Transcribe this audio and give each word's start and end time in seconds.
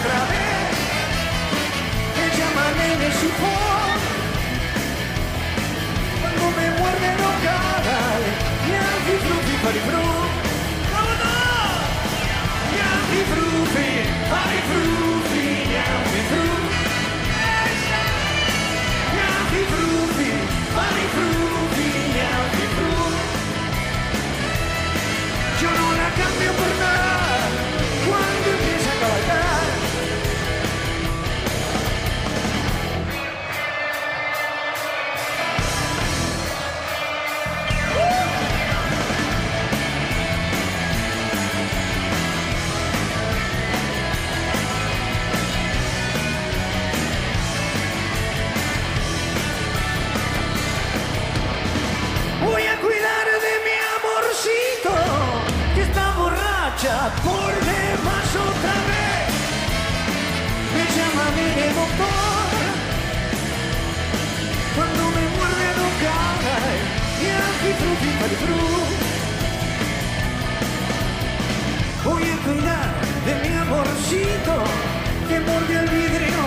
otra 0.00 0.20
vez. 0.30 0.72
Me 2.16 2.26
llaman 2.36 2.76
en 2.90 3.00
el 3.06 3.12
sifón. 3.22 3.96
Cuando 6.20 6.44
me 6.58 6.66
muerde 6.78 7.08
no 7.20 7.30
caray. 7.44 8.24
Ñanfi, 8.70 9.14
frufi, 9.24 9.54
farifru. 9.62 10.04
¡Vámonos! 10.92 11.80
Ñanfi, 12.76 13.20
frufi, 13.32 13.90
farifrufi, 14.30 14.88
ñanfi, 15.00 15.19
cuando 64.76 65.02
me 65.16 65.24
muerde 65.36 65.68
no 65.78 65.86
cae 66.04 66.74
y 67.62 67.74
fru. 68.40 68.56
Voy 72.04 72.22
a 72.22 72.36
cuidar 72.44 72.90
de 73.26 73.32
mi 73.42 73.52
amorcito 73.56 74.54
que 75.28 75.36
mordió 75.40 75.80
el 75.80 75.88
vidrio 75.88 76.42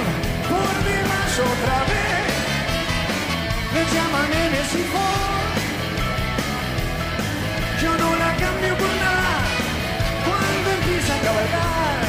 por 0.50 0.72
demás 0.90 1.32
otra 1.52 1.78
vez. 1.92 2.32
Me 3.74 3.82
llaman 3.94 4.32
el 4.34 4.66
sifón 4.68 5.24
yo 7.84 7.98
no 7.98 8.16
la 8.16 8.34
cambio 8.38 8.78
por 8.78 8.88
nada 8.88 9.40
cuando 10.26 10.72
empieza 10.72 11.16
a 11.16 11.20
cabalgar. 11.20 12.03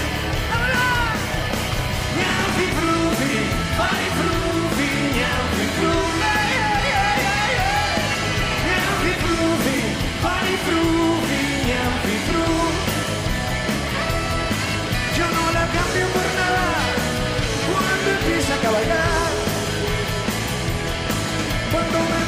Yo 15.16 15.24
no 15.30 15.52
la 15.52 15.66
cambio 15.66 16.06
por 16.08 16.28
nada 16.34 16.66
cuando 17.70 18.10
empieza 18.18 18.55
a 18.55 18.58
cabalgar. 18.58 19.30
Cuando 21.70 21.98
me 21.98 22.24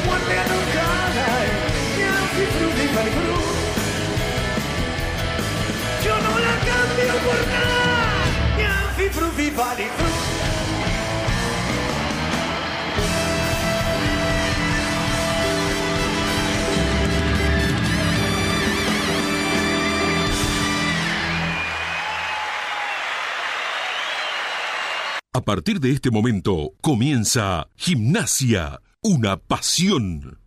A 25.37 25.41
partir 25.41 25.79
de 25.79 25.91
este 25.91 26.09
momento 26.09 26.73
comienza 26.81 27.67
Gimnasia, 27.75 28.81
una 29.03 29.37
pasión. 29.37 30.46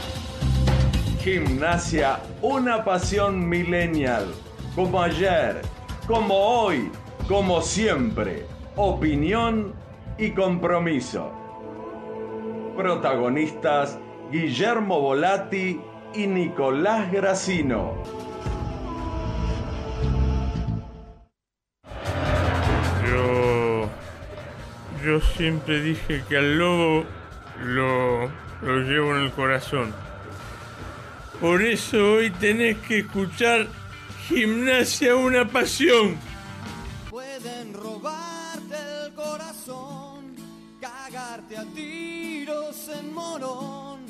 Gimnasia, 1.23 2.19
una 2.41 2.83
pasión 2.83 3.47
millennial, 3.47 4.25
como 4.73 5.03
ayer, 5.03 5.61
como 6.07 6.33
hoy, 6.33 6.91
como 7.27 7.61
siempre. 7.61 8.47
Opinión 8.75 9.71
y 10.17 10.31
compromiso. 10.31 11.31
Protagonistas 12.75 13.99
Guillermo 14.31 14.99
Volati 14.99 15.79
y 16.15 16.25
Nicolás 16.25 17.11
Gracino. 17.11 17.93
Yo. 23.07 23.87
Yo 25.05 25.19
siempre 25.35 25.81
dije 25.81 26.23
que 26.27 26.37
al 26.37 26.57
lobo 26.57 27.03
lo, 27.63 28.25
lo 28.63 28.79
llevo 28.79 29.15
en 29.15 29.25
el 29.25 29.31
corazón. 29.33 29.93
Por 31.41 31.63
eso 31.63 31.97
hoy 32.13 32.29
tenés 32.29 32.77
que 32.87 32.99
escuchar 32.99 33.67
Gimnasia 34.27 35.15
una 35.15 35.47
pasión. 35.47 36.15
Pueden 37.09 37.73
robarte 37.73 38.75
el 38.75 39.13
corazón, 39.15 40.35
cagarte 40.79 41.57
a 41.57 41.65
tiros 41.73 42.87
en 42.89 43.11
morón. 43.11 44.01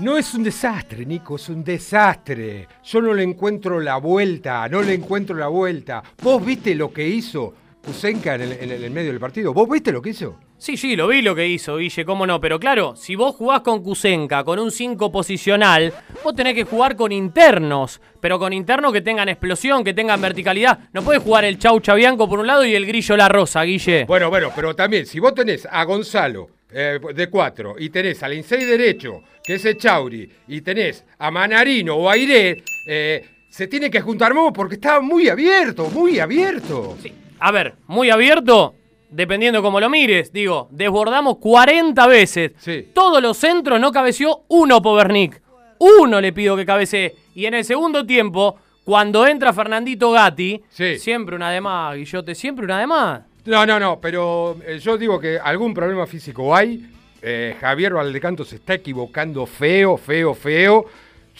No 0.00 0.18
es 0.18 0.34
un 0.34 0.42
desastre, 0.42 1.06
Nico, 1.06 1.36
es 1.36 1.48
un 1.48 1.64
desastre. 1.64 2.68
Yo 2.84 3.00
no 3.00 3.14
le 3.14 3.22
encuentro 3.22 3.80
la 3.80 3.96
vuelta, 3.96 4.68
no 4.68 4.82
le 4.82 4.92
encuentro 4.92 5.34
la 5.34 5.48
vuelta. 5.48 6.02
¿Vos 6.22 6.44
viste 6.44 6.74
lo 6.74 6.92
que 6.92 7.08
hizo 7.08 7.54
Kusenka 7.82 8.34
en 8.34 8.42
el, 8.42 8.52
en 8.52 8.70
el 8.70 8.90
medio 8.90 9.12
del 9.12 9.20
partido? 9.20 9.54
¿Vos 9.54 9.66
viste 9.66 9.90
lo 9.90 10.02
que 10.02 10.10
hizo? 10.10 10.38
Sí, 10.62 10.76
sí, 10.76 10.94
lo 10.94 11.08
vi 11.08 11.22
lo 11.22 11.34
que 11.34 11.48
hizo, 11.48 11.78
Guille, 11.78 12.04
cómo 12.04 12.24
no. 12.24 12.40
Pero 12.40 12.60
claro, 12.60 12.94
si 12.94 13.16
vos 13.16 13.34
jugás 13.34 13.62
con 13.62 13.82
Kusenka, 13.82 14.44
con 14.44 14.60
un 14.60 14.70
5 14.70 15.10
posicional, 15.10 15.92
vos 16.22 16.36
tenés 16.36 16.54
que 16.54 16.62
jugar 16.62 16.94
con 16.94 17.10
internos. 17.10 18.00
Pero 18.20 18.38
con 18.38 18.52
internos 18.52 18.92
que 18.92 19.00
tengan 19.00 19.28
explosión, 19.28 19.82
que 19.82 19.92
tengan 19.92 20.20
verticalidad. 20.20 20.78
No 20.92 21.02
puedes 21.02 21.20
jugar 21.20 21.44
el 21.44 21.58
Chau 21.58 21.80
Chabianco 21.80 22.28
por 22.28 22.38
un 22.38 22.46
lado 22.46 22.64
y 22.64 22.76
el 22.76 22.86
Grillo 22.86 23.16
La 23.16 23.28
Rosa, 23.28 23.64
Guille. 23.64 24.04
Bueno, 24.04 24.30
bueno, 24.30 24.52
pero 24.54 24.72
también, 24.76 25.04
si 25.04 25.18
vos 25.18 25.34
tenés 25.34 25.66
a 25.68 25.82
Gonzalo 25.82 26.50
eh, 26.70 27.00
de 27.12 27.26
4 27.28 27.74
y 27.80 27.90
tenés 27.90 28.22
al 28.22 28.34
Insei 28.34 28.64
derecho, 28.64 29.20
que 29.42 29.54
es 29.54 29.64
el 29.64 29.76
Chauri, 29.76 30.30
y 30.46 30.60
tenés 30.60 31.04
a 31.18 31.32
Manarino 31.32 31.96
o 31.96 32.08
a 32.08 32.12
Aire, 32.12 32.62
eh, 32.86 33.24
se 33.50 33.66
tiene 33.66 33.90
que 33.90 34.00
juntar 34.00 34.32
porque 34.54 34.76
estaba 34.76 35.00
muy 35.00 35.28
abierto, 35.28 35.90
muy 35.90 36.20
abierto. 36.20 36.96
A 37.40 37.50
ver, 37.50 37.74
muy 37.88 38.10
abierto, 38.10 38.76
dependiendo 39.12 39.62
cómo 39.62 39.78
lo 39.78 39.88
mires. 39.88 40.32
Digo, 40.32 40.68
desbordamos 40.70 41.36
40 41.38 42.06
veces. 42.06 42.52
Todos 42.92 43.22
los 43.22 43.36
centros 43.36 43.78
no 43.80 43.92
cabeció 43.92 44.42
uno 44.48 44.82
Povernick. 44.82 45.40
Uno 45.78 46.20
le 46.20 46.32
pido 46.32 46.56
que 46.56 46.66
cabecee. 46.66 47.14
Y 47.34 47.46
en 47.46 47.54
el 47.54 47.64
segundo 47.64 48.04
tiempo, 48.06 48.56
cuando 48.84 49.26
entra 49.26 49.52
Fernandito 49.52 50.10
Gatti, 50.10 50.62
siempre 50.98 51.36
una 51.36 51.50
de 51.50 51.60
más, 51.60 51.96
Guillote, 51.96 52.34
siempre 52.34 52.64
una 52.64 52.80
de 52.80 52.86
más. 52.86 53.20
No, 53.44 53.66
no, 53.66 53.80
no, 53.80 54.00
pero 54.00 54.56
eh, 54.64 54.78
yo 54.78 54.96
digo 54.96 55.18
que 55.18 55.38
algún 55.38 55.74
problema 55.74 56.06
físico 56.06 56.54
hay. 56.54 56.86
Eh, 57.20 57.56
Javier 57.60 57.94
Valdecanto 57.94 58.44
se 58.44 58.56
está 58.56 58.74
equivocando 58.74 59.46
feo, 59.46 59.96
feo, 59.96 60.34
feo. 60.34 60.86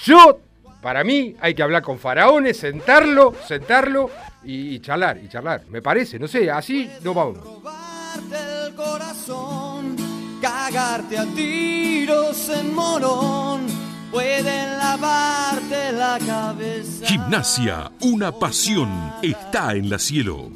Yo 0.04 0.40
para 0.82 1.04
mí 1.04 1.36
hay 1.40 1.54
que 1.54 1.62
hablar 1.62 1.80
con 1.80 1.98
faraones, 1.98 2.58
sentarlo, 2.58 3.34
sentarlo 3.46 4.10
y, 4.44 4.74
y 4.74 4.80
charlar, 4.80 5.18
y 5.22 5.28
charlar. 5.28 5.64
Me 5.68 5.80
parece, 5.80 6.18
no 6.18 6.26
sé, 6.26 6.50
así 6.50 6.90
no 7.02 7.14
vamos. 7.14 7.38
Robarte 7.38 8.66
el 8.66 8.74
corazón, 8.74 9.96
cagarte 10.42 11.16
a 11.16 11.24
tiros 11.26 12.48
en 12.48 12.74
morón, 12.74 13.66
pueden 14.10 14.76
lavarte 14.76 15.92
la 15.92 16.18
cabeza. 16.18 17.06
Gimnasia, 17.06 17.92
una 18.00 18.32
pasión, 18.32 19.14
está 19.22 19.74
en 19.74 19.88
la 19.88 20.00
cielo. 20.00 20.50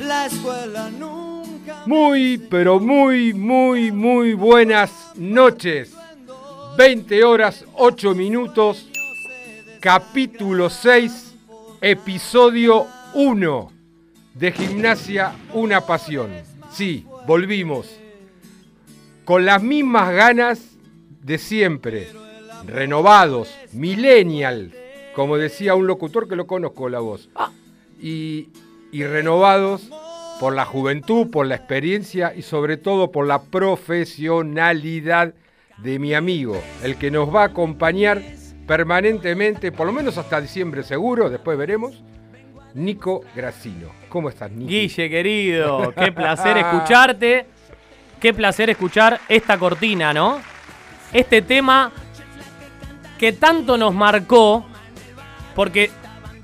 La 0.00 0.26
escuela 0.26 0.88
nunca. 0.88 1.82
Muy, 1.84 2.38
pero 2.38 2.80
muy, 2.80 3.34
muy, 3.34 3.92
muy 3.92 4.32
buenas 4.32 4.90
noches. 5.16 5.92
20 6.76 7.22
horas, 7.22 7.64
8 7.74 8.14
minutos, 8.14 8.88
capítulo 9.84 10.70
6, 10.70 11.36
episodio 11.82 12.86
1 13.12 13.72
de 14.32 14.50
Gimnasia, 14.50 15.36
una 15.52 15.82
pasión. 15.82 16.30
Sí, 16.72 17.06
volvimos. 17.26 17.94
Con 19.26 19.44
las 19.44 19.62
mismas 19.62 20.10
ganas 20.14 20.78
de 21.20 21.36
siempre. 21.36 22.08
Renovados, 22.64 23.54
millennial, 23.74 24.72
como 25.14 25.36
decía 25.36 25.74
un 25.74 25.86
locutor 25.86 26.28
que 26.28 26.36
lo 26.36 26.46
conozco 26.46 26.88
la 26.88 27.00
voz. 27.00 27.28
Y, 28.00 28.48
y 28.90 29.04
renovados 29.04 29.90
por 30.40 30.54
la 30.54 30.64
juventud, 30.64 31.30
por 31.30 31.44
la 31.44 31.56
experiencia 31.56 32.34
y 32.34 32.40
sobre 32.40 32.78
todo 32.78 33.12
por 33.12 33.26
la 33.26 33.42
profesionalidad 33.42 35.34
de 35.76 35.98
mi 35.98 36.14
amigo, 36.14 36.58
el 36.82 36.96
que 36.96 37.10
nos 37.10 37.34
va 37.34 37.42
a 37.42 37.48
acompañar 37.48 38.22
permanentemente, 38.66 39.72
por 39.72 39.86
lo 39.86 39.92
menos 39.92 40.18
hasta 40.18 40.40
diciembre 40.40 40.82
seguro, 40.82 41.28
después 41.30 41.56
veremos, 41.58 42.02
Nico 42.74 43.22
Gracino. 43.34 43.88
¿Cómo 44.08 44.28
estás, 44.28 44.50
Nico? 44.50 44.68
Guille, 44.68 45.08
querido, 45.10 45.92
qué 45.96 46.12
placer 46.12 46.56
escucharte. 46.58 47.46
Qué 48.20 48.32
placer 48.32 48.70
escuchar 48.70 49.20
esta 49.28 49.58
cortina, 49.58 50.14
¿no? 50.14 50.38
Este 51.12 51.42
tema 51.42 51.92
que 53.18 53.32
tanto 53.32 53.76
nos 53.76 53.92
marcó, 53.92 54.64
porque 55.54 55.90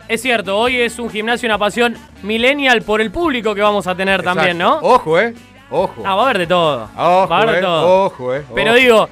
es 0.07 0.21
cierto, 0.21 0.59
hoy 0.59 0.77
es 0.77 0.99
un 0.99 1.09
gimnasio, 1.09 1.47
una 1.47 1.57
pasión 1.57 1.97
millennial 2.23 2.83
por 2.83 3.01
el 3.01 3.11
público 3.11 3.55
que 3.55 3.63
vamos 3.63 3.87
a 3.87 3.95
tener 3.95 4.23
también, 4.23 4.59
¿no? 4.59 4.79
Ojo, 4.83 5.19
¿eh? 5.19 5.35
Ojo. 5.71 6.03
Ah, 6.05 6.17
va 6.17 6.23
a 6.23 6.25
haber 6.25 6.39
de 6.39 6.47
todo. 6.49 6.85
Ojo, 6.97 7.29
va 7.29 7.39
a 7.39 7.43
haber 7.43 7.55
de 7.55 7.59
eh, 7.61 7.63
todo. 7.63 8.05
ojo, 8.05 8.35
eh, 8.35 8.45
Pero 8.55 8.71
ojo. 8.73 8.79
digo, 8.81 9.09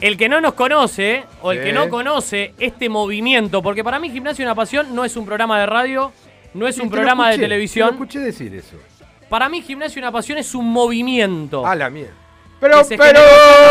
el 0.00 0.16
que 0.16 0.28
no 0.28 0.40
nos 0.40 0.54
conoce 0.54 1.24
o 1.42 1.52
el 1.52 1.58
Sí. 1.58 1.64
que 1.64 1.72
no 1.72 1.88
conoce 1.88 2.54
este 2.58 2.88
movimiento, 2.88 3.62
porque 3.62 3.82
para 3.84 3.98
mí 3.98 4.10
Gimnasio 4.10 4.44
Una 4.44 4.54
Pasión 4.54 4.94
no 4.94 5.04
es 5.04 5.16
un 5.16 5.24
programa 5.24 5.58
de 5.60 5.66
radio, 5.66 6.12
no 6.54 6.66
es 6.66 6.74
Sí, 6.76 6.82
un 6.82 6.88
te 6.88 6.94
programa 6.96 7.24
escuché, 7.30 7.32
de 7.32 7.36
te 7.38 7.48
televisión. 7.48 7.88
escuché 7.90 8.18
decir 8.20 8.54
eso. 8.54 8.76
Para 9.28 9.48
mí 9.48 9.62
Gimnasio 9.62 10.00
Una 10.00 10.12
Pasión 10.12 10.38
es 10.38 10.54
un 10.54 10.70
movimiento. 10.70 11.66
A 11.66 11.74
la 11.74 11.88
mierda. 11.90 12.12
Pero, 12.60 12.78
Que 12.78 12.84
se 12.84 12.96
pero. 12.98 13.18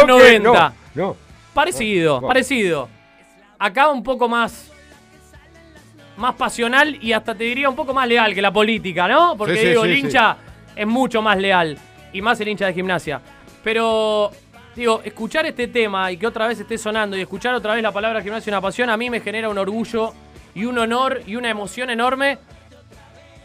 en 0.01 0.07
los 0.07 0.21
¿qué? 0.21 0.39
90. 0.39 0.73
No, 0.95 1.05
no. 1.07 1.15
Parecido, 1.53 2.21
parecido. 2.21 2.89
Acá 3.59 3.89
un 3.89 4.03
poco 4.03 4.27
más. 4.27 4.71
Más 6.17 6.35
pasional 6.35 6.97
y 7.01 7.11
hasta 7.11 7.33
te 7.33 7.43
diría 7.43 7.67
un 7.69 7.75
poco 7.75 7.93
más 7.93 8.07
leal 8.07 8.35
que 8.35 8.41
la 8.41 8.51
política, 8.53 9.07
¿no? 9.07 9.35
Porque 9.35 9.57
Sí, 9.57 9.67
digo, 9.69 9.83
el 9.83 9.97
hincha 9.97 10.37
es 10.75 10.85
mucho 10.85 11.21
más 11.23 11.37
leal. 11.37 11.77
Y 12.11 12.21
más 12.21 12.39
el 12.39 12.49
hincha 12.49 12.67
de 12.67 12.73
gimnasia. 12.73 13.19
Pero, 13.63 14.31
digo, 14.75 15.01
escuchar 15.03 15.45
este 15.45 15.67
tema 15.67 16.11
y 16.11 16.17
que 16.17 16.27
otra 16.27 16.47
vez 16.47 16.59
esté 16.59 16.77
sonando 16.77 17.17
y 17.17 17.21
escuchar 17.21 17.53
otra 17.55 17.73
vez 17.73 17.83
la 17.83 17.91
palabra 17.91 18.21
gimnasia 18.21 18.51
una 18.51 18.61
pasión, 18.61 18.89
a 18.89 18.97
mí 18.97 19.09
me 19.09 19.19
genera 19.19 19.49
un 19.49 19.57
orgullo 19.57 20.13
y 20.55 20.65
un 20.65 20.77
honor 20.77 21.21
y 21.25 21.35
una 21.35 21.49
emoción 21.49 21.89
enorme. 21.89 22.37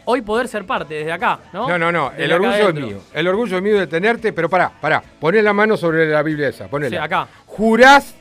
Hoy 0.05 0.21
poder 0.21 0.47
ser 0.47 0.65
parte 0.65 0.95
desde 0.95 1.11
acá, 1.11 1.39
¿no? 1.53 1.67
No, 1.67 1.77
no, 1.77 1.91
no. 1.91 2.09
Desde 2.09 2.23
El 2.25 2.31
orgullo 2.33 2.69
es 2.69 2.75
mío. 2.75 2.97
El 3.13 3.27
orgullo 3.27 3.57
es 3.57 3.63
mío 3.63 3.77
de 3.77 3.85
tenerte, 3.85 4.33
pero 4.33 4.49
pará, 4.49 4.71
pará. 4.81 5.03
Poné 5.19 5.41
la 5.43 5.53
mano 5.53 5.77
sobre 5.77 6.07
la 6.07 6.23
Biblia 6.23 6.47
esa. 6.47 6.67
Ponela. 6.67 6.89
Sí, 6.89 6.95
acá. 6.97 7.27
Jurás 7.45 8.15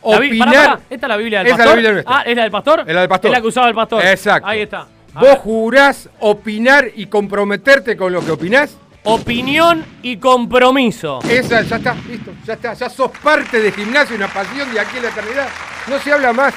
opinar. 0.00 0.48
pará, 0.48 0.62
pará, 0.64 0.80
¿Esta 0.90 1.06
es 1.06 1.08
la 1.08 1.16
Biblia 1.16 1.38
del 1.38 1.46
Esa 1.46 1.54
es 1.54 1.58
la 1.58 1.64
pastor? 1.64 1.76
Biblia 1.76 1.92
nuestra. 1.92 2.16
Ah, 2.16 2.22
¿es 2.26 2.36
la 2.36 2.42
del 2.42 2.50
pastor? 2.50 2.80
Es 2.80 2.94
la 2.94 3.00
del 3.00 3.08
pastor. 3.08 3.30
Es 3.30 3.36
la 3.36 3.40
que 3.40 3.46
usaba 3.46 3.68
el 3.68 3.74
pastor. 3.74 4.04
Exacto. 4.04 4.48
Ahí 4.48 4.60
está. 4.62 4.88
A 5.14 5.20
¿Vos 5.20 5.28
ver. 5.28 5.38
jurás 5.38 6.08
opinar 6.18 6.88
y 6.96 7.06
comprometerte 7.06 7.96
con 7.96 8.12
lo 8.12 8.24
que 8.24 8.32
opinás? 8.32 8.76
Opinión 9.06 9.84
y 10.02 10.16
compromiso. 10.16 11.18
Esa, 11.28 11.60
ya 11.62 11.76
está, 11.76 11.94
listo, 12.08 12.32
ya 12.46 12.54
está. 12.54 12.72
Ya 12.72 12.88
sos 12.88 13.10
parte 13.22 13.60
de 13.60 13.70
gimnasio, 13.70 14.16
una 14.16 14.28
pasión 14.28 14.72
de 14.72 14.80
aquí 14.80 14.96
en 14.96 15.02
la 15.02 15.08
eternidad. 15.10 15.48
No 15.88 15.98
se 15.98 16.10
habla 16.12 16.32
más. 16.32 16.54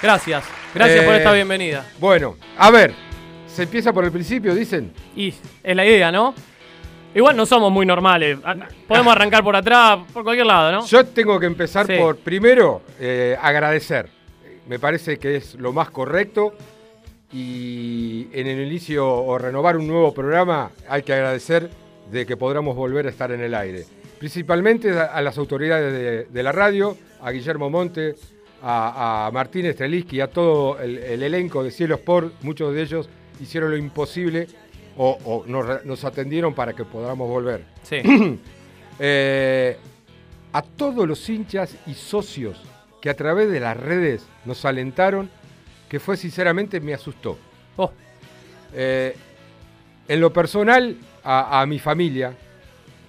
Gracias. 0.00 0.44
Gracias 0.72 1.04
por 1.04 1.14
Eh, 1.14 1.18
esta 1.18 1.32
bienvenida. 1.32 1.84
Bueno, 1.98 2.36
a 2.56 2.70
ver. 2.70 2.94
Se 3.48 3.64
empieza 3.64 3.92
por 3.92 4.04
el 4.04 4.12
principio, 4.12 4.54
dicen. 4.54 4.92
Y 5.16 5.34
es 5.62 5.76
la 5.76 5.84
idea, 5.84 6.10
¿no? 6.12 6.34
Igual 7.14 7.36
no 7.36 7.44
somos 7.44 7.70
muy 7.70 7.84
normales. 7.84 8.38
Ah, 8.44 8.54
Podemos 8.88 9.12
arrancar 9.14 9.42
por 9.42 9.54
atrás, 9.56 9.98
por 10.12 10.22
cualquier 10.22 10.46
lado, 10.46 10.72
¿no? 10.72 10.86
Yo 10.86 11.04
tengo 11.04 11.38
que 11.40 11.46
empezar 11.46 11.86
Sí. 11.86 11.94
por, 11.98 12.16
primero, 12.16 12.80
eh, 13.00 13.36
agradecer. 13.42 14.08
Me 14.68 14.78
parece 14.78 15.18
que 15.18 15.36
es 15.36 15.54
lo 15.56 15.72
más 15.72 15.90
correcto. 15.90 16.54
Y 17.32 18.28
en 18.32 18.46
el 18.46 18.60
inicio 18.66 19.08
o 19.08 19.38
renovar 19.38 19.76
un 19.76 19.86
nuevo 19.86 20.12
programa 20.12 20.70
hay 20.88 21.02
que 21.02 21.14
agradecer 21.14 21.70
de 22.10 22.26
que 22.26 22.36
podamos 22.36 22.76
volver 22.76 23.06
a 23.06 23.10
estar 23.10 23.32
en 23.32 23.40
el 23.40 23.54
aire. 23.54 23.84
Principalmente 24.18 24.90
a, 24.98 25.20
las 25.22 25.38
autoridades 25.38 25.92
de, 25.92 26.24
de 26.26 26.42
la 26.42 26.52
radio, 26.52 26.96
a 27.20 27.30
Guillermo 27.30 27.70
Monte, 27.70 28.14
a, 28.62 29.26
a 29.26 29.30
Martín 29.30 29.66
Estreliski, 29.66 30.20
a 30.20 30.28
todo 30.28 30.78
el, 30.80 30.98
el 30.98 31.22
elenco 31.22 31.64
de 31.64 31.70
Cielo 31.70 31.94
Sport. 31.96 32.34
Muchos 32.42 32.74
de 32.74 32.82
ellos 32.82 33.08
hicieron 33.40 33.70
lo 33.70 33.76
imposible 33.76 34.46
o, 34.96 35.18
o 35.24 35.44
nos, 35.46 35.66
re- 35.66 35.80
nos 35.84 36.04
atendieron 36.04 36.54
para 36.54 36.74
que 36.74 36.84
podamos 36.84 37.28
volver. 37.28 37.64
Sí. 37.82 37.96
Eh, 39.04 39.78
a 40.52 40.62
todos 40.62 41.08
los 41.08 41.26
hinchas 41.28 41.74
y 41.86 41.94
socios 41.94 42.60
que 43.00 43.08
a 43.10 43.14
través 43.16 43.50
de 43.50 43.58
las 43.58 43.74
redes 43.76 44.24
nos 44.44 44.64
alentaron, 44.66 45.30
que 45.92 46.00
fue 46.00 46.16
sinceramente 46.16 46.80
me 46.80 46.94
asustó. 46.94 47.36
Oh, 47.76 47.92
Eh, 48.74 49.14
en 50.08 50.20
lo 50.22 50.32
personal, 50.32 50.96
a, 51.22 51.60
a 51.60 51.66
mi 51.66 51.78
familia, 51.78 52.32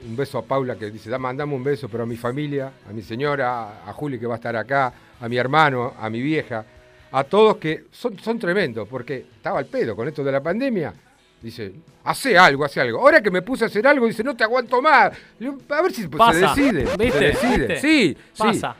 un 0.05 0.17
beso 0.17 0.37
a 0.37 0.43
Paula 0.43 0.75
que 0.75 0.91
dice, 0.91 1.09
"Da, 1.09 1.17
mandame 1.17 1.55
un 1.55 1.63
beso, 1.63 1.87
pero 1.87 2.03
a 2.03 2.05
mi 2.05 2.17
familia, 2.17 2.73
a 2.89 2.91
mi 2.91 3.01
señora, 3.01 3.47
a, 3.85 3.89
a 3.89 3.93
Juli 3.93 4.19
que 4.19 4.27
va 4.27 4.33
a 4.33 4.35
estar 4.35 4.53
acá, 4.57 4.91
a 5.21 5.29
mi 5.29 5.37
hermano, 5.37 5.93
a 5.97 6.09
mi 6.09 6.21
vieja, 6.21 6.65
a 7.13 7.23
todos 7.23 7.55
que 7.55 7.85
son, 7.91 8.19
son 8.19 8.37
tremendos, 8.37 8.85
porque 8.89 9.25
estaba 9.37 9.59
al 9.59 9.65
pedo 9.67 9.95
con 9.95 10.05
esto 10.09 10.21
de 10.21 10.31
la 10.33 10.43
pandemia. 10.43 10.93
Dice, 11.41 11.71
hace 12.03 12.37
algo, 12.37 12.65
hace 12.65 12.81
algo. 12.81 12.99
Ahora 12.99 13.21
que 13.23 13.31
me 13.31 13.41
puse 13.41 13.63
a 13.63 13.67
hacer 13.67 13.87
algo, 13.87 14.05
dice, 14.07 14.23
no 14.25 14.35
te 14.35 14.43
aguanto 14.43 14.81
más. 14.81 15.13
Digo, 15.39 15.57
A 15.69 15.81
ver 15.81 15.93
si 15.93 16.07
pues, 16.09 16.17
Pasa. 16.19 16.53
se 16.53 16.61
decide. 16.61 16.97
¿Viste? 16.97 17.19
Se 17.19 17.25
decide. 17.27 17.57
¿Viste? 17.67 17.79
Sí, 17.79 18.17
sí. 18.33 18.43
pasa. 18.43 18.75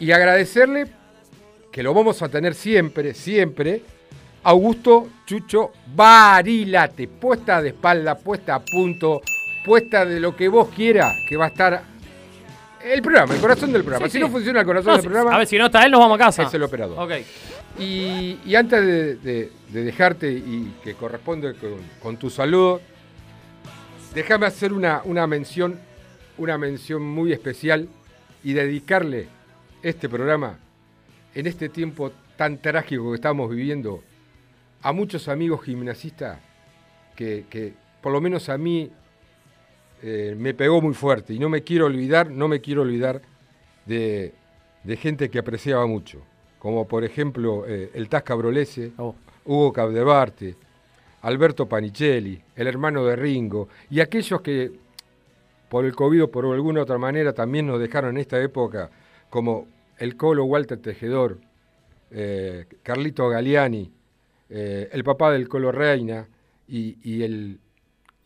Y 0.00 0.10
agradecerle, 0.10 0.86
que 1.78 1.84
lo 1.84 1.94
vamos 1.94 2.20
a 2.22 2.28
tener 2.28 2.56
siempre, 2.56 3.14
siempre, 3.14 3.82
Augusto 4.42 5.10
Chucho 5.24 5.70
Barilate, 5.94 7.06
puesta 7.06 7.62
de 7.62 7.68
espalda, 7.68 8.16
puesta 8.18 8.56
a 8.56 8.58
punto, 8.64 9.20
puesta 9.64 10.04
de 10.04 10.18
lo 10.18 10.34
que 10.34 10.48
vos 10.48 10.70
quieras, 10.74 11.14
que 11.28 11.36
va 11.36 11.44
a 11.44 11.48
estar 11.50 11.80
el 12.84 13.00
programa, 13.00 13.32
el 13.32 13.40
corazón 13.40 13.70
del 13.72 13.82
programa. 13.82 14.06
Sí, 14.06 14.10
si 14.14 14.18
sí. 14.18 14.24
no 14.24 14.28
funciona 14.28 14.58
el 14.58 14.66
corazón 14.66 14.88
No, 14.88 14.92
del 14.94 15.02
si- 15.02 15.06
programa, 15.06 15.32
A 15.36 15.38
ver, 15.38 15.46
si 15.46 15.56
no 15.56 15.66
está 15.66 15.84
él, 15.84 15.92
nos 15.92 16.00
vamos 16.00 16.16
a 16.16 16.24
casa. 16.24 16.42
es 16.42 16.52
el 16.54 16.62
operador. 16.64 16.98
Ok. 16.98 17.12
Y, 17.78 18.38
y 18.44 18.54
antes 18.56 18.84
de, 18.84 19.14
de- 19.14 19.52
de 19.68 19.84
dejarte 19.84 20.32
y 20.32 20.74
que 20.82 20.94
corresponde 20.94 21.54
con, 21.54 21.76
con 22.02 22.16
tu 22.16 22.28
saludo, 22.28 22.80
déjame 24.14 24.46
hacer 24.46 24.72
una, 24.72 25.02
una 25.04 25.28
mención, 25.28 25.78
una 26.38 26.58
mención 26.58 27.02
muy 27.02 27.32
especial 27.32 27.88
y 28.42 28.52
dedicarle 28.54 29.28
este 29.80 30.08
programa 30.08 30.58
en 31.38 31.46
este 31.46 31.68
tiempo 31.68 32.10
tan 32.36 32.58
trágico 32.58 33.10
que 33.10 33.14
estamos 33.14 33.48
viviendo 33.48 34.02
a 34.82 34.90
muchos 34.92 35.28
amigos 35.28 35.62
gimnasistas 35.62 36.40
que, 37.14 37.46
que 37.48 37.74
por 38.02 38.12
lo 38.12 38.20
menos 38.20 38.48
a 38.48 38.58
mí 38.58 38.90
eh, 40.02 40.34
me 40.36 40.52
pegó 40.52 40.82
muy 40.82 40.94
fuerte 40.94 41.34
y 41.34 41.38
no 41.38 41.48
me 41.48 41.62
quiero 41.62 41.86
olvidar, 41.86 42.28
no 42.28 42.48
me 42.48 42.60
quiero 42.60 42.82
olvidar 42.82 43.22
de, 43.86 44.34
de 44.82 44.96
gente 44.96 45.30
que 45.30 45.38
apreciaba 45.38 45.86
mucho, 45.86 46.22
como 46.58 46.88
por 46.88 47.04
ejemplo 47.04 47.64
eh, 47.68 47.92
el 47.94 48.08
Tasca 48.08 48.34
Brolese, 48.34 48.90
Oh. 48.98 49.14
Hugo 49.44 49.72
Capdevarte, 49.72 50.56
Alberto 51.22 51.68
Panicelli, 51.68 52.42
el 52.56 52.66
hermano 52.66 53.04
de 53.04 53.14
Ringo, 53.14 53.68
y 53.90 54.00
aquellos 54.00 54.40
que 54.40 54.72
por 55.68 55.84
el 55.84 55.94
COVID 55.94 56.24
o 56.24 56.30
por 56.32 56.46
alguna 56.46 56.82
otra 56.82 56.98
manera 56.98 57.32
también 57.32 57.68
nos 57.68 57.78
dejaron 57.78 58.16
en 58.16 58.22
esta 58.22 58.42
época, 58.42 58.90
como 59.30 59.77
el 59.98 60.16
Colo 60.16 60.44
Walter 60.44 60.78
Tejedor, 60.78 61.40
eh, 62.10 62.66
Carlito 62.82 63.28
Galiani, 63.28 63.90
eh, 64.48 64.88
el 64.92 65.04
papá 65.04 65.32
del 65.32 65.48
Colo 65.48 65.72
Reina 65.72 66.26
y, 66.66 66.96
y 67.02 67.22
el, 67.22 67.60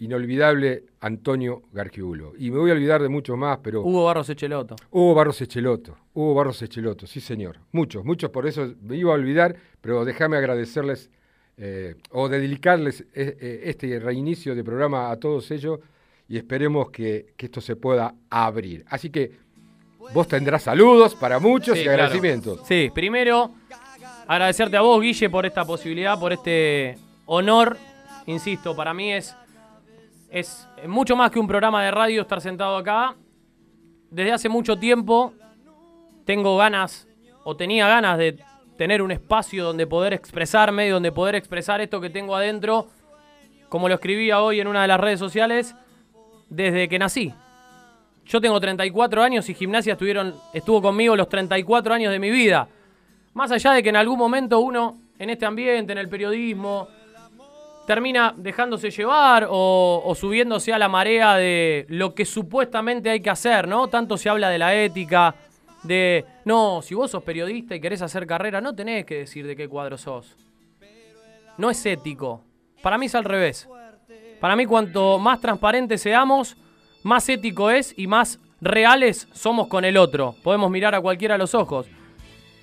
inolvidable 0.03 0.85
Antonio 1.01 1.63
Gargiulo. 1.73 2.33
Y 2.37 2.51
me 2.51 2.59
voy 2.59 2.71
a 2.71 2.75
olvidar 2.75 3.01
de 3.01 3.09
muchos 3.09 3.39
más, 3.39 3.59
pero... 3.63 3.83
Hugo 3.83 4.05
Barros 4.05 4.29
Echeloto. 4.29 4.75
Hugo 4.91 5.15
Barros 5.15 5.41
Echeloto. 5.41 5.97
Hugo 6.13 6.35
Barros 6.35 6.61
Echeloto, 6.61 7.07
sí 7.07 7.21
señor. 7.21 7.59
Muchos, 7.71 8.05
muchos, 8.05 8.31
por 8.31 8.47
eso 8.49 8.75
me 8.83 8.97
iba 8.97 9.13
a 9.13 9.15
olvidar, 9.15 9.55
pero 9.81 10.05
déjame 10.05 10.37
agradecerles 10.37 11.09
eh, 11.57 11.95
o 12.11 12.29
dedicarles 12.29 13.05
eh, 13.15 13.63
este 13.65 14.01
reinicio 14.01 14.57
de 14.57 14.65
programa 14.65 15.09
a 15.13 15.21
todos 15.21 15.49
ellos 15.53 15.79
y 16.29 16.37
esperemos 16.37 16.91
que, 16.91 17.35
esto 17.39 17.61
se 17.61 17.77
pueda 17.77 18.17
abrir. 18.29 18.85
Así 18.89 19.09
que 19.11 19.31
vos 20.13 20.29
tendrás 20.29 20.63
saludos 20.63 21.15
para 21.15 21.39
muchos 21.39 21.79
y 21.79 21.89
agradecimientos. 21.89 22.61
Sí, 22.67 22.91
primero 22.95 23.53
agradecerte 24.27 24.77
a 24.77 24.81
vos, 24.81 25.01
Guille, 25.01 25.31
por 25.31 25.47
esta 25.47 25.65
posibilidad, 25.65 26.19
por 26.19 26.33
este 26.33 26.99
honor. 27.27 27.77
Insisto, 28.27 28.75
para 28.77 28.95
mí 28.95 29.13
es, 29.13 29.35
es 30.31 30.67
mucho 30.87 31.17
más 31.17 31.31
que 31.31 31.39
un 31.39 31.47
programa 31.47 31.83
de 31.85 31.91
radio 31.91 32.23
estar 32.23 32.41
sentado 32.41 32.77
acá. 32.77 33.15
Desde 34.11 34.33
hace 34.33 34.49
mucho 34.49 34.79
tiempo 34.79 35.33
tengo 36.25 36.57
ganas, 36.57 37.09
o 37.45 37.57
tenía 37.57 37.89
ganas 37.89 38.19
de 38.19 38.39
tener 38.77 39.03
un 39.03 39.11
espacio 39.11 39.65
donde 39.65 39.87
poder 39.87 40.13
expresarme, 40.13 40.89
donde 40.89 41.13
poder 41.13 41.35
expresar 41.35 41.81
esto 41.81 42.01
que 42.01 42.11
tengo 42.11 42.37
adentro, 42.37 42.89
como 43.69 43.89
lo 43.89 43.95
escribía 43.95 44.41
hoy 44.41 44.61
en 44.61 44.69
una 44.69 44.83
de 44.83 44.89
las 44.89 45.01
redes 45.01 45.19
sociales, 45.19 45.75
desde 46.49 46.89
que 46.89 46.99
nací. 46.99 47.35
Yo 48.33 48.41
tengo 48.41 48.59
34 48.59 49.23
años 49.23 49.47
y 49.51 49.55
gimnasia 49.55 49.93
estuvieron, 49.93 50.35
estuvo 50.55 50.81
conmigo 50.81 51.15
los 51.15 51.29
34 51.29 51.93
años 51.93 52.11
de 52.11 52.19
mi 52.19 52.31
vida. 52.31 52.67
Más 53.35 53.53
allá 53.53 53.73
de 53.73 53.83
que 53.83 53.91
en 53.91 53.97
algún 53.97 54.19
momento 54.19 54.59
uno, 54.61 55.03
en 55.19 55.29
este 55.29 55.45
ambiente, 55.45 55.93
en 55.93 55.99
el 55.99 56.09
periodismo, 56.09 56.89
termina 57.87 58.33
dejándose 58.35 58.91
llevar 58.91 59.47
o, 59.51 60.03
o, 60.03 60.15
subiéndose 60.15 60.73
a 60.73 60.79
la 60.79 60.89
marea 60.89 61.37
de 61.37 61.85
lo 61.91 62.15
que 62.15 62.25
supuestamente 62.25 63.11
hay 63.11 63.21
que 63.21 63.29
hacer, 63.29 63.69
¿no? 63.69 63.89
Tanto 63.89 64.17
se 64.17 64.31
habla 64.31 64.49
de 64.49 64.59
la 64.59 64.75
ética, 64.75 65.35
de, 65.83 66.25
no, 66.47 66.81
si 66.81 66.95
vos 66.95 67.11
sos 67.11 67.23
periodista 67.23 67.75
y 67.75 67.83
querés 67.83 68.01
hacer 68.01 68.27
carrera, 68.27 68.63
no 68.63 68.75
tenés 68.75 69.05
que 69.05 69.19
decir 69.19 69.47
de 69.47 69.55
qué 69.55 69.69
cuadro 69.69 69.99
sos. 69.99 70.39
No 71.59 71.69
es 71.69 71.85
ético. 71.85 72.41
Para 72.81 72.97
mí 72.97 73.05
es 73.05 73.15
al 73.15 73.25
revés. 73.25 73.69
Para 74.41 74.57
mí 74.57 74.65
cuanto 74.65 75.19
más 75.19 75.39
transparentes 75.39 76.01
seamos, 76.01 76.57
más 77.03 77.29
ético 77.29 77.71
es 77.71 77.95
y 77.97 78.07
más 78.07 78.39
reales 78.61 79.29
somos 79.33 79.67
con 79.69 79.85
el 79.85 79.97
otro. 79.97 80.35
Podemos 80.43 80.71
mirar 80.71 80.95
a 80.95 81.01
cualquiera 81.01 81.35
a 81.35 81.39
los 81.39 81.55
ojos. 81.55 81.87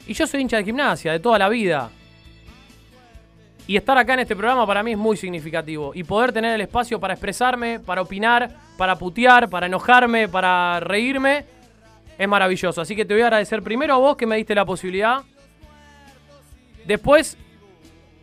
Y 0.08 0.13
yo 0.13 0.25
soy 0.25 0.41
hincha 0.41 0.58
de 0.58 0.63
gimnasia, 0.63 1.12
de 1.12 1.19
toda 1.19 1.38
la 1.38 1.50
vida. 1.50 1.91
Y 3.67 3.77
estar 3.77 3.96
acá 3.98 4.15
en 4.15 4.22
este 4.22 4.36
programa 4.36 4.65
para 4.65 4.81
mí 4.81 4.93
es 4.93 4.98
muy 4.98 5.15
significativo. 5.15 5.91
Y 5.93 6.03
poder 6.03 6.31
tener 6.31 6.55
el 6.55 6.62
espacio 6.62 7.00
para 7.00 7.13
expresarme, 7.13 7.79
para 7.79 8.01
opinar, 8.01 8.55
para 8.77 8.98
putear, 8.98 9.48
para 9.50 9.67
enojarme, 9.67 10.27
para 10.27 10.79
reírme, 10.79 11.46
es 12.17 12.27
maravilloso. 12.27 12.81
Así 12.81 12.96
que 12.96 13.05
te 13.05 13.13
voy 13.13 13.22
a 13.22 13.27
agradecer 13.27 13.62
primero 13.62 13.93
a 13.93 13.98
vos 13.98 14.17
que 14.17 14.25
me 14.25 14.38
diste 14.38 14.55
la 14.55 14.65
posibilidad. 14.65 15.22
Después, 16.88 17.38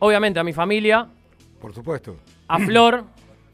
obviamente, 0.01 0.41
a 0.41 0.43
mi 0.43 0.53
familia. 0.53 1.07
Por 1.61 1.73
supuesto. 1.73 2.17
A 2.49 2.59
Flor, 2.59 3.05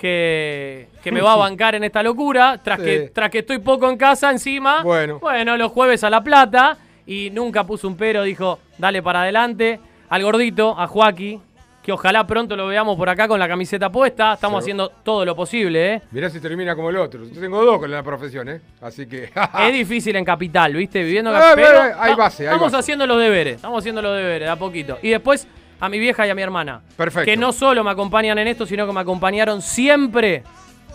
que, 0.03 0.89
que 1.01 1.13
me 1.13 1.21
va 1.23 1.35
a 1.35 1.37
bancar 1.37 1.77
en 1.77 1.85
esta 1.85 2.03
locura. 2.03 2.61
Tras, 2.63 2.81
que, 2.81 3.11
tras 3.15 3.31
que 3.31 3.39
estoy 3.39 3.61
poco 3.61 3.89
en 3.89 3.97
casa 3.97 4.31
encima. 4.31 4.83
Bueno. 4.83 5.21
Bueno, 5.21 5.57
los 5.57 5.71
jueves 5.71 6.03
a 6.03 6.11
La 6.11 6.23
Plata. 6.23 6.77
Y 7.07 7.31
nunca 7.31 7.65
puso 7.65 7.89
un 7.89 7.97
pero, 7.97 8.23
dijo, 8.25 8.59
dale 8.79 9.03
para 9.03 9.23
adelante. 9.23 9.79
Al 10.09 10.23
gordito, 10.23 10.79
a 10.79 10.87
Joaquín, 10.87 11.41
que 11.83 11.91
ojalá 11.91 12.27
pronto 12.27 12.55
lo 12.55 12.67
veamos 12.67 12.97
por 12.97 13.09
acá 13.09 13.27
con 13.27 13.41
la 13.41 13.49
camiseta 13.49 13.91
puesta. 13.91 14.35
Estamos 14.35 14.63
haciendo 14.63 14.89
todo 14.89 15.25
lo 15.25 15.35
posible, 15.35 15.95
¿eh? 15.95 16.03
Mirá 16.11 16.31
si 16.31 16.39
termina 16.41 16.77
como 16.77 16.91
el 16.91 16.97
otro. 16.97 17.25
Yo 17.25 17.41
tengo 17.41 17.65
dos 17.65 17.79
con 17.79 17.91
la 17.91 18.03
profesión, 18.03 18.49
¿eh? 18.49 18.61
Así 18.81 19.07
que. 19.07 19.31
es 19.61 19.73
difícil 19.73 20.15
en 20.17 20.25
Capital, 20.25 20.75
¿viste? 20.75 21.03
Viviendo 21.03 21.35
en 21.35 21.41
Capital. 21.41 21.95
hay 21.99 22.15
base, 22.15 22.45
Estamos 22.45 22.75
haciendo 22.75 23.07
los 23.07 23.21
deberes, 23.21 23.57
estamos 23.57 23.79
haciendo 23.79 24.03
los 24.03 24.17
deberes, 24.17 24.49
a 24.49 24.57
poquito. 24.57 24.99
Y 25.03 25.11
después 25.11 25.49
a 25.83 25.89
mi 25.89 25.99
vieja 25.99 26.25
y 26.25 26.31
a 26.31 26.35
mi 26.37 26.43
hermana. 26.43 26.81
Perfecto. 26.97 27.25
Que 27.25 27.37
no 27.37 27.53
solo 27.53 27.83
me 27.83 27.91
acompañan 27.91 28.39
en 28.39 28.47
esto, 28.47 28.67
sino 28.67 28.87
que 28.87 28.93
me 28.93 29.01
acompañaron 29.01 29.61
siempre 29.61 30.45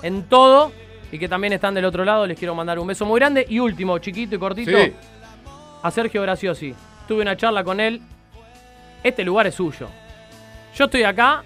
en 0.01 0.23
todo. 0.23 0.71
Y 1.11 1.19
que 1.19 1.27
también 1.27 1.51
están 1.51 1.73
del 1.73 1.83
otro 1.83 2.05
lado. 2.05 2.25
Les 2.25 2.39
quiero 2.39 2.55
mandar 2.55 2.79
un 2.79 2.87
beso 2.87 3.05
muy 3.05 3.19
grande. 3.19 3.45
Y 3.49 3.59
último, 3.59 3.97
chiquito 3.99 4.35
y 4.35 4.39
cortito, 4.39 4.77
a 5.83 5.91
Sergio 5.91 6.21
Graciosi. 6.21 6.73
Tuve 7.05 7.21
una 7.21 7.35
charla 7.35 7.65
con 7.65 7.81
él. 7.81 8.01
Este 9.03 9.25
lugar 9.25 9.45
es 9.47 9.55
suyo. 9.55 9.89
Yo 10.73 10.85
estoy 10.85 11.03
acá 11.03 11.43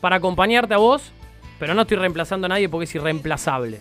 para 0.00 0.16
acompañarte 0.16 0.74
a 0.74 0.78
vos, 0.78 1.12
pero 1.60 1.72
no 1.72 1.82
estoy 1.82 1.98
reemplazando 1.98 2.46
a 2.46 2.48
nadie 2.48 2.68
porque 2.68 2.84
es 2.84 2.94
irreemplazable. 2.96 3.80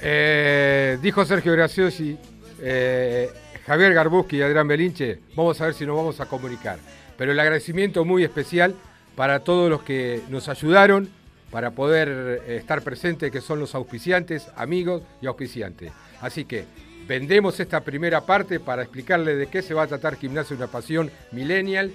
Eh, 0.00 0.98
dijo 1.00 1.24
Sergio 1.24 1.52
Graciosi, 1.52 2.18
eh, 2.60 3.30
Javier 3.64 3.94
Garbuski 3.94 4.38
y 4.38 4.42
Adrián 4.42 4.66
Belinche, 4.66 5.20
vamos 5.36 5.60
a 5.60 5.66
ver 5.66 5.74
si 5.74 5.86
nos 5.86 5.96
vamos 5.96 6.20
a 6.20 6.26
comunicar. 6.26 6.78
Pero 7.16 7.32
el 7.32 7.40
agradecimiento 7.40 8.04
muy 8.04 8.24
especial 8.24 8.74
para 9.16 9.40
todos 9.40 9.70
los 9.70 9.82
que 9.82 10.22
nos 10.28 10.48
ayudaron 10.48 11.08
para 11.50 11.70
poder 11.70 12.42
eh, 12.46 12.56
estar 12.56 12.82
presentes, 12.82 13.30
que 13.30 13.40
son 13.40 13.60
los 13.60 13.74
auspiciantes, 13.74 14.48
amigos 14.56 15.02
y 15.20 15.26
auspiciantes. 15.26 15.92
Así 16.20 16.44
que 16.44 16.64
vendemos 17.06 17.60
esta 17.60 17.80
primera 17.80 18.22
parte 18.22 18.58
para 18.58 18.82
explicarle 18.82 19.36
de 19.36 19.46
qué 19.46 19.62
se 19.62 19.74
va 19.74 19.84
a 19.84 19.86
tratar 19.86 20.16
Gimnasia 20.16 20.56
Una 20.56 20.66
Pasión 20.66 21.10
Millennial 21.30 21.92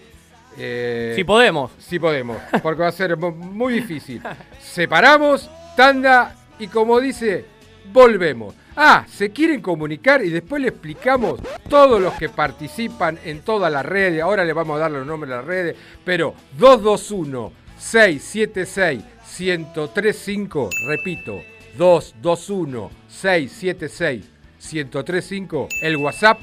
eh, 0.57 1.13
si 1.15 1.23
podemos. 1.23 1.71
Si 1.79 1.99
podemos, 1.99 2.37
porque 2.61 2.81
va 2.81 2.87
a 2.87 2.91
ser 2.91 3.15
muy 3.17 3.73
difícil. 3.73 4.21
Separamos, 4.59 5.49
tanda 5.75 6.35
y 6.57 6.67
como 6.67 6.99
dice, 6.99 7.45
volvemos. 7.91 8.55
Ah, 8.81 9.05
se 9.11 9.31
quieren 9.31 9.61
comunicar 9.61 10.23
y 10.23 10.29
después 10.29 10.61
le 10.61 10.69
explicamos 10.69 11.41
todos 11.67 11.99
los 11.99 12.13
que 12.13 12.29
participan 12.29 13.19
en 13.25 13.41
todas 13.41 13.69
las 13.69 13.85
redes. 13.85 14.23
Ahora 14.23 14.45
le 14.45 14.53
vamos 14.53 14.77
a 14.77 14.79
dar 14.79 14.91
los 14.91 15.05
nombres 15.05 15.29
de 15.31 15.35
las 15.35 15.43
redes, 15.43 15.75
pero 16.05 16.33
221 16.57 17.51
676 17.77 19.03
1035, 19.37 20.69
repito, 20.87 21.41
221 21.77 22.89
676 23.09 24.25
1035, 24.71 25.67
el 25.81 25.97
WhatsApp 25.97 26.39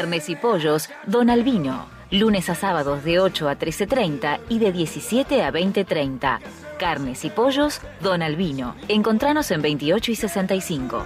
Carnes 0.09 0.29
y 0.29 0.35
pollos, 0.35 0.89
Don 1.05 1.29
Albino. 1.29 1.85
Lunes 2.09 2.49
a 2.49 2.55
sábados 2.55 3.03
de 3.03 3.19
8 3.19 3.47
a 3.47 3.59
13.30 3.59 4.39
y 4.49 4.57
de 4.57 4.71
17 4.71 5.43
a 5.43 5.51
20.30. 5.51 6.39
Carnes 6.79 7.25
y 7.25 7.29
pollos, 7.29 7.79
Don 8.01 8.23
Albino. 8.23 8.75
Encontranos 8.87 9.51
en 9.51 9.61
28 9.61 10.11
y 10.11 10.15
65. 10.15 11.03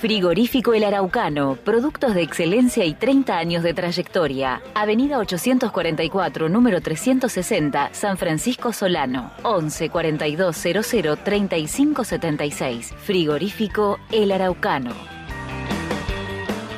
Frigorífico 0.00 0.74
El 0.74 0.82
Araucano, 0.82 1.54
productos 1.64 2.16
de 2.16 2.22
excelencia 2.22 2.84
y 2.84 2.94
30 2.94 3.38
años 3.38 3.62
de 3.62 3.72
trayectoria. 3.72 4.60
Avenida 4.74 5.18
844, 5.18 6.48
número 6.48 6.80
360, 6.80 7.90
San 7.92 8.18
Francisco 8.18 8.72
Solano. 8.72 9.30
11 9.44 9.90
42 9.90 10.56
00 10.56 11.16
35 11.18 12.02
76. 12.02 12.94
Frigorífico 13.04 14.00
El 14.10 14.32
Araucano. 14.32 15.11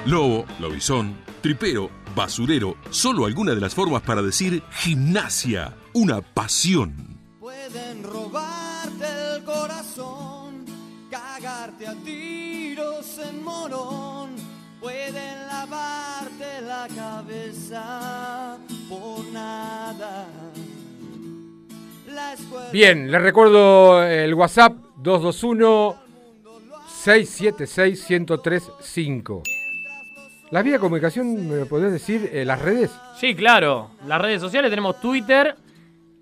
Lobo, 0.06 0.44
lobizón, 0.60 1.16
tripero, 1.40 1.88
basurero, 2.14 2.76
solo 2.90 3.24
alguna 3.24 3.54
de 3.54 3.60
las 3.62 3.74
formas 3.74 4.02
para 4.02 4.20
decir 4.20 4.62
gimnasia, 4.70 5.74
una 5.94 6.20
pasión. 6.20 6.94
Pueden 7.40 8.02
robarte 8.02 9.06
el 9.36 9.44
corazón, 9.44 10.66
cagarte 11.10 11.86
a 11.86 11.94
tiros 11.94 13.18
en 13.18 13.42
morón. 13.42 14.36
Pueden 14.78 15.46
lavarte 15.46 16.60
la 16.60 16.86
cabeza 16.94 18.58
por 18.86 19.24
nada. 19.32 20.26
Bien, 22.70 23.10
les 23.10 23.22
recuerdo 23.22 24.02
el 24.02 24.34
WhatsApp 24.34 24.76
221 24.98 25.96
676 26.86 28.10
1035. 28.10 29.63
La 30.54 30.62
vía 30.62 30.74
de 30.74 30.78
comunicación, 30.78 31.48
¿me 31.48 31.66
podés 31.66 31.90
decir? 31.90 32.30
eh, 32.32 32.44
las 32.44 32.62
redes. 32.62 32.88
Sí, 33.18 33.34
claro. 33.34 33.90
Las 34.06 34.20
redes 34.22 34.40
sociales 34.40 34.70
tenemos 34.70 35.00
Twitter, 35.00 35.52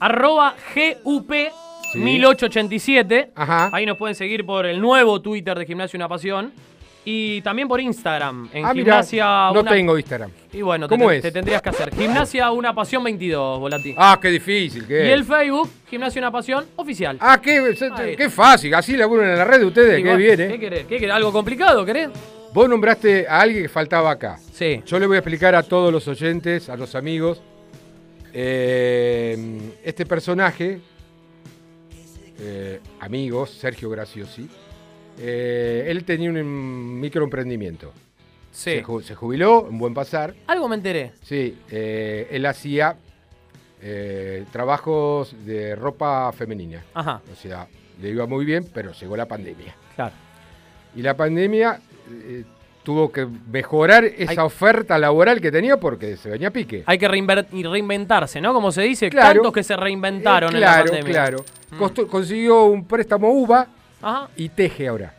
arroba 0.00 0.54
GUP. 1.04 1.30
Sí. 1.92 1.98
1887. 1.98 3.32
Ahí 3.36 3.84
nos 3.84 3.98
pueden 3.98 4.14
seguir 4.14 4.46
por 4.46 4.64
el 4.64 4.80
nuevo 4.80 5.20
Twitter 5.20 5.58
de 5.58 5.66
Gimnasia 5.66 5.98
Una 5.98 6.08
Pasión. 6.08 6.50
Y 7.04 7.42
también 7.42 7.68
por 7.68 7.78
Instagram. 7.78 8.48
En 8.54 8.64
Ah, 8.64 8.72
mirá, 8.72 8.84
Gimnasia 9.02 9.24
no 9.52 9.60
Una- 9.60 9.70
tengo 9.70 9.98
Instagram. 9.98 10.30
Y 10.50 10.62
bueno, 10.62 10.88
¿Cómo 10.88 11.08
te- 11.10 11.16
es? 11.16 11.22
te 11.24 11.30
tendrías 11.30 11.60
que 11.60 11.68
hacer. 11.68 11.94
Gimnasia 11.94 12.50
Una 12.52 12.74
Pasión 12.74 13.04
22, 13.04 13.60
Volati. 13.60 13.94
Ah, 13.98 14.18
qué 14.22 14.28
difícil 14.30 14.86
que 14.86 15.08
y 15.08 15.10
el 15.10 15.24
Facebook, 15.26 15.68
Gimnasia 15.90 16.20
Una 16.22 16.30
Pasión 16.30 16.64
Oficial. 16.76 17.18
Ah, 17.20 17.38
qué, 17.42 17.74
qué 18.16 18.30
fácil. 18.30 18.74
Así 18.74 18.96
laburan 18.96 19.28
en 19.28 19.36
la 19.36 19.44
red 19.44 19.58
de 19.58 19.66
ustedes. 19.66 20.02
Qué 20.02 20.16
bien, 20.16 20.40
¿eh? 20.40 20.48
¿Qué 20.48 20.58
querés? 20.58 20.86
¿Qué 20.86 20.98
querés? 20.98 21.14
¿Algo 21.16 21.30
complicado 21.32 21.84
querés? 21.84 22.08
Vos 22.52 22.68
nombraste 22.68 23.26
a 23.26 23.40
alguien 23.40 23.62
que 23.62 23.68
faltaba 23.68 24.10
acá. 24.10 24.38
Sí. 24.52 24.82
Yo 24.84 24.98
le 24.98 25.06
voy 25.06 25.16
a 25.16 25.20
explicar 25.20 25.54
a 25.54 25.62
todos 25.62 25.90
los 25.92 26.06
oyentes, 26.08 26.68
a 26.68 26.76
los 26.76 26.94
amigos. 26.94 27.40
eh, 28.34 29.36
este 29.84 30.06
personaje, 30.06 30.80
eh, 32.40 32.80
amigos, 33.00 33.50
Sergio 33.50 33.90
Graciosi, 33.90 34.48
eh, 35.18 35.84
él 35.86 36.04
tenía 36.04 36.30
un 36.30 36.36
em, 36.38 37.00
microemprendimiento. 37.00 37.92
Sí. 38.50 38.70
Se, 38.76 38.84
ju- 38.84 39.02
se 39.02 39.14
jubiló, 39.14 39.66
en 39.68 39.78
buen 39.78 39.92
pasar. 39.94 40.34
Algo 40.46 40.66
me 40.68 40.76
enteré. 40.76 41.12
Sí, 41.22 41.58
él 41.70 42.44
hacía 42.46 42.96
trabajos 44.50 45.34
de 45.44 45.74
ropa 45.76 46.32
femenina. 46.32 46.82
Ajá. 46.94 47.20
O 47.30 47.36
sea, 47.36 47.66
le 48.00 48.10
iba 48.10 48.26
muy 48.26 48.44
bien, 48.44 48.64
pero 48.72 48.92
llegó 48.92 49.16
la 49.16 49.26
pandemia. 49.26 49.74
Claro. 49.96 50.14
Y 50.94 51.02
la 51.02 51.16
pandemia 51.16 51.80
eh, 52.10 52.44
tuvo 52.82 53.12
que 53.12 53.26
mejorar 53.50 54.04
esa 54.04 54.44
oferta 54.44 54.98
laboral 54.98 55.40
que 55.40 55.52
tenía 55.52 55.76
porque 55.78 56.16
se 56.16 56.30
venía 56.30 56.48
a 56.48 56.50
pique. 56.50 56.82
Hay 56.86 56.98
que 56.98 57.06
reinventarse, 57.06 58.40
¿no? 58.40 58.52
Como 58.52 58.72
se 58.72 58.82
dice, 58.82 59.08
Claro. 59.08 59.34
tantos 59.34 59.52
que 59.52 59.62
se 59.62 59.76
reinventaron 59.76 60.52
Eh, 60.52 60.54
en 60.56 60.60
la 60.60 60.66
claro, 60.66 60.84
pandemia. 60.86 61.12
claro. 61.12 61.44
Mm. 61.70 61.76
Costó- 61.78 62.06
consiguió 62.08 62.64
un 62.64 62.84
préstamo 62.86 63.30
UVA 63.30 63.68
Ajá. 64.02 64.28
y 64.36 64.48
teje 64.48 64.88
ahora. 64.88 65.14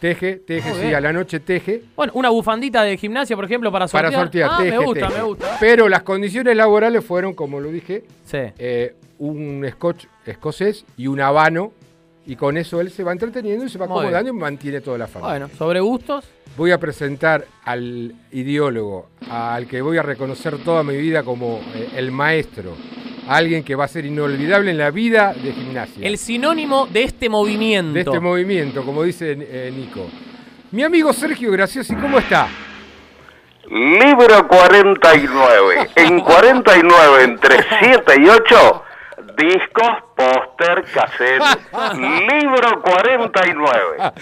Teje, 0.00 0.36
teje, 0.36 0.68
Muy 0.68 0.78
sí, 0.78 0.84
bien. 0.84 0.94
a 0.94 1.00
la 1.00 1.12
noche 1.12 1.40
teje. 1.40 1.82
Bueno, 1.96 2.12
una 2.14 2.28
bufandita 2.28 2.84
de 2.84 2.96
gimnasia, 2.96 3.34
por 3.34 3.44
ejemplo, 3.46 3.72
para 3.72 3.88
sortear. 3.88 4.12
Para 4.12 4.22
sortear, 4.24 4.50
Ah, 4.52 4.58
teje, 4.58 4.78
me 4.78 4.84
gusta, 4.84 5.08
teje. 5.08 5.18
me 5.18 5.24
gusta. 5.26 5.56
Pero 5.58 5.88
las 5.88 6.02
condiciones 6.04 6.56
laborales 6.56 7.04
fueron, 7.04 7.34
como 7.34 7.58
lo 7.58 7.68
dije, 7.72 8.04
Sí. 8.24 8.38
eh, 8.58 8.94
un 9.18 9.66
scotch 9.72 10.04
escocés 10.24 10.84
y 10.96 11.08
un 11.08 11.20
habano. 11.20 11.72
Y 12.28 12.36
con 12.36 12.58
eso 12.58 12.78
él 12.82 12.90
se 12.90 13.02
va 13.02 13.12
entreteniendo 13.12 13.64
y 13.64 13.70
se 13.70 13.78
va 13.78 13.86
Muy 13.86 13.94
bien. 13.94 14.14
acomodando 14.14 14.30
y 14.30 14.32
mantiene 14.34 14.82
toda 14.82 14.98
la 14.98 15.06
familia. 15.06 15.38
Bueno, 15.38 15.50
sobre 15.56 15.80
gustos. 15.80 16.26
Voy 16.58 16.72
a 16.72 16.78
presentar 16.78 17.46
al 17.64 18.14
ideólogo, 18.32 19.08
al 19.30 19.66
que 19.66 19.80
voy 19.80 19.96
a 19.96 20.02
reconocer 20.02 20.58
toda 20.58 20.82
mi 20.82 20.94
vida 20.98 21.22
como 21.22 21.58
eh, 21.74 21.88
el 21.96 22.10
maestro, 22.12 22.74
a 23.26 23.36
alguien 23.36 23.64
que 23.64 23.74
va 23.74 23.84
a 23.84 23.88
ser 23.88 24.04
inolvidable 24.04 24.70
en 24.72 24.76
la 24.76 24.90
vida 24.90 25.32
de 25.32 25.52
gimnasia. 25.52 26.06
El 26.06 26.18
sinónimo 26.18 26.86
de 26.86 27.04
este 27.04 27.30
movimiento. 27.30 27.94
de 27.94 28.00
este 28.00 28.20
movimiento, 28.20 28.84
como 28.84 29.04
dice 29.04 29.34
eh, 29.40 29.72
Nico. 29.74 30.06
Mi 30.72 30.82
amigo 30.82 31.14
Sergio 31.14 31.50
Graciosi, 31.50 31.94
¿cómo 31.94 32.18
está? 32.18 32.46
Libro 33.70 34.46
49. 34.48 35.90
En 35.94 36.20
49, 36.20 37.24
entre 37.24 37.56
7 37.80 38.14
y 38.18 38.28
8, 38.28 38.82
discos, 39.38 39.88
póster, 40.16 40.84
cassette. 40.92 41.42
Libro 41.96 42.82
49. 42.82 44.12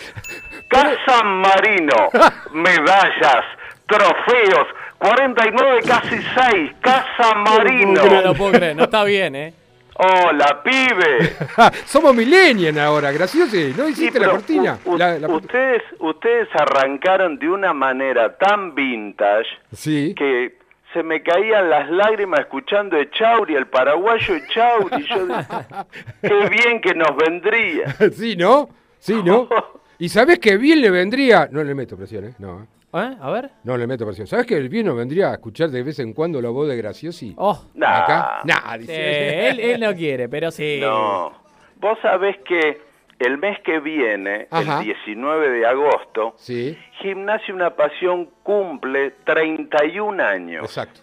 Casa 0.68 1.22
Marino, 1.24 2.09
medallas, 2.52 3.44
trofeos. 3.87 4.68
49, 4.98 5.81
casi 5.87 6.16
6. 6.50 6.72
Casa 6.81 7.35
Marino. 7.35 8.02
No 8.05 8.20
lo 8.22 8.35
puedo 8.35 8.52
creer, 8.52 8.76
no 8.76 8.85
está 8.85 9.05
bien, 9.05 9.35
¿eh? 9.37 9.52
Hola, 9.98 10.62
pibe. 10.62 11.35
Somos 11.87 12.14
millennials 12.14 12.76
ahora, 12.79 13.12
gracioso. 13.12 13.57
¿No 13.76 13.88
hiciste 13.88 14.18
la 14.20 14.31
cortina? 14.31 14.79
u- 14.85 14.92
u- 14.94 14.98
La- 14.98 15.18
la- 15.18 15.29
ustedes, 15.29 15.83
ustedes 16.00 16.48
arrancaron 16.55 17.38
de 17.38 17.48
una 17.48 17.72
manera 17.72 18.37
tan 18.37 18.74
vintage 18.74 19.48
Sí. 19.72 20.14
que 20.16 20.59
se 20.92 21.03
me 21.03 21.22
caían 21.22 21.70
las 21.70 21.90
lágrimas 21.90 22.40
escuchando 22.40 22.96
Echauri, 22.96 23.55
el 23.55 23.66
paraguayo 23.66 24.35
Echauri. 24.37 25.07
Yo 25.07 25.27
dije, 25.27 25.44
qué 26.22 26.49
bien 26.49 26.81
que 26.81 26.94
nos 26.94 27.16
vendría. 27.16 27.92
sí, 28.12 28.37
¿no? 28.37 28.68
Sí, 28.99 29.22
¿no? 29.22 29.49
¿Y 29.99 30.09
sabés 30.09 30.38
que 30.38 30.57
bien 30.57 30.81
le 30.81 30.90
vendría? 30.90 31.49
No 31.51 31.64
le 31.64 31.75
meto 31.75 31.96
presión, 31.96 32.27
¿eh? 32.27 32.35
No, 32.38 32.62
¿eh? 32.62 32.66
¿Eh? 32.94 33.16
A 33.20 33.31
ver. 33.31 33.51
No 33.64 33.77
le 33.77 33.87
meto 33.87 34.07
presión. 34.07 34.27
¿Sabés 34.27 34.46
que 34.46 34.57
el 34.57 34.68
bien 34.68 34.87
nos 34.87 34.96
vendría 34.96 35.31
a 35.31 35.35
escuchar 35.35 35.70
de 35.70 35.83
vez 35.83 35.99
en 35.99 36.12
cuando 36.12 36.40
la 36.40 36.49
voz 36.49 36.68
de 36.68 36.77
Graciosi? 36.77 37.35
Oh. 37.37 37.59
Nah. 37.75 38.03
¿Acá? 38.03 38.40
Nah, 38.44 38.79
dice. 38.79 38.94
Eh, 38.94 39.49
él, 39.51 39.61
él 39.61 39.81
no 39.81 39.94
quiere, 39.94 40.29
pero 40.29 40.51
sí. 40.51 40.79
No. 40.81 41.33
Vos 41.79 41.99
sabés 42.01 42.37
que 42.46 42.86
el 43.18 43.38
mes 43.38 43.59
que 43.61 43.81
viene, 43.81 44.46
Ajá. 44.50 44.79
el 44.81 44.85
19 44.85 45.50
de 45.50 45.66
agosto, 45.66 46.35
Sí, 46.37 46.76
Gimnasia 47.00 47.55
Una 47.55 47.70
Pasión 47.74 48.29
cumple 48.42 49.12
31 49.24 50.20
años. 50.20 50.64
exacto. 50.64 51.00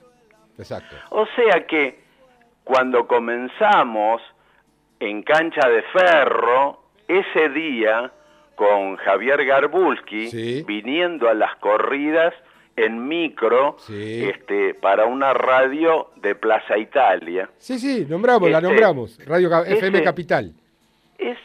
Exacto. 0.57 0.95
O 1.09 1.25
sea 1.35 1.65
que 1.65 1.99
cuando 2.63 3.07
comenzamos 3.07 4.21
en 4.99 5.23
cancha 5.23 5.67
de 5.67 5.81
ferro, 5.83 6.79
ese 7.07 7.49
día 7.49 8.11
con 8.55 8.95
Javier 8.97 9.43
Garbulski, 9.45 10.27
Sí. 10.29 10.63
viniendo 10.67 11.27
a 11.27 11.33
las 11.33 11.55
corridas 11.57 12.33
en 12.75 13.07
micro 13.07 13.75
Sí. 13.79 14.23
este, 14.25 14.75
para 14.75 15.05
una 15.05 15.33
radio 15.33 16.11
de 16.17 16.35
Plaza 16.35 16.77
Italia. 16.77 17.49
Sí, 17.57 17.79
sí, 17.79 18.05
nombramos, 18.07 18.49
la 18.49 18.59
Este- 18.59 18.67
nombramos. 18.69 19.19
Radio 19.25 19.63
FM 19.65 20.03
Capital. 20.03 20.53
Es 21.17 21.37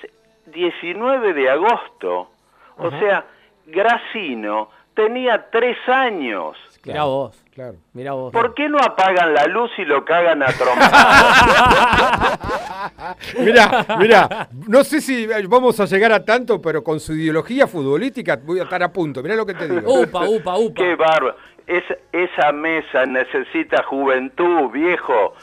19 0.53 1.33
de 1.35 1.51
agosto. 1.51 2.31
O 2.77 2.91
sea, 2.91 3.25
Gracino 3.67 4.71
tenía 4.95 5.49
tres 5.51 5.77
años. 5.89 6.57
Mirá 6.85 7.05
vos. 7.05 7.45
Claro. 7.53 7.77
Mirá 7.93 8.13
vos. 8.13 8.33
¿Por 8.33 8.55
qué 8.55 8.69
no 8.69 8.79
apagan 8.79 9.35
la 9.35 9.47
luz 9.47 9.71
y 9.79 9.85
lo 9.85 10.05
cagan 10.05 10.43
a 10.43 10.47
trompadas? 10.47 12.39
Mirá, 13.39 13.87
mirá, 13.99 14.49
no 14.69 14.85
sé 14.85 15.01
si 15.01 15.27
vamos 15.49 15.79
a 15.81 15.87
llegar 15.87 16.13
a 16.13 16.25
tanto, 16.25 16.61
pero 16.63 16.83
con 16.83 17.01
su 17.01 17.15
ideología 17.15 17.67
futbolística 17.67 18.37
voy 18.37 18.61
a 18.61 18.63
estar 18.65 18.83
a 18.83 18.93
punto. 18.93 19.23
Mirá 19.23 19.35
lo 19.35 19.45
que 19.45 19.55
te 19.55 19.69
digo. 19.69 19.93
Upa, 20.03 20.29
upa, 20.29 20.57
upa. 20.57 20.83
Qué 20.83 20.95
bárbaro. 20.95 21.37
Es, 21.67 21.85
esa 22.13 22.53
mesa 22.53 23.07
necesita 23.07 23.83
juventud, 23.85 24.71
viejo. 24.71 25.35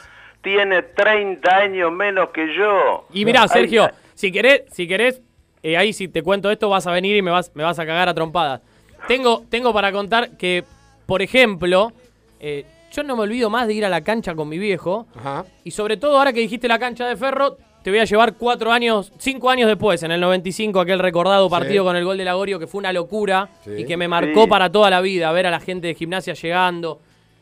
Tiene 0.42 0.82
30 0.82 1.54
años 1.54 1.92
menos 1.92 2.30
que 2.30 2.54
yo. 2.54 3.06
Y 3.12 3.24
mirá, 3.24 3.42
Ay, 3.42 3.48
Sergio, 3.48 3.90
si 4.16 4.32
querés, 4.32 4.62
si 4.72 4.88
querés, 4.88 5.20
eh, 5.62 5.76
ahí 5.76 5.92
si 5.92 6.08
te 6.08 6.22
cuento 6.22 6.50
esto 6.50 6.68
vas 6.68 6.86
a 6.88 6.90
venir 6.90 7.14
y 7.16 7.22
me 7.22 7.30
vas, 7.30 7.52
me 7.54 7.62
vas 7.62 7.78
a 7.78 7.86
cagar 7.86 8.08
a 8.08 8.14
trompadas. 8.14 8.60
Tengo, 9.06 9.44
tengo 9.48 9.72
para 9.72 9.92
contar 9.92 10.36
que, 10.36 10.64
por 11.06 11.22
ejemplo, 11.22 11.92
eh, 12.40 12.64
yo 12.92 13.02
no 13.04 13.14
me 13.14 13.22
olvido 13.22 13.50
más 13.50 13.66
de 13.68 13.74
ir 13.74 13.84
a 13.84 13.88
la 13.88 14.00
cancha 14.02 14.34
con 14.34 14.48
mi 14.48 14.58
viejo. 14.58 15.06
Ajá. 15.16 15.44
Y 15.64 15.70
sobre 15.70 15.96
todo 15.96 16.18
ahora 16.18 16.32
que 16.32 16.40
dijiste 16.40 16.66
la 16.66 16.78
cancha 16.78 17.06
de 17.06 17.14
ferro, 17.16 17.58
te 17.82 17.90
voy 17.90 18.00
a 18.00 18.04
llevar 18.04 18.34
cuatro 18.34 18.72
años, 18.72 19.12
cinco 19.18 19.48
años 19.50 19.68
después, 19.68 20.02
en 20.02 20.10
el 20.10 20.20
95, 20.20 20.80
aquel 20.80 20.98
recordado 20.98 21.48
partido 21.48 21.84
con 21.84 21.94
el 21.94 22.04
gol 22.04 22.16
de 22.18 22.24
Lagorio, 22.24 22.58
que 22.58 22.66
fue 22.66 22.80
una 22.80 22.92
locura 22.92 23.48
Sí. 23.64 23.70
y 23.78 23.84
que 23.84 23.96
me 23.96 24.08
marcó 24.08 24.44
Sí. 24.44 24.48
para 24.50 24.72
toda 24.72 24.90
la 24.90 25.00
vida, 25.00 25.30
ver 25.30 25.46
a 25.46 25.50
la 25.52 25.60
gente 25.60 25.86
de 25.88 25.94
gimnasia 25.94 26.34
llegando. 26.34 27.00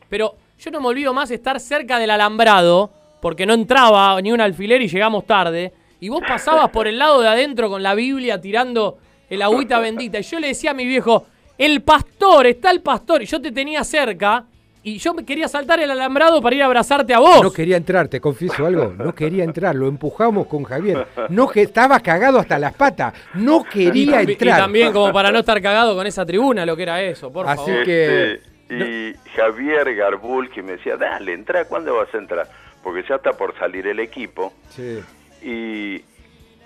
Pero 0.09 0.35
yo 0.59 0.69
no 0.71 0.81
me 0.81 0.87
olvido 0.87 1.13
más 1.15 1.31
estar 1.31 1.59
cerca 1.59 1.97
del 1.97 2.11
alambrado, 2.11 2.91
porque 3.21 3.45
no 3.47 3.53
entraba 3.55 4.21
ni 4.21 4.31
un 4.31 4.39
alfiler 4.41 4.81
y 4.83 4.87
llegamos 4.87 5.25
tarde. 5.25 5.73
Y 6.05 6.09
vos 6.09 6.21
pasabas 6.27 6.69
por 6.69 6.87
el 6.87 6.99
lado 6.99 7.19
de 7.19 7.27
adentro 7.27 7.67
con 7.67 7.81
la 7.81 7.95
Biblia 7.95 8.39
tirando 8.39 8.99
el 9.27 9.41
agüita 9.41 9.79
bendita. 9.79 10.19
Y 10.19 10.21
yo 10.21 10.39
le 10.39 10.49
decía 10.49 10.69
a 10.69 10.73
mi 10.75 10.85
viejo, 10.85 11.25
el 11.57 11.81
pastor, 11.81 12.45
está 12.45 12.69
el 12.69 12.81
pastor. 12.81 13.23
Y 13.23 13.25
yo 13.25 13.41
te 13.41 13.51
tenía 13.51 13.83
cerca 13.83 14.43
y 14.83 14.99
yo 14.99 15.15
me 15.15 15.25
quería 15.25 15.47
saltar 15.47 15.79
el 15.79 15.89
alambrado 15.89 16.43
para 16.43 16.55
ir 16.55 16.61
a 16.61 16.67
abrazarte 16.67 17.11
a 17.11 17.17
vos. 17.17 17.41
No 17.41 17.51
quería 17.51 17.75
entrar, 17.75 18.07
te 18.07 18.21
confieso 18.21 18.67
algo. 18.67 18.93
No 18.95 19.15
quería 19.15 19.43
entrar, 19.43 19.73
lo 19.73 19.87
empujamos 19.87 20.45
con 20.45 20.63
Javier. 20.63 21.07
No 21.29 21.47
que 21.47 21.63
estaba 21.63 21.99
cagado 22.01 22.37
hasta 22.37 22.59
las 22.59 22.75
patas. 22.75 23.15
No 23.33 23.61
Y, 23.61 23.73
quería 23.73 24.21
tambi- 24.21 24.29
y 24.29 24.31
entrar. 24.33 24.59
también 24.59 24.93
como 24.93 25.11
para 25.11 25.31
no 25.31 25.39
estar 25.39 25.59
cagado 25.59 25.95
con 25.95 26.05
esa 26.05 26.23
tribuna, 26.23 26.67
lo 26.67 26.77
que 26.77 26.83
era 26.83 27.01
eso, 27.01 27.31
por 27.33 27.47
Así 27.47 27.65
favor. 27.65 27.83
que- 27.83 28.33
Este, 28.33 28.75
y 28.75 29.15
Javier 29.35 29.95
Garbul 29.95 30.51
que 30.51 30.61
me 30.61 30.73
decía, 30.73 30.97
dale, 30.97 31.33
entra, 31.33 31.65
¿cuándo 31.65 31.95
vas 31.95 32.13
a 32.13 32.17
entrar? 32.19 32.47
Porque 32.83 33.03
ya 33.09 33.15
está 33.15 33.31
por 33.33 33.57
salir 33.57 33.87
el 33.87 33.99
equipo. 33.99 34.53
Sí. 34.69 34.99
Y, 35.45 36.03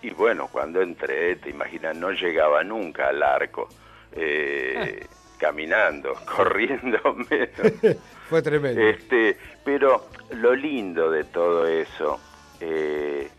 y 0.02 0.10
bueno, 0.12 0.48
cuando 0.52 0.82
entré, 0.82 1.36
te 1.36 1.50
imaginas, 1.50 1.96
no 1.98 2.12
llegaba 2.12 2.64
nunca 2.64 3.10
al 3.10 3.22
arco. 3.22 3.68
eh, 4.14 5.06
Caminando, 5.40 6.14
corriendo 6.36 7.00
menos. 7.30 7.98
Fue 8.30 8.42
tremendo. 8.42 8.82
Este, 8.82 9.38
pero 9.64 10.08
lo 10.32 10.54
lindo 10.54 11.10
de 11.12 11.24
todo 11.24 11.66
eso, 11.66 12.20
eh, 12.60 13.30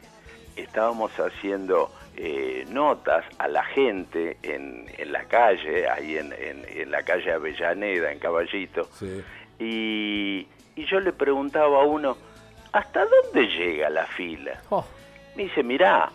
estábamos 0.57 1.13
haciendo 1.21 1.93
eh, 2.17 2.65
notas 2.71 3.25
a 3.39 3.49
la 3.49 3.63
gente 3.65 4.39
en, 4.43 4.87
en 4.97 5.13
la 5.13 5.25
calle, 5.25 5.89
ahí 5.89 6.17
en, 6.17 6.33
en- 6.33 6.65
en 6.69 6.91
la 6.91 7.03
calle 7.03 7.33
Avellaneda, 7.33 8.11
en 8.13 8.19
Caballito, 8.19 8.89
Sí. 8.95 9.23
y, 9.59 10.47
y 10.81 10.87
yo 10.87 11.01
le 11.01 11.13
preguntaba 11.13 11.83
a 11.83 11.85
uno, 11.85 12.17
¿hasta 12.73 13.05
dónde 13.05 13.47
llega 13.47 13.91
la 13.91 14.07
fila? 14.07 14.61
Oh. 14.71 14.87
Me 15.37 15.45
dice, 15.45 15.63
mirá, 15.63 16.11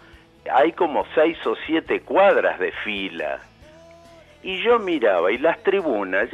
hay 0.51 0.71
como 0.73 1.05
seis 1.15 1.37
o 1.45 1.55
siete 1.65 2.01
cuadras 2.01 2.59
de 2.59 2.71
fila. 2.83 3.39
Y 4.43 4.61
yo 4.63 4.77
miraba, 4.77 5.31
y 5.31 5.39
las 5.39 5.61
tribunas, 5.63 6.29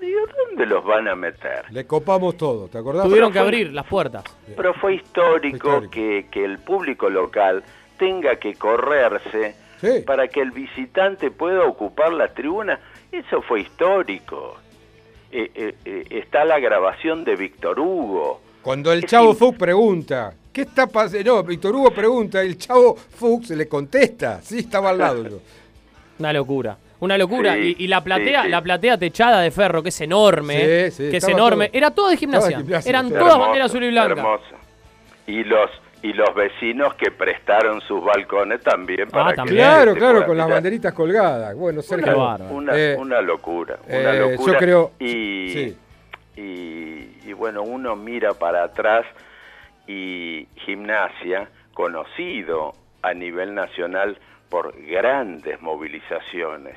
digo, 0.00 0.20
¿dónde 0.46 0.64
los 0.64 0.82
van 0.82 1.08
a 1.08 1.14
meter? 1.14 1.64
Le 1.70 1.86
copamos 1.86 2.36
todo, 2.38 2.68
¿te 2.68 2.78
acordás? 2.78 3.04
Tuvieron 3.06 3.30
que 3.32 3.38
fue- 3.38 3.46
abrir 3.46 3.72
las 3.72 3.86
puertas. 3.86 4.24
Pero 4.56 4.72
fue 4.74 4.94
histórico, 4.94 5.58
Fue 5.68 5.72
histórico. 5.86 5.90
Que, 5.90 6.26
que 6.30 6.44
el 6.44 6.58
público 6.58 7.10
local 7.10 7.62
tenga 7.98 8.36
que 8.36 8.54
correrse 8.54 9.54
Sí. 9.80 10.00
para 10.06 10.28
que 10.28 10.40
el 10.40 10.50
visitante 10.52 11.30
pueda 11.30 11.64
ocupar 11.64 12.12
la 12.12 12.28
tribuna. 12.28 12.78
Eso 13.12 13.40
fue 13.42 13.60
histórico. 13.62 14.56
Eh, 15.32 15.50
eh, 15.54 15.74
eh, 15.84 16.04
está 16.10 16.44
la 16.44 16.58
grabación 16.58 17.24
de 17.24 17.36
Víctor 17.36 17.78
Hugo. 17.80 18.40
Cuando 18.62 18.92
el 18.92 19.00
Es 19.04 19.10
chavo 19.10 19.34
Fuchs 19.34 19.58
pregunta, 19.58 20.32
¿qué 20.52 20.62
está 20.62 20.86
pasando? 20.86 21.36
No, 21.36 21.42
Víctor 21.42 21.74
Hugo 21.74 21.90
pregunta, 21.92 22.40
el 22.42 22.56
chavo 22.58 22.96
Fuchs 22.96 23.50
le 23.50 23.68
contesta. 23.68 24.40
Sí, 24.42 24.58
estaba 24.60 24.90
al 24.90 24.98
lado 24.98 25.28
yo. 25.28 25.40
Una 26.18 26.32
locura. 26.32 26.76
Una 27.00 27.16
locura. 27.16 27.54
Sí, 27.54 27.76
y, 27.78 27.84
y 27.84 27.86
la 27.88 28.04
platea, 28.04 28.40
sí, 28.42 28.46
sí. 28.46 28.50
la 28.50 28.60
platea 28.62 28.98
techada 28.98 29.40
de 29.40 29.50
ferro, 29.50 29.82
que 29.82 29.88
es 29.88 30.00
enorme. 30.02 30.90
Sí, 30.90 31.04
sí, 31.04 31.10
que 31.10 31.16
es 31.16 31.28
enorme. 31.28 31.68
todo. 31.68 31.78
Era 31.78 31.90
todo 31.92 32.08
de 32.10 32.16
gimnasia. 32.18 32.48
Estaba 32.48 32.58
de 32.58 32.64
gimnasia, 32.66 32.88
Eran 32.90 33.08
todas 33.08 33.22
Hermoso, 33.22 33.38
banderas 33.40 33.70
azul 33.70 33.84
y 33.84 33.88
blanca. 33.90 34.12
Hermoso. 34.20 34.44
Y 35.26 35.44
los 35.44 35.70
y 36.02 36.12
los 36.14 36.34
vecinos 36.34 36.94
que 36.94 37.10
prestaron 37.10 37.80
sus 37.82 38.02
balcones 38.02 38.62
también 38.62 39.08
para 39.10 39.30
que 39.30 39.36
también. 39.36 39.58
la 39.58 39.64
Claro, 39.64 39.86
gente 39.92 39.98
claro, 40.00 40.26
con 40.26 40.36
las 40.36 40.48
banderitas 40.48 40.92
colgadas. 40.94 41.54
Bueno, 41.54 41.82
Sergio. 41.82 42.18
bárbaro. 42.18 42.54
Una, 42.54 42.72
eh, 42.74 42.96
una 42.98 43.20
locura, 43.20 43.78
una 43.86 44.14
eh, 44.14 44.18
yo 44.18 44.30
locura. 44.30 44.58
creo- 44.58 44.92
Y, 44.98 45.52
sí. 45.52 45.76
y, 46.36 47.28
y 47.28 47.32
bueno, 47.34 47.62
uno 47.62 47.96
mira 47.96 48.32
para 48.34 48.64
atrás 48.64 49.04
y 49.86 50.46
gimnasia, 50.56 51.48
conocido 51.74 52.72
a 53.02 53.14
nivel 53.14 53.54
nacional 53.54 54.18
por 54.48 54.74
grandes 54.86 55.60
movilizaciones, 55.62 56.76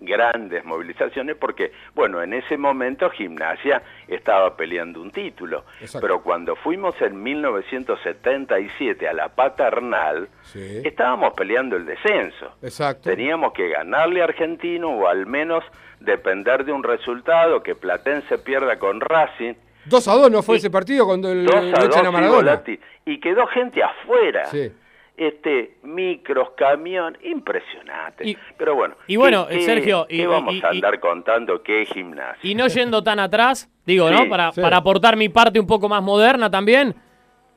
grandes 0.00 0.64
movilizaciones 0.64 1.34
porque, 1.36 1.72
bueno, 1.94 2.22
en 2.22 2.32
ese 2.32 2.56
momento 2.56 3.10
gimnasia 3.10 3.82
estaba 4.06 4.56
peleando 4.56 5.02
un 5.02 5.10
título, 5.10 5.64
Exacto. 5.80 6.06
pero 6.06 6.22
cuando 6.22 6.54
fuimos 6.54 6.94
en 7.02 7.20
1977 7.22 9.08
a 9.08 9.12
la 9.12 9.28
paternal, 9.30 10.28
Sí. 10.42 10.80
estábamos 10.84 11.34
peleando 11.34 11.76
el 11.76 11.84
descenso. 11.84 12.54
Exacto. 12.62 13.10
Teníamos 13.10 13.52
que 13.52 13.68
ganarle 13.68 14.20
a 14.20 14.24
Argentino 14.24 14.90
o 14.90 15.08
al 15.08 15.26
menos 15.26 15.64
depender 16.00 16.64
de 16.64 16.72
un 16.72 16.84
resultado, 16.84 17.62
que 17.62 17.74
Platense 17.74 18.38
pierda 18.38 18.78
con 18.78 19.00
Racing. 19.00 19.54
2 19.88 20.08
a 20.08 20.14
2 20.14 20.30
no 20.30 20.42
fue 20.42 20.56
ese 20.56 20.70
partido 20.70 21.06
cuando 21.06 21.30
el, 21.32 21.44
2 21.44 21.54
lo 21.54 21.60
a 21.76 21.80
2 21.80 21.84
echan 21.86 22.06
a 22.06 22.10
Maradona. 22.10 22.62
Y 23.04 23.18
quedó 23.20 23.46
gente 23.46 23.82
afuera. 23.82 24.46
Sí. 24.46 24.70
Este, 25.16 25.78
micros, 25.82 26.50
camión, 26.56 27.18
impresionante. 27.24 28.28
Y- 28.28 28.36
Pero 28.56 28.76
bueno. 28.76 28.94
y 29.08 29.16
bueno, 29.16 29.48
¿qué- 29.48 29.56
qué- 29.58 29.64
Sergio, 29.64 30.06
¿qué 30.08 30.16
y- 30.16 30.26
vamos 30.26 30.54
y- 30.54 30.58
a 30.64 30.72
y- 30.72 30.76
andar 30.76 31.00
contando 31.00 31.60
qué 31.62 31.86
gimnasia? 31.86 32.38
Y 32.42 32.54
no 32.54 32.68
yendo 32.68 33.02
tan 33.02 33.18
atrás, 33.18 33.68
digo, 33.84 34.08
Sí, 34.08 34.14
¿no? 34.14 34.28
Para, 34.28 34.52
sí. 34.52 34.60
para 34.60 34.76
aportar 34.76 35.16
mi 35.16 35.28
parte 35.28 35.58
un 35.58 35.66
poco 35.66 35.88
más 35.88 36.02
moderna 36.02 36.48
también. 36.50 36.94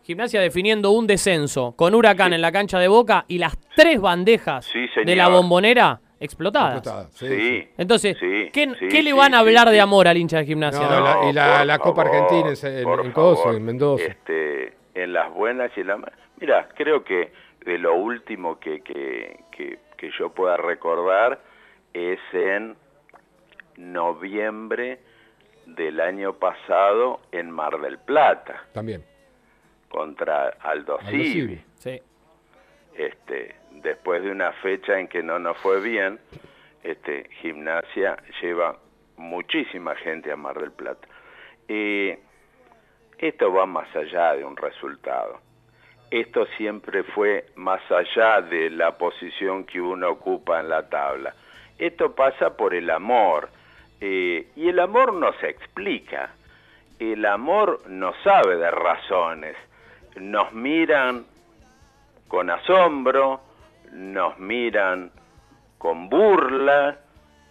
Gimnasia 0.04 0.42
definiendo 0.42 0.90
un 0.90 1.06
descenso 1.06 1.76
con 1.78 1.94
Huracán 1.94 2.34
en 2.34 2.42
la 2.42 2.52
cancha 2.52 2.80
de 2.80 2.88
Boca 2.88 3.26
y 3.28 3.38
las 3.38 3.56
tres 3.76 4.02
bandejas 4.02 4.68
de 5.06 5.16
la 5.16 5.28
bombonera 5.28 6.02
explotadas. 6.22 7.12
Sí, 7.14 7.28
Sí. 7.28 7.70
Entonces, 7.78 8.18
Sí, 8.20 8.50
¿qué, 8.54 8.74
sí, 8.80 8.88
qué 8.90 9.04
le 9.04 9.12
van 9.14 9.34
a 9.34 9.40
hablar 9.40 9.68
sí. 9.68 9.74
de 9.74 9.82
amor 9.82 10.08
al 10.08 10.16
hincha 10.18 10.38
de 10.38 10.46
gimnasia? 10.46 10.80
No, 10.88 10.90
no? 11.00 11.04
la- 11.04 11.30
y 11.30 11.34
la- 11.34 11.66
Copa 11.80 12.04
favor, 12.04 12.16
Argentina 12.16 12.54
en- 12.70 12.78
en- 12.78 12.84
por 12.84 13.06
en 13.06 13.12
Coso, 13.12 13.44
favor. 13.44 13.56
en 13.58 13.66
Mendoza. 13.66 14.04
Este, 14.06 14.74
en 14.94 15.14
las 15.14 15.34
buenas 15.34 15.72
y 15.76 15.82
en 15.82 15.88
las 15.88 16.00
malas. 16.00 16.18
Mira, 16.40 16.70
creo 16.76 17.04
que 17.04 17.32
de 17.66 17.78
lo 17.78 17.96
último 17.96 18.60
que, 18.60 18.82
que, 18.82 19.40
que, 19.52 19.80
que 19.98 20.12
yo 20.18 20.30
pueda 20.30 20.58
recordar 20.58 21.40
es 21.94 22.20
en 22.34 22.76
noviembre 23.78 25.00
del 25.66 26.00
año 26.00 26.34
pasado 26.34 27.22
en 27.32 27.50
Mar 27.52 27.80
del 27.80 27.98
Plata. 28.00 28.64
También. 28.74 29.04
Contra 29.90 30.50
Aldo, 30.62 30.98
Aldo 31.00 31.10
Civi. 31.12 31.32
Civi. 31.34 31.62
Sí. 31.76 32.02
Este, 32.96 33.56
después 33.82 34.24
de 34.24 34.32
una 34.32 34.52
fecha 34.54 35.00
en 35.00 35.08
que 35.08 35.24
no 35.24 35.40
nos 35.40 35.58
fue 35.58 35.82
bien, 35.82 36.20
este, 36.84 37.30
gimnasia 37.42 38.18
lleva 38.42 38.78
muchísima 39.18 39.96
gente 39.96 40.32
a 40.32 40.36
Mar 40.36 40.60
del 40.60 40.72
Plata. 40.72 41.08
Y 41.68 42.14
esto 43.18 43.54
va 43.54 43.66
más 43.66 43.94
allá 43.96 44.34
de 44.34 44.44
un 44.44 44.58
resultado. 44.58 45.40
Esto 46.10 46.46
siempre 46.58 47.04
fue 47.04 47.46
más 47.56 47.82
allá 47.90 48.42
de 48.42 48.70
la 48.70 48.98
posición 48.98 49.64
que 49.64 49.80
uno 49.80 50.10
ocupa 50.10 50.60
en 50.60 50.70
la 50.70 50.90
tabla. 50.90 51.34
Esto 51.78 52.14
pasa 52.14 52.58
por 52.58 52.74
el 52.74 52.90
amor. 52.90 53.50
Eh, 54.02 54.48
y 54.56 54.68
el 54.68 54.80
amor 54.80 55.14
no 55.14 55.32
se 55.34 55.50
explica. 55.50 56.34
El 57.00 57.26
amor 57.26 57.82
no 57.88 58.14
sabe 58.24 58.58
de 58.58 58.72
razones. 58.72 59.56
Nos 60.16 60.52
miran 60.52 61.26
con 62.28 62.50
asombro, 62.50 63.42
nos 63.92 64.38
miran 64.40 65.12
con 65.78 66.10
burla, 66.10 67.00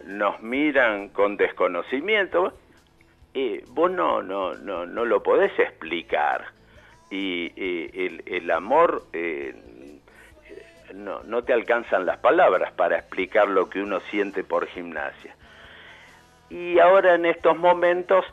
nos 0.05 0.41
miran 0.41 1.09
con 1.09 1.37
desconocimiento. 1.37 2.53
Eh, 3.33 3.63
vos 3.69 3.91
no, 3.91 4.21
no, 4.21 4.53
no, 4.55 4.85
no 4.85 5.05
lo 5.05 5.23
podés 5.23 5.57
explicar. 5.59 6.45
Y 7.09 7.51
eh, 7.55 7.91
el, 7.93 8.23
el 8.25 8.51
amor 8.51 9.03
eh, 9.13 9.53
no, 10.93 11.23
no 11.23 11.43
te 11.43 11.53
alcanzan 11.53 12.05
las 12.05 12.17
palabras 12.19 12.71
para 12.73 12.97
explicar 12.97 13.47
lo 13.47 13.69
que 13.69 13.81
uno 13.81 13.99
siente 14.11 14.43
por 14.43 14.67
gimnasia. 14.67 15.35
Y 16.49 16.79
ahora 16.79 17.15
en 17.15 17.25
estos 17.25 17.57
momentos 17.57 18.25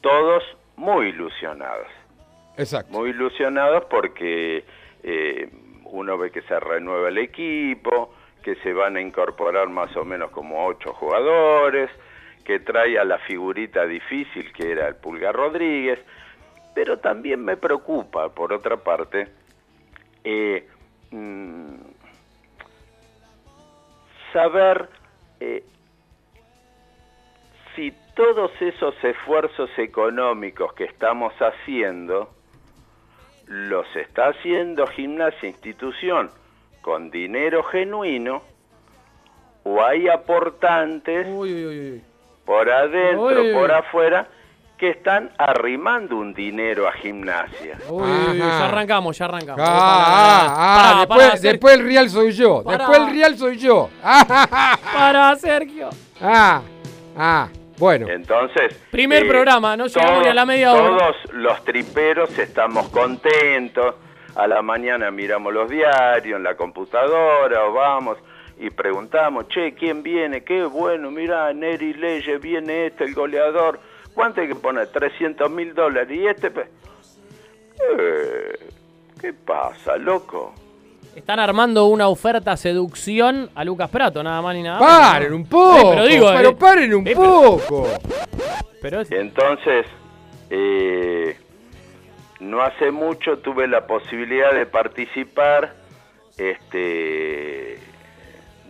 todos 0.00 0.42
muy 0.76 1.08
ilusionados. 1.08 1.88
Exacto. 2.56 2.92
Muy 2.92 3.10
ilusionados 3.10 3.84
porque 3.86 4.64
eh, 5.02 5.50
uno 5.90 6.18
ve 6.18 6.30
que 6.30 6.42
se 6.42 6.58
renueva 6.60 7.08
el 7.08 7.18
equipo, 7.18 8.14
que 8.42 8.54
se 8.56 8.72
van 8.72 8.96
a 8.96 9.00
incorporar 9.00 9.68
más 9.68 9.96
o 9.96 10.04
menos 10.04 10.30
como 10.30 10.66
ocho 10.66 10.92
jugadores, 10.92 11.90
que 12.44 12.60
trae 12.60 12.98
a 12.98 13.04
la 13.04 13.18
figurita 13.18 13.84
difícil 13.86 14.52
que 14.52 14.70
era 14.70 14.86
el 14.86 14.96
Pulgar 14.96 15.34
Rodríguez, 15.34 15.98
pero 16.74 16.98
también 16.98 17.44
me 17.44 17.56
preocupa, 17.56 18.28
por 18.28 18.52
otra 18.52 18.76
parte, 18.76 19.28
eh, 20.22 20.68
mm, 21.10 21.74
saber 24.32 24.88
eh, 25.40 25.64
si 27.74 27.92
todos 28.14 28.50
esos 28.60 28.94
esfuerzos 29.02 29.70
económicos 29.78 30.72
que 30.74 30.84
estamos 30.84 31.32
haciendo 31.40 32.35
los 33.46 33.86
está 33.96 34.28
haciendo 34.28 34.86
gimnasia 34.88 35.48
institución 35.48 36.30
con 36.82 37.10
dinero 37.10 37.62
genuino 37.64 38.42
o 39.64 39.82
hay 39.84 40.08
aportantes 40.08 41.26
por 42.44 42.70
adentro, 42.70 43.22
Uy, 43.26 43.34
uy, 43.34 43.48
uy. 43.48 43.54
por 43.54 43.72
afuera 43.72 44.26
que 44.78 44.90
están 44.90 45.30
arrimando 45.38 46.16
un 46.16 46.34
dinero 46.34 46.86
a 46.86 46.92
gimnasia. 46.92 47.78
Uy, 47.88 48.02
uy, 48.02 48.28
uy, 48.32 48.38
ya 48.38 48.66
arrancamos, 48.66 49.16
ya 49.18 49.24
arrancamos. 49.24 49.60
Ah, 49.66 50.46
ah, 50.46 50.46
ah, 50.48 50.76
Pará, 50.76 50.98
después, 50.98 51.18
pará, 51.18 51.30
Sergio. 51.36 51.50
después 51.50 51.74
el 51.74 51.84
real 51.86 52.10
soy 52.10 52.32
yo. 52.32 52.62
Después 52.66 52.98
el 52.98 53.10
real 53.10 53.36
soy 53.38 53.56
yo. 53.56 53.88
Ah, 54.04 54.78
Para 54.92 55.36
Sergio. 55.36 55.88
ah, 56.20 56.60
ah, 57.16 57.48
bueno. 57.78 58.08
Entonces, 58.08 58.74
Primer 58.90 59.24
eh, 59.24 59.28
programa, 59.28 59.76
no 59.76 59.86
llegamos 59.86 60.22
ni 60.22 60.28
a 60.28 60.34
la 60.34 60.46
media 60.46 60.72
hora. 60.72 60.96
Todos 60.98 61.16
los 61.34 61.64
triperos 61.64 62.38
estamos 62.38 62.88
contentos. 62.88 63.94
A 64.34 64.46
la 64.46 64.60
mañana 64.60 65.10
miramos 65.10 65.52
los 65.54 65.70
diarios 65.70 66.36
en 66.36 66.42
la 66.42 66.54
computadora 66.56 67.64
o 67.64 67.72
vamos 67.72 68.18
y 68.58 68.68
preguntamos, 68.70 69.48
che, 69.48 69.72
¿quién 69.74 70.02
viene? 70.02 70.42
Qué 70.44 70.62
bueno, 70.64 71.10
mira, 71.10 71.52
Neri 71.54 71.94
Leye, 71.94 72.38
viene 72.38 72.86
este, 72.86 73.04
el 73.04 73.14
goleador. 73.14 73.80
¿Cuánto 74.14 74.40
hay 74.40 74.48
que 74.48 74.54
poner? 74.54 74.88
300 74.88 75.50
mil 75.50 75.74
dólares. 75.74 76.10
¿Y 76.18 76.26
este? 76.26 76.50
pe- 76.50 76.68
Eh, 77.98 78.58
¿Qué 79.20 79.32
pasa, 79.32 79.96
loco? 79.96 80.54
Están 81.16 81.40
armando 81.40 81.86
una 81.86 82.08
oferta 82.08 82.54
seducción 82.58 83.48
a 83.54 83.64
Lucas 83.64 83.88
Prato, 83.88 84.22
nada 84.22 84.42
más 84.42 84.54
ni 84.54 84.62
nada. 84.62 84.78
Paren 84.78 85.32
un 85.32 85.46
poco. 85.46 85.78
Eh, 85.78 85.84
pero 85.94 86.06
digo, 86.06 86.30
pero 86.36 86.48
eh, 86.50 86.56
paren 86.56 86.94
un 86.94 87.08
eh, 87.08 87.14
poco. 87.14 87.88
Pero 88.82 89.00
Entonces, 89.08 89.86
eh, 90.50 91.38
no 92.40 92.60
hace 92.60 92.90
mucho 92.90 93.38
tuve 93.38 93.66
la 93.66 93.86
posibilidad 93.86 94.52
de 94.52 94.66
participar 94.66 95.72
este, 96.36 97.78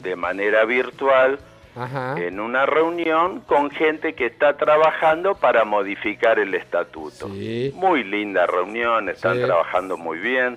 de 0.03 0.17
manera 0.17 0.65
virtual 0.67 1.41
Ajá. 1.75 2.15
en 2.17 2.39
una 2.39 2.65
reunión 2.65 3.41
con 3.41 3.73
gente 3.73 4.15
que 4.15 4.27
está 4.27 4.57
trabajando 4.57 5.35
para 5.35 5.65
modificar 5.65 6.39
el 6.39 6.55
estatuto. 6.55 7.27
Muy 7.29 8.05
linda 8.05 8.47
reunión, 8.47 9.09
están 9.09 9.37
Sí. 9.39 9.43
trabajando 9.43 9.97
muy 9.97 10.19
bien 10.19 10.57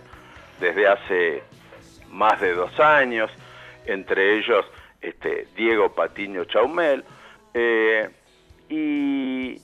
desde 0.62 0.88
hace 0.88 1.43
más 2.10 2.39
de 2.41 2.54
dos 2.54 2.80
años, 2.80 3.32
entre 3.86 4.38
ellos 4.38 4.65
este, 5.02 5.48
Diego 5.56 5.93
Patiño 5.93 6.45
Chaumel. 6.45 7.04
eh, 7.54 8.10
y, 8.69 9.60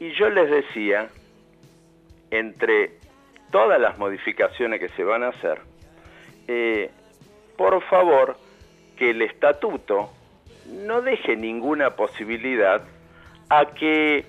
y 0.00 0.12
yo 0.18 0.28
les 0.28 0.50
decía, 0.50 1.08
entre 2.30 2.98
todas 3.50 3.80
las 3.80 3.96
modificaciones 3.98 4.80
que 4.80 4.88
se 4.90 5.04
van 5.04 5.22
a 5.22 5.28
hacer, 5.28 5.60
eh, 6.48 6.90
por 7.56 7.80
favor, 7.84 8.36
que 8.96 9.10
el 9.10 9.22
estatuto 9.22 10.10
no 10.66 11.02
deje 11.02 11.36
ninguna 11.36 11.90
posibilidad 11.90 12.82
a 13.48 13.66
que 13.66 14.24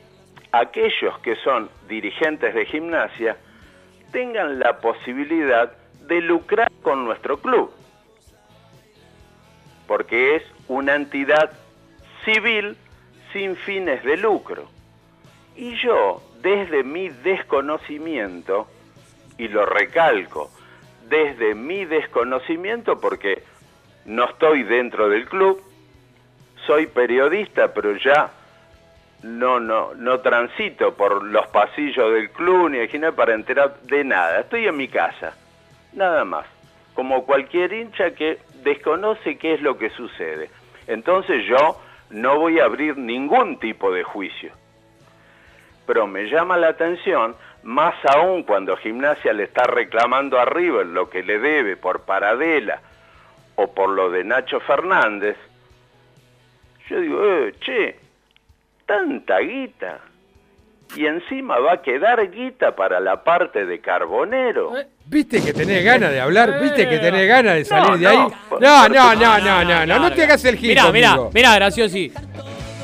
aquellos 0.52 1.20
que 1.20 1.36
son 1.38 1.70
dirigentes 1.88 2.54
de 2.54 2.66
gimnasia 2.66 3.38
tengan 4.12 4.60
la 4.60 4.80
posibilidad 4.80 5.74
de 6.08 6.22
lucrar 6.22 6.72
con 6.82 7.06
nuestro 7.06 7.38
club, 7.38 7.72
porque 9.88 10.36
es 10.36 10.44
una 10.68 10.96
entidad 10.96 11.52
civil 12.24 12.78
sin 13.34 13.56
fines 13.56 14.04
de 14.04 14.18
lucro. 14.18 14.68
Y 15.56 15.76
yo, 15.78 16.22
desde 16.42 16.84
mi 16.84 17.10
desconocimiento, 17.10 18.68
y 19.38 19.48
lo 19.48 19.66
recalco, 19.66 20.52
desde 21.08 21.56
mi 21.56 21.86
desconocimiento, 21.86 23.00
porque 23.00 23.44
no 24.06 24.26
estoy 24.26 24.64
dentro 24.64 25.10
del 25.10 25.28
club, 25.28 25.62
soy 26.66 26.88
periodista, 26.88 27.74
pero 27.74 27.96
ya 27.98 28.32
no, 29.24 29.60
no, 29.60 29.94
no 29.96 30.20
transito 30.20 30.94
por 30.94 31.24
los 31.24 31.48
pasillos 31.48 32.14
del 32.14 32.30
club 32.32 32.70
ni 32.70 32.78
de 32.80 33.12
para 33.12 33.34
enterar 33.34 33.82
de 33.82 34.04
nada. 34.04 34.42
Estoy 34.42 34.68
en 34.68 34.78
mi 34.78 34.88
casa, 34.88 35.36
nada 35.96 36.26
más. 36.26 36.46
Como 36.94 37.26
cualquier 37.26 37.74
hincha 37.74 38.12
que 38.12 38.40
desconoce 38.64 39.38
qué 39.38 39.54
es 39.56 39.62
lo 39.62 39.78
que 39.78 39.90
sucede. 39.92 40.50
Entonces 40.88 41.46
yo 41.46 41.80
no 42.10 42.40
voy 42.40 42.60
a 42.60 42.66
abrir 42.66 42.98
ningún 42.98 43.60
tipo 43.60 43.92
de 43.92 44.04
juicio. 44.04 44.52
Pero 45.86 46.08
me 46.08 46.30
llama 46.30 46.58
la 46.58 46.70
atención, 46.70 47.36
más 47.64 47.96
aún 48.06 48.44
cuando 48.44 48.78
Gimnasia 48.78 49.34
le 49.34 49.44
está 49.44 49.64
reclamando 49.64 50.40
a 50.40 50.46
River 50.46 50.86
lo 50.86 51.10
que 51.10 51.24
le 51.24 51.40
debe 51.40 51.78
por 51.78 52.02
Paradela 52.02 52.82
o 53.56 53.74
por 53.74 53.90
lo 53.90 54.10
de 54.10 54.24
Nacho 54.24 54.60
Fernández, 54.60 55.38
yo 56.90 57.00
digo, 57.00 57.24
eh, 57.24 57.56
che, 57.60 58.00
tanta 58.86 59.40
guita. 59.40 60.00
Y 60.96 61.06
encima 61.06 61.60
va 61.60 61.74
a 61.74 61.82
quedar 61.82 62.30
guita 62.32 62.76
para 62.76 63.00
la 63.00 63.24
parte 63.24 63.66
de 63.66 63.80
Carbonero. 63.82 64.74
¿Viste 65.08 65.42
que 65.44 65.52
tenés 65.54 65.84
ganas 65.84 66.12
de 66.12 66.20
hablar? 66.22 66.60
¿Viste 66.62 66.88
que 66.88 66.98
tenés 67.00 67.28
ganas 67.28 67.56
de 67.56 67.66
salir 67.66 67.92
No, 67.92 67.98
de 67.98 68.08
ahí? 68.08 68.18
no, 68.18 68.60
No, 68.60 68.90
no, 68.90 69.16
no, 69.16 69.40
no, 69.40 69.64
no, 69.66 69.86
no, 69.86 70.00
no 70.00 70.12
te 70.14 70.24
hagas 70.24 70.44
el 70.46 70.56
gil 70.58 70.70
Mirá, 70.70 70.92
mirá, 70.92 71.18
mirá, 71.34 71.56
Graciosi. 71.56 72.12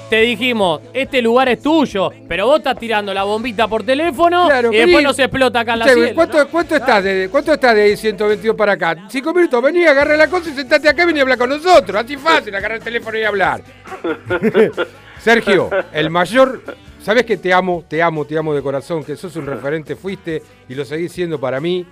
Te 0.09 0.17
dijimos, 0.17 0.81
este 0.93 1.21
lugar 1.21 1.47
es 1.47 1.61
tuyo, 1.63 2.09
pero 2.27 2.45
vos 2.45 2.57
estás 2.57 2.77
tirando 2.77 3.13
la 3.13 3.23
bombita 3.23 3.69
por 3.69 3.83
teléfono 3.83 4.49
y 4.49 4.61
vení. 4.63 4.77
después 4.77 5.03
no 5.05 5.13
se 5.13 5.23
explota 5.23 5.61
acá 5.61 5.71
en 5.73 5.79
la 5.79 5.85
Che, 5.85 5.93
cielo. 5.93 6.11
¿cuánto, 6.15 6.47
cuánto, 6.49 6.75
estás 6.75 7.01
de, 7.01 7.29
¿Cuánto 7.31 7.53
estás 7.53 7.75
de 7.75 7.95
122 7.95 8.55
para 8.57 8.73
acá? 8.73 8.97
Cinco 9.07 9.33
minutos, 9.33 9.63
vení, 9.63 9.85
agarra 9.85 10.17
la 10.17 10.27
cosa 10.27 10.49
y 10.49 10.53
sentate 10.53 10.89
acá 10.89 11.03
y 11.03 11.05
vení 11.05 11.19
a 11.19 11.21
hablar 11.21 11.37
con 11.37 11.49
nosotros. 11.49 12.03
Así 12.03 12.17
fácil, 12.17 12.53
agarrar 12.53 12.79
el 12.79 12.83
teléfono 12.83 13.17
y 13.17 13.23
hablar. 13.23 13.61
Sergio, 15.19 15.69
el 15.93 16.09
mayor 16.09 16.61
sabes 17.01 17.25
que 17.25 17.37
te 17.37 17.53
amo, 17.53 17.83
te 17.87 18.01
amo, 18.01 18.25
te 18.25 18.37
amo 18.37 18.53
de 18.53 18.61
corazón, 18.61 19.03
que 19.03 19.15
sos 19.15 19.35
un 19.35 19.45
referente, 19.45 19.95
fuiste 19.95 20.41
y 20.69 20.75
lo 20.75 20.85
seguís 20.85 21.11
siendo 21.11 21.39
para 21.39 21.59
mí 21.59 21.85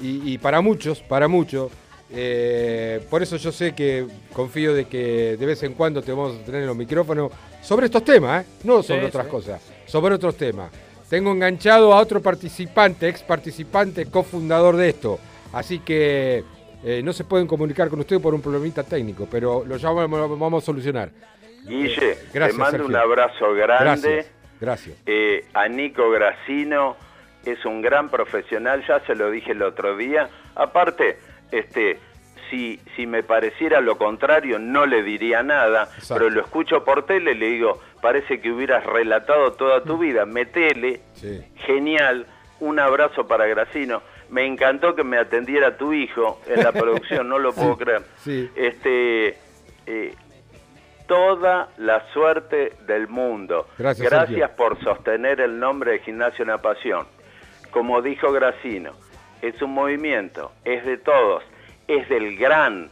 y, 0.00 0.32
y 0.34 0.38
para 0.38 0.60
muchos, 0.60 1.00
para 1.00 1.28
muchos. 1.28 1.70
Eh, 2.10 3.04
por 3.10 3.22
eso 3.22 3.36
yo 3.36 3.52
sé 3.52 3.74
que 3.74 4.06
confío 4.32 4.72
de 4.74 4.86
que 4.86 5.36
de 5.36 5.46
vez 5.46 5.62
en 5.62 5.74
cuando 5.74 6.00
te 6.02 6.10
vamos 6.12 6.38
a 6.40 6.44
tener 6.44 6.62
en 6.62 6.66
los 6.66 6.76
micrófonos 6.76 7.30
sobre 7.62 7.86
estos 7.86 8.02
temas, 8.04 8.44
¿eh? 8.44 8.48
no 8.64 8.82
sobre 8.82 9.02
Sí, 9.02 9.06
otras 9.08 9.24
sí. 9.26 9.30
cosas, 9.30 9.62
sobre 9.86 10.14
otros 10.14 10.36
temas. 10.36 10.70
Tengo 11.10 11.32
enganchado 11.32 11.92
a 11.92 12.00
otro 12.00 12.20
participante, 12.22 13.08
ex 13.08 13.22
participante, 13.22 14.06
cofundador 14.06 14.76
de 14.76 14.88
esto. 14.90 15.18
Así 15.52 15.78
que 15.80 16.44
eh, 16.84 17.02
no 17.02 17.12
se 17.12 17.24
pueden 17.24 17.46
comunicar 17.46 17.88
con 17.88 18.00
usted 18.00 18.20
por 18.20 18.34
un 18.34 18.40
problemita 18.40 18.82
técnico, 18.82 19.26
pero 19.30 19.64
lo 19.66 19.76
llamamos, 19.76 20.18
lo 20.18 20.36
vamos 20.36 20.62
a 20.62 20.66
solucionar. 20.66 21.10
Guille, 21.66 22.16
Gracias, 22.32 22.52
te 22.52 22.52
mando 22.54 22.70
Sergio. 22.70 22.86
un 22.86 22.96
abrazo 22.96 23.52
grande. 23.54 23.84
Gracias. 23.84 24.26
Gracias. 24.60 24.96
Eh, 25.06 25.44
a 25.54 25.68
Nico 25.68 26.10
Gracino 26.10 26.96
es 27.44 27.64
un 27.64 27.80
gran 27.82 28.08
profesional, 28.08 28.84
ya 28.86 29.00
se 29.06 29.14
lo 29.14 29.30
dije 29.30 29.52
el 29.52 29.62
otro 29.62 29.96
día. 29.96 30.28
Aparte, 30.54 31.18
este, 31.52 31.98
si, 32.50 32.80
si 32.96 33.06
me 33.06 33.22
pareciera 33.22 33.80
lo 33.80 33.96
contrario, 33.98 34.58
no 34.58 34.86
le 34.86 35.02
diría 35.02 35.42
nada, 35.42 35.84
Exacto. 35.94 36.14
pero 36.14 36.30
lo 36.30 36.40
escucho 36.40 36.84
por 36.84 37.06
tele 37.06 37.32
y 37.32 37.34
le 37.36 37.46
digo, 37.50 37.80
parece 38.02 38.40
que 38.40 38.50
hubieras 38.50 38.84
relatado 38.84 39.52
toda 39.52 39.82
tu 39.82 39.98
vida, 39.98 40.24
metele, 40.26 41.00
Sí. 41.14 41.40
genial, 41.66 42.26
un 42.60 42.78
abrazo 42.80 43.26
para 43.28 43.46
Gracino. 43.46 44.02
Me 44.30 44.44
encantó 44.44 44.94
que 44.94 45.04
me 45.04 45.16
atendiera 45.16 45.78
tu 45.78 45.92
hijo 45.94 46.40
en 46.46 46.62
la 46.62 46.72
producción, 46.72 47.28
no 47.28 47.38
lo 47.38 47.52
puedo 47.54 47.76
creer. 47.78 48.02
Sí. 48.16 48.50
Este, 48.56 49.36
eh, 49.86 50.14
toda 51.08 51.70
la 51.78 52.06
suerte 52.12 52.74
del 52.86 53.08
mundo. 53.08 53.66
Gracias, 53.76 54.08
Gracias 54.08 54.38
Sergio. 54.38 54.56
por 54.56 54.80
sostener 54.84 55.40
el 55.40 55.58
nombre 55.58 55.92
de 55.92 55.98
Gimnasio 56.00 56.44
Una 56.44 56.58
Pasión. 56.58 57.06
Como 57.72 58.00
dijo 58.00 58.30
Gracino, 58.30 58.92
es 59.42 59.60
un 59.60 59.72
movimiento, 59.72 60.52
es 60.64 60.84
de 60.84 60.98
todos, 60.98 61.42
es 61.88 62.08
del 62.08 62.36
gran, 62.36 62.90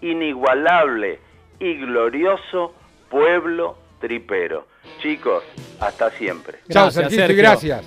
inigualable 0.00 1.20
y 1.58 1.76
glorioso 1.76 2.74
pueblo 3.08 3.78
tripero. 4.00 4.66
Chicos, 5.00 5.42
hasta 5.80 6.10
siempre. 6.10 6.58
Chao, 6.68 6.90
Sergito, 6.90 7.14
y 7.14 7.18
Sergio. 7.18 7.36
gracias. 7.38 7.84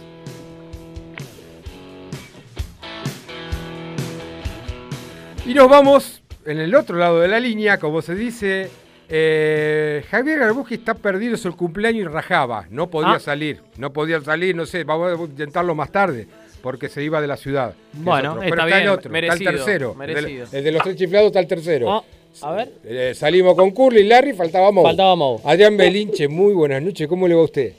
Y 5.46 5.54
nos 5.54 5.68
vamos 5.68 6.22
en 6.46 6.60
el 6.60 6.76
otro 6.76 6.98
lado 6.98 7.20
de 7.20 7.28
la 7.28 7.40
línea, 7.40 7.80
como 7.80 8.02
se 8.02 8.16
dice. 8.16 8.70
Eh, 9.10 10.04
Javier 10.10 10.40
Garbuji 10.40 10.76
está 10.76 10.94
perdido, 10.94 11.36
es 11.36 11.46
el 11.46 11.56
cumpleaños 11.56 12.02
y 12.06 12.08
rajaba. 12.08 12.66
No 12.70 12.88
podía 12.90 13.14
Ah. 13.14 13.20
salir, 13.20 13.62
no 13.78 13.92
podía 13.92 14.22
salir, 14.22 14.56
no 14.56 14.66
sé, 14.66 14.84
vamos 14.84 15.20
a 15.20 15.24
intentarlo 15.24 15.74
más 15.76 15.92
tarde, 15.92 16.28
porque 16.62 16.90
se 16.90 17.04
iba 17.04 17.20
de 17.22 17.28
la 17.28 17.38
ciudad. 17.38 17.74
es 17.94 18.04
Bueno, 18.04 18.34
otro. 18.34 18.44
está 18.44 18.64
el 18.64 18.74
bien, 18.74 18.90
otro, 18.90 19.12
merecido, 19.12 19.36
está 19.38 19.50
el 19.50 19.56
tercero. 19.58 19.96
merecido. 19.96 20.44
El, 20.46 20.52
de, 20.52 20.58
el 20.60 20.64
de 20.64 20.72
los 20.72 20.84
tres 20.84 20.96
chiflados 20.96 21.28
está 21.28 21.40
el 21.40 21.48
tercero. 21.48 21.88
Oh, 21.90 22.06
a 22.44 22.52
ver. 22.54 22.72
Eh, 22.86 23.14
salimos 23.16 23.56
con 23.56 23.72
Curly, 23.72 24.04
Larry, 24.04 24.34
faltaba 24.34 24.72
Mo. 24.72 24.84
Faltaba 24.84 25.16
Mo. 25.16 25.42
Adrián 25.44 25.76
Belinche, 25.76 26.28
muy 26.28 26.54
buenas 26.54 26.82
noches, 26.82 27.08
¿cómo 27.08 27.28
le 27.28 27.34
va 27.36 27.42
a 27.42 27.46
usted? 27.46 27.74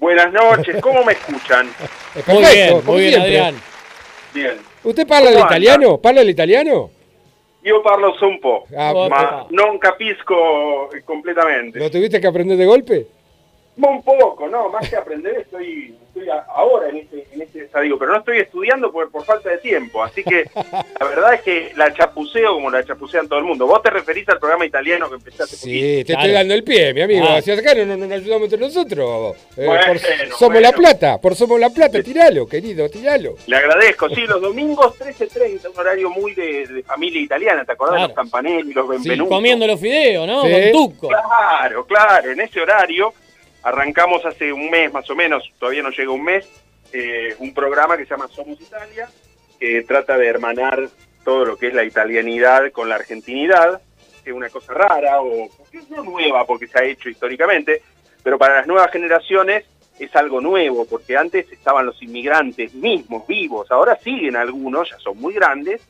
Buenas 0.00 0.32
noches, 0.32 0.76
¿cómo 0.82 1.04
me 1.04 1.12
escuchan? 1.12 1.68
Muy 2.26 2.44
bien, 2.52 2.80
muy 2.84 3.00
bien. 3.00 3.20
Adrián. 3.20 3.54
Bien. 4.34 4.52
¿Usted 4.82 5.06
parla 5.06 5.30
el 5.30 5.38
italiano? 5.38 5.98
¿Parla 5.98 6.20
el 6.20 6.28
italiano? 6.30 6.90
Io 7.64 7.80
parlo 7.80 8.14
un 8.20 8.38
po', 8.40 8.66
Ah, 8.76 8.92
ma 9.08 9.46
non 9.50 9.78
capisco 9.78 10.88
completamente. 11.04 11.78
¿Lo 11.78 11.88
tuviste 11.88 12.20
que 12.20 12.26
aprender 12.26 12.58
de 12.58 12.66
golpe? 12.66 13.06
Un 13.76 14.02
poco, 14.02 14.48
no, 14.48 14.68
más 14.68 14.88
que 14.88 14.96
aprender 14.96 15.36
estoy, 15.40 15.96
estoy 16.06 16.28
a- 16.30 16.46
ahora 16.54 16.88
en 16.90 16.98
este, 16.98 17.26
en 17.32 17.42
este 17.42 17.64
estadio, 17.64 17.98
pero 17.98 18.12
no 18.12 18.18
estoy 18.20 18.38
estudiando 18.38 18.92
por, 18.92 19.10
por 19.10 19.24
falta 19.24 19.50
de 19.50 19.58
tiempo, 19.58 20.02
así 20.02 20.22
que 20.22 20.44
la 21.00 21.06
verdad 21.06 21.34
es 21.34 21.42
que 21.42 21.72
la 21.76 21.92
chapuceo 21.92 22.54
como 22.54 22.70
la 22.70 22.84
chapucean 22.84 23.28
todo 23.28 23.40
el 23.40 23.44
mundo. 23.44 23.66
Vos 23.66 23.82
te 23.82 23.90
referís 23.90 24.28
al 24.28 24.38
programa 24.38 24.64
italiano 24.64 25.08
que 25.08 25.16
empezaste 25.16 25.56
Sí, 25.56 26.04
te 26.06 26.12
estoy 26.12 26.30
dando 26.30 26.54
el 26.54 26.62
pie, 26.62 26.94
mi 26.94 27.00
amigo. 27.02 27.26
Ah. 27.28 27.36
Así 27.38 27.50
acá 27.50 27.74
no, 27.74 27.84
no, 27.84 27.96
no 27.96 28.06
nos 28.06 28.12
ayudamos 28.18 28.44
entre 28.44 28.58
nosotros. 28.60 29.36
Eh, 29.56 29.66
Bueno, 29.66 29.82
por- 29.86 29.98
somos 29.98 30.38
bueno. 30.40 30.60
la 30.60 30.72
plata, 30.72 31.20
por 31.20 31.34
somos 31.34 31.58
la 31.58 31.70
plata, 31.70 32.00
tiralo, 32.02 32.46
querido, 32.46 32.88
tiralo. 32.88 33.34
Le 33.48 33.56
agradezco, 33.56 34.08
sí, 34.08 34.20
los 34.28 34.40
domingos 34.40 34.96
13.30, 35.00 35.70
un 35.72 35.78
horario 35.80 36.10
muy 36.10 36.32
de, 36.34 36.66
de 36.68 36.82
familia 36.84 37.20
italiana, 37.20 37.64
¿te 37.64 37.72
acordás 37.72 37.96
de 38.02 38.06
los 38.08 38.12
campanelli, 38.16 38.72
los 38.72 38.86
benvenuti? 38.88 39.28
Comiendo 39.28 39.66
los 39.66 39.80
fideos, 39.80 40.28
¿no? 40.28 40.44
Sí. 40.44 40.52
Con 40.52 40.72
tuco. 40.72 41.08
Claro, 41.08 41.84
claro, 41.86 42.30
en 42.30 42.40
ese 42.40 42.60
horario 42.60 43.12
arrancamos 43.64 44.24
hace 44.26 44.52
un 44.52 44.70
mes 44.70 44.92
más 44.92 45.08
o 45.10 45.16
menos, 45.16 45.42
todavía 45.58 45.82
no 45.82 45.90
llega 45.90 46.10
un 46.10 46.22
mes, 46.22 46.46
eh, 46.92 47.34
un 47.38 47.52
programa 47.52 47.96
que 47.96 48.04
se 48.04 48.10
llama 48.10 48.28
Somos 48.28 48.60
Italia, 48.60 49.08
que 49.58 49.82
trata 49.82 50.16
de 50.18 50.26
hermanar 50.26 50.88
todo 51.24 51.46
lo 51.46 51.56
que 51.56 51.68
es 51.68 51.74
la 51.74 51.82
italianidad 51.82 52.70
con 52.70 52.88
la 52.90 52.96
argentinidad, 52.96 53.80
que 54.22 54.30
es 54.30 54.36
una 54.36 54.50
cosa 54.50 54.74
rara 54.74 55.22
o 55.22 55.48
que 55.72 55.78
es 55.78 55.88
nueva 55.90 56.44
porque 56.44 56.66
se 56.66 56.78
ha 56.78 56.84
hecho 56.84 57.08
históricamente, 57.08 57.82
pero 58.22 58.38
para 58.38 58.56
las 58.56 58.66
nuevas 58.66 58.90
generaciones 58.92 59.64
es 59.98 60.14
algo 60.14 60.40
nuevo, 60.40 60.84
porque 60.84 61.16
antes 61.16 61.50
estaban 61.50 61.86
los 61.86 62.02
inmigrantes 62.02 62.74
mismos 62.74 63.26
vivos, 63.26 63.70
ahora 63.70 63.96
siguen 63.96 64.36
algunos, 64.36 64.90
ya 64.90 64.98
son 64.98 65.18
muy 65.18 65.32
grandes, 65.32 65.80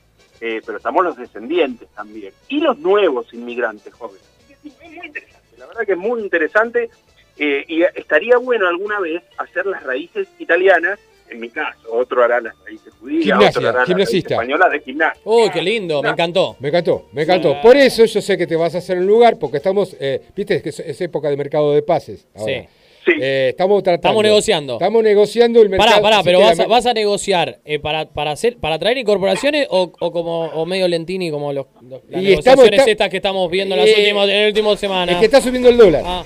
eh, 0.41 0.61
pero 0.65 0.79
estamos 0.79 1.05
los 1.05 1.17
descendientes 1.17 1.89
también, 1.89 2.33
y 2.49 2.61
los 2.61 2.79
nuevos 2.79 3.33
inmigrantes 3.33 3.93
jóvenes. 3.95 4.23
Es 4.49 4.63
muy 4.63 5.07
interesante, 5.07 5.57
la 5.59 5.67
verdad 5.67 5.87
que 5.87 5.93
es 5.93 5.99
muy 5.99 6.21
interesante 6.21 6.91
eh, 7.39 7.65
y 7.69 7.83
estaría 7.83 8.37
bueno 8.39 8.67
alguna 8.69 9.01
vez 9.01 9.23
hacer 9.39 9.67
las 9.67 9.83
raíces 9.83 10.29
italianas, 10.39 10.99
en 11.31 11.41
mi 11.41 11.49
caso, 11.49 11.79
otro 11.91 12.23
hará 12.23 12.41
las 12.41 12.55
raíces 12.65 12.93
judías, 13.01 13.25
Gimnasia, 13.25 13.49
otro 13.59 13.69
hará 13.71 13.85
las 13.87 14.15
españolas 14.15 14.71
de 14.71 14.81
gimnasia. 14.81 15.21
Uy, 15.25 15.51
qué 15.51 15.63
lindo, 15.63 16.03
me 16.03 16.11
encantó. 16.11 16.57
Me 16.61 16.69
encantó, 16.69 17.09
me 17.13 17.23
encantó. 17.23 17.57
Por 17.63 17.77
eso 17.77 18.05
yo 18.05 18.21
sé 18.21 18.37
que 18.39 18.47
te 18.47 18.57
vas 18.57 18.75
a 18.75 18.79
hacer 18.79 18.99
un 18.99 19.07
lugar, 19.07 19.39
porque 19.39 19.57
estamos, 19.57 19.97
eh, 19.99 20.21
viste 20.37 20.61
que 20.63 20.69
es, 20.69 20.81
es 20.81 21.01
época 21.01 21.29
de 21.31 21.37
mercado 21.37 21.73
de 21.73 21.83
pases. 21.83 22.27
ahora. 22.37 22.67
Eh, 23.07 23.49
estamos 23.51 23.83
tratando. 23.83 24.07
Estamos 24.09 24.23
negociando. 24.23 24.73
Estamos 24.75 25.03
negociando 25.03 25.61
el 25.61 25.69
mercado. 25.69 25.91
Pará, 25.91 26.03
pará, 26.03 26.23
pero 26.23 26.41
vas, 26.41 26.57
la 26.57 26.65
a, 26.65 26.67
vas 26.67 26.87
a 26.87 26.95
negociar 26.95 27.59
eh, 27.67 27.79
para, 27.79 28.07
para 28.09 28.31
hacer 28.31 28.57
para 28.57 28.79
traer 28.79 28.97
incorporaciones 28.97 29.67
o, 29.69 29.93
o 30.01 30.11
como 30.11 30.47
o 30.47 30.65
medio 30.65 30.89
lentini 30.89 31.31
como 31.31 31.53
los, 31.53 31.67
los- 31.83 32.01
las 32.09 32.23
Y 32.23 32.25
negociaciones 32.29 32.39
estamos- 32.39 32.65
está- 32.71 32.91
estas 32.91 33.09
que 33.11 33.17
estamos 33.19 33.51
viendo 33.51 33.75
en 33.75 33.83
las 33.83 33.91
Eh, 33.91 33.95
últimas 33.99 34.29
en 34.31 34.41
la 34.43 34.47
última 34.49 34.77
semana. 34.79 35.13
Es 35.13 35.19
que 35.19 35.25
está 35.27 35.43
subiendo 35.43 35.69
el 35.69 35.77
dólar. 35.77 36.03
Ah. 36.07 36.25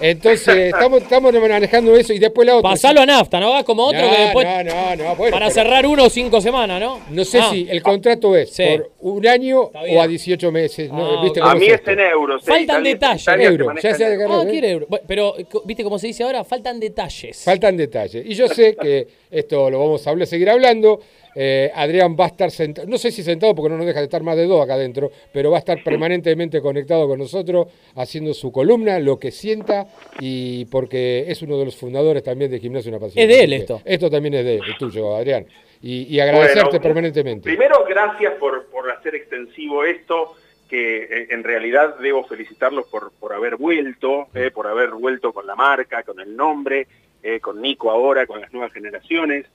Entonces, 0.00 0.56
estamos, 0.74 1.02
estamos 1.02 1.32
manejando 1.32 1.96
eso 1.96 2.12
y 2.12 2.18
después 2.18 2.46
la 2.46 2.56
otra. 2.56 2.70
Pasalo 2.70 3.00
a 3.00 3.06
nafta, 3.06 3.40
no 3.40 3.64
como 3.64 3.84
otro 3.84 4.00
No, 4.02 4.10
que 4.14 4.22
después 4.22 4.46
no, 4.46 4.64
no, 4.64 4.96
no, 4.96 5.16
bueno, 5.16 5.32
para 5.32 5.46
pero- 5.46 5.50
cerrar 5.54 5.86
uno 5.86 6.04
o 6.04 6.10
cinco 6.10 6.40
semanas, 6.40 6.80
¿no? 6.80 7.00
No 7.10 7.24
sé 7.24 7.38
Ah. 7.40 7.48
si 7.50 7.66
el 7.68 7.82
contrato 7.82 8.36
es 8.36 8.50
Sí. 8.50 8.64
por 8.64 8.90
un 9.00 9.26
año 9.26 9.60
o 9.62 10.00
a 10.02 10.06
18 10.06 10.52
meses. 10.52 10.90
¿no? 10.92 11.18
Ah, 11.18 11.22
¿Viste 11.22 11.40
ok. 11.40 11.46
cómo 11.46 11.56
A 11.56 11.58
mí 11.60 11.66
es 11.66 11.80
en 11.86 12.00
euros. 12.00 12.42
eh, 12.42 12.46
Faltan 12.46 12.62
Italia- 12.64 12.92
detalles. 12.92 13.22
Italia 13.22 13.48
Euro, 13.48 13.74
ya 13.80 13.94
se 13.94 14.12
en 14.14 14.30
Ah, 14.32 14.46
quiere 14.48 14.70
euro. 14.70 14.86
Pero, 15.06 15.34
¿viste 15.64 15.82
cómo 15.84 15.98
se 15.98 16.06
dice 16.08 16.22
ahora? 16.22 16.44
Faltan 16.44 16.78
detalles. 16.80 17.42
Faltan 17.44 17.76
detalles. 17.76 18.24
Y 18.26 18.34
yo 18.34 18.48
sé 18.48 18.76
que 18.76 19.06
esto 19.30 19.68
lo 19.70 19.78
vamos 19.80 20.06
a 20.06 20.10
hablar, 20.10 20.26
seguir 20.26 20.48
hablando. 20.50 21.00
Eh, 21.40 21.70
Adrián 21.72 22.16
va 22.18 22.24
a 22.24 22.28
estar 22.28 22.50
sentado, 22.50 22.88
no 22.88 22.98
sé 22.98 23.12
si 23.12 23.22
sentado 23.22 23.54
porque 23.54 23.68
no 23.68 23.76
nos 23.76 23.86
deja 23.86 24.00
de 24.00 24.06
estar 24.06 24.24
más 24.24 24.36
de 24.36 24.44
dos 24.46 24.60
acá 24.60 24.74
adentro, 24.74 25.12
pero 25.32 25.52
va 25.52 25.58
a 25.58 25.60
estar 25.60 25.84
permanentemente 25.84 26.60
conectado 26.60 27.06
con 27.06 27.20
nosotros, 27.20 27.68
haciendo 27.94 28.34
su 28.34 28.50
columna, 28.50 28.98
lo 28.98 29.20
que 29.20 29.30
sienta, 29.30 29.86
y 30.18 30.64
porque 30.64 31.26
es 31.28 31.40
uno 31.42 31.56
de 31.56 31.66
los 31.66 31.76
fundadores 31.76 32.24
también 32.24 32.50
de 32.50 32.58
Gimnasio 32.58 32.90
Una 32.90 32.98
Pasión. 32.98 33.22
Es 33.22 33.28
de 33.28 33.44
él 33.44 33.52
esto. 33.52 33.80
Esto 33.84 34.10
también 34.10 34.34
es 34.34 34.44
de 34.44 34.56
es 34.56 34.78
tuyo, 34.80 35.14
Adrián. 35.14 35.46
Y, 35.80 36.12
y 36.12 36.18
agradecerte 36.18 36.70
Bueno, 36.70 36.82
permanentemente. 36.82 37.44
Primero, 37.44 37.84
gracias 37.88 38.34
por, 38.40 38.66
por 38.66 38.90
hacer 38.90 39.14
extensivo 39.14 39.84
esto, 39.84 40.34
que 40.68 41.04
eh, 41.04 41.26
en 41.30 41.44
realidad 41.44 42.00
debo 42.00 42.24
felicitarlos 42.24 42.86
por, 42.88 43.12
por 43.12 43.32
haber 43.32 43.54
vuelto, 43.54 44.26
eh, 44.34 44.50
por 44.50 44.66
haber 44.66 44.90
vuelto 44.90 45.32
con 45.32 45.46
la 45.46 45.54
marca, 45.54 46.02
con 46.02 46.18
el 46.18 46.34
nombre, 46.34 46.88
eh, 47.22 47.38
con 47.38 47.62
Nico 47.62 47.92
ahora, 47.92 48.26
con 48.26 48.40
las 48.40 48.52
nuevas 48.52 48.72
generaciones, 48.72 49.46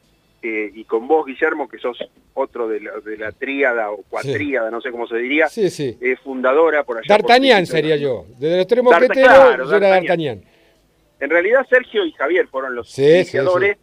eh, 0.43 0.69
y 0.73 0.83
con 0.83 1.07
vos, 1.07 1.25
Guillermo, 1.25 1.69
que 1.69 1.77
sos 1.79 1.97
otro 2.33 2.67
de 2.67 2.81
la, 2.81 2.99
de 2.99 3.17
la 3.17 3.31
tríada 3.31 3.91
o 3.91 4.03
cuatríada, 4.09 4.69
no 4.69 4.81
sé 4.81 4.91
cómo 4.91 5.07
se 5.07 5.15
diría, 5.17 5.47
Sí, 5.47 5.69
sí. 5.69 5.97
eh, 6.01 6.15
fundadora 6.21 6.83
por 6.83 6.97
allá. 6.97 7.05
D'Artagnan 7.07 7.65
sería 7.65 7.95
yo. 7.95 8.25
Desde 8.37 8.57
los 8.57 8.67
tres 8.67 8.83
mosqueteros, 8.83 9.29
claro, 9.33 9.69
yo 9.69 9.75
era 9.77 9.87
D'Artagnan. 9.89 10.43
En 11.19 11.29
realidad 11.29 11.65
Sergio 11.69 12.05
y 12.05 12.11
Javier 12.11 12.47
fueron 12.47 12.75
los 12.75 12.99
iniciadores. 12.99 13.77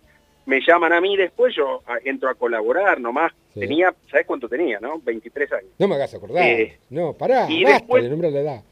Me 0.46 0.60
llaman 0.66 0.92
a 0.92 1.00
mí 1.00 1.16
después, 1.16 1.54
yo 1.56 1.82
ah, 1.86 1.96
entro 2.04 2.28
a 2.28 2.34
colaborar 2.34 3.00
nomás. 3.00 3.32
Tenía, 3.54 3.94
¿sabes 4.10 4.26
cuánto 4.26 4.48
tenía, 4.48 4.78
no? 4.80 4.98
23 5.00 5.52
años. 5.52 5.70
No 5.78 5.88
me 5.88 5.94
hagas 5.94 6.12
acordar. 6.14 6.44
Eh, 6.44 6.78
no, 6.90 7.14
pará, 7.14 7.46
y 7.50 7.64
basta 7.64 7.78
después- 7.78 8.02
de 8.04 8.10
nombrar 8.10 8.32
la 8.32 8.40
edad. 8.40 8.62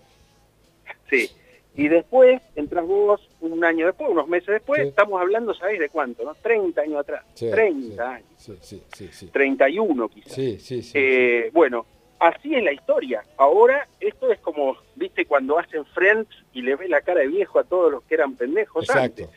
Sí. 1.11 1.31
Y 1.79 1.87
después 1.89 2.43
entras 2.57 2.85
vos 2.87 3.21
un 3.41 3.65
año 3.65 3.87
después, 3.87 4.11
unos 4.11 4.27
meses 4.29 4.49
después, 4.49 4.83
Sí. 4.83 4.89
estamos 4.89 5.21
hablando, 5.21 5.55
¿sabéis 5.55 5.79
de 5.79 5.89
cuánto? 5.89 6.25
no 6.25 6.35
30 6.35 6.83
años 6.83 6.99
atrás. 6.99 7.25
Sí, 7.35 7.49
30 7.51 8.15
años. 8.15 8.29
Sí, 8.37 8.83
sí. 9.13 9.27
31 9.33 10.09
quizás. 10.09 10.37
Eh, 10.95 11.51
bueno, 11.53 11.87
así 12.19 12.53
es 12.55 12.65
la 12.65 12.73
historia. 12.73 13.23
Ahora, 13.37 13.87
esto 14.01 14.31
es 14.33 14.41
como, 14.41 14.77
viste, 14.97 15.25
cuando 15.25 15.57
hacen 15.57 15.85
Friends 15.87 16.29
y 16.53 16.63
le 16.63 16.75
ves 16.75 16.91
la 16.91 17.01
cara 17.01 17.21
de 17.21 17.29
viejo 17.29 17.61
a 17.61 17.65
todos 17.65 17.93
los 17.93 18.03
que 18.03 18.15
eran 18.15 18.35
pendejos 18.35 18.83
Exacto. 18.85 19.23
antes. 19.25 19.29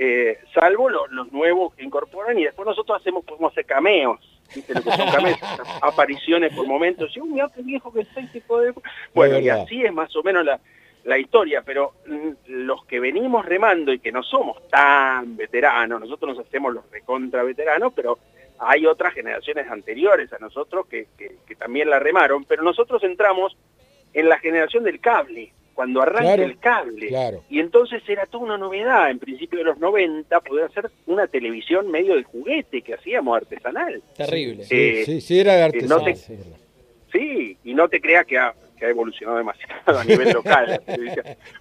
eh, 0.00 0.38
salvo 0.54 0.88
lo- 0.88 1.08
los 1.08 1.32
nuevos 1.32 1.74
que 1.74 1.82
incorporan 1.82 2.38
y 2.38 2.44
después 2.44 2.64
nosotros 2.64 3.00
hacemos, 3.00 3.24
podemos 3.24 3.50
hacer 3.50 3.66
cameos. 3.66 4.20
¿viste? 4.54 4.72
Lo 4.72 4.80
que 4.82 4.92
son 4.92 5.10
cameos, 5.10 5.38
apariciones 5.82 6.54
por 6.54 6.68
momentos. 6.68 7.16
Y, 7.16 7.20
mira 7.22 7.50
qué 7.52 7.62
viejo 7.62 7.92
que 7.92 8.04
soy, 8.04 8.26
tipo 8.28 8.60
de... 8.60 8.72
Bueno, 9.12 9.40
y 9.40 9.48
así 9.48 9.84
es 9.84 9.92
más 9.92 10.14
o 10.14 10.22
menos 10.22 10.44
la, 10.44 10.60
la 11.08 11.18
historia, 11.18 11.62
pero 11.64 11.94
los 12.48 12.84
que 12.84 13.00
venimos 13.00 13.44
remando 13.46 13.92
y 13.92 13.98
que 13.98 14.12
no 14.12 14.22
somos 14.22 14.68
tan 14.68 15.36
veteranos, 15.38 16.00
nosotros 16.00 16.36
nos 16.36 16.46
hacemos 16.46 16.74
los 16.74 16.88
recontra 16.90 17.42
veteranos, 17.42 17.92
pero 17.96 18.18
hay 18.58 18.84
otras 18.84 19.14
generaciones 19.14 19.66
anteriores 19.70 20.30
a 20.34 20.38
nosotros 20.38 20.86
que, 20.86 21.06
que- 21.16 21.36
que 21.46 21.54
también 21.54 21.88
la 21.88 21.98
remaron, 21.98 22.44
pero 22.44 22.62
nosotros 22.62 23.02
entramos 23.04 23.56
en 24.12 24.28
la 24.28 24.38
generación 24.38 24.84
del 24.84 25.00
cable, 25.00 25.52
cuando 25.72 26.02
arranca 26.02 26.22
Claro, 26.34 26.42
el 26.42 26.58
cable. 26.58 27.06
claro. 27.08 27.44
Y 27.48 27.60
entonces 27.60 28.02
era 28.08 28.26
toda 28.26 28.44
una 28.44 28.58
novedad, 28.58 29.10
en 29.10 29.18
principio 29.20 29.60
de 29.60 29.64
los 29.64 29.78
90, 29.78 30.40
poder 30.40 30.64
hacer 30.64 30.90
una 31.06 31.26
televisión 31.28 31.90
medio 31.90 32.16
de 32.16 32.24
juguete 32.24 32.82
que 32.82 32.94
hacíamos 32.94 33.36
artesanal. 33.36 34.02
Terrible. 34.16 34.64
Eh, 34.68 35.04
Sí, 35.06 35.20
sí, 35.22 35.38
era 35.40 35.54
de 35.54 35.78
eh, 35.78 35.82
no 35.88 36.02
te- 36.04 36.16
Sí, 37.12 37.56
y 37.64 37.74
no 37.74 37.88
te 37.88 38.00
creas 38.00 38.26
que 38.26 38.38
que 38.78 38.86
ha 38.86 38.90
evolucionado 38.90 39.38
demasiado 39.38 39.98
a 39.98 40.04
nivel 40.04 40.32
local. 40.34 40.82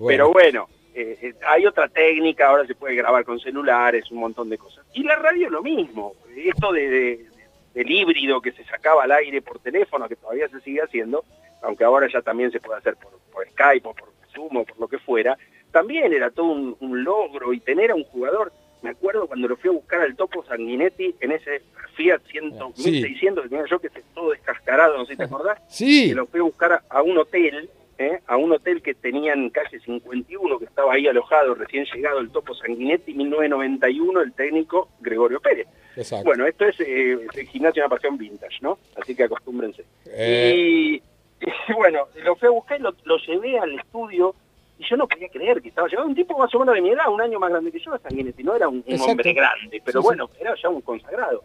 Pero 0.08 0.32
bueno, 0.32 0.68
eh, 0.94 1.18
eh, 1.22 1.34
hay 1.48 1.66
otra 1.66 1.88
técnica, 1.90 2.48
ahora 2.50 2.66
se 2.66 2.76
puede 2.76 2.96
grabar 2.96 3.24
con 3.26 3.40
celulares, 3.40 4.10
un 4.12 4.20
montón 4.20 4.50
de 4.50 4.58
cosas. 4.58 4.86
Y 4.94 5.04
la 5.04 5.16
radio 5.16 5.50
lo 5.50 5.62
mismo, 5.62 6.14
esto 6.36 6.72
de, 6.72 6.90
de- 6.90 7.26
del 7.74 7.92
híbrido 7.92 8.42
que 8.42 8.52
se 8.54 8.64
sacaba 8.66 9.04
al 9.04 9.12
aire 9.12 9.42
por 9.42 9.60
teléfono, 9.60 10.08
que 10.10 10.16
todavía 10.16 10.48
se 10.50 10.60
sigue 10.62 10.82
haciendo, 10.82 11.24
aunque 11.62 11.84
ahora 11.84 12.08
ya 12.12 12.22
también 12.24 12.52
se 12.52 12.60
puede 12.60 12.80
hacer 12.80 12.96
por, 12.96 13.12
por 13.32 13.48
Skype 13.50 13.88
o 13.88 13.94
por 13.94 14.10
Zoom 14.34 14.58
o 14.58 14.66
por 14.66 14.80
lo 14.80 14.88
que 14.88 14.98
fuera, 14.98 15.38
también 15.72 16.12
era 16.12 16.32
todo 16.32 16.48
un, 16.48 16.76
un 16.80 17.04
logro 17.04 17.54
y 17.54 17.60
tener 17.60 17.92
a 17.92 17.96
un 17.96 18.04
jugador, 18.06 18.52
me 18.82 18.90
acuerdo 18.92 19.28
cuando 19.28 19.48
lo 19.48 19.58
fui 19.58 19.70
a 19.70 19.74
buscar 19.74 20.02
al 20.02 20.16
Topo 20.16 20.44
Sanguinetti 20.46 21.16
en 21.20 21.32
ese 21.32 21.62
Fiat 21.96 22.22
100, 22.30 22.54
Sí. 22.76 22.92
1600 22.92 23.44
que 23.44 23.50
tenía 23.50 23.66
yo, 23.70 23.80
que 23.80 23.90
todo 24.14 24.32
descascarado, 24.32 24.98
no 24.98 25.06
sé 25.06 25.14
si 25.14 25.18
te 25.18 25.24
acordás, 25.24 25.60
Sí. 25.68 26.10
que 26.10 26.16
lo 26.16 26.26
fui 26.28 26.40
a 26.40 26.44
buscar 26.44 26.74
a, 26.74 26.84
a 26.90 27.02
un 27.02 27.18
hotel, 27.18 27.70
¿eh? 27.98 28.20
a 28.28 28.38
un 28.38 28.52
hotel 28.52 28.82
que 28.84 28.94
tenía 28.94 29.34
en 29.34 29.50
calle 29.50 29.80
51, 29.80 30.60
que 30.60 30.66
estaba 30.66 30.94
ahí 30.94 31.08
alojado, 31.08 31.56
recién 31.56 31.86
llegado 31.94 32.20
el 32.20 32.30
Topo 32.30 32.54
Sanguinetti, 32.54 33.14
1991, 33.16 34.22
el 34.22 34.34
técnico 34.34 34.90
Gregorio 35.00 35.40
Pérez. 35.40 35.68
Exacto. 35.96 36.26
Bueno, 36.26 36.46
esto 36.46 36.66
es 36.66 36.80
eh, 36.82 37.18
el 37.34 37.48
gimnasio 37.48 37.82
de 37.82 37.88
una 37.88 37.96
pasión 37.96 38.18
vintage, 38.18 38.60
¿no? 38.62 38.78
Así 39.02 39.16
que 39.16 39.24
acostúmbrense. 39.24 39.84
Eh. 40.06 40.54
Y, 40.56 40.96
y 41.42 41.74
bueno, 41.76 42.06
lo 42.24 42.36
fui 42.36 42.48
a 42.48 42.52
buscar 42.52 42.80
y 42.80 42.84
lo, 42.84 42.94
lo 43.06 43.18
llevé 43.18 43.58
al 43.58 43.74
estudio 43.80 44.36
y 44.80 44.88
yo 44.88 44.96
no 44.96 45.08
podía 45.08 45.30
creer 45.30 45.62
que 45.62 45.70
estaba 45.70 45.88
llegando 45.88 46.10
un 46.10 46.16
tipo 46.16 46.38
más 46.38 46.54
o 46.54 46.60
menos 46.60 46.76
de 46.76 46.82
mi 46.82 46.90
edad, 46.90 47.10
un 47.10 47.22
año 47.22 47.40
más 47.40 47.50
grande 47.50 47.72
que 47.72 47.80
yo, 47.80 47.98
Sanguinetti, 47.98 48.44
no 48.44 48.56
era 48.56 48.68
un, 48.68 48.84
hombre 49.00 49.34
grande, 49.34 49.82
pero 49.84 50.02
Sí, 50.02 50.06
bueno, 50.06 50.30
era 50.40 50.54
ya 50.62 50.70
un 50.70 50.82
consagrado. 50.82 51.44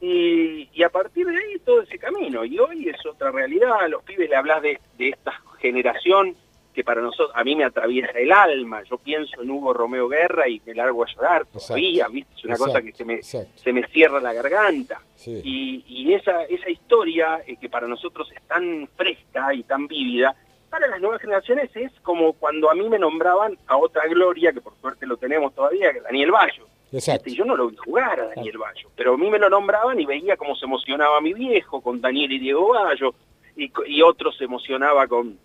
Y, 0.00 0.68
y 0.72 0.82
a 0.82 0.88
partir 0.88 1.26
de 1.26 1.36
ahí 1.36 1.58
todo 1.64 1.82
ese 1.82 1.98
camino, 1.98 2.44
y 2.44 2.58
hoy 2.58 2.88
es 2.88 3.06
otra 3.06 3.30
realidad, 3.30 3.72
a 3.80 3.88
los 3.88 4.02
pibes 4.02 4.28
le 4.28 4.36
hablas 4.36 4.62
de, 4.62 4.80
de 4.98 5.10
esta 5.10 5.32
generación 5.60 6.36
que 6.72 6.84
para 6.84 7.02
nosotros, 7.02 7.30
a 7.34 7.44
mí 7.44 7.54
me 7.54 7.64
atraviesa 7.64 8.18
el 8.18 8.32
alma, 8.32 8.82
yo 8.84 8.96
pienso 8.98 9.42
en 9.42 9.50
Hugo 9.50 9.74
Romeo 9.74 10.08
Guerra 10.08 10.48
y 10.48 10.60
me 10.64 10.74
largo 10.74 11.04
a 11.04 11.06
llorar 11.06 11.46
todavía, 11.46 12.08
¿viste? 12.08 12.34
Es 12.34 12.44
una 12.44 12.56
cosa 12.56 12.80
que 12.80 12.92
se 12.92 13.04
me, 13.04 13.22
se 13.22 13.72
me 13.72 13.86
cierra 13.88 14.20
la 14.20 14.32
garganta. 14.32 15.00
Sí. 15.14 15.40
Y, 15.44 15.84
y 15.86 16.14
esa, 16.14 16.44
esa 16.44 16.70
historia 16.70 17.42
eh, 17.46 17.56
que 17.60 17.68
para 17.68 17.86
nosotros 17.86 18.30
es 18.34 18.42
tan 18.48 18.88
fresca 18.96 19.52
y 19.54 19.62
tan 19.64 19.86
vívida, 19.86 20.34
para 20.72 20.88
las 20.88 21.00
nuevas 21.00 21.20
generaciones 21.20 21.70
es 21.76 21.92
como 22.00 22.32
cuando 22.32 22.70
a 22.70 22.74
mí 22.74 22.88
me 22.88 22.98
nombraban 22.98 23.56
a 23.66 23.76
otra 23.76 24.06
gloria, 24.08 24.52
que 24.52 24.60
por 24.62 24.74
suerte 24.80 25.06
lo 25.06 25.16
tenemos 25.18 25.54
todavía, 25.54 25.92
que 25.92 25.98
es 25.98 26.04
Daniel 26.04 26.30
Bayo. 26.32 26.64
Exacto. 26.90 27.28
Y 27.30 27.34
yo 27.36 27.44
no 27.44 27.54
lo 27.56 27.68
vi 27.68 27.76
jugar 27.76 28.18
a 28.20 28.26
Daniel 28.28 28.56
Bayo, 28.58 28.88
pero 28.96 29.14
a 29.14 29.18
mí 29.18 29.30
me 29.30 29.38
lo 29.38 29.48
nombraban 29.50 30.00
y 30.00 30.06
veía 30.06 30.36
cómo 30.36 30.56
se 30.56 30.64
emocionaba 30.64 31.20
mi 31.20 31.34
viejo 31.34 31.80
con 31.82 32.00
Daniel 32.00 32.32
y 32.32 32.38
Diego 32.38 32.68
Bayo, 32.72 33.14
y, 33.54 33.70
y 33.86 34.00
otro 34.02 34.32
se 34.32 34.44
emocionaba 34.44 35.06
con, 35.06 35.38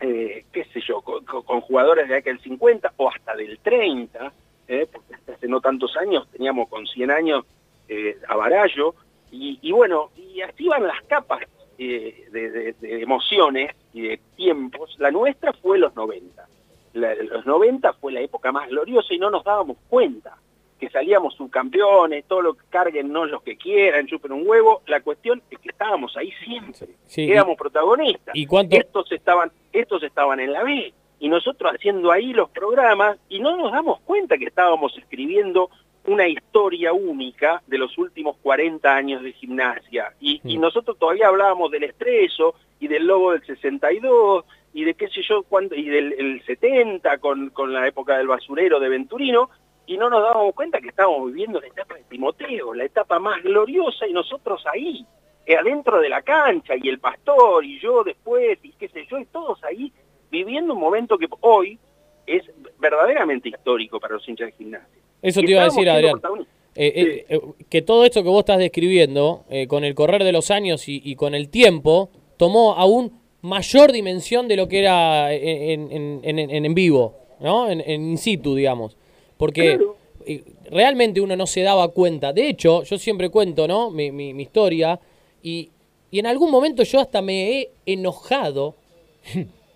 eh, 0.00 0.44
qué 0.52 0.64
sé 0.66 0.80
yo, 0.86 1.00
con, 1.02 1.24
con- 1.24 1.42
con 1.44 1.60
jugadores 1.60 2.08
de 2.08 2.16
aquel 2.16 2.40
50 2.40 2.92
o 2.96 3.08
hasta 3.08 3.34
del 3.36 3.58
30, 3.60 4.32
eh, 4.68 4.86
porque 4.92 5.14
hasta 5.14 5.32
hace 5.34 5.46
no 5.48 5.60
tantos 5.60 5.96
años 5.96 6.28
teníamos 6.32 6.68
con 6.68 6.84
100 6.86 7.10
años 7.12 7.44
eh, 7.88 8.16
a 8.28 8.34
Barallo, 8.36 8.94
y, 9.30 9.58
y 9.62 9.72
bueno, 9.72 10.10
y 10.16 10.40
así 10.42 10.66
van 10.68 10.86
las 10.86 11.00
capas 11.04 11.40
eh, 11.78 12.26
de, 12.30 12.50
de- 12.50 12.72
de 12.74 13.02
emociones 13.02 13.74
y 13.92 14.02
de 14.02 14.20
tiempos. 14.36 14.94
La 14.98 15.10
nuestra 15.10 15.52
fue 15.52 15.78
los 15.78 15.94
90. 15.94 16.46
La- 16.94 17.14
los 17.14 17.44
90 17.46 17.92
fue 17.94 18.12
la 18.12 18.20
época 18.20 18.52
más 18.52 18.68
gloriosa 18.68 19.12
y 19.14 19.18
no 19.18 19.30
nos 19.30 19.44
dábamos 19.44 19.76
cuenta 19.88 20.36
que 20.78 20.90
salíamos 20.90 21.34
subcampeones, 21.34 22.24
todo 22.26 22.42
lo 22.42 22.54
que 22.54 22.64
carguen 22.68 23.12
los 23.12 23.42
que 23.42 23.56
quieran, 23.56 24.06
chupen 24.06 24.32
un 24.32 24.46
huevo. 24.46 24.82
La 24.86 25.00
cuestión 25.00 25.40
es 25.50 25.58
que 25.58 25.68
estábamos 25.70 26.16
ahí 26.16 26.32
siempre, 26.44 26.88
Sí, 27.06 27.30
éramos 27.30 27.56
protagonistas. 27.56 28.34
¿Y 28.36 28.44
cuánto- 28.46 28.76
Estos 28.76 29.10
estaban, 29.12 29.50
estos 29.72 30.02
estaban 30.02 30.40
en 30.40 30.52
la 30.52 30.62
B 30.64 30.92
y 31.20 31.28
nosotros 31.28 31.72
haciendo 31.74 32.10
ahí 32.12 32.32
los 32.32 32.50
programas 32.50 33.16
y 33.28 33.38
no 33.38 33.56
nos 33.56 33.72
damos 33.72 34.00
cuenta 34.00 34.36
que 34.36 34.44
estábamos 34.46 34.96
escribiendo 34.98 35.70
una 36.06 36.28
historia 36.28 36.92
única 36.92 37.62
de 37.66 37.78
los 37.78 37.96
últimos 37.98 38.36
40 38.42 38.94
años 38.94 39.22
de 39.22 39.32
gimnasia. 39.32 40.12
Y, 40.20 40.40
y 40.44 40.58
nosotros 40.58 40.98
todavía 40.98 41.28
hablábamos 41.28 41.70
del 41.70 41.84
estreso 41.84 42.54
y 42.78 42.88
del 42.88 43.06
logo 43.06 43.32
del 43.32 43.44
62 43.44 44.44
y 44.74 44.84
de 44.84 44.94
qué 44.94 45.08
sé 45.08 45.22
yo, 45.22 45.44
cuándo, 45.44 45.74
y 45.74 45.88
del 45.88 46.12
el 46.18 46.44
70 46.44 47.18
con, 47.18 47.50
con 47.50 47.72
la 47.72 47.86
época 47.86 48.18
del 48.18 48.26
basurero 48.26 48.80
de 48.80 48.88
Venturino, 48.88 49.48
y 49.86 49.96
no 49.96 50.10
nos 50.10 50.22
dábamos 50.22 50.54
cuenta 50.54 50.80
que 50.80 50.88
estábamos 50.88 51.26
viviendo 51.26 51.60
la 51.60 51.68
etapa 51.68 51.94
de 51.94 52.02
Timoteo, 52.04 52.74
la 52.74 52.84
etapa 52.84 53.20
más 53.20 53.42
gloriosa, 53.42 54.06
y 54.06 54.12
nosotros 54.12 54.64
ahí, 54.66 55.06
eh, 55.46 55.56
adentro 55.56 56.00
de 56.00 56.08
la 56.08 56.22
cancha, 56.22 56.74
y 56.76 56.88
el 56.88 56.98
pastor, 56.98 57.64
y 57.64 57.78
yo 57.78 58.02
después, 58.02 58.58
y 58.64 58.72
qué 58.72 58.88
sé 58.88 59.06
yo, 59.06 59.18
y 59.18 59.26
todos 59.26 59.62
ahí 59.62 59.92
viviendo 60.30 60.74
un 60.74 60.80
momento 60.80 61.16
que 61.16 61.28
hoy 61.40 61.78
es 62.26 62.42
verdaderamente 62.78 63.50
histórico 63.50 64.00
para 64.00 64.14
los 64.14 64.28
hinchas 64.28 64.46
de 64.46 64.52
gimnasia. 64.52 65.03
Eso 65.24 65.40
te 65.40 65.50
iba 65.50 65.62
a 65.62 65.64
decir, 65.64 65.88
Adrián. 65.90 66.20
Eh, 66.76 66.92
eh, 66.96 67.26
eh, 67.28 67.40
que 67.68 67.82
todo 67.82 68.04
esto 68.04 68.22
que 68.22 68.28
vos 68.28 68.40
estás 68.40 68.58
describiendo, 68.58 69.44
con 69.68 69.84
el 69.84 69.94
correr 69.94 70.22
de 70.24 70.32
los 70.32 70.50
años 70.50 70.88
y, 70.88 71.00
y 71.04 71.14
con 71.16 71.34
el 71.34 71.48
tiempo, 71.48 72.10
tomó 72.36 72.74
aún 72.74 73.12
mayor 73.42 73.92
dimensión 73.92 74.48
de 74.48 74.56
lo 74.56 74.68
que 74.68 74.78
era 74.80 75.32
en, 75.32 75.92
en, 75.92 76.20
en, 76.24 76.38
en- 76.38 76.64
en 76.64 76.74
vivo, 76.74 77.14
¿no? 77.40 77.70
En, 77.70 77.80
in 77.88 78.18
situ, 78.18 78.54
digamos. 78.54 78.96
Porque 79.36 79.78
realmente 80.70 81.20
uno 81.20 81.36
no 81.36 81.46
se 81.46 81.60
daba 81.62 81.88
cuenta. 81.88 82.32
De 82.32 82.48
hecho, 82.48 82.82
yo 82.84 82.98
siempre 82.98 83.28
cuento, 83.28 83.68
¿no? 83.68 83.90
Mi, 83.90 84.10
mi, 84.10 84.32
mi 84.34 84.42
historia. 84.44 84.98
Y, 85.42 85.68
y 86.10 86.18
en 86.18 86.26
algún 86.26 86.50
momento 86.50 86.82
yo 86.84 87.00
hasta 87.00 87.20
me 87.22 87.58
he 87.60 87.70
enojado 87.86 88.74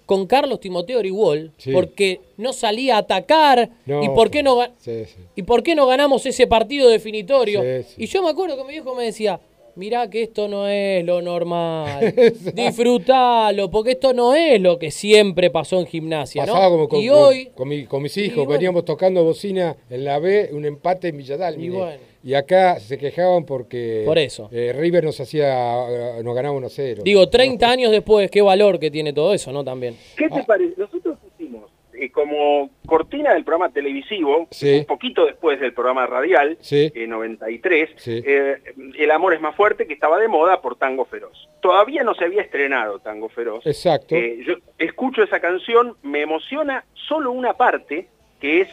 con 0.08 0.26
Carlos 0.26 0.58
Timoteo 0.58 1.00
Orihuol 1.00 1.52
Sí. 1.58 1.70
porque 1.70 2.22
no 2.38 2.54
salía 2.54 2.94
a 2.96 3.00
atacar 3.00 3.68
No, 3.84 4.02
y 4.02 4.08
por 4.08 4.30
qué 4.30 4.42
no 4.42 4.56
ga- 4.56 4.70
Sí, 4.78 5.04
sí. 5.04 5.20
¿Y 5.36 5.42
por 5.42 5.62
qué 5.62 5.74
no 5.74 5.86
ganamos 5.86 6.24
ese 6.24 6.46
partido 6.46 6.88
definitorio? 6.88 7.62
Y 7.98 8.06
yo 8.06 8.22
me 8.22 8.30
acuerdo 8.30 8.56
que 8.56 8.64
mi 8.64 8.70
viejo 8.72 8.94
me 8.94 9.04
decía, 9.04 9.38
mirá 9.74 10.08
que 10.08 10.22
esto 10.22 10.48
no 10.48 10.66
es 10.66 11.04
lo 11.04 11.20
normal, 11.20 12.14
disfrutalo, 12.54 13.70
porque 13.70 13.90
esto 13.92 14.14
no 14.14 14.34
es 14.34 14.58
lo 14.62 14.78
que 14.78 14.90
siempre 14.90 15.50
pasó 15.50 15.78
en 15.78 15.86
gimnasia, 15.86 16.46
¿no? 16.46 16.52
Pasaba 16.54 16.70
como 16.70 16.88
con, 16.88 17.00
y 17.00 17.08
con- 17.08 17.18
hoy, 17.18 17.50
con 17.54 17.68
mi- 17.68 17.84
con 17.84 18.02
mis 18.02 18.16
hijos, 18.16 18.36
bueno. 18.36 18.52
veníamos 18.52 18.84
tocando 18.86 19.22
bocina 19.24 19.76
en 19.90 20.04
la 20.04 20.18
B, 20.18 20.48
un 20.52 20.64
empate 20.64 21.08
en 21.08 21.18
Villadal. 21.18 21.62
Y 21.62 21.68
bueno. 21.68 22.00
Y 22.22 22.34
acá 22.34 22.80
se 22.80 22.98
quejaban 22.98 23.44
porque 23.44 24.02
Por 24.04 24.18
eso. 24.18 24.48
eh, 24.52 24.72
River 24.76 25.04
nos 25.04 25.20
hacía, 25.20 26.18
eh, 26.18 26.22
nos 26.24 26.34
ganaba 26.34 26.54
1-0. 26.56 27.02
digo, 27.04 27.28
30 27.28 27.70
años 27.70 27.90
después, 27.92 28.30
qué 28.30 28.42
valor 28.42 28.78
que 28.80 28.90
tiene 28.90 29.12
todo 29.12 29.32
eso, 29.34 29.52
¿no? 29.52 29.64
También. 29.64 29.96
¿Qué 30.16 30.26
Ah. 30.30 30.34
te 30.34 30.42
parece? 30.44 30.74
Nosotros 30.76 31.16
pusimos 31.20 31.70
eh, 32.00 32.10
como 32.12 32.70
cortina 32.86 33.34
del 33.34 33.42
programa 33.42 33.72
televisivo, 33.72 34.46
Sí. 34.52 34.78
un 34.78 34.84
poquito 34.84 35.26
después 35.26 35.58
del 35.58 35.72
programa 35.74 36.06
radial, 36.06 36.56
Sí. 36.60 36.92
eh, 36.94 37.06
93, 37.08 37.90
Sí. 37.96 38.22
eh, 38.24 38.56
El 38.96 39.10
amor 39.10 39.34
es 39.34 39.40
más 39.40 39.56
fuerte, 39.56 39.84
que 39.86 39.94
estaba 39.94 40.18
de 40.20 40.28
moda 40.28 40.60
por 40.60 40.76
Tango 40.76 41.04
Feroz. 41.06 41.48
Todavía 41.60 42.04
no 42.04 42.14
se 42.14 42.24
había 42.24 42.42
estrenado 42.42 43.00
Tango 43.00 43.28
Feroz. 43.28 43.66
Exacto. 43.66 44.14
Eh, 44.14 44.38
yo 44.46 44.54
escucho 44.78 45.24
esa 45.24 45.40
canción, 45.40 45.96
me 46.02 46.22
emociona 46.22 46.84
solo 47.08 47.32
una 47.32 47.54
parte, 47.54 48.06
que 48.40 48.60
es 48.60 48.68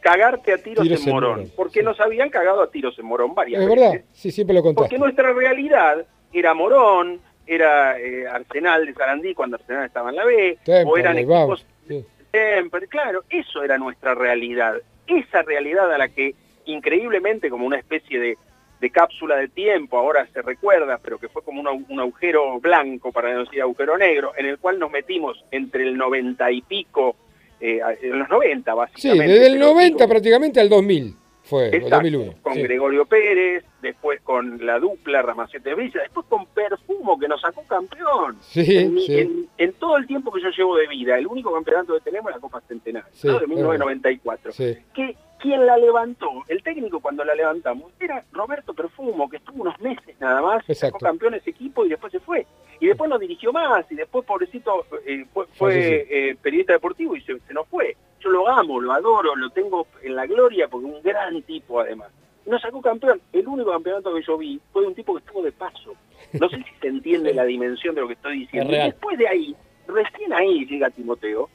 cagarte 0.00 0.52
a 0.52 0.58
tiros, 0.58 0.82
Tiros 0.82 1.02
en 1.02 1.08
en 1.08 1.14
Morón, 1.14 1.52
porque 1.56 1.82
nos 1.82 2.00
habían 2.00 2.30
cagado 2.30 2.62
a 2.62 2.70
tiros 2.70 2.98
en 2.98 3.06
Morón 3.06 3.34
varias 3.34 3.62
es 3.62 3.68
veces. 3.68 3.80
verdad, 3.92 4.04
sí, 4.12 4.30
siempre 4.30 4.54
lo 4.54 4.62
contaste. 4.62 4.84
Porque 4.84 4.98
nuestra 4.98 5.32
realidad 5.32 6.04
era 6.32 6.54
Morón, 6.54 7.20
era 7.46 7.98
eh, 7.98 8.26
Arsenal 8.28 8.86
de 8.86 8.94
Sarandí 8.94 9.34
cuando 9.34 9.56
Arsenal 9.56 9.84
estaba 9.86 10.10
en 10.10 10.16
la 10.16 10.24
B, 10.24 10.58
o 10.86 10.96
eran 10.96 11.18
equipos 11.18 11.66
sí. 11.88 12.04
Temple, 12.30 12.86
claro, 12.88 13.24
eso 13.28 13.62
era 13.62 13.76
nuestra 13.78 14.14
realidad. 14.14 14.74
Esa 15.06 15.42
realidad 15.42 15.92
a 15.92 15.98
la 15.98 16.08
que 16.08 16.34
increíblemente 16.66 17.50
como 17.50 17.66
una 17.66 17.78
especie 17.78 18.20
de, 18.20 18.38
de 18.80 18.90
cápsula 18.90 19.36
de 19.36 19.48
tiempo, 19.48 19.98
ahora 19.98 20.26
se 20.32 20.40
recuerda, 20.40 20.98
pero 21.02 21.18
que 21.18 21.28
fue 21.28 21.42
como 21.42 21.60
un, 21.60 21.86
un 21.88 22.00
agujero 22.00 22.60
blanco, 22.60 23.10
para 23.10 23.32
no 23.32 23.40
decir 23.40 23.60
agujero 23.60 23.98
negro, 23.98 24.32
en 24.36 24.46
el 24.46 24.58
cual 24.58 24.78
nos 24.78 24.90
metimos 24.92 25.44
entre 25.50 25.82
el 25.82 25.96
90 25.96 26.50
y 26.52 26.62
pico, 26.62 27.16
eh, 27.60 27.80
en 28.02 28.18
los 28.18 28.28
90 28.28 28.70
Sí, 28.72 28.76
básicamente. 28.76 29.32
desde 29.32 29.46
el 29.46 29.52
pero 29.54 29.66
90 29.66 29.96
digo, 29.96 30.08
prácticamente 30.08 30.60
al 30.60 30.68
2000. 30.68 31.16
Fue, 31.42 31.66
Exacto, 31.68 31.96
2001. 31.96 32.34
con 32.42 32.54
sí. 32.54 32.62
Gregorio 32.62 33.06
Pérez, 33.06 33.64
después 33.82 34.20
con 34.20 34.64
la 34.64 34.78
dupla 34.78 35.20
Ramacete 35.22 35.74
Villa, 35.74 36.00
después 36.02 36.24
con 36.28 36.46
Perfumo 36.46 37.18
que 37.18 37.26
nos 37.26 37.40
sacó 37.40 37.62
campeón. 37.64 38.36
Sí, 38.40 38.76
en, 38.76 38.96
sí. 38.98 39.18
en- 39.18 39.48
en 39.58 39.72
todo 39.72 39.96
el 39.96 40.06
tiempo 40.06 40.30
que 40.30 40.42
yo 40.42 40.50
llevo 40.56 40.76
de 40.76 40.86
vida, 40.86 41.18
el 41.18 41.26
único 41.26 41.52
campeonato 41.52 41.94
que 41.94 42.00
tenemos 42.00 42.30
es 42.30 42.36
la 42.36 42.40
Copa 42.40 42.60
Centenario, 42.68 43.08
Sí, 43.12 43.26
¿no? 43.26 43.38
de 43.38 43.44
es 43.44 43.48
1994. 43.48 44.52
Sí. 44.52 44.76
Que 44.94 45.16
quien 45.40 45.64
la 45.66 45.76
levantó, 45.76 46.28
el 46.48 46.62
técnico 46.62 47.00
cuando 47.00 47.24
la 47.24 47.34
levantamos, 47.34 47.92
era 47.98 48.22
Roberto 48.32 48.74
Perfumo, 48.74 49.28
que 49.28 49.38
estuvo 49.38 49.62
unos 49.62 49.78
meses 49.80 50.14
nada 50.20 50.40
más, 50.42 50.58
Exacto. 50.68 50.98
sacó 50.98 50.98
campeón 50.98 51.34
ese 51.34 51.50
equipo 51.50 51.84
y 51.84 51.88
después 51.88 52.12
se 52.12 52.20
fue. 52.20 52.46
Y 52.78 52.86
después 52.86 53.10
no 53.10 53.18
dirigió 53.18 53.52
más, 53.52 53.84
y 53.90 53.94
después, 53.94 54.24
pobrecito, 54.24 54.86
eh, 55.06 55.26
fue, 55.32 55.46
fue, 55.54 55.72
Sí, 55.74 55.80
sí. 55.80 56.06
eh, 56.10 56.36
periodista 56.40 56.72
deportivo 56.74 57.16
y 57.16 57.20
se, 57.22 57.38
se 57.40 57.52
nos 57.54 57.66
fue. 57.68 57.96
Yo 58.20 58.30
lo 58.30 58.48
amo, 58.48 58.80
lo 58.80 58.92
adoro, 58.92 59.34
lo 59.36 59.50
tengo 59.50 59.86
en 60.02 60.14
la 60.14 60.26
gloria 60.26 60.68
porque 60.68 60.88
es 60.88 60.94
un 60.94 61.02
gran 61.02 61.42
tipo 61.42 61.80
además. 61.80 62.10
Y 62.46 62.50
nos 62.50 62.60
sacó 62.62 62.80
campeón. 62.80 63.20
El 63.32 63.46
único 63.48 63.70
campeonato 63.70 64.14
que 64.14 64.22
yo 64.22 64.38
vi 64.38 64.60
fue 64.72 64.82
de 64.82 64.88
un 64.88 64.94
tipo 64.94 65.14
que 65.14 65.20
estuvo 65.24 65.42
de 65.42 65.52
paso. 65.52 65.94
No 66.38 66.48
sé 66.48 66.56
si 66.56 66.64
se 66.80 66.88
entiende 66.88 67.34
la 67.34 67.44
dimensión 67.44 67.94
de 67.94 68.00
lo 68.02 68.06
que 68.08 68.14
estoy 68.14 68.40
diciendo. 68.40 68.72
Es. 68.72 68.78
Y 68.78 68.90
después 68.90 69.18
de 69.18 69.28
ahí, 69.28 69.56
recién 69.86 70.32
ahí 70.32 70.64
llega 70.66 70.88
Timoteo 70.90 71.48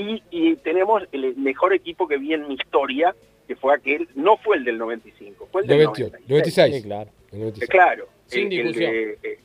y, 0.00 0.22
y 0.30 0.56
tenemos 0.56 1.02
el 1.12 1.36
mejor 1.36 1.72
equipo 1.74 2.06
que 2.08 2.16
vi 2.16 2.32
en 2.34 2.46
mi 2.48 2.54
historia, 2.54 3.14
que 3.46 3.56
fue 3.56 3.74
aquel, 3.74 4.08
no 4.14 4.36
fue 4.36 4.56
el 4.58 4.64
del 4.64 4.78
95, 4.78 5.48
fue 5.50 5.62
el 5.62 5.66
del 5.68 5.84
98, 5.84 6.16
96. 6.28 6.74
Sí, 6.76 6.82
claro. 6.82 7.10
El 7.32 7.38
96. 7.40 7.62
eh, 7.62 7.72
Claro, 7.72 8.08
Sin 8.26 8.52
el, 8.52 8.58
el 8.60 8.66
discusión. 8.68 8.92
de, 8.92 9.18
eh, 9.22 9.38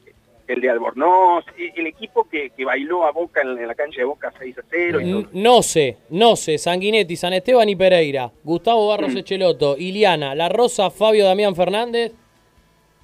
el 0.46 0.60
de 0.62 0.70
Albornoz, 0.70 1.46
eh, 1.58 1.72
el 1.78 1.88
equipo 1.88 2.28
que, 2.30 2.50
que 2.50 2.66
bailó 2.66 3.06
a 3.06 3.12
Boca 3.12 3.42
en, 3.42 3.58
en 3.58 3.66
la 3.68 3.76
cancha 3.76 4.00
de 4.00 4.04
Boca 4.06 4.32
6 4.38 4.58
a 4.60 4.62
0 4.70 5.02
y 5.02 5.10
todo. 5.12 5.20
N- 5.22 5.28
No 5.34 5.62
sé, 5.64 5.98
no 6.10 6.36
sé, 6.36 6.58
Sanguinetti, 6.58 7.16
San 7.16 7.32
Esteban 7.34 7.70
y 7.70 7.76
Pereira, 7.78 8.30
Gustavo 8.44 8.88
Barros 8.90 9.16
Echeloto, 9.16 9.78
Iliana, 9.78 10.36
La 10.36 10.50
Rosa, 10.50 10.92
Fabio 10.92 11.24
Damián 11.26 11.56
Fernández, 11.56 12.12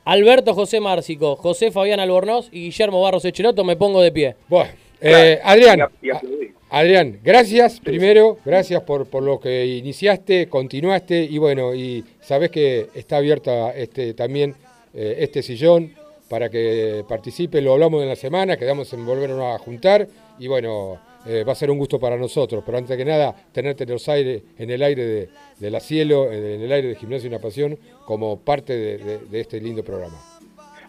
Alberto 0.05 0.53
José 0.53 0.79
Márcico, 0.79 1.35
José 1.35 1.71
Fabián 1.71 1.99
Albornoz 1.99 2.49
y 2.51 2.63
Guillermo 2.65 3.01
Barros 3.01 3.23
Echeloto, 3.25 3.63
me 3.63 3.75
pongo 3.75 4.01
de 4.01 4.11
pie. 4.11 4.35
Bueno, 4.47 4.71
eh, 5.01 5.39
Adrián, 5.43 5.79
Y, 6.01 6.07
y 6.07 6.11
aplaudimos. 6.11 6.58
Adrián, 6.71 7.19
gracias 7.23 7.79
primero, 7.79 8.37
gracias 8.45 8.83
por, 8.83 9.07
por 9.07 9.23
lo 9.23 9.39
que 9.39 9.65
iniciaste, 9.65 10.47
continuaste 10.47 11.23
y 11.23 11.37
bueno, 11.39 11.73
y 11.73 12.05
sabés 12.21 12.51
que 12.51 12.89
está 12.93 13.17
abierta 13.17 13.71
este, 13.71 14.13
también 14.13 14.53
eh, 14.93 15.15
este 15.19 15.41
sillón 15.41 15.93
para 16.29 16.49
que 16.49 17.03
participe, 17.09 17.59
lo 17.61 17.73
hablamos 17.73 18.03
en 18.03 18.09
la 18.09 18.15
semana, 18.15 18.55
quedamos 18.55 18.93
en 18.93 19.03
volvernos 19.03 19.41
a 19.55 19.57
juntar 19.57 20.07
y 20.37 20.47
bueno, 20.47 20.99
eh, 21.25 21.43
va 21.43 21.53
a 21.53 21.55
ser 21.55 21.71
un 21.71 21.79
gusto 21.79 21.99
para 21.99 22.17
nosotros, 22.17 22.63
pero 22.63 22.77
antes 22.77 22.95
que 22.95 23.03
nada, 23.03 23.35
tenerte 23.51 23.85
en, 23.85 23.89
los 23.89 24.07
aires, 24.07 24.43
en 24.59 24.69
el 24.69 24.83
aire 24.83 25.05
de, 25.05 25.29
de 25.57 25.71
la 25.71 25.79
cielo, 25.79 26.31
en 26.31 26.61
el 26.61 26.71
aire 26.71 26.89
de 26.89 26.95
Gimnasio 26.95 27.25
y 27.25 27.29
Una 27.33 27.39
Pasión, 27.41 27.79
como 28.05 28.39
parte 28.39 28.77
de- 28.77 28.97
de- 28.99 29.17
de 29.17 29.39
este 29.39 29.59
lindo 29.59 29.83
programa. 29.83 30.38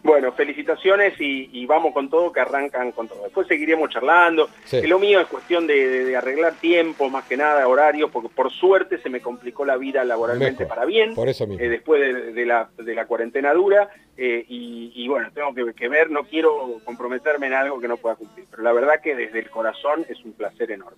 Bueno, 0.03 0.33
felicitaciones 0.33 1.21
y, 1.21 1.51
y 1.53 1.67
vamos 1.67 1.93
con 1.93 2.09
todo, 2.09 2.33
que 2.33 2.41
arrancan 2.41 2.91
con 2.93 3.07
todo. 3.07 3.23
Después 3.25 3.47
seguiremos 3.47 3.91
charlando. 3.91 4.49
Sí. 4.65 4.81
Que 4.81 4.89
Lo 4.89 4.99
mío 4.99 5.21
es 5.21 5.27
cuestión 5.27 5.67
de, 5.67 5.75
de- 5.89 6.05
de 6.07 6.17
arreglar 6.17 6.55
tiempo, 6.55 7.11
más 7.11 7.25
que 7.25 7.37
nada, 7.37 7.69
horario, 7.69 8.11
porque 8.11 8.31
por 8.31 8.51
suerte 8.51 8.99
se 9.03 9.11
me 9.11 9.21
complicó 9.21 9.65
la 9.67 9.77
vida 9.77 10.03
laboralmente 10.05 10.65
Mejor. 10.65 10.69
para 10.75 10.87
bien. 10.87 11.15
Por 11.15 11.29
eso 11.29 11.47
mismo. 11.47 11.63
eh, 11.63 11.69
después 11.69 12.01
de, 12.01 12.33
de 12.33 12.47
la, 12.47 12.71
de 12.79 12.95
la 12.95 13.05
cuarentena 13.07 13.53
dura 13.53 13.91
eh, 14.17 14.43
y, 14.49 14.93
y 14.95 15.07
bueno, 15.09 15.29
tengo 15.35 15.53
que, 15.55 15.75
que 15.75 15.89
ver, 15.89 16.11
no 16.11 16.25
quiero 16.25 16.79
comprometerme 16.85 17.49
en 17.49 17.53
algo 17.55 17.79
que 17.79 17.89
no 17.89 17.97
pueda 17.99 18.15
cumplir, 18.17 18.47
pero 18.51 18.63
la 18.63 18.73
verdad 18.73 19.01
que 19.03 19.15
desde 19.15 19.39
el 19.41 19.51
corazón 19.51 20.07
es 20.09 20.25
un 20.25 20.33
placer 20.33 20.71
enorme. 20.71 20.97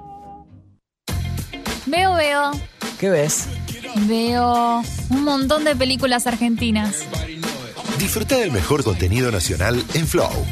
Veo, 1.84 2.14
veo, 2.14 2.52
¿Qué 2.98 3.10
ves? 3.10 3.46
veo 4.06 4.80
un 5.10 5.24
montón 5.24 5.64
de 5.64 5.76
películas 5.76 6.26
argentinas. 6.26 7.06
Disfruta 8.02 8.36
del 8.36 8.50
mejor 8.50 8.82
contenido 8.82 9.30
nacional 9.30 9.80
en 9.94 10.08
Flow. 10.08 10.44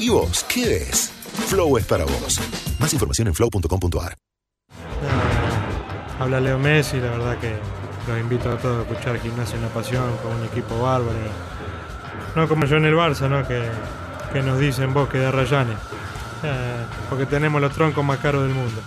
¿Y 0.00 0.08
vos 0.08 0.44
qué 0.52 0.66
ves? 0.66 1.12
Flow 1.46 1.78
es 1.78 1.86
para 1.86 2.02
vos. 2.02 2.40
Más 2.80 2.92
información 2.92 3.28
en 3.28 3.34
flow.com.ar. 3.34 4.16
Habla 6.18 6.40
Leo 6.40 6.58
Messi, 6.58 6.96
la 6.96 7.10
verdad 7.12 7.38
que 7.38 7.54
los 8.08 8.20
invito 8.20 8.50
a 8.50 8.58
todos 8.58 8.78
a 8.78 8.90
escuchar 8.90 9.20
Gimnasia 9.20 9.56
Una 9.58 9.68
Pasión 9.68 10.16
con 10.16 10.32
un 10.34 10.44
equipo 10.46 10.82
bárbaro. 10.82 11.16
No 12.34 12.48
como 12.48 12.66
yo 12.66 12.78
en 12.78 12.86
el 12.86 12.94
Barça, 12.94 13.30
¿no? 13.30 13.46
Que, 13.46 13.62
que 14.32 14.42
nos 14.42 14.58
dicen 14.58 14.92
bosque 14.92 15.18
de 15.18 15.30
Rayanes. 15.30 15.78
Eh, 16.42 16.84
porque 17.08 17.24
tenemos 17.24 17.60
los 17.60 17.72
troncos 17.72 18.04
más 18.04 18.18
caros 18.18 18.42
del 18.42 18.52
mundo. 18.52 18.82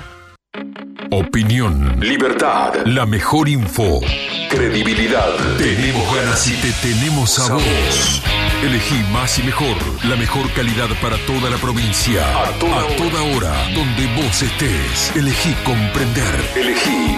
Opinión. 1.15 1.99
Libertad. 1.99 2.73
La 2.87 3.05
mejor 3.05 3.47
info. 3.47 4.01
Credibilidad. 4.49 5.29
Tenemos 5.59 6.15
ganas 6.15 6.47
y 6.47 6.55
te 6.55 6.71
tenemos 6.81 7.37
a 7.37 7.53
vos. 7.53 8.23
Elegí 8.63 8.95
más 9.11 9.37
y 9.37 9.43
mejor. 9.43 9.77
La 10.09 10.15
mejor 10.15 10.51
calidad 10.53 10.87
para 11.03 11.15
toda 11.27 11.51
la 11.51 11.57
provincia. 11.57 12.23
A 12.41 12.49
toda, 12.57 13.21
hora. 13.21 13.53
Donde 13.75 14.07
vos 14.15 14.41
estés. 14.41 15.15
Elegí 15.15 15.53
comprender. 15.63 16.33
Elegí. 16.55 17.15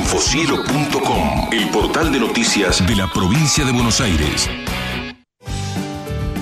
Infocielo.com. 0.00 1.48
El 1.52 1.68
portal 1.68 2.10
de 2.10 2.18
noticias 2.18 2.84
de 2.84 2.96
la 2.96 3.06
provincia 3.06 3.64
de 3.64 3.70
Buenos 3.70 4.00
Aires. 4.00 4.50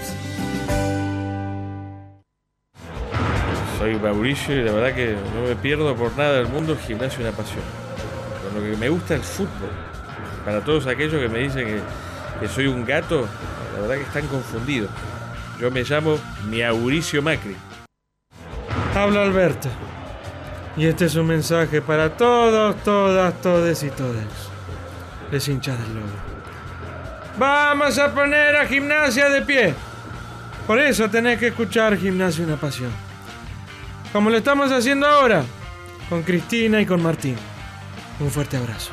Soy 3.79 3.95
Mauricio 3.97 4.57
y 4.57 4.63
la 4.63 4.73
verdad 4.73 4.95
que 4.95 5.17
no 5.35 5.43
me 5.49 5.57
pierdo 5.57 5.95
por 5.95 6.17
nada 6.17 6.35
del 6.35 6.49
mundo 6.49 6.73
el 6.73 6.79
gimnasio 6.79 7.21
una 7.21 7.33
pasión. 7.33 7.63
Con 8.43 8.55
lo 8.55 8.63
que 8.71 8.77
me 8.77 8.89
gusta 8.89 9.15
el 9.15 9.23
fútbol. 9.23 9.71
Para 10.45 10.65
todos 10.65 10.87
aquellos 10.87 11.21
que 11.21 11.29
me 11.29 11.41
dicen 11.41 11.67
que, 11.67 11.81
que 12.41 12.49
soy 12.49 12.67
un 12.67 12.85
gato, 12.85 13.27
la 13.75 13.81
verdad 13.81 13.97
que 13.97 14.03
están 14.03 14.27
confundidos. 14.29 14.91
Yo 15.61 15.71
me 15.71 15.83
llamo 15.83 16.19
Mauricio 16.51 17.23
Macri. 17.23 17.57
Habla 18.95 19.23
Alberto. 19.23 19.69
Y 20.77 20.87
este 20.87 21.05
es 21.07 21.15
un 21.15 21.27
mensaje 21.27 21.81
para 21.81 22.17
todos, 22.17 22.77
todas, 22.83 23.41
todes 23.41 23.83
y 23.83 23.91
todes. 23.91 24.27
Les 25.31 25.47
hinchas 25.49 25.79
del 25.79 25.95
lobo. 25.95 26.07
Vamos 27.39 27.99
a 27.99 28.13
poner 28.13 28.57
a 28.57 28.67
gimnasia 28.67 29.29
de 29.29 29.43
pie. 29.43 29.75
Por 30.67 30.79
eso 30.79 31.11
tenés 31.11 31.39
que 31.39 31.49
escuchar 31.49 31.97
Gimnasia 31.97 32.45
Una 32.45 32.57
Pasión. 32.57 32.91
Como 34.13 34.31
lo 34.31 34.39
estamos 34.39 34.71
haciendo 34.73 35.07
ahora, 35.07 35.45
con 36.09 36.23
Cristina 36.23 36.81
y 36.81 36.87
con 36.87 37.03
Martín. 37.03 37.37
Un 38.21 38.31
fuerte 38.31 38.57
abrazo. 38.57 38.93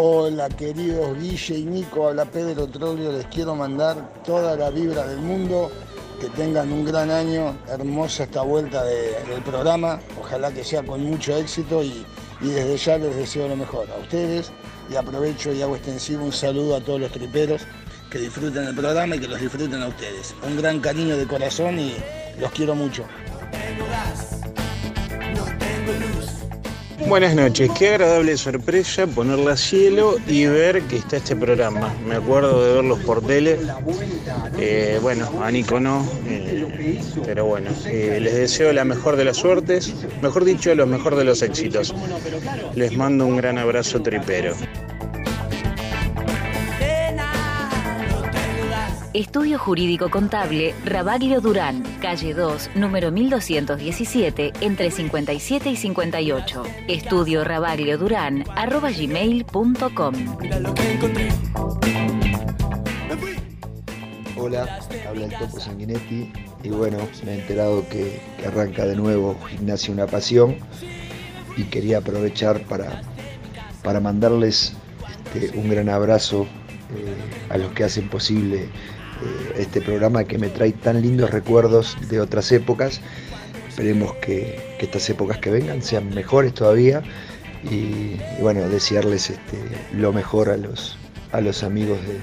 Hola 0.00 0.48
queridos 0.48 1.18
Guille 1.18 1.58
y 1.58 1.64
Nico, 1.64 2.06
habla 2.08 2.24
Pedro 2.24 2.68
Troglio, 2.68 3.10
les 3.10 3.26
quiero 3.26 3.56
mandar 3.56 3.96
toda 4.24 4.54
la 4.54 4.70
vibra 4.70 5.04
del 5.04 5.18
mundo, 5.18 5.72
que 6.20 6.28
tengan 6.28 6.70
un 6.72 6.84
gran 6.84 7.10
año, 7.10 7.56
hermosa 7.68 8.22
esta 8.22 8.42
vuelta 8.42 8.84
de- 8.84 9.24
del 9.28 9.42
programa, 9.42 9.98
ojalá 10.20 10.52
que 10.52 10.62
sea 10.62 10.84
con 10.84 11.02
mucho 11.02 11.36
éxito 11.36 11.82
y, 11.82 12.06
y 12.40 12.48
desde 12.48 12.76
ya 12.76 12.98
les 12.98 13.16
deseo 13.16 13.48
lo 13.48 13.56
mejor 13.56 13.88
a 13.90 13.96
ustedes. 14.00 14.52
Y 14.88 14.94
aprovecho 14.94 15.52
y 15.52 15.60
hago 15.62 15.74
extensivo 15.74 16.24
un 16.24 16.32
saludo 16.32 16.76
a 16.76 16.80
todos 16.80 17.00
los 17.00 17.10
triperos 17.10 17.62
que 18.08 18.18
disfruten 18.20 18.68
el 18.68 18.76
programa 18.76 19.16
y 19.16 19.18
que 19.18 19.26
los 19.26 19.40
disfruten 19.40 19.82
a 19.82 19.88
ustedes. 19.88 20.32
Un 20.46 20.56
gran 20.56 20.78
cariño 20.78 21.16
de 21.16 21.26
corazón 21.26 21.76
y 21.80 21.94
los 22.38 22.52
quiero 22.52 22.76
mucho. 22.76 23.02
Buenas 27.06 27.34
noches, 27.34 27.70
qué 27.78 27.90
agradable 27.90 28.36
sorpresa 28.36 29.06
ponerla 29.06 29.52
a 29.52 29.56
cielo 29.56 30.16
y 30.26 30.46
ver 30.46 30.82
que 30.82 30.96
está 30.96 31.18
este 31.18 31.36
programa. 31.36 31.94
Me 32.06 32.16
acuerdo 32.16 32.64
de 32.64 32.74
verlos 32.74 32.98
por 33.00 33.24
tele. 33.24 33.58
Eh, 34.58 34.98
bueno, 35.00 35.30
a 35.42 35.50
Nico 35.50 35.78
no, 35.78 36.06
eh, 36.26 36.66
pero 37.24 37.46
bueno, 37.46 37.70
eh, 37.86 38.18
les 38.20 38.34
deseo 38.34 38.72
la 38.72 38.84
mejor 38.84 39.16
de 39.16 39.24
las 39.24 39.36
suertes, 39.36 39.94
mejor 40.22 40.44
dicho, 40.44 40.74
lo 40.74 40.86
mejor 40.86 41.14
de 41.16 41.24
los 41.24 41.40
éxitos. 41.42 41.94
Les 42.74 42.96
mando 42.96 43.26
un 43.26 43.36
gran 43.36 43.58
abrazo 43.58 44.02
tripero. 44.02 44.54
Estudio 49.18 49.58
Jurídico 49.58 50.10
Contable 50.10 50.76
Rabaglio 50.84 51.40
Durán, 51.40 51.82
calle 52.00 52.34
2, 52.34 52.70
número 52.76 53.10
1217, 53.10 54.52
entre 54.60 54.92
57 54.92 55.70
y 55.70 55.74
58. 55.74 56.62
Estudio 56.86 57.42
Rabaglio 57.42 57.98
Durán, 57.98 58.44
arroba 58.54 58.92
gmail.com. 58.92 60.14
Hola, 64.36 64.78
habla 65.08 65.24
el 65.24 65.32
Topo 65.32 65.58
Sanguinetti 65.58 66.32
y 66.62 66.68
bueno, 66.68 66.98
me 67.24 67.32
he 67.32 67.40
enterado 67.40 67.88
que, 67.88 68.20
que 68.38 68.46
arranca 68.46 68.86
de 68.86 68.94
nuevo 68.94 69.36
Gimnasia 69.48 69.92
Una 69.92 70.06
Pasión 70.06 70.54
y 71.56 71.64
quería 71.64 71.98
aprovechar 71.98 72.60
para, 72.66 73.02
para 73.82 73.98
mandarles 73.98 74.74
este, 75.34 75.58
un 75.58 75.68
gran 75.68 75.88
abrazo 75.88 76.46
eh, 76.94 77.52
a 77.52 77.58
los 77.58 77.72
que 77.72 77.82
hacen 77.82 78.08
posible 78.08 78.68
este 79.56 79.80
programa 79.80 80.24
que 80.24 80.38
me 80.38 80.48
trae 80.48 80.72
tan 80.72 81.02
lindos 81.02 81.30
recuerdos 81.30 81.96
de 82.08 82.20
otras 82.20 82.50
épocas. 82.52 83.00
Esperemos 83.68 84.14
que, 84.16 84.76
estas 84.78 85.08
épocas 85.10 85.38
que 85.38 85.50
vengan 85.50 85.82
sean 85.82 86.14
mejores 86.14 86.54
todavía 86.54 87.02
y, 87.64 87.76
y 87.76 88.38
bueno, 88.40 88.68
desearles 88.68 89.30
este, 89.30 89.58
lo 89.92 90.12
mejor 90.12 90.50
a 90.50 90.56
los, 90.56 90.96
a 91.32 91.40
los 91.40 91.62
amigos 91.62 91.98
de, 92.06 92.18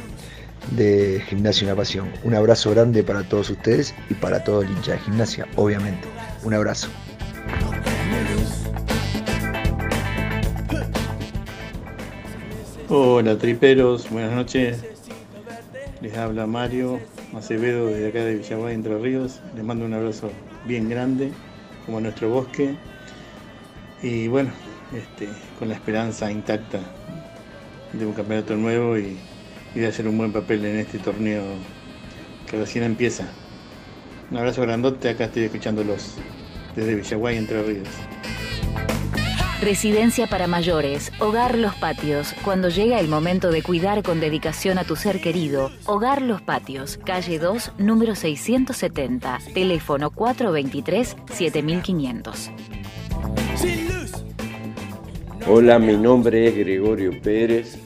de 0.72 1.22
Gimnasia 1.22 1.68
Una 1.68 1.76
Pasión. 1.76 2.12
Un 2.24 2.36
abrazo 2.36 2.72
grande 2.72 3.04
para 3.04 3.24
todos 3.24 3.50
ustedes 3.50 3.94
y 4.10 4.14
para 4.16 4.44
todo 4.44 4.62
el 4.62 4.70
hincha 4.70 4.94
de 4.94 5.00
gimnasia, 5.00 5.48
obviamente. 5.56 6.08
Un 6.44 6.54
abrazo. 6.54 6.90
Hola 12.88 13.38
triperos, 13.38 14.10
buenas 14.10 14.32
noches. 14.34 14.95
Les 16.06 16.16
habla 16.18 16.46
Mario 16.46 17.00
Acevedo 17.34 17.88
desde 17.88 18.10
acá 18.10 18.24
de 18.24 18.36
Villaguay, 18.36 18.76
Entre 18.76 18.96
Ríos. 18.96 19.40
Les 19.56 19.64
mando 19.64 19.86
un 19.86 19.94
abrazo 19.96 20.30
bien 20.68 20.88
grande, 20.88 21.32
como 21.84 21.98
a 21.98 22.02
nuestro 22.02 22.30
bosque. 22.30 22.76
Y 24.04 24.28
bueno, 24.28 24.52
este, 24.96 25.28
con 25.58 25.68
la 25.68 25.74
esperanza 25.74 26.32
intacta 26.32 26.80
de 27.92 28.06
un 28.06 28.14
campeonato 28.14 28.56
nuevo 28.56 29.00
y, 29.00 29.18
y 29.74 29.80
de 29.80 29.88
hacer 29.88 30.08
un 30.08 30.20
buen 30.20 30.32
papel 30.32 30.64
en 30.66 30.76
este 30.76 31.00
torneo 31.00 31.42
que 32.52 32.56
recién 32.56 32.84
empieza. 32.84 33.26
Un 34.30 34.38
abrazo 34.38 34.62
grandote, 34.62 35.10
acá 35.10 35.26
estoy 35.26 35.46
escuchándolos 35.46 36.18
desde 36.76 36.94
Villaguay, 36.94 37.38
Entre 37.38 37.64
Ríos. 37.64 37.90
Residencia 39.62 40.28
para 40.28 40.48
mayores, 40.48 41.14
Hogar 41.20 41.58
Los 41.58 41.76
Patios. 41.76 42.36
Cuando 42.44 42.68
llega 42.68 43.00
el 43.00 43.08
momento 43.08 43.52
de 43.52 43.64
cuidar 43.64 44.04
con 44.04 44.20
dedicación 44.20 44.78
a 44.78 44.84
tu 44.84 44.98
ser 44.98 45.22
querido, 45.22 45.72
Hogar 45.86 46.22
Los 46.22 46.42
Patios, 46.42 47.00
calle 47.06 47.40
2, 47.40 47.72
número 47.78 48.16
670, 48.16 49.40
teléfono 49.54 50.12
423-7500. 50.12 52.52
Hola, 55.48 55.80
mi 55.80 55.96
nombre 55.96 56.50
es 56.50 56.58
Gregorio 56.58 57.12
Pérez. 57.22 57.78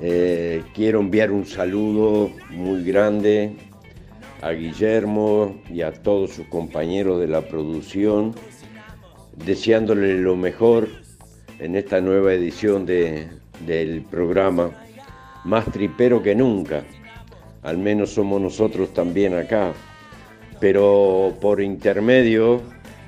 Eh, 0.00 0.62
quiero 0.74 1.00
enviar 1.00 1.30
un 1.30 1.44
saludo 1.44 2.30
muy 2.48 2.82
grande 2.82 3.58
a 4.40 4.52
Guillermo 4.52 5.60
y 5.70 5.82
a 5.82 5.92
todos 5.92 6.30
sus 6.30 6.46
compañeros 6.46 7.20
de 7.20 7.28
la 7.28 7.42
producción, 7.42 8.34
deseándole 9.44 10.18
lo 10.18 10.36
mejor 10.36 10.88
en 11.58 11.76
esta 11.76 12.00
nueva 12.00 12.32
edición 12.32 12.86
de- 12.86 13.28
del 13.66 14.02
programa, 14.02 14.70
más 15.44 15.64
tripero 15.72 16.22
que 16.22 16.34
nunca. 16.34 16.84
Al 17.62 17.78
menos 17.78 18.10
somos 18.10 18.40
nosotros 18.40 18.92
también 18.94 19.34
acá, 19.34 19.72
pero 20.60 21.34
por 21.40 21.60
intermedio 21.60 22.62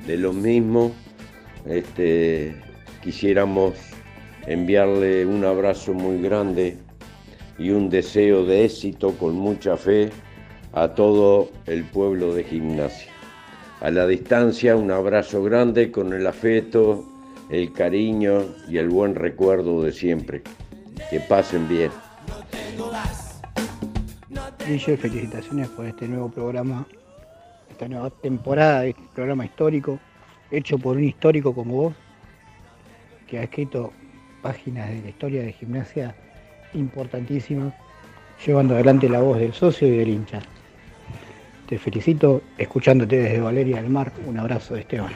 de 0.06 0.16
lo 0.16 0.32
mismo, 0.32 0.92
este, 1.66 2.56
quisiéramos 3.02 3.74
enviarle 4.46 5.26
un 5.26 5.44
abrazo 5.44 5.92
muy 5.92 6.20
grande 6.20 6.76
y 7.58 7.70
un 7.70 7.90
deseo 7.90 8.44
de 8.44 8.64
éxito 8.64 9.12
con 9.12 9.34
mucha 9.34 9.76
fe 9.76 10.10
a 10.72 10.88
todo 10.94 11.50
el 11.66 11.84
pueblo 11.84 12.34
de 12.34 12.44
gimnasia. 12.44 13.12
A 13.80 13.90
la 13.90 14.06
distancia, 14.06 14.76
un 14.76 14.90
abrazo 14.90 15.42
grande 15.42 15.90
con 15.90 16.12
el 16.12 16.26
afecto, 16.26 17.02
el 17.48 17.72
cariño 17.72 18.44
y 18.68 18.76
el 18.76 18.90
buen 18.90 19.14
recuerdo 19.14 19.82
de 19.82 19.90
siempre. 19.90 20.42
Que 21.08 21.18
pasen 21.20 21.66
bien. 21.66 21.90
Guille, 24.66 24.96
felicitaciones 24.98 25.68
por 25.68 25.86
este 25.86 26.06
nuevo 26.06 26.28
programa, 26.30 26.86
esta 27.70 27.88
nueva 27.88 28.10
temporada 28.10 28.82
de 28.82 28.90
este 28.90 29.02
programa 29.14 29.46
histórico, 29.46 29.98
hecho 30.50 30.78
por 30.78 30.98
un 30.98 31.04
histórico 31.04 31.54
como 31.54 31.74
vos, 31.74 31.94
que 33.26 33.38
ha 33.38 33.44
escrito 33.44 33.94
páginas 34.42 34.90
de 34.90 35.00
la 35.00 35.08
historia 35.08 35.42
de 35.42 35.52
gimnasia 35.52 36.14
importantísimas, 36.74 37.72
llevando 38.44 38.74
adelante 38.74 39.08
la 39.08 39.20
voz 39.20 39.38
del 39.38 39.54
socio 39.54 39.88
y 39.88 39.96
del 39.96 40.08
hincha. 40.08 40.42
Te 41.70 41.78
felicito, 41.78 42.42
escuchándote 42.58 43.16
desde 43.16 43.38
Valeria 43.38 43.76
del 43.76 43.88
Mar. 43.88 44.12
Un 44.26 44.36
abrazo 44.36 44.74
de 44.74 44.80
Esteban. 44.80 45.12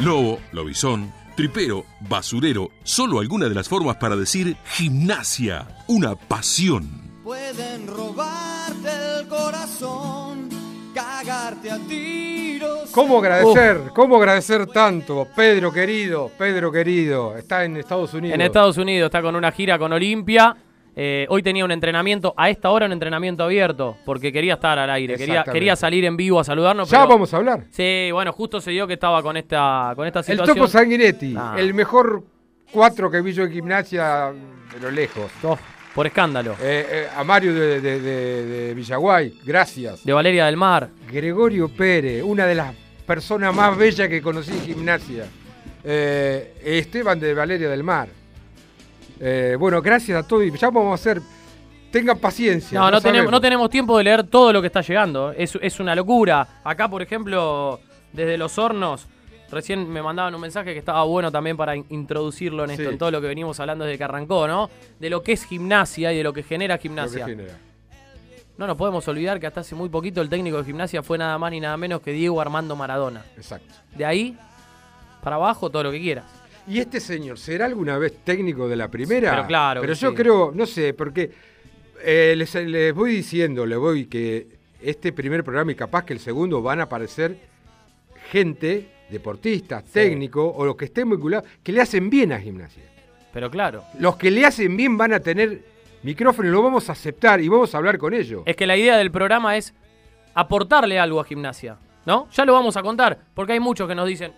Lobo, 0.00 0.40
lobizón, 0.50 1.12
tripero, 1.36 1.84
basurero, 2.00 2.72
solo 2.82 3.20
alguna 3.20 3.48
de 3.48 3.54
las 3.54 3.68
formas 3.68 3.98
para 3.98 4.16
decir 4.16 4.56
gimnasia, 4.64 5.68
una 5.86 6.16
pasión. 6.16 6.88
Pueden 7.22 7.86
robarte 7.86 8.88
el 9.20 9.28
corazón, 9.28 10.48
cagarte 10.92 11.70
a 11.70 11.78
tiros. 11.86 12.90
¿Cómo 12.90 13.18
agradecer? 13.18 13.92
¿Cómo 13.94 14.16
agradecer 14.16 14.66
tanto? 14.66 15.28
Pedro 15.36 15.72
querido, 15.72 16.32
Pedro 16.36 16.72
querido, 16.72 17.36
está 17.36 17.64
en 17.64 17.76
Estados 17.76 18.12
Unidos. 18.12 18.34
En 18.34 18.40
Estados 18.40 18.76
Unidos 18.76 19.06
está 19.06 19.22
con 19.22 19.36
una 19.36 19.52
gira 19.52 19.78
con 19.78 19.92
Olimpia. 19.92 20.56
Eh, 20.96 21.26
hoy 21.30 21.42
tenía 21.42 21.64
un 21.64 21.70
entrenamiento, 21.70 22.34
a 22.36 22.50
esta 22.50 22.70
hora 22.70 22.86
un 22.86 22.92
entrenamiento 22.92 23.44
abierto, 23.44 23.96
porque 24.04 24.32
quería 24.32 24.54
estar 24.54 24.78
al 24.78 24.90
aire, 24.90 25.16
quería, 25.16 25.44
quería 25.44 25.76
salir 25.76 26.04
en 26.04 26.16
vivo 26.16 26.40
a 26.40 26.44
saludarnos. 26.44 26.90
Ya 26.90 26.98
pero- 26.98 27.08
vamos 27.10 27.32
a 27.32 27.36
hablar. 27.36 27.64
Sí, 27.70 28.10
bueno, 28.12 28.32
justo 28.32 28.60
se 28.60 28.70
dio 28.72 28.86
que 28.86 28.94
estaba 28.94 29.22
con 29.22 29.36
esta, 29.36 29.92
con 29.96 30.06
esta 30.06 30.18
El 30.20 30.24
situación. 30.24 30.56
Topo 30.56 30.68
Sanguinetti, 30.68 31.34
Ah. 31.38 31.54
el 31.58 31.72
mejor 31.74 32.24
cuatro 32.72 33.10
que 33.10 33.20
vi 33.20 33.32
yo 33.32 33.44
en 33.44 33.52
gimnasia 33.52 34.32
de 34.74 34.80
lo 34.80 34.90
lejos. 34.90 35.30
por 35.94 36.06
escándalo. 36.06 36.54
Eh, 36.62 37.08
a 37.16 37.24
Mario 37.24 37.52
de, 37.52 37.80
de- 37.80 38.00
de- 38.00 38.44
de 38.46 38.74
Villaguay, 38.74 39.34
gracias. 39.44 40.04
De 40.04 40.12
Valeria 40.12 40.46
del 40.46 40.56
Mar. 40.56 40.88
Gregorio 41.10 41.68
Pérez, 41.68 42.22
una 42.22 42.46
de 42.46 42.54
las 42.54 42.74
personas 43.04 43.52
más 43.54 43.76
bellas 43.76 44.08
que 44.08 44.22
conocí 44.22 44.52
en 44.52 44.60
gimnasia. 44.62 45.24
Eh, 45.82 46.54
Esteban 46.62 47.18
de 47.18 47.34
Valeria 47.34 47.68
del 47.68 47.82
Mar. 47.82 48.08
Eh, 49.20 49.56
bueno, 49.58 49.80
gracias 49.82 50.24
a 50.24 50.26
todos. 50.26 50.44
Ya 50.58 50.70
vamos 50.70 50.92
a 50.92 50.94
hacer. 50.94 51.20
Tengan 51.92 52.18
paciencia. 52.18 52.78
No, 52.78 52.90
no, 52.90 53.00
tenemos, 53.00 53.16
sabemos. 53.18 53.32
no 53.32 53.40
tenemos 53.40 53.70
tiempo 53.70 53.98
de 53.98 54.04
leer 54.04 54.24
todo 54.24 54.52
lo 54.52 54.60
que 54.60 54.68
está 54.68 54.80
llegando. 54.80 55.32
Es, 55.32 55.58
es 55.60 55.78
una 55.80 55.94
locura. 55.94 56.60
Acá, 56.64 56.88
por 56.88 57.02
ejemplo, 57.02 57.80
desde 58.12 58.38
los 58.38 58.56
hornos, 58.58 59.06
recién 59.50 59.88
me 59.90 60.00
mandaban 60.00 60.32
un 60.34 60.40
mensaje 60.40 60.72
que 60.72 60.78
estaba 60.78 61.02
bueno 61.02 61.32
también 61.32 61.56
para 61.56 61.74
in- 61.74 61.84
introducirlo 61.90 62.62
en 62.64 62.70
esto, 62.70 62.84
Sí. 62.84 62.88
en 62.90 62.98
todo 62.98 63.10
lo 63.10 63.20
que 63.20 63.26
venimos 63.26 63.58
hablando 63.58 63.84
desde 63.84 63.98
que 63.98 64.04
arrancó, 64.04 64.46
¿no? 64.46 64.70
De 65.00 65.10
lo 65.10 65.22
que 65.24 65.32
es 65.32 65.44
gimnasia 65.44 66.12
y 66.12 66.16
de 66.18 66.22
lo 66.22 66.32
que 66.32 66.44
genera 66.44 66.78
que 66.78 66.82
gimnasia. 66.82 67.26
genera. 67.26 67.58
No 68.56 68.66
nos 68.68 68.76
podemos 68.76 69.06
olvidar 69.08 69.40
que 69.40 69.46
hasta 69.48 69.60
hace 69.62 69.74
muy 69.74 69.88
poquito 69.88 70.20
el 70.20 70.28
técnico 70.28 70.58
de 70.58 70.64
gimnasia 70.64 71.02
fue 71.02 71.18
nada 71.18 71.36
más 71.38 71.50
ni 71.50 71.58
nada 71.60 71.76
menos 71.76 72.00
que 72.02 72.12
Diego 72.12 72.40
Armando 72.40 72.76
Maradona. 72.76 73.24
Exacto. 73.36 73.74
De 73.96 74.04
ahí 74.04 74.36
para 75.24 75.36
abajo 75.36 75.70
todo 75.70 75.82
lo 75.82 75.90
que 75.90 75.98
quieras. 76.00 76.26
¿Y 76.66 76.78
este 76.78 77.00
señor 77.00 77.38
será 77.38 77.66
alguna 77.66 77.98
vez 77.98 78.18
técnico 78.24 78.68
de 78.68 78.76
la 78.76 78.88
primera? 78.88 79.30
Pero 79.30 79.46
claro 79.46 79.80
Pero 79.80 79.94
yo 79.94 80.10
sí. 80.10 80.14
creo, 80.16 80.52
no 80.54 80.66
sé, 80.66 80.94
porque 80.94 81.30
eh, 82.02 82.34
les, 82.36 82.54
les 82.54 82.94
voy 82.94 83.12
diciendo, 83.12 83.66
les 83.66 83.78
voy 83.78 84.06
que 84.06 84.46
este 84.80 85.12
primer 85.12 85.44
programa 85.44 85.72
y 85.72 85.74
capaz 85.74 86.04
que 86.04 86.12
el 86.12 86.20
segundo 86.20 86.62
van 86.62 86.80
a 86.80 86.84
aparecer 86.84 87.36
gente, 88.30 88.88
deportistas, 89.10 89.84
técnicos 89.84 90.52
o 90.54 90.64
los 90.64 90.76
que 90.76 90.86
estén 90.86 91.10
vinculados, 91.10 91.48
que 91.62 91.72
le 91.72 91.80
hacen 91.80 92.08
bien 92.08 92.32
a 92.32 92.40
gimnasia. 92.40 92.82
Pero 93.32 93.50
claro. 93.50 93.84
Los 93.98 94.16
que 94.16 94.30
le 94.30 94.44
hacen 94.44 94.76
bien 94.76 94.96
van 94.96 95.12
a 95.12 95.20
tener 95.20 95.62
micrófono 96.02 96.48
y 96.48 96.52
lo 96.52 96.62
vamos 96.62 96.88
a 96.88 96.92
aceptar 96.92 97.40
y 97.40 97.48
vamos 97.48 97.74
a 97.74 97.78
hablar 97.78 97.98
con 97.98 98.14
ellos. 98.14 98.42
Es 98.46 98.56
que 98.56 98.66
la 98.66 98.76
idea 98.76 98.96
del 98.96 99.10
programa 99.10 99.56
es 99.56 99.74
aportarle 100.34 100.98
algo 100.98 101.20
a 101.20 101.24
gimnasia, 101.24 101.76
¿no? 102.06 102.28
Ya 102.32 102.44
lo 102.44 102.52
vamos 102.52 102.76
a 102.76 102.82
contar, 102.82 103.18
porque 103.34 103.52
hay 103.52 103.60
muchos 103.60 103.88
que 103.88 103.94
nos 103.94 104.06
dicen, 104.06 104.32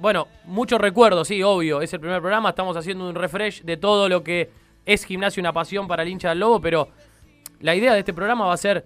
bueno, 0.00 0.26
muchos 0.44 0.80
recuerdos, 0.80 1.28
sí, 1.28 1.42
obvio, 1.42 1.82
es 1.82 1.92
el 1.92 2.00
primer 2.00 2.20
programa, 2.20 2.48
estamos 2.50 2.76
haciendo 2.76 3.08
un 3.08 3.14
refresh 3.14 3.62
de 3.62 3.76
todo 3.76 4.08
lo 4.08 4.22
que 4.24 4.50
es 4.86 5.04
gimnasia 5.04 5.40
una 5.40 5.52
pasión 5.52 5.86
para 5.86 6.02
el 6.02 6.08
hincha 6.08 6.30
del 6.30 6.40
lobo, 6.40 6.60
pero 6.60 6.88
la 7.60 7.74
idea 7.74 7.92
de 7.92 8.00
este 8.00 8.14
programa 8.14 8.46
va 8.46 8.54
a 8.54 8.56
ser 8.56 8.84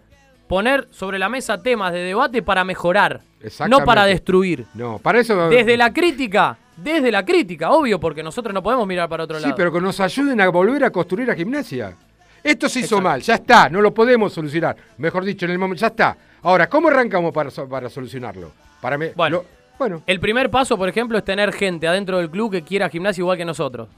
poner 0.48 0.88
sobre 0.90 1.18
la 1.18 1.28
mesa 1.28 1.62
temas 1.62 1.92
de 1.92 2.00
debate 2.00 2.42
para 2.42 2.64
mejorar, 2.64 3.20
no 3.68 3.84
para 3.84 4.04
destruir. 4.04 4.66
No, 4.74 4.98
para 4.98 5.20
eso... 5.20 5.48
Desde 5.48 5.76
la 5.76 5.92
crítica, 5.92 6.58
desde 6.76 7.10
la 7.12 7.24
crítica, 7.24 7.70
obvio, 7.70 7.98
porque 8.00 8.22
nosotros 8.22 8.52
no 8.52 8.62
podemos 8.62 8.86
mirar 8.86 9.08
para 9.08 9.24
otro 9.24 9.38
Sí, 9.38 9.44
lado. 9.44 9.54
pero 9.56 9.72
que 9.72 9.80
nos 9.80 9.98
ayuden 10.00 10.40
a 10.40 10.48
volver 10.48 10.84
a 10.84 10.90
construir 10.90 11.30
a 11.30 11.34
gimnasia. 11.34 11.96
Esto 12.42 12.68
se 12.68 12.80
hizo 12.80 13.00
mal, 13.00 13.22
ya 13.22 13.36
está, 13.36 13.70
no 13.70 13.80
lo 13.80 13.94
podemos 13.94 14.32
solucionar. 14.34 14.76
Mejor 14.98 15.24
dicho, 15.24 15.46
en 15.46 15.52
el 15.52 15.58
momento, 15.58 15.80
ya 15.80 15.86
está. 15.86 16.16
Ahora, 16.42 16.68
¿cómo 16.68 16.88
arrancamos 16.88 17.32
para, 17.32 17.48
para 17.50 17.88
solucionarlo? 17.88 18.50
Para 18.82 18.98
me- 18.98 19.12
Bueno, 19.16 19.38
lo- 19.38 19.44
bueno, 19.78 20.02
el 20.06 20.20
primer 20.20 20.50
paso, 20.50 20.76
por 20.76 20.88
ejemplo, 20.88 21.18
es 21.18 21.24
tener 21.24 21.52
gente 21.52 21.86
adentro 21.88 22.18
del 22.18 22.30
club 22.30 22.52
que 22.52 22.62
quiera 22.62 22.88
gimnasia 22.88 23.22
igual 23.22 23.36
que 23.36 23.44
nosotros. 23.44 23.88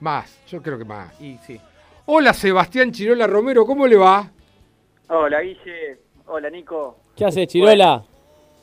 más, 0.00 0.38
yo 0.48 0.60
creo 0.62 0.76
que 0.78 0.84
más. 0.84 1.18
Y 1.20 1.36
sí. 1.46 1.60
Hola 2.06 2.34
Sebastián 2.34 2.92
Chirola 2.92 3.26
Romero, 3.26 3.64
¿cómo 3.64 3.86
le 3.86 3.96
va? 3.96 4.28
Hola 5.08 5.40
Guille, 5.40 5.98
hola 6.26 6.50
Nico. 6.50 6.98
¿Qué 7.16 7.24
haces, 7.24 7.46
Chirola? 7.48 8.02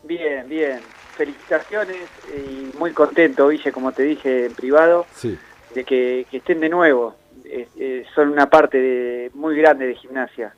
Bien, 0.03 0.47
bien. 0.47 0.79
Felicitaciones 1.15 1.97
y 2.35 2.77
muy 2.77 2.91
contento, 2.91 3.47
Guille, 3.49 3.71
como 3.71 3.91
te 3.91 4.03
dije 4.03 4.45
en 4.47 4.53
privado, 4.53 5.05
Sí. 5.13 5.37
de 5.73 5.83
que, 5.83 6.25
que 6.29 6.37
estén 6.37 6.59
de 6.59 6.69
nuevo. 6.69 7.15
Eh, 7.45 7.67
eh, 7.77 8.05
son 8.15 8.29
una 8.29 8.49
parte 8.49 8.77
de, 8.79 9.31
muy 9.33 9.55
grande 9.57 9.87
de 9.87 9.95
gimnasia. 9.95 10.53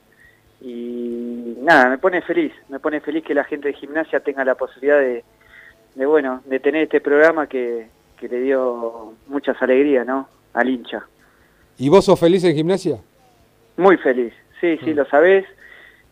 Y 0.61 1.55
nada, 1.61 1.89
me 1.89 1.97
pone 1.97 2.21
feliz, 2.21 2.53
me 2.69 2.79
pone 2.79 3.01
feliz 3.01 3.23
que 3.23 3.33
la 3.33 3.43
gente 3.43 3.67
de 3.69 3.73
gimnasia 3.73 4.19
tenga 4.21 4.45
la 4.45 4.55
posibilidad 4.55 4.99
de, 4.99 5.23
de 5.95 6.05
bueno, 6.05 6.41
de 6.45 6.59
tener 6.59 6.83
este 6.83 7.01
programa 7.01 7.47
que, 7.47 7.87
que 8.17 8.27
le 8.27 8.41
dio 8.41 9.13
muchas 9.27 9.61
alegrías, 9.61 10.05
¿no? 10.05 10.27
Al 10.53 10.69
hincha. 10.69 11.05
¿Y 11.77 11.89
vos 11.89 12.05
sos 12.05 12.19
feliz 12.19 12.43
en 12.43 12.55
gimnasia? 12.55 12.99
Muy 13.77 13.97
feliz, 13.97 14.33
sí, 14.61 14.77
sí, 14.83 14.93
lo 14.93 15.05
sabés. 15.05 15.45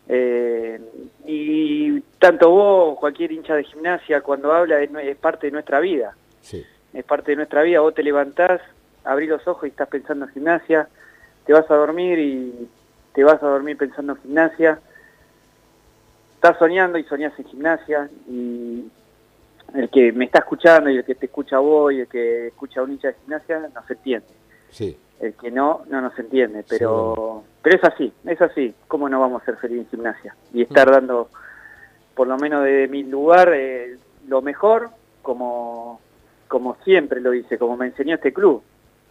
Eh, 0.08 0.80
y 1.26 2.00
tanto 2.18 2.50
vos, 2.50 2.98
cualquier 2.98 3.32
hincha 3.32 3.54
de 3.54 3.64
gimnasia, 3.64 4.20
cuando 4.20 4.52
habla 4.52 4.80
es, 4.82 5.16
parte 5.16 5.46
de 5.46 5.52
nuestra 5.52 5.80
vida. 5.80 6.14
Sí. 6.40 6.66
Es 6.92 7.04
parte 7.04 7.32
de 7.32 7.36
nuestra 7.36 7.62
vida. 7.62 7.80
Vos 7.80 7.94
te 7.94 8.02
levantás, 8.02 8.60
abrís 9.04 9.30
los 9.30 9.46
ojos 9.46 9.64
y 9.64 9.68
estás 9.68 9.88
pensando 9.88 10.26
en 10.26 10.32
gimnasia. 10.32 10.88
Te 11.46 11.52
vas 11.52 11.70
a 11.70 11.74
dormir 11.74 12.18
y 12.18 12.68
te 13.14 13.24
vas 13.24 13.42
a 13.42 13.46
dormir 13.46 13.76
pensando 13.76 14.14
en 14.14 14.22
gimnasia. 14.22 14.80
Estás 16.34 16.58
soñando 16.58 16.98
y 16.98 17.04
soñás 17.04 17.32
en 17.38 17.44
gimnasia. 17.46 18.10
Y 18.28 18.84
el 19.74 19.88
que 19.90 20.12
me 20.12 20.26
está 20.26 20.40
escuchando 20.40 20.90
y 20.90 20.96
el 20.98 21.04
que 21.04 21.14
te 21.14 21.26
escucha 21.26 21.56
a 21.56 21.60
vos 21.60 21.92
y 21.92 22.00
el 22.00 22.06
que 22.08 22.48
escucha 22.48 22.80
a 22.80 22.82
un 22.84 22.92
hincha 22.92 23.08
de 23.08 23.14
gimnasia 23.14 23.58
no 23.74 23.86
se 23.86 23.92
entiende 23.94 24.26
Sí. 24.70 24.96
el 25.20 25.34
que 25.34 25.50
no, 25.50 25.82
no 25.88 26.00
nos 26.00 26.18
entiende, 26.18 26.64
pero 26.68 27.44
pero 27.62 27.76
es 27.76 27.84
así, 27.84 28.12
es 28.24 28.40
así, 28.42 28.74
¿cómo 28.88 29.08
no 29.08 29.20
vamos 29.20 29.42
a 29.42 29.44
ser 29.44 29.56
felices 29.56 29.84
en 29.84 29.90
gimnasia? 29.90 30.34
Y 30.52 30.62
estar 30.62 30.90
dando, 30.90 31.28
por 32.14 32.26
lo 32.26 32.36
menos 32.38 32.64
de 32.64 32.88
mi 32.88 33.04
lugar, 33.04 33.52
eh, 33.54 33.96
lo 34.26 34.42
mejor, 34.42 34.90
como, 35.22 36.00
como 36.48 36.76
siempre 36.84 37.20
lo 37.20 37.32
hice, 37.34 37.56
como 37.58 37.76
me 37.76 37.86
enseñó 37.86 38.16
este 38.16 38.32
club, 38.32 38.62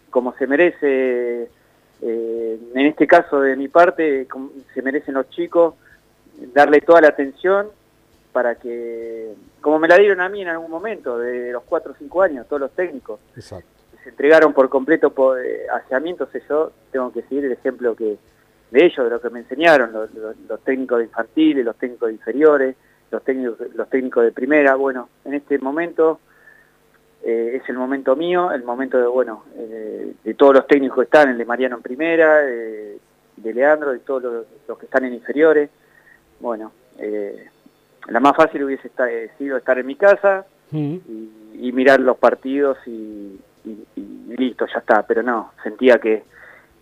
como 0.10 0.34
se 0.36 0.48
merece, 0.48 1.50
eh, 2.02 2.60
en 2.76 2.86
este 2.88 3.08
caso 3.08 3.40
de 3.40 3.56
mi 3.56 3.70
parte, 3.70 4.28
como 4.28 4.50
se 4.74 4.82
merecen 4.82 5.14
los 5.14 5.30
chicos, 5.30 5.76
darle 6.54 6.82
toda 6.82 7.00
la 7.02 7.08
atención 7.10 7.68
para 8.32 8.56
que, 8.56 9.34
como 9.60 9.80
me 9.80 9.88
la 9.88 9.98
dieron 9.98 10.22
a 10.22 10.30
mí 10.30 10.42
en 10.42 10.48
algún 10.50 10.72
momento, 10.72 11.18
de 11.18 11.52
los 11.52 11.64
4 11.64 11.92
o 11.92 11.96
5 11.96 12.22
años, 12.22 12.48
todos 12.48 12.62
los 12.62 12.72
técnicos, 12.72 13.20
Exacto. 13.36 13.68
se 14.04 14.10
entregaron 14.10 14.54
por 14.54 14.70
completo 14.70 15.10
por, 15.12 15.38
hacia 15.74 16.00
mí, 16.00 16.12
entonces 16.12 16.44
yo 16.50 16.72
tengo 16.92 17.12
que 17.12 17.22
seguir 17.24 17.46
el 17.46 17.52
ejemplo 17.54 17.96
que 17.96 18.18
de 18.72 18.86
ellos, 18.86 19.04
de 19.04 19.10
lo 19.10 19.20
que 19.20 19.30
me 19.30 19.40
enseñaron, 19.40 19.92
los, 19.92 20.14
los- 20.14 20.38
los 20.48 20.62
técnicos 20.64 21.00
de 21.00 21.04
infantiles, 21.06 21.66
los 21.66 21.76
técnicos 21.76 22.08
de 22.08 22.14
inferiores, 22.14 22.76
los 23.12 23.22
técnicos, 23.24 23.58
los 23.76 23.90
técnicos 23.90 24.24
de 24.24 24.32
primera. 24.32 24.76
Bueno, 24.76 25.10
en 25.26 25.34
este 25.34 25.60
momento 25.60 26.22
eh, 27.24 27.60
es 27.62 27.68
el 27.70 27.76
momento 27.78 28.16
mío, 28.16 28.52
el 28.54 28.64
momento 28.64 28.98
de, 28.98 29.06
bueno, 29.08 29.44
eh, 29.58 30.14
de 30.24 30.34
todos 30.36 30.56
los 30.56 30.68
técnicos 30.68 31.00
que 31.00 31.04
están, 31.04 31.30
el 31.30 31.38
de 31.38 31.44
Mariano 31.46 31.76
en 31.76 31.82
primera, 31.82 32.48
eh, 32.50 32.98
de 33.36 33.54
Leandro, 33.54 33.92
de 33.92 34.00
todos 34.00 34.24
los, 34.24 34.46
los 34.68 34.78
que 34.80 34.86
están 34.86 35.04
en 35.04 35.14
inferiores. 35.16 35.70
Bueno, 36.40 36.72
la 38.08 38.20
más 38.20 38.36
fácil 38.36 38.64
hubiese 38.64 38.88
esta- 38.88 39.12
eh, 39.12 39.30
sido 39.38 39.58
estar 39.58 39.78
en 39.80 39.86
mi 39.86 39.96
casa, 39.96 40.46
y, 41.08 41.68
y 41.68 41.72
mirar 41.74 42.00
los 42.00 42.18
partidos 42.18 42.78
y, 42.88 43.38
y- 43.66 43.86
y 43.96 44.36
listo, 44.38 44.66
ya 44.68 44.80
está. 44.80 45.04
Pero 45.06 45.22
no, 45.22 45.52
sentía 45.64 46.00
que, 46.00 46.24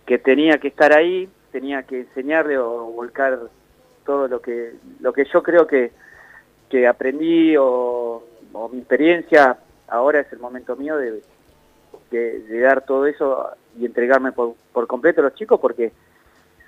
que 0.06 0.18
tenía 0.18 0.58
que 0.58 0.68
estar 0.68 0.92
ahí, 0.92 1.28
tenía 1.52 1.82
que 1.82 2.00
enseñarle 2.02 2.56
o 2.58 2.84
volcar 2.86 3.38
todo 4.06 4.28
lo 4.28 4.40
que 4.40 4.74
lo 5.00 5.12
que 5.12 5.24
yo 5.24 5.42
creo 5.42 5.66
que, 5.66 5.90
que 6.68 6.86
aprendí 6.86 7.56
o, 7.56 8.24
o 8.52 8.68
mi 8.68 8.78
experiencia. 8.78 9.58
Ahora 9.88 10.20
es 10.20 10.32
el 10.32 10.38
momento 10.38 10.76
mío 10.76 10.96
de, 10.96 11.20
de, 12.12 12.40
de 12.42 12.60
dar 12.60 12.82
todo 12.84 13.06
eso 13.06 13.48
y 13.78 13.84
entregarme 13.86 14.30
por, 14.30 14.54
por 14.72 14.86
completo 14.86 15.20
a 15.20 15.24
los 15.24 15.34
chicos 15.34 15.58
porque 15.60 15.90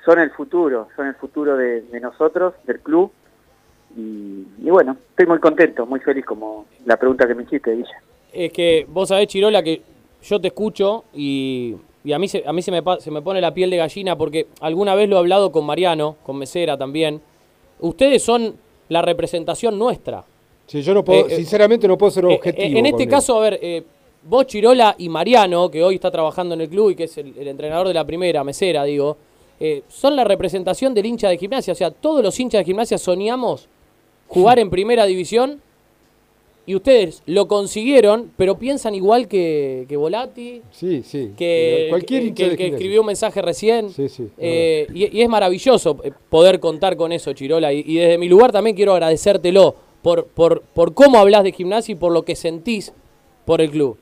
son 0.05 0.19
el 0.19 0.31
futuro, 0.31 0.89
son 0.97 1.07
el 1.07 1.15
futuro 1.15 1.57
de, 1.57 1.83
de 1.83 2.01
nosotros, 2.01 2.55
del 2.65 2.81
club. 2.81 3.13
Y, 3.97 4.47
y 4.67 4.71
bueno, 4.71 4.97
estoy 5.11 5.27
muy 5.27 5.39
contento, 5.39 5.85
muy 5.87 6.01
feliz 6.01 6.25
como 6.25 6.67
la 6.87 6.97
pregunta 6.97 7.27
que 7.27 7.35
me 7.35 7.43
hiciste, 7.43 7.75
Villa. 7.75 8.03
Es 8.33 8.53
que 8.53 8.87
vos 8.89 9.09
sabés, 9.09 9.27
Chirola, 9.29 9.63
que 9.63 9.83
yo 10.23 10.41
te 10.41 10.49
escucho 10.49 11.05
y, 11.15 11.75
y 12.05 12.13
a 12.13 12.19
mí, 12.19 12.29
se, 12.29 12.43
a 12.47 12.53
mí 12.53 12.63
se, 12.63 12.71
me, 12.71 12.83
pa- 12.83 13.01
se 13.01 13.11
me 13.11 13.21
pone 13.21 13.41
la 13.41 13.53
piel 13.53 13.69
de 13.71 13.77
gallina 13.77 14.17
porque 14.17 14.47
alguna 14.61 14.95
vez 14.95 15.09
lo 15.09 15.17
he 15.17 15.19
hablado 15.19 15.53
con 15.53 15.67
Mariano, 15.67 16.17
con 16.23 16.39
Mesera 16.39 16.79
también. 16.79 17.21
Ustedes 17.81 18.23
son 18.23 18.55
la 18.89 19.03
representación 19.03 19.79
nuestra. 19.79 20.25
Sí, 20.67 20.81
yo 20.83 20.95
no 20.95 21.05
puedo, 21.05 21.27
Eh, 21.27 21.33
eh, 21.33 21.37
sinceramente 21.37 21.87
no 21.87 21.99
puedo 21.99 22.11
ser 22.11 22.25
Eh, 22.25 22.35
objetivo. 22.35 22.77
eh, 22.77 22.79
en 22.79 22.87
este 22.87 23.07
caso, 23.09 23.37
a 23.39 23.43
ver, 23.43 23.59
eh, 23.61 23.83
vos, 24.23 24.47
Chirola 24.47 24.95
y 24.97 25.09
Mariano, 25.09 25.71
que 25.71 25.83
hoy 25.83 25.97
está 25.97 26.11
trabajando 26.11 26.55
en 26.55 26.63
el 26.63 26.69
club 26.69 26.91
y 26.91 26.95
que 26.95 27.05
es 27.05 27.19
el, 27.19 27.37
el 27.37 27.49
entrenador 27.49 27.89
de 27.89 27.95
la 27.95 28.05
primera, 28.07 28.43
Mesera, 28.45 28.85
digo, 28.85 29.19
eh, 29.61 29.83
son 29.89 30.17
la 30.17 30.25
representación 30.25 30.95
del 30.95 31.05
hincha 31.07 31.29
de 31.29 31.37
gimnasia. 31.37 31.73
O 31.73 31.77
sea, 31.77 31.91
todos 31.91 32.23
los 32.23 32.39
hinchas 32.41 32.61
de 32.61 32.65
gimnasia 32.65 32.97
soñamos 32.97 33.69
jugar 34.33 34.59
en 34.59 34.71
primera 34.71 35.05
división 35.05 35.61
y 36.65 36.77
ustedes 36.77 37.23
lo 37.27 37.49
consiguieron, 37.49 38.31
pero 38.37 38.57
piensan 38.57 38.95
igual 38.95 39.27
que, 39.27 39.85
que 39.89 39.97
Volati, 39.97 40.63
Sí, 40.71 41.03
sí. 41.03 41.33
que, 41.37 41.87
Cualquier 41.91 42.33
que- 42.35 42.67
escribió 42.69 43.01
un 43.01 43.07
mensaje 43.09 43.43
recién. 43.43 43.91
Sí, 43.91 44.09
sí. 44.09 44.29
Eh, 44.39 44.87
y, 44.95 45.19
y 45.19 45.23
es 45.23 45.29
maravilloso 45.29 45.99
eh, 46.05 46.13
poder 46.29 46.61
contar 46.61 46.97
con 46.97 47.11
eso, 47.11 47.33
Chirola. 47.33 47.73
Y, 47.73 47.83
y 47.85 47.97
desde 47.97 48.17
mi 48.17 48.29
lugar 48.29 48.53
también 48.53 48.77
quiero 48.77 48.93
agradecértelo 48.93 49.75
por, 50.03 50.27
por, 50.27 50.63
por 50.63 50.95
cómo 50.95 51.19
hablas 51.19 51.43
de 51.43 51.53
gimnasia 51.53 51.93
y 51.93 51.97
por 51.97 52.13
lo 52.13 52.23
que 52.25 52.37
sentís 52.37 52.93
por 53.45 53.61
el 53.61 53.71
club. 53.71 53.99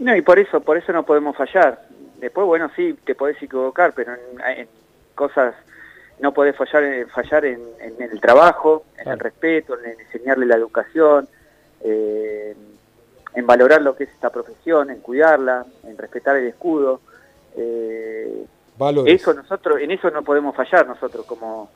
No, 0.00 0.14
y 0.16 0.22
por 0.22 0.40
eso, 0.40 0.60
por 0.60 0.76
eso 0.76 0.92
no 0.92 1.06
podemos 1.06 1.36
fallar. 1.36 1.86
Después, 2.20 2.46
bueno, 2.48 2.68
sí, 2.74 2.94
te 3.04 3.14
podés 3.14 3.40
equivocar, 3.40 3.92
pero 3.94 4.12
en, 4.14 4.58
en 4.60 4.68
cosas 5.14 5.54
no 6.20 6.32
podés 6.32 6.56
fallar, 6.56 6.82
en- 6.84 7.08
fallar 7.08 7.44
en, 7.44 7.60
en 7.80 8.00
el 8.10 8.20
trabajo, 8.20 8.84
en 8.98 9.08
el 9.12 9.18
respeto, 9.18 9.78
en 9.78 9.98
enseñarle 10.00 10.46
la 10.46 10.56
educación, 10.56 11.28
eh, 11.82 12.54
en 13.34 13.46
valorar 13.46 13.82
lo 13.82 13.96
que 13.96 14.04
es 14.04 14.10
esta 14.10 14.30
profesión, 14.30 14.90
en 14.90 15.00
cuidarla, 15.00 15.66
en 15.84 15.98
respetar 15.98 16.36
el 16.36 16.46
escudo. 16.46 17.00
Eh, 17.56 18.44
Valores. 18.78 19.14
eso 19.20 19.34
nosotros, 19.34 19.80
en 19.80 19.90
eso 19.90 20.10
no 20.10 20.22
podemos 20.22 20.54
fallar 20.56 20.86
nosotros 20.86 21.26
como, 21.26 21.70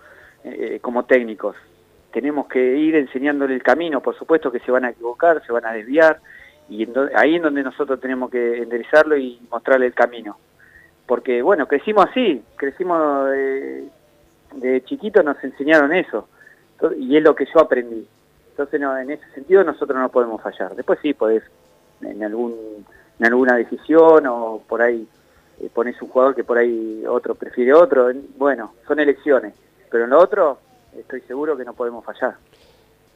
eh, 0.44 0.78
como 0.80 1.04
técnicos. 1.04 1.56
Tenemos 2.12 2.46
que 2.48 2.76
ir 2.76 2.94
enseñándole 2.96 3.54
el 3.54 3.62
camino, 3.62 4.00
por 4.00 4.16
supuesto 4.16 4.50
que 4.50 4.60
se 4.60 4.70
van 4.70 4.84
a 4.84 4.90
equivocar, 4.90 5.44
se 5.44 5.52
van 5.52 5.66
a 5.66 5.72
desviar, 5.72 6.20
y 6.68 6.84
en 6.84 6.92
ahí 7.14 7.36
es 7.36 7.42
donde 7.42 7.62
nosotros 7.62 8.00
tenemos 8.00 8.30
que 8.30 8.62
enderezarlo 8.62 9.16
y 9.16 9.40
mostrarle 9.50 9.86
el 9.86 9.94
camino. 9.94 10.38
Porque, 11.06 11.40
bueno, 11.42 11.66
crecimos 11.66 12.06
así, 12.10 12.42
crecimos 12.56 13.30
de 14.54 14.84
chiquitos, 14.84 15.24
nos 15.24 15.42
enseñaron 15.42 15.92
eso, 15.92 16.28
y 16.98 17.16
es 17.16 17.22
lo 17.22 17.34
que 17.34 17.46
yo 17.52 17.60
aprendí. 17.60 18.06
Entonces, 18.50 18.80
en 18.80 19.10
ese 19.10 19.24
sentido 19.34 19.62
nosotros 19.62 19.98
no 19.98 20.08
podemos 20.08 20.42
fallar. 20.42 20.74
Después 20.74 20.98
sí 21.00 21.14
podés 21.14 21.44
en, 22.02 22.22
algún, 22.24 22.84
en 23.18 23.26
alguna 23.26 23.56
decisión 23.56 24.26
o 24.26 24.62
por 24.66 24.82
ahí 24.82 25.06
eh, 25.60 25.70
pones 25.72 26.00
un 26.02 26.08
jugador 26.08 26.34
que 26.34 26.44
por 26.44 26.58
ahí 26.58 27.04
otro 27.06 27.34
prefiere 27.36 27.72
otro. 27.72 28.10
Bueno, 28.36 28.74
son 28.86 28.98
elecciones, 28.98 29.54
pero 29.90 30.04
en 30.04 30.10
lo 30.10 30.18
otro 30.18 30.58
estoy 30.96 31.20
seguro 31.22 31.56
que 31.56 31.64
no 31.64 31.72
podemos 31.72 32.04
fallar. 32.04 32.36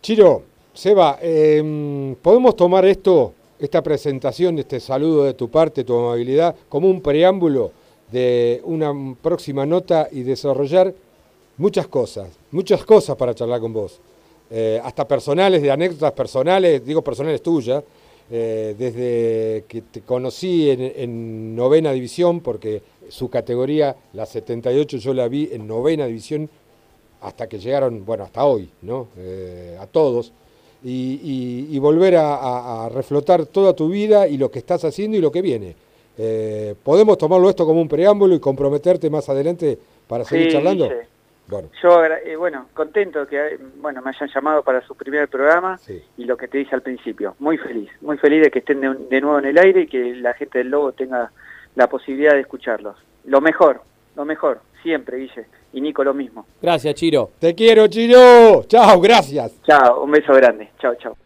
Chiro, 0.00 0.42
Seba, 0.72 1.18
eh, 1.20 2.16
¿podemos 2.22 2.54
tomar 2.54 2.84
esto 2.84 3.34
esta 3.58 3.80
presentación, 3.80 4.58
este 4.58 4.80
saludo 4.80 5.24
de 5.24 5.34
tu 5.34 5.48
parte, 5.48 5.84
tu 5.84 5.96
amabilidad, 5.96 6.56
como 6.68 6.88
un 6.88 7.00
preámbulo 7.00 7.70
de 8.10 8.60
una 8.64 8.92
próxima 9.22 9.64
nota 9.64 10.08
y 10.10 10.24
desarrollar 10.24 10.92
muchas 11.58 11.86
cosas, 11.88 12.28
muchas 12.50 12.84
cosas 12.84 13.16
para 13.16 13.34
charlar 13.34 13.60
con 13.60 13.72
vos. 13.72 13.98
Eh, 14.50 14.80
hasta 14.84 15.06
personales, 15.08 15.62
de 15.62 15.70
anécdotas 15.70 16.12
personales, 16.12 16.84
digo 16.84 17.02
personales 17.02 17.42
tuyas, 17.42 17.82
eh, 18.30 18.74
desde 18.78 19.64
que 19.66 19.82
te 19.90 20.00
conocí 20.02 20.70
en, 20.70 20.80
en 20.96 21.56
novena 21.56 21.92
división, 21.92 22.40
porque 22.40 22.82
su 23.08 23.28
categoría, 23.28 23.96
la 24.12 24.26
78, 24.26 24.98
yo 24.98 25.14
la 25.14 25.28
vi 25.28 25.48
en 25.52 25.66
novena 25.66 26.06
división 26.06 26.48
hasta 27.22 27.46
que 27.48 27.58
llegaron, 27.58 28.04
bueno, 28.04 28.24
hasta 28.24 28.44
hoy, 28.44 28.68
¿no? 28.82 29.08
Eh, 29.16 29.76
a 29.80 29.86
todos. 29.86 30.32
Y, 30.84 31.20
y- 31.22 31.68
y 31.70 31.78
volver 31.78 32.16
a, 32.16 32.34
a- 32.34 32.86
a 32.86 32.88
reflotar 32.88 33.46
toda 33.46 33.72
tu 33.74 33.88
vida 33.88 34.26
y 34.26 34.36
lo 34.36 34.50
que 34.50 34.58
estás 34.58 34.84
haciendo 34.84 35.16
y 35.16 35.20
lo 35.20 35.30
que 35.30 35.40
viene. 35.42 35.76
¿Podemos 36.82 37.16
tomarlo 37.18 37.48
esto 37.48 37.64
como 37.64 37.80
un 37.80 37.88
preámbulo 37.88 38.34
y 38.34 38.40
comprometerte 38.40 39.08
más 39.08 39.28
adelante 39.28 39.78
para 40.06 40.24
seguir 40.24 40.46
Sí, 40.46 40.52
charlando? 40.52 40.88
Bueno, 41.48 41.68
Yo, 41.82 42.04
eh, 42.04 42.36
bueno, 42.36 42.68
contento 42.72 43.26
que 43.26 43.58
bueno 43.76 44.00
me 44.00 44.10
hayan 44.10 44.28
llamado 44.32 44.62
para 44.62 44.80
su 44.86 44.94
primer 44.94 45.28
programa 45.28 45.78
y 46.16 46.24
lo 46.24 46.36
que 46.36 46.48
te 46.48 46.58
dije 46.58 46.74
al 46.74 46.82
principio, 46.82 47.34
muy 47.40 47.58
feliz, 47.58 47.90
muy 48.00 48.16
feliz 48.16 48.42
de 48.42 48.50
que 48.50 48.60
estén 48.60 48.80
de, 48.80 48.94
de 49.10 49.20
nuevo 49.20 49.38
en 49.38 49.46
el 49.46 49.58
aire 49.58 49.82
y 49.82 49.86
que 49.86 50.14
la 50.14 50.34
gente 50.34 50.58
del 50.58 50.70
Lobo 50.70 50.92
tenga 50.92 51.30
la 51.74 51.88
posibilidad 51.88 52.32
de 52.32 52.40
escucharlos. 52.40 52.96
Lo 53.24 53.40
mejor, 53.40 53.82
lo 54.16 54.24
mejor, 54.24 54.60
siempre, 54.82 55.18
Guille. 55.18 55.46
Y 55.74 55.80
Nico 55.80 56.04
lo 56.04 56.12
mismo. 56.12 56.46
Gracias, 56.60 56.94
Chiro. 56.94 57.30
Te 57.38 57.54
quiero, 57.54 57.86
Chiro. 57.86 58.64
Chao, 58.66 59.00
gracias. 59.00 59.52
Chao, 59.62 60.04
un 60.04 60.10
beso 60.10 60.34
grande. 60.34 60.70
Chao, 60.78 60.94
chao. 60.96 61.16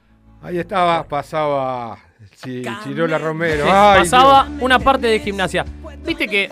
Ahí 0.40 0.58
estaba, 0.58 1.02
pasaba 1.02 1.98
sí, 2.36 2.62
Chirola 2.84 3.18
Romero. 3.18 3.64
Sí, 3.64 3.70
Ay, 3.72 4.00
pasaba 4.00 4.48
una 4.60 4.78
parte 4.78 5.08
de 5.08 5.18
gimnasia. 5.18 5.64
Viste 6.04 6.28
que 6.28 6.48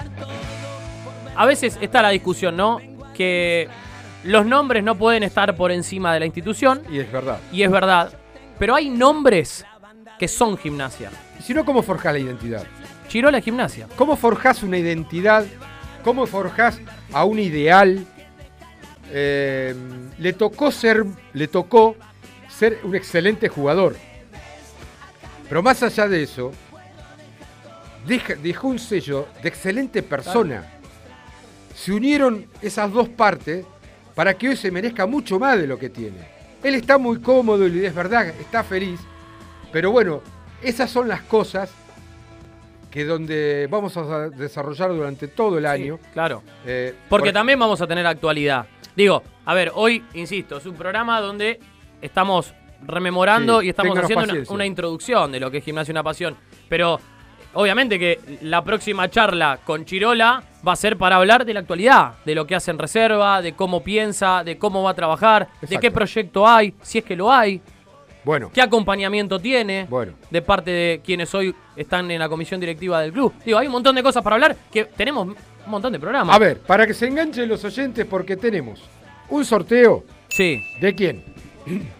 a 1.37 1.47
veces 1.47 1.79
está 1.81 2.03
la 2.03 2.09
discusión, 2.09 2.57
¿no? 2.57 2.81
Que 3.15 3.69
los 4.25 4.45
nombres 4.45 4.83
no 4.85 4.97
pueden 4.97 5.23
estar 5.23 5.55
por 5.57 5.71
encima 5.73 6.12
de 6.12 6.21
la 6.21 6.27
institución. 6.27 6.83
Y 6.91 6.99
es 6.99 7.11
verdad. 7.11 7.39
Y 7.53 7.62
es 7.62 7.71
verdad. 7.71 8.12
Pero 8.59 8.75
hay 8.75 8.91
nombres 8.91 9.65
que 10.19 10.29
son 10.29 10.57
gimnasia. 10.59 11.11
Si 11.43 11.55
no, 11.55 11.65
¿cómo 11.65 11.83
forjás 11.83 12.12
la 12.12 12.19
identidad? 12.19 12.65
Chirola 13.09 13.39
es 13.39 13.45
gimnasia. 13.45 13.87
¿Cómo 13.97 14.17
forjás 14.17 14.62
una 14.62 14.79
identidad? 14.79 15.45
¿Cómo 16.03 16.27
forjás 16.27 16.81
a 17.12 17.25
un 17.25 17.39
ideal? 17.39 18.05
Eh, 19.11 19.75
le 20.19 20.33
tocó 20.33 20.71
ser, 20.73 21.05
le 21.33 21.49
tocó 21.49 21.97
ser 22.49 22.79
un 22.85 22.95
excelente 22.95 23.49
jugador. 23.49 23.97
Pero 25.49 25.62
más 25.62 25.83
allá 25.83 26.09
de 26.09 26.23
eso, 26.23 26.53
deja- 28.07 28.35
dejó 28.37 28.69
un 28.69 28.79
sello 28.79 29.29
de 29.43 29.49
excelente 29.49 30.03
persona. 30.03 30.65
Se 31.75 31.93
unieron 31.93 32.47
esas 32.62 32.93
dos 32.93 33.09
partes 33.09 33.64
para 34.14 34.35
que 34.35 34.49
hoy 34.51 34.57
se 34.57 34.70
merezca 34.70 35.07
mucho 35.07 35.39
más 35.39 35.59
de 35.59 35.66
lo 35.66 35.79
que 35.79 35.91
tiene. 35.91 36.18
Él 36.62 36.75
está 36.77 36.99
muy 36.99 37.20
cómodo 37.20 37.66
y 37.66 37.85
es 37.85 37.95
verdad, 37.95 38.29
está 38.29 38.62
feliz. 38.64 39.01
Pero 39.72 39.91
bueno, 39.91 40.22
esas 40.62 40.91
son 40.91 41.09
las 41.09 41.22
cosas 41.22 41.70
que 42.91 43.05
donde 43.05 43.66
vamos 43.68 43.97
a 43.97 44.31
desarrollar 44.31 44.91
durante 44.91 45.27
todo 45.27 45.59
el 45.59 45.66
año. 45.66 45.99
Claro. 46.12 46.43
Eh, 46.64 46.95
Porque 47.09 47.31
por- 47.31 47.35
también 47.35 47.59
vamos 47.59 47.81
a 47.81 47.87
tener 47.89 48.07
actualidad. 48.07 48.66
Digo, 48.95 49.22
a 49.45 49.53
ver, 49.55 49.72
hoy, 49.75 50.05
insisto, 50.14 50.59
es 50.59 50.66
un 50.66 50.77
programa 50.77 51.20
donde 51.20 51.59
estamos 52.01 52.55
rememorando 52.87 53.61
Sí, 53.61 53.66
y 53.66 53.70
estamos 53.70 53.99
haciendo 53.99 54.25
una, 54.33 54.43
una 54.49 54.66
introducción 54.66 55.33
de 55.33 55.41
lo 55.41 55.51
que 55.51 55.59
es 55.59 55.64
Gimnasia 55.64 55.91
Una 55.91 56.05
Pasión. 56.05 56.37
Pero 56.68 57.01
obviamente 57.55 57.99
que 57.99 58.21
la 58.43 58.63
próxima 58.63 59.09
charla 59.11 59.59
con 59.65 59.85
Chirola 59.85 60.43
va 60.67 60.73
a 60.73 60.77
ser 60.77 60.97
para 60.97 61.17
hablar 61.17 61.45
de 61.45 61.55
la 61.55 61.61
actualidad, 61.61 62.15
de 62.25 62.35
lo 62.35 62.47
que 62.47 62.55
hace 62.55 62.71
en 62.71 62.79
reserva, 62.79 63.43
de 63.43 63.53
cómo 63.55 63.83
piensa, 63.83 64.43
de 64.45 64.59
cómo 64.59 64.83
va 64.83 64.91
a 64.91 64.95
trabajar, 64.95 65.49
de 65.61 65.79
qué 65.79 65.91
proyecto 65.91 66.47
hay, 66.47 66.75
si 66.83 66.99
es 66.99 67.05
que 67.05 67.17
lo 67.17 67.31
hay, 67.31 67.61
Bueno, 68.25 68.51
qué 68.53 68.63
acompañamiento 68.63 69.39
tiene 69.39 69.87
bueno. 69.91 70.13
de 70.31 70.41
parte 70.43 70.71
de 70.71 71.01
quienes 71.05 71.35
hoy 71.35 71.55
están 71.77 72.11
en 72.11 72.19
la 72.19 72.29
comisión 72.29 72.59
directiva 72.61 73.01
del 73.03 73.13
club. 73.13 73.35
Digo, 73.45 73.59
hay 73.59 73.67
un 73.67 73.73
montón 73.73 73.95
de 73.95 74.03
cosas 74.03 74.23
para 74.23 74.37
hablar 74.37 74.57
que 74.73 74.85
tenemos 74.87 75.29
un 75.29 75.37
montón 75.67 75.93
de 75.93 75.99
programas. 76.01 76.35
A 76.35 76.39
ver, 76.39 76.59
para 76.61 76.87
que 76.87 76.95
se 76.95 77.07
enganchen 77.07 77.49
los 77.49 77.63
oyentes, 77.65 78.07
porque 78.07 78.37
tenemos 78.37 78.81
un 79.29 79.45
sorteo. 79.45 80.05
Sí. 80.29 80.63
¿De 80.81 80.95
quién? 80.95 81.34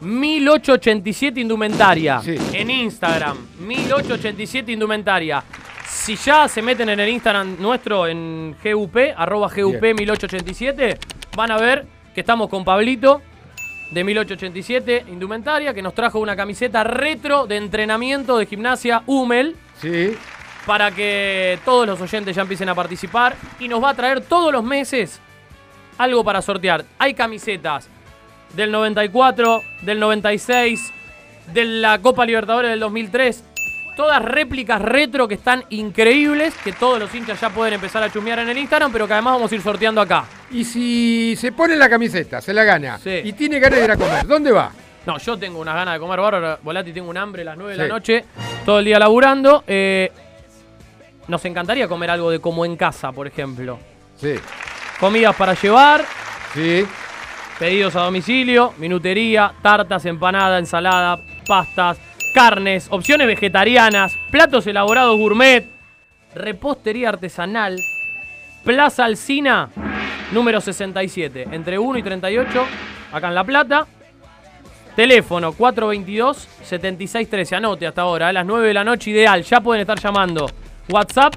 1887 0.01 1.41
Indumentaria. 1.41 2.21
Sí. 2.21 2.37
En 2.53 2.71
Instagram. 2.71 3.37
1887 3.61 4.73
Indumentaria. 4.73 5.43
Si 5.87 6.17
ya 6.17 6.49
se 6.49 6.61
meten 6.61 6.89
en 6.89 7.01
el 7.01 7.09
Instagram 7.09 7.57
nuestro 7.59 8.07
en 8.07 8.57
GUP, 8.63 8.97
arroba 9.17 9.49
GUP 9.49 9.81
Bien. 9.81 9.97
1887, 9.97 10.99
van 11.37 11.51
a 11.51 11.57
ver 11.57 11.87
que 12.15 12.21
estamos 12.21 12.49
con 12.49 12.65
Pablito 12.65 13.23
de 13.91 14.05
1887 14.05 15.05
Indumentaria, 15.09 15.73
que 15.73 15.83
nos 15.83 15.95
trajo 15.95 16.19
una 16.19 16.37
camiseta 16.37 16.85
retro 16.85 17.47
de 17.47 17.57
entrenamiento 17.57 18.37
de 18.39 18.47
gimnasia 18.47 19.03
Hummel. 19.07 19.57
Sí. 19.81 20.17
Para 20.67 20.91
que 20.91 21.59
todos 21.65 21.87
los 21.87 22.01
oyentes 22.01 22.35
ya 22.35 22.43
empiecen 22.43 22.69
a 22.69 22.75
participar. 22.75 23.37
Y 23.61 23.69
nos 23.69 23.83
va 23.83 23.91
a 23.91 23.95
traer 23.95 24.23
todos 24.23 24.53
los 24.53 24.65
meses 24.65 25.21
algo 25.99 26.25
para 26.25 26.43
sortear. 26.43 26.85
Hay 26.99 27.15
camisetas 27.15 27.89
del 28.53 28.71
94, 28.71 29.63
del 29.83 29.99
96, 30.01 30.93
de 31.53 31.65
la 31.65 31.99
Copa 32.01 32.25
Libertadores 32.27 32.71
del 32.71 32.81
2003. 32.81 33.45
Todas 33.97 34.21
réplicas 34.23 34.83
retro 34.83 35.29
que 35.29 35.35
están 35.35 35.65
increíbles, 35.71 36.53
que 36.65 36.73
todos 36.73 36.99
los 36.99 37.15
hinchas 37.15 37.41
ya 37.41 37.51
pueden 37.51 37.75
empezar 37.75 38.03
a 38.03 38.11
chumear 38.13 38.41
en 38.41 38.49
el 38.49 38.59
Instagram, 38.59 38.91
pero 38.93 39.07
que 39.07 39.13
además 39.13 39.35
vamos 39.35 39.53
a 39.53 39.55
ir 39.55 39.63
sorteando 39.63 40.01
acá. 40.01 40.25
Y 40.51 40.65
si 40.65 41.37
se 41.37 41.53
pone 41.53 41.77
la 41.77 41.89
camiseta, 41.89 42.41
se 42.41 42.53
la 42.53 42.65
gana, 42.65 42.99
Sí. 42.99 43.21
y 43.23 43.33
tiene 43.35 43.61
ganas 43.61 43.79
de 43.79 43.85
ir 43.85 43.91
a 43.93 43.97
comer, 43.97 44.27
¿dónde 44.27 44.51
va? 44.51 44.73
No, 45.07 45.19
yo 45.19 45.37
tengo 45.39 45.61
unas 45.61 45.75
ganas 45.75 45.95
de 45.95 46.01
comer 46.01 46.19
bárbaro. 46.19 46.59
Volati 46.63 46.93
tengo 46.93 47.11
un 47.11 47.17
hambre 47.19 47.43
a 47.43 47.45
las 47.45 47.57
9 47.59 47.73
de 47.73 47.79
la 47.79 47.87
noche, 47.89 48.25
todo 48.65 48.79
el 48.81 48.85
día 48.87 48.99
laburando. 48.99 49.63
Eh, 49.67 50.11
nos 51.29 51.45
encantaría 51.45 51.87
comer 51.87 52.11
algo 52.11 52.31
de 52.31 52.41
como 52.41 52.65
en 52.65 52.77
casa, 52.77 53.13
por 53.13 53.27
ejemplo. 53.27 53.79
Sí. 54.17 54.35
Comidas 54.99 55.37
para 55.37 55.55
llevar. 55.55 56.05
Sí. 56.55 56.85
Pedidos 57.59 57.97
a 57.97 58.01
domicilio, 58.01 58.75
minutería, 58.79 59.53
tartas, 59.63 60.05
empanada, 60.07 60.59
ensalada, 60.59 61.21
pastas, 61.47 61.99
carnes, 62.35 62.89
opciones 62.91 63.29
vegetarianas, 63.29 64.17
platos 64.31 64.67
elaborados 64.67 65.17
gourmet, 65.17 65.65
repostería 66.35 67.11
artesanal, 67.11 67.79
Plaza 68.65 69.05
Alcina, 69.05 69.69
número 70.33 70.61
67, 70.61 71.49
entre 71.53 71.79
1 71.79 71.99
y 71.99 72.03
38, 72.03 72.67
acá 73.13 73.29
en 73.29 73.35
La 73.35 73.45
Plata. 73.45 73.87
Teléfono 74.97 75.53
422-7613, 75.53 77.57
anote 77.57 77.87
hasta 77.87 78.03
ahora, 78.03 78.29
a 78.29 78.33
las 78.33 78.47
9 78.47 78.69
de 78.69 78.75
la 78.75 78.85
noche 78.85 79.11
ideal, 79.11 79.43
ya 79.43 79.61
pueden 79.61 79.83
estar 79.83 80.01
llamando. 80.01 80.49
WhatsApp 80.89 81.35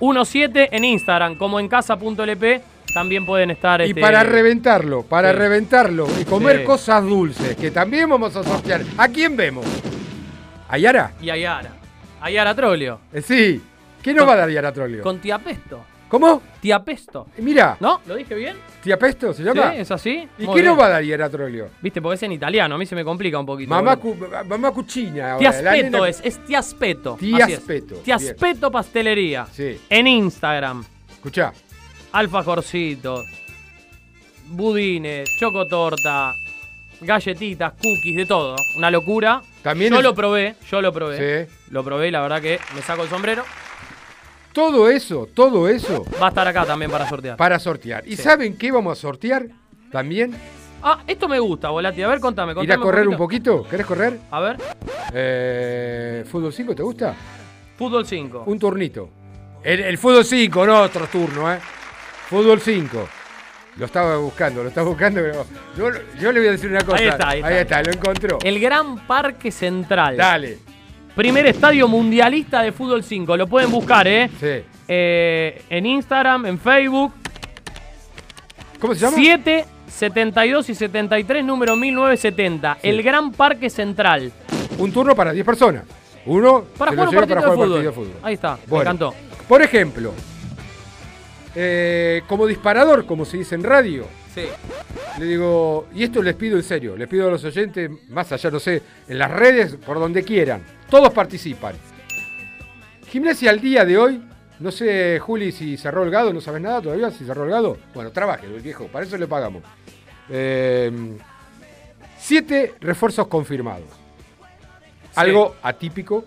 221-226-0017 0.00 0.68
en 0.72 0.84
Instagram, 0.84 1.36
como 1.36 1.60
en 1.60 1.68
casa.lp, 1.68 2.60
también 2.94 3.26
pueden 3.26 3.50
estar... 3.50 3.80
Y 3.82 3.90
este, 3.90 4.00
para 4.00 4.22
reventarlo, 4.22 5.02
para 5.02 5.30
sí. 5.32 5.36
reventarlo 5.36 6.06
y 6.20 6.24
comer 6.24 6.60
Sí. 6.60 6.64
cosas 6.64 7.04
dulces, 7.04 7.56
que 7.56 7.70
también 7.70 8.08
vamos 8.08 8.34
a 8.36 8.42
sortear. 8.42 8.82
¿A 8.96 9.08
quién 9.08 9.36
vemos? 9.36 9.66
¿A 10.68 10.78
Yara? 10.78 11.12
Y 11.20 11.30
a 11.30 11.36
Yara. 11.36 11.70
A 12.20 12.30
Yara 12.30 12.54
Trolio. 12.54 13.00
Eh, 13.12 13.22
sí. 13.22 13.62
¿Qué 14.02 14.14
nos 14.14 14.26
va 14.28 14.34
a 14.34 14.36
dar 14.36 14.50
Yara 14.50 14.72
Trolio? 14.72 15.02
Con 15.02 15.18
Tiapesto. 15.18 15.84
¿Cómo? 16.08 16.40
Tiapesto. 16.60 17.26
Mira. 17.38 17.76
¿No? 17.80 18.00
¿Lo 18.06 18.14
dije 18.16 18.34
bien? 18.34 18.56
¿Tía 18.82 18.96
se 18.98 19.42
llama? 19.42 19.72
Sí, 19.72 19.78
es 19.78 19.90
así. 19.90 20.28
¿Y 20.38 20.44
Muy 20.44 20.54
qué 20.54 20.62
bien. 20.62 20.66
nos 20.72 20.80
va 20.80 20.86
a 20.86 20.88
dar 20.88 21.02
Yara 21.02 21.28
Trolio? 21.28 21.68
Viste, 21.82 22.00
porque 22.00 22.14
es 22.14 22.22
en 22.22 22.32
italiano, 22.32 22.74
a 22.76 22.78
mí 22.78 22.86
se 22.86 22.94
me 22.94 23.04
complica 23.04 23.38
un 23.38 23.44
poquito. 23.44 23.68
Mamá, 23.68 23.96
cu- 23.96 24.16
mamá 24.46 24.70
cuchina. 24.72 25.32
ahora, 25.32 25.50
Tiaspeto 25.50 25.98
nena- 25.98 26.08
es, 26.08 26.20
es 26.24 26.38
Tiaspeto. 26.46 27.16
Tiaspeto, 27.20 27.94
es. 27.96 28.02
Tiaspeto 28.04 28.70
Pastelería. 28.70 29.46
Sí. 29.52 29.78
En 29.90 30.06
Instagram. 30.06 30.82
Escuchá. 31.10 31.52
Alfajorcitos, 32.12 33.20
budines, 34.46 35.28
chocotorta, 35.38 36.32
galletitas, 37.02 37.72
cookies, 37.74 38.16
de 38.16 38.26
todo. 38.26 38.56
Una 38.76 38.90
locura. 38.90 39.42
También 39.62 39.92
yo 39.92 39.98
es- 39.98 40.04
lo 40.04 40.14
probé, 40.14 40.54
yo 40.70 40.80
lo 40.80 40.92
probé. 40.92 41.46
Sí. 41.46 41.52
Lo 41.70 41.84
probé 41.84 42.08
y 42.08 42.10
la 42.10 42.22
verdad 42.22 42.40
que 42.40 42.58
me 42.74 42.80
saco 42.82 43.02
el 43.02 43.08
sombrero. 43.10 43.44
Todo 44.58 44.90
eso, 44.90 45.28
todo 45.32 45.68
eso 45.68 46.04
Va 46.20 46.26
a 46.26 46.28
estar 46.30 46.48
acá 46.48 46.64
también 46.66 46.90
para 46.90 47.08
sortear. 47.08 47.36
para 47.36 47.60
sortear. 47.60 48.02
¿Y 48.08 48.16
Sí. 48.16 48.22
saben 48.24 48.56
qué 48.58 48.72
vamos 48.72 48.98
a 48.98 49.00
sortear? 49.00 49.46
También 49.92 50.34
Ah, 50.82 51.00
esto 51.06 51.28
me 51.28 51.38
gusta, 51.38 51.70
Volati. 51.70 52.02
A 52.02 52.08
ver, 52.08 52.18
contame, 52.18 52.54
contame. 52.54 52.64
ir 52.74 52.78
a 52.78 52.82
correr 52.82 53.06
un 53.06 53.16
poquito. 53.16 53.62
¿Querés 53.68 53.86
correr? 53.86 54.18
A 54.32 54.40
ver. 54.40 54.56
Eh, 55.12 56.24
¿Fútbol 56.28 56.52
5 56.52 56.74
te 56.74 56.82
gusta? 56.82 57.14
Fútbol 57.76 58.04
5. 58.04 58.42
Un 58.46 58.58
turnito. 58.58 59.10
El, 59.62 59.78
el 59.80 59.96
fútbol 59.98 60.24
5, 60.24 60.66
no 60.66 60.82
otro 60.82 61.06
turno, 61.06 61.52
¿eh? 61.52 61.58
Fútbol 62.28 62.60
5. 62.60 63.08
Lo 63.76 63.86
estaba 63.86 64.16
buscando, 64.18 64.62
lo 64.64 64.68
estaba 64.70 64.88
buscando, 64.88 65.20
pero 65.20 65.46
yo, 65.76 65.90
yo 66.20 66.32
le 66.32 66.40
voy 66.40 66.48
a 66.48 66.52
decir 66.52 66.68
una 66.70 66.80
cosa. 66.80 66.96
Ahí 66.98 67.06
está, 67.08 67.28
ahí 67.28 67.42
está. 67.54 67.82
lo 67.82 67.92
encontró. 67.92 68.38
El 68.42 68.58
Gran 68.58 69.06
Parque 69.06 69.52
Central. 69.52 70.16
Dale. 70.16 70.58
Primer 71.14 71.46
estadio 71.46 71.88
mundialista 71.88 72.62
de 72.62 72.72
fútbol 72.72 73.02
5. 73.02 73.36
Lo 73.36 73.46
pueden 73.46 73.70
buscar, 73.72 74.06
¿eh? 74.06 74.30
Sí. 74.38 74.64
Eh, 74.86 75.62
en 75.68 75.86
Instagram, 75.86 76.46
en 76.46 76.58
Facebook. 76.58 77.12
¿Cómo 78.80 78.94
se 78.94 79.00
llama? 79.00 79.16
7, 79.16 79.64
72 79.88 80.70
y 80.70 80.74
73, 80.74 81.44
número 81.44 81.74
1970. 81.76 82.78
El 82.82 83.02
Gran 83.02 83.32
Parque 83.32 83.68
Central. 83.68 84.30
Un 84.78 84.92
turno 84.92 85.16
para 85.16 85.32
10 85.32 85.44
personas. 85.44 85.82
Uno 86.26 86.64
Para 86.76 86.92
jugar 86.92 87.06
lo 87.06 87.10
un 87.10 87.10
lleva 87.10 87.20
partido, 87.22 87.26
para 87.26 87.40
de, 87.40 87.46
jugar 87.46 87.56
fútbol. 87.56 87.68
partido 87.70 87.90
de 87.90 87.92
fútbol. 87.92 88.20
Ahí 88.22 88.34
está, 88.34 88.58
me 88.70 88.78
encantó. 88.78 89.14
Por 89.48 89.62
ejemplo, 89.62 90.12
eh, 91.54 92.22
como 92.28 92.46
disparador, 92.46 93.06
como 93.06 93.24
se 93.24 93.38
dice 93.38 93.54
en 93.54 93.64
radio, 93.64 94.06
Sí. 94.34 94.42
le 95.18 95.24
digo, 95.24 95.88
y 95.94 96.04
esto 96.04 96.22
les 96.22 96.34
pido 96.36 96.56
en 96.58 96.62
serio, 96.62 96.96
les 96.96 97.08
pido 97.08 97.26
a 97.26 97.30
los 97.30 97.42
oyentes, 97.44 97.90
más 98.10 98.30
allá, 98.30 98.50
no 98.50 98.60
sé, 98.60 98.82
en 99.08 99.18
las 99.18 99.30
redes, 99.30 99.74
por 99.84 99.98
donde 99.98 100.22
quieran, 100.22 100.62
todos 100.90 101.12
participan. 101.12 101.74
Gimnasia 103.10 103.50
al 103.50 103.60
día 103.60 103.84
de 103.84 103.96
hoy, 103.98 104.22
no 104.60 104.70
sé, 104.70 105.18
Juli, 105.20 105.52
si 105.52 105.76
cerró 105.76 106.02
el 106.04 106.10
gado, 106.10 106.32
¿no 106.32 106.40
sabes 106.40 106.60
nada 106.60 106.80
todavía? 106.82 107.10
Si 107.10 107.24
cerró 107.24 107.44
el 107.44 107.50
gado, 107.50 107.78
bueno, 107.94 108.10
trabaje, 108.10 108.46
el 108.46 108.60
viejo, 108.60 108.86
para 108.88 109.04
eso 109.06 109.16
le 109.16 109.26
pagamos. 109.26 109.62
Eh, 110.28 111.16
siete 112.18 112.74
refuerzos 112.80 113.26
confirmados. 113.28 113.86
Algo 115.14 115.56
atípico 115.62 116.26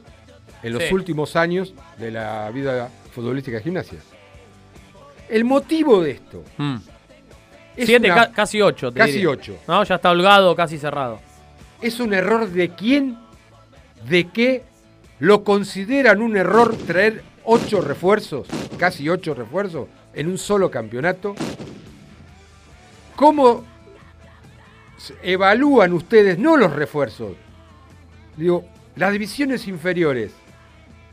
en 0.64 0.74
los 0.74 0.84
Sí. 0.84 0.94
últimos 0.94 1.36
años 1.36 1.74
de 1.98 2.12
la 2.12 2.50
vida 2.52 2.90
futbolística 3.14 3.58
de 3.58 3.64
gimnasia. 3.64 4.00
El 5.30 5.46
motivo 5.46 6.02
de 6.02 6.12
esto. 6.12 6.44
es 7.78 7.86
7, 7.88 8.12
una- 8.12 8.32
casi 8.32 8.62
8. 8.62 8.92
Casi 8.94 9.26
8. 9.26 9.56
No, 9.68 9.84
ya 9.84 9.96
está 9.96 10.12
holgado, 10.12 10.56
casi 10.56 10.78
cerrado. 10.78 11.20
¿Es 11.82 12.00
un 12.02 12.14
error 12.14 12.50
de 12.50 12.70
quién? 12.70 13.18
¿De 14.08 14.30
qué? 14.30 14.64
¿Lo 15.20 15.44
consideran 15.44 16.22
un 16.22 16.36
error 16.36 16.76
traer 16.76 17.24
8 17.44 17.82
refuerzos, 17.82 18.48
casi 18.78 19.08
8 19.10 19.34
refuerzos, 19.36 19.88
en 20.14 20.28
un 20.28 20.38
solo 20.38 20.72
campeonato? 20.72 21.36
¿Cómo 23.16 23.64
evalúan 25.22 25.94
ustedes, 25.94 26.40
no 26.40 26.58
los 26.58 26.74
refuerzos? 26.74 27.34
Digo, 28.36 28.66
las 28.96 29.12
divisiones 29.12 29.68
inferiores, 29.68 30.32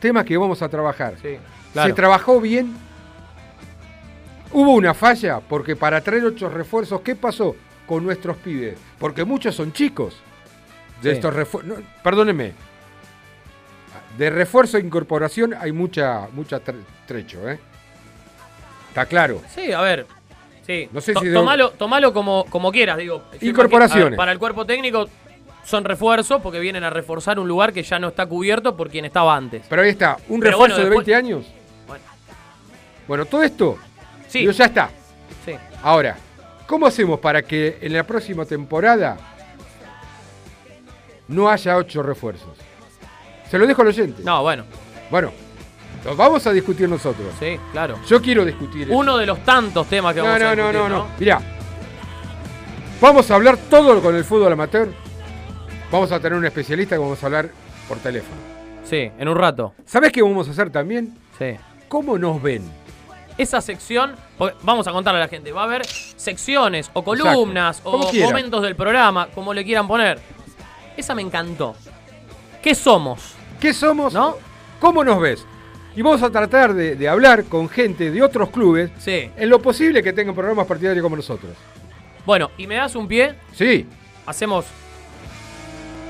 temas 0.00 0.24
que 0.24 0.36
vamos 0.38 0.62
a 0.62 0.68
trabajar. 0.68 1.14
claro. 1.72 1.88
¿Se 1.88 1.94
trabajó 1.94 2.40
bien? 2.40 2.74
¿Hubo 4.52 4.72
una 4.72 4.94
falla? 4.94 5.40
Porque 5.40 5.76
para 5.76 6.00
traer 6.00 6.24
ocho 6.24 6.48
refuerzos, 6.48 7.02
¿qué 7.02 7.14
pasó 7.14 7.54
con 7.86 8.04
nuestros 8.04 8.38
pibes? 8.38 8.78
Porque 8.98 9.24
muchos 9.24 9.54
son 9.54 9.72
chicos. 9.72 10.16
De 11.02 11.10
Sí. 11.10 11.16
estos 11.16 11.34
refuerzos. 11.34 11.80
perdónenme. 12.02 12.52
De 14.18 14.30
refuerzo 14.30 14.76
e 14.76 14.80
incorporación 14.80 15.54
hay 15.54 15.70
mucha, 15.72 16.26
mucha 16.32 16.60
tre- 16.62 16.82
trecho, 17.06 17.48
¿eh? 17.48 17.58
Está 18.88 19.06
claro. 19.06 19.40
Sí, 19.54 19.72
a 19.72 19.80
ver. 19.80 20.06
Sí. 20.66 20.88
No 20.92 21.00
sé 21.00 21.14
si 21.14 21.32
tomalo, 21.32 21.70
tomalo 21.70 22.12
como, 22.12 22.44
como 22.50 22.70
quieras, 22.72 22.98
digo. 22.98 23.22
Incorporaciones. 23.40 24.10
ver, 24.10 24.16
para 24.16 24.32
el 24.32 24.38
cuerpo 24.38 24.66
técnico 24.66 25.06
son 25.64 25.84
refuerzos 25.84 26.42
porque 26.42 26.58
vienen 26.58 26.82
a 26.84 26.90
reforzar 26.90 27.38
un 27.38 27.46
lugar 27.46 27.72
que 27.72 27.82
ya 27.82 27.98
no 27.98 28.08
está 28.08 28.26
cubierto 28.26 28.76
por 28.76 28.90
quien 28.90 29.04
estaba 29.04 29.36
antes. 29.36 29.64
Pero 29.68 29.82
ahí 29.82 29.90
está, 29.90 30.16
un 30.28 30.40
Pero 30.40 30.50
refuerzo 30.52 30.58
bueno, 30.58 30.76
de 30.76 30.82
después- 30.90 31.06
20 31.06 31.14
años. 31.14 31.46
Bueno. 31.86 32.04
Bueno, 33.06 33.24
todo 33.26 33.42
esto, 33.42 33.78
Sí. 34.26 34.40
digo, 34.40 34.52
ya 34.52 34.64
está. 34.66 34.90
Sí. 35.44 35.52
Ahora, 35.82 36.16
¿cómo 36.66 36.86
hacemos 36.86 37.20
para 37.20 37.40
que 37.42 37.78
en 37.80 37.92
la 37.92 38.02
próxima 38.02 38.44
temporada 38.44 39.16
no 41.28 41.48
haya 41.48 41.76
ocho 41.76 42.02
refuerzos? 42.02 42.56
Se 43.50 43.58
lo 43.58 43.66
dejo 43.66 43.82
al 43.82 43.88
oyente. 43.88 44.22
No, 44.24 44.42
bueno. 44.42 44.64
Bueno, 45.10 45.32
lo 46.04 46.14
vamos 46.16 46.46
a 46.46 46.52
discutir 46.52 46.88
nosotros. 46.88 47.26
Sí, 47.38 47.58
claro. 47.72 47.98
Yo 48.06 48.20
quiero 48.20 48.44
discutir 48.44 48.82
eso. 48.82 48.96
Uno 48.96 49.16
de 49.16 49.26
los 49.26 49.42
tantos 49.44 49.86
temas 49.86 50.14
que 50.14 50.20
No, 50.20 50.26
vamos 50.26 50.40
no, 50.40 50.48
a 50.48 50.54
no, 50.56 50.62
discutir, 50.68 50.90
no, 50.90 50.96
no. 50.98 51.06
Mirá, 51.18 51.40
vamos 53.00 53.30
a 53.30 53.34
hablar 53.34 53.56
todo 53.70 54.00
con 54.02 54.14
el 54.14 54.24
fútbol 54.24 54.52
amateur. 54.52 54.88
Vamos 55.90 56.12
a 56.12 56.20
tener 56.20 56.38
un 56.38 56.44
especialista 56.44 56.96
que 56.96 57.00
vamos 57.00 57.22
a 57.22 57.26
hablar 57.26 57.48
por 57.88 57.98
teléfono. 57.98 58.36
Sí, 58.84 59.10
en 59.18 59.28
un 59.28 59.36
rato. 59.36 59.74
¿Sabés 59.86 60.12
qué 60.12 60.22
vamos 60.22 60.48
a 60.48 60.50
hacer 60.50 60.70
también? 60.70 61.16
Sí. 61.38 61.56
¿Cómo 61.88 62.18
nos 62.18 62.42
ven? 62.42 62.62
Esa 63.38 63.60
sección, 63.60 64.16
vamos 64.62 64.88
a 64.88 64.92
contarle 64.92 65.20
a 65.20 65.24
la 65.24 65.28
gente, 65.28 65.52
va 65.52 65.62
a 65.62 65.64
haber 65.64 65.86
secciones 65.86 66.90
o 66.92 67.04
columnas 67.04 67.80
o 67.84 68.12
momentos 68.12 68.62
del 68.62 68.74
programa, 68.74 69.28
como 69.34 69.54
le 69.54 69.64
quieran 69.64 69.86
poner. 69.86 70.18
Esa 70.96 71.14
me 71.14 71.22
encantó. 71.22 71.76
¿Qué 72.60 72.74
somos? 72.74 73.34
¿Qué 73.60 73.72
somos? 73.74 74.12
¿No? 74.14 74.36
¿Cómo 74.80 75.02
nos 75.04 75.20
ves? 75.20 75.44
Y 75.96 76.02
vamos 76.02 76.22
a 76.22 76.30
tratar 76.30 76.74
de, 76.74 76.94
de 76.94 77.08
hablar 77.08 77.44
con 77.44 77.68
gente 77.68 78.10
de 78.10 78.22
otros 78.22 78.50
clubes 78.50 78.90
Sí. 78.98 79.30
en 79.36 79.48
lo 79.48 79.60
posible 79.60 80.02
que 80.02 80.12
tengan 80.12 80.34
programas 80.34 80.66
partidarios 80.66 81.02
como 81.02 81.16
nosotros. 81.16 81.52
Bueno, 82.24 82.50
¿y 82.56 82.66
me 82.66 82.76
das 82.76 82.94
un 82.94 83.08
pie? 83.08 83.34
Sí, 83.52 83.86
Hacemos 84.26 84.66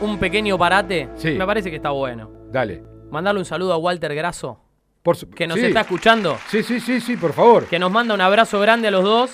un 0.01 0.18
pequeño 0.18 0.59
parate. 0.59 1.09
Sí. 1.16 1.30
Me 1.32 1.46
parece 1.46 1.70
que 1.70 1.76
está 1.76 1.90
bueno. 1.90 2.30
dale. 2.51 2.82
Mandarle 3.11 3.38
un 3.40 3.44
saludo 3.46 3.72
a 3.72 3.78
Walter 3.78 4.14
Grasso, 4.14 4.61
Por 5.03 5.16
su- 5.16 5.30
que 5.30 5.46
nos 5.46 5.59
sí. 5.59 5.64
está 5.66 5.80
escuchando, 5.82 6.36
Sí, 6.51 6.62
sí, 6.62 6.78
sí, 6.80 7.01
sí, 7.01 7.16
por 7.16 7.32
favor. 7.32 7.64
que 7.66 7.78
nos 7.78 7.90
manda 7.90 8.12
un 8.14 8.20
abrazo 8.20 8.61
grande 8.61 8.88
a 8.88 8.90
los 8.90 9.03
dos, 9.03 9.30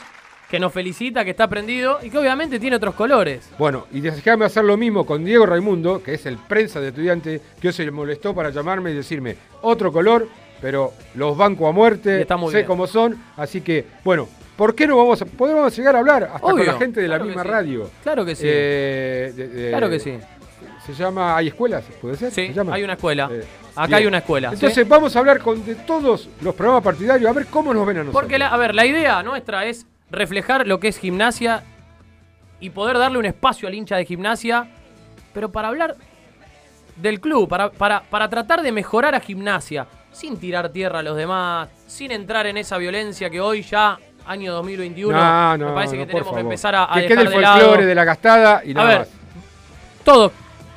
que 0.51 0.61
nos 0.61 0.72
felicita, 0.72 1.24
que 1.24 1.30
está 1.30 1.49
prendido 1.49 1.99
y 2.03 2.11
que 2.11 2.18
obviamente 2.18 2.61
tiene 2.61 2.76
otros 2.76 2.95
colores. 2.95 3.51
Bueno, 3.59 3.86
y 3.92 4.01
déjame 4.01 4.45
hacer 4.45 4.64
lo 4.64 4.76
mismo 4.76 5.05
con 5.05 5.24
Diego 5.24 5.47
Raimundo, 5.47 6.03
que 6.03 6.14
es 6.14 6.26
el 6.26 6.36
prensa 6.38 6.80
de 6.80 6.88
estudiante, 6.88 7.40
que 7.61 7.68
hoy 7.68 7.74
se 7.74 7.84
le 7.84 7.90
molestó 7.90 8.34
para 8.34 8.51
llamarme 8.51 8.90
y 8.92 8.95
decirme 8.95 9.36
otro 9.62 9.92
color, 9.92 10.28
pero 10.61 10.92
los 11.14 11.36
banco 11.36 11.66
a 11.68 11.72
muerte, 11.72 12.24
sé 12.26 12.34
bien. 12.53 12.66
cómo 12.66 12.86
son, 12.86 13.16
así 13.36 13.61
que, 13.62 13.84
bueno, 14.05 14.28
¿por 14.57 14.74
qué 14.74 14.86
no 14.86 14.97
vamos 14.97 15.20
a, 15.22 15.26
podemos 15.26 15.76
llegar 15.76 15.97
a 15.97 15.99
hablar 15.99 16.24
hasta 16.32 16.47
Obvio, 16.47 16.64
con 16.64 16.66
la 16.66 16.78
gente 16.78 17.01
de 17.01 17.09
la 17.09 17.14
claro 17.16 17.24
misma 17.26 17.42
sí. 17.42 17.49
radio? 17.49 17.90
Claro 18.03 18.24
que 18.24 18.36
sí. 18.36 18.45
Eh, 18.47 19.32
de- 19.34 19.49
de- 19.49 19.70
Claro 19.70 19.90
que 19.90 19.99
sí. 19.99 20.14
Se 20.86 20.92
llama, 20.92 21.36
¿hay 21.36 21.49
escuelas? 21.49 21.82
¿Puede 22.01 22.16
ser? 22.16 22.30
Sí, 22.30 22.47
¿Se 22.49 22.53
llama? 22.53 22.74
hay 22.74 22.84
una 22.84 22.92
escuela. 22.92 23.28
Eh, 23.32 23.42
Acá 23.74 23.86
bien. 23.86 23.95
hay 24.01 24.07
una 24.07 24.18
escuela. 24.18 24.51
¿sí? 24.51 24.55
Entonces 24.57 24.86
vamos 24.86 25.16
a 25.16 25.18
hablar 25.18 25.40
con 25.40 25.64
de 25.64 25.74
todos 25.76 26.28
los 26.42 26.55
programas 26.55 26.84
partidarios, 26.84 27.28
a 27.28 27.32
ver 27.32 27.47
cómo 27.47 27.72
nos 27.72 27.86
ven 27.86 27.97
a 27.97 28.01
nosotros. 28.01 28.22
Porque, 28.22 28.38
la- 28.38 28.49
a 28.49 28.57
ver, 28.59 28.74
la 28.74 28.84
idea 28.86 29.22
nuestra 29.22 29.64
es 29.66 29.86
reflejar 30.11 30.66
lo 30.66 30.80
que 30.80 30.88
es 30.88 30.98
gimnasia 30.98 31.62
y 32.61 32.70
poder 32.70 32.98
darle 32.98 33.18
un 33.18 33.24
espacio 33.26 33.68
al 33.68 33.74
hincha 33.74 33.96
de 33.96 34.05
gimnasia, 34.05 34.68
pero 35.32 35.50
para 35.50 35.68
hablar 35.68 35.96
del 36.96 37.20
club, 37.20 37.48
para, 37.48 37.70
para, 37.70 38.02
para 38.02 38.28
tratar 38.28 38.62
de 38.62 38.70
mejorar 38.72 39.14
a 39.14 39.20
gimnasia, 39.20 39.86
sin 40.12 40.38
tirar 40.38 40.68
tierra 40.68 41.00
a 41.00 41.02
los 41.02 41.16
demás, 41.16 41.68
sin 41.86 42.12
entrar 42.12 42.46
en 42.46 42.57
esa 42.57 42.78
violencia 42.78 43.28
que 43.30 43.40
hoy 43.40 43.62
ya, 43.62 43.98
año 44.26 44.52
2021, 44.55 45.16
No, 45.18 45.57
no, 45.59 45.68
me 45.70 45.74
parece 45.74 45.96
no, 45.96 46.02
que 46.02 46.12
tenemos 46.12 46.32
que 46.34 46.40
empezar 46.40 46.74
a, 46.76 46.84
a 46.84 46.94
Que 46.94 47.00
dejar 47.09 47.16
quede 47.16 47.24
el 47.26 47.30
de 47.32 47.40
lado. 47.40 47.76
de 47.78 47.94
la 47.94 48.05
gastada 48.05 48.62
y 48.64 48.70
A 48.70 48.74
nada 48.74 48.88
ver, 48.88 48.98
más. 49.00 49.09
todos 50.05 50.32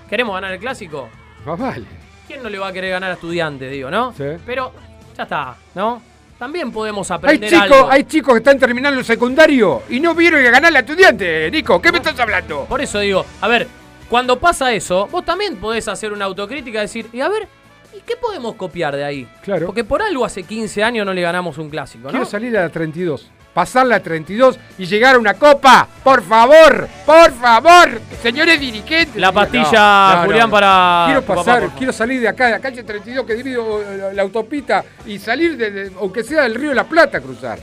queremos 0.09 0.33
ganar 0.33 0.51
el 0.53 0.59
clásico. 0.59 1.07
Más 1.45 1.59
vale. 1.59 1.85
¿Quién 2.25 2.41
no 2.43 2.49
le 2.49 2.57
va 2.59 2.67
a 2.69 2.73
querer 2.73 2.89
ganar 2.91 3.11
a 3.11 3.13
estudiantes, 3.13 3.71
digo, 3.71 3.89
no? 3.91 4.11
Sí. 4.13 4.25
Pero 4.45 4.73
ya 5.15 5.23
está, 5.23 5.55
¿no? 5.75 6.01
También 6.37 6.71
podemos 6.71 7.09
Hay 7.09 7.17
aprender 7.17 7.49
chicos, 7.49 7.63
algo. 7.77 7.91
hay 7.91 8.03
chicos 8.03 8.33
que 8.33 8.37
están 8.39 8.59
terminando 8.59 8.99
el 8.99 9.05
secundario 9.05 9.83
y 9.89 9.99
no 9.99 10.13
vieron 10.13 10.41
que 10.41 10.51
ganar 10.51 10.71
la 10.71 10.79
estudiante, 10.79 11.49
Nico. 11.49 11.81
¿Qué 11.81 11.91
me 11.91 11.97
estás 11.97 12.19
hablando? 12.19 12.65
Por 12.65 12.79
eso 12.81 12.99
digo, 12.99 13.25
a 13.41 13.47
ver, 13.47 13.67
cuando 14.09 14.39
pasa 14.39 14.71
eso, 14.73 15.07
vos 15.11 15.25
también 15.25 15.57
podés 15.57 15.87
hacer 15.87 16.13
una 16.13 16.25
autocrítica 16.25 16.79
y 16.79 16.81
decir, 16.81 17.07
y 17.11 17.21
a 17.21 17.27
ver, 17.27 17.47
¿y 17.91 18.01
qué 18.01 18.15
podemos 18.15 18.55
copiar 18.55 18.95
de 18.95 19.03
ahí? 19.03 19.27
Claro. 19.41 19.65
Porque 19.65 19.83
por 19.83 20.01
algo 20.01 20.23
hace 20.25 20.43
15 20.43 20.83
años 20.83 21.05
no 21.05 21.13
le 21.13 21.21
ganamos 21.23 21.57
un 21.57 21.69
clásico, 21.69 22.05
¿no? 22.05 22.11
Quiero 22.11 22.25
salir 22.25 22.55
a 22.57 22.61
la 22.61 22.69
32. 22.69 23.31
Pasar 23.57 23.87
la 23.87 23.99
32 23.99 24.59
y 24.77 24.85
llegar 24.85 25.15
a 25.15 25.17
una 25.17 25.33
copa. 25.33 25.87
Por 26.03 26.21
favor, 26.21 26.87
por 27.03 27.31
favor, 27.33 27.99
señores 28.21 28.59
dirigentes. 28.59 29.15
La 29.15 29.31
pastilla, 29.31 30.21
Julián, 30.25 30.51
para 30.51 31.05
Quiero 31.07 31.21
papá, 31.23 31.35
pasar, 31.43 31.69
quiero 31.75 31.91
salir 31.91 32.21
de 32.21 32.27
acá, 32.27 32.45
de 32.45 32.51
la 32.51 32.59
calle 32.59 32.83
32 32.83 33.25
que 33.25 33.33
divide 33.33 33.57
la, 33.97 34.13
la 34.13 34.21
autopista 34.21 34.85
y 35.07 35.17
salir, 35.17 35.57
de, 35.57 35.71
de- 35.71 35.91
aunque 35.99 36.23
sea 36.23 36.43
del 36.43 36.53
río 36.53 36.69
de 36.69 36.75
la 36.75 36.83
Plata, 36.83 37.19
cruzar. 37.19 37.57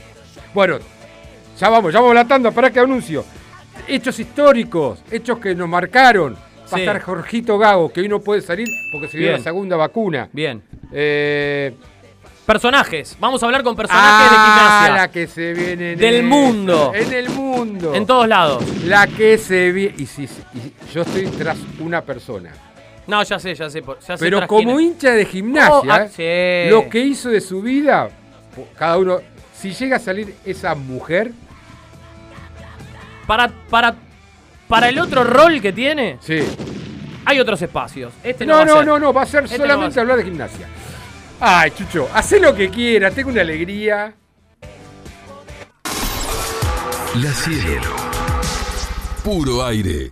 Bueno, 0.53 0.79
ya 1.57 1.69
vamos, 1.69 1.93
ya 1.93 1.99
vamos 2.01 2.11
a 2.11 2.15
la 2.15 2.27
tanda, 2.27 2.51
para 2.51 2.69
que 2.71 2.81
anuncio. 2.81 3.23
Hechos 3.87 4.19
históricos, 4.19 4.99
hechos 5.09 5.37
que 5.39 5.55
nos 5.55 5.69
marcaron. 5.69 6.33
Va 6.33 6.77
a 6.77 6.79
estar 6.81 6.99
Jorgito 6.99 7.57
Gago, 7.57 7.93
que 7.93 8.01
hoy 8.01 8.09
no 8.09 8.19
puede 8.19 8.41
salir 8.41 8.67
porque 8.91 9.07
se 9.07 9.17
dio 9.17 9.31
la 9.31 9.39
segunda 9.39 9.77
vacuna. 9.77 10.27
Bien. 10.33 10.61
Eh, 10.91 11.73
Personajes, 12.45 13.17
vamos 13.19 13.41
a 13.41 13.47
hablar 13.47 13.63
con 13.63 13.75
personajes 13.75 14.29
de 14.31 14.37
ah, 14.37 14.45
gimnasia. 14.85 14.95
la 15.01 15.11
que 15.11 15.25
se 15.27 15.53
viene 15.53 15.93
en 15.93 15.97
Del 15.99 16.15
el- 16.15 16.23
mundo. 16.23 16.91
En 16.93 17.11
el 17.11 17.29
mundo. 17.29 17.95
En 17.95 18.05
todos 18.05 18.27
lados. 18.27 18.63
La 18.85 19.07
que 19.07 19.37
se 19.39 19.71
viene. 19.71 19.95
Y, 19.97 20.05
si, 20.05 20.23
y 20.25 20.73
yo 20.93 21.01
estoy 21.01 21.25
tras 21.27 21.57
una 21.79 22.01
persona. 22.01 22.51
No, 23.07 23.23
ya 23.23 23.39
sé, 23.39 23.55
ya 23.55 23.67
sé. 23.69 23.81
por- 23.81 23.99
ya 23.99 24.15
sé 24.17 24.23
Pero 24.23 24.45
como 24.45 24.75
quién 24.75 24.79
hincha 24.79 25.11
de 25.11 25.25
gimnasia, 25.25 25.73
Oh, 25.73 25.83
ah, 25.91 26.69
lo 26.69 26.87
que 26.89 26.99
hizo 26.99 27.29
de 27.29 27.41
su 27.41 27.61
vida, 27.63 28.09
cada 28.77 28.97
uno. 28.99 29.19
Si 29.59 29.71
llega 29.73 29.95
a 29.97 29.99
salir 29.99 30.35
esa 30.45 30.75
mujer, 30.75 31.31
Para, 33.25 33.47
para, 33.71 33.95
para 34.67 34.89
el 34.89 34.99
otro 34.99 35.23
rol 35.23 35.59
que 35.61 35.73
tiene, 35.73 36.19
Sí. 36.21 36.43
hay 37.25 37.39
otros 37.39 37.59
espacios. 37.59 38.13
Este 38.23 38.45
no, 38.45 38.53
No, 38.53 38.57
va 38.57 38.61
a 38.61 38.65
no, 38.65 38.75
ser. 38.77 38.85
no, 38.85 38.99
no, 38.99 39.13
va 39.13 39.21
a 39.23 39.25
ser 39.25 39.45
Este 39.45 39.57
no 39.57 39.63
va 39.63 39.65
a 39.65 39.69
solamente 39.69 39.93
ser. 39.95 40.01
hablar 40.01 40.17
de 40.17 40.23
gimnasia. 40.25 40.67
Ay, 41.47 41.69
Chucho, 41.77 42.09
hacé 42.11 42.39
lo 42.39 42.55
que 42.55 42.71
quieras, 42.71 43.13
tengo 43.13 43.29
una 43.29 43.41
alegría. 43.41 44.15
La 47.13 47.31
cielo. 47.33 47.95
Puro 49.23 49.63
aire. 49.63 50.11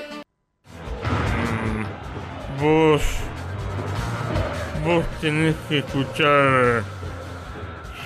Vos. 2.61 3.01
Vos 4.85 5.05
tenés 5.19 5.55
que 5.67 5.79
escuchar. 5.79 6.83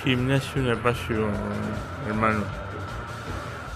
Gimnasio 0.02 0.62
una 0.62 0.82
pasión, 0.82 1.30
hermano. 2.08 2.42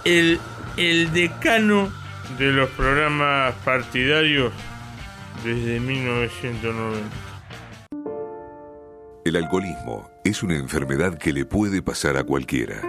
El, 0.04 0.40
el 0.78 1.12
decano 1.12 1.90
de 2.38 2.52
los 2.52 2.70
programas 2.70 3.54
partidarios 3.64 4.52
desde 5.44 5.80
1990. 5.80 6.98
El 9.26 9.36
alcoholismo 9.36 10.10
es 10.24 10.42
una 10.42 10.56
enfermedad 10.56 11.18
que 11.18 11.34
le 11.34 11.44
puede 11.44 11.82
pasar 11.82 12.16
a 12.16 12.24
cualquiera. 12.24 12.80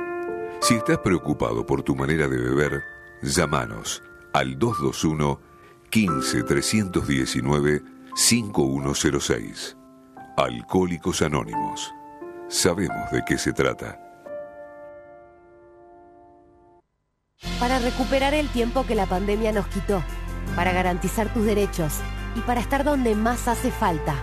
Si 0.61 0.75
estás 0.75 0.99
preocupado 0.99 1.65
por 1.65 1.83
tu 1.83 1.95
manera 1.95 2.29
de 2.29 2.37
beber, 2.37 2.83
llámanos 3.21 4.01
al 4.33 4.57
221 4.57 5.50
15 5.91 6.43
319 6.43 7.83
5106. 8.15 9.77
Alcohólicos 10.37 11.21
Anónimos. 11.21 11.91
Sabemos 12.47 13.11
de 13.11 13.21
qué 13.25 13.37
se 13.37 13.51
trata. 13.51 13.99
Para 17.59 17.79
recuperar 17.79 18.33
el 18.33 18.47
tiempo 18.49 18.85
que 18.85 18.95
la 18.95 19.05
pandemia 19.05 19.51
nos 19.51 19.67
quitó, 19.67 20.01
para 20.55 20.71
garantizar 20.71 21.33
tus 21.33 21.43
derechos 21.43 21.99
y 22.35 22.39
para 22.41 22.61
estar 22.61 22.85
donde 22.85 23.13
más 23.13 23.49
hace 23.49 23.69
falta. 23.69 24.15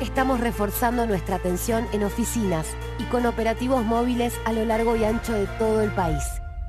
Estamos 0.00 0.40
reforzando 0.40 1.06
nuestra 1.06 1.36
atención 1.36 1.86
en 1.92 2.02
oficinas 2.04 2.66
y 2.98 3.04
con 3.04 3.26
operativos 3.26 3.84
móviles 3.84 4.34
a 4.46 4.54
lo 4.54 4.64
largo 4.64 4.96
y 4.96 5.04
ancho 5.04 5.34
de 5.34 5.46
todo 5.58 5.82
el 5.82 5.90
país. 5.92 6.24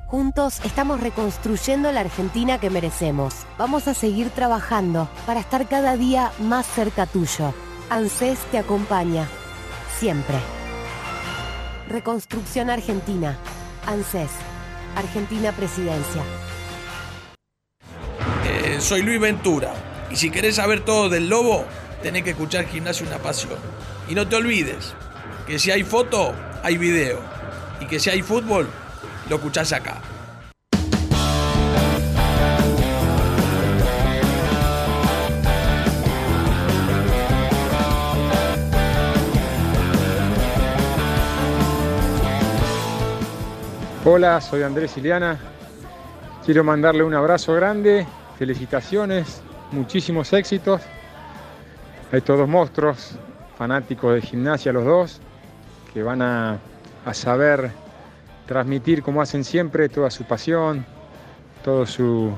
Juntos 0.06 0.60
estamos 0.64 1.00
reconstruyendo 1.00 1.90
la 1.90 1.98
Argentina 1.98 2.60
que 2.60 2.70
merecemos. 2.70 3.34
Vamos 3.58 3.88
a 3.88 3.94
seguir 3.94 4.30
trabajando 4.30 5.10
para 5.26 5.40
estar 5.40 5.66
cada 5.68 5.96
día 5.96 6.30
más 6.38 6.64
cerca 6.64 7.06
tuyo. 7.06 7.52
ANSES 7.90 8.38
te 8.52 8.58
acompaña. 8.58 9.26
Siempre. 9.98 10.36
Reconstrucción 11.88 12.70
Argentina. 12.70 13.36
ANSES. 13.84 14.30
Argentina 14.94 15.50
Presidencia. 15.50 16.22
Eh, 18.44 18.76
soy 18.78 19.02
Luis 19.02 19.20
Ventura. 19.20 19.74
Y 20.12 20.14
si 20.14 20.30
querés 20.30 20.54
saber 20.54 20.84
todo 20.84 21.08
del 21.08 21.28
lobo, 21.28 21.64
tenés 22.04 22.22
que 22.22 22.30
escuchar 22.30 22.66
Gimnasio 22.66 23.08
Una 23.08 23.18
Pasión. 23.18 23.58
Y 24.08 24.14
no 24.14 24.28
te 24.28 24.36
olvides 24.36 24.94
que 25.48 25.58
si 25.58 25.72
hay 25.72 25.82
foto, 25.82 26.32
hay 26.62 26.78
video. 26.78 27.18
Y 27.80 27.86
que 27.86 27.98
si 27.98 28.10
hay 28.10 28.22
fútbol, 28.22 28.68
lo 29.28 29.36
escuchás 29.36 29.72
acá. 29.72 30.00
Hola, 44.04 44.40
soy 44.40 44.62
Andrés 44.62 44.96
Iliana. 44.96 45.36
Quiero 46.44 46.62
mandarle 46.62 47.02
un 47.02 47.12
abrazo 47.12 47.54
grande, 47.54 48.06
felicitaciones, 48.38 49.42
muchísimos 49.72 50.32
éxitos 50.32 50.80
a 52.12 52.16
estos 52.16 52.38
dos 52.38 52.48
monstruos, 52.48 53.18
fanáticos 53.58 54.14
de 54.14 54.22
gimnasia 54.22 54.72
los 54.72 54.84
dos, 54.84 55.20
que 55.92 56.04
van 56.04 56.22
a, 56.22 56.58
a 57.04 57.14
saber 57.14 57.72
transmitir 58.46 59.02
como 59.02 59.20
hacen 59.20 59.44
siempre 59.44 59.88
toda 59.88 60.10
su 60.10 60.24
pasión, 60.24 60.84
toda 61.64 61.86
su, 61.86 62.32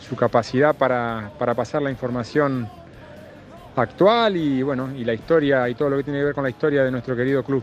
su 0.00 0.16
capacidad 0.16 0.74
para, 0.74 1.30
para 1.38 1.54
pasar 1.54 1.82
la 1.82 1.90
información 1.90 2.68
actual 3.76 4.36
y 4.36 4.62
bueno, 4.62 4.90
y 4.94 5.04
la 5.04 5.14
historia 5.14 5.68
y 5.68 5.74
todo 5.74 5.90
lo 5.90 5.96
que 5.96 6.04
tiene 6.04 6.18
que 6.18 6.24
ver 6.26 6.34
con 6.34 6.44
la 6.44 6.50
historia 6.50 6.84
de 6.84 6.90
nuestro 6.90 7.16
querido 7.16 7.42
club. 7.42 7.62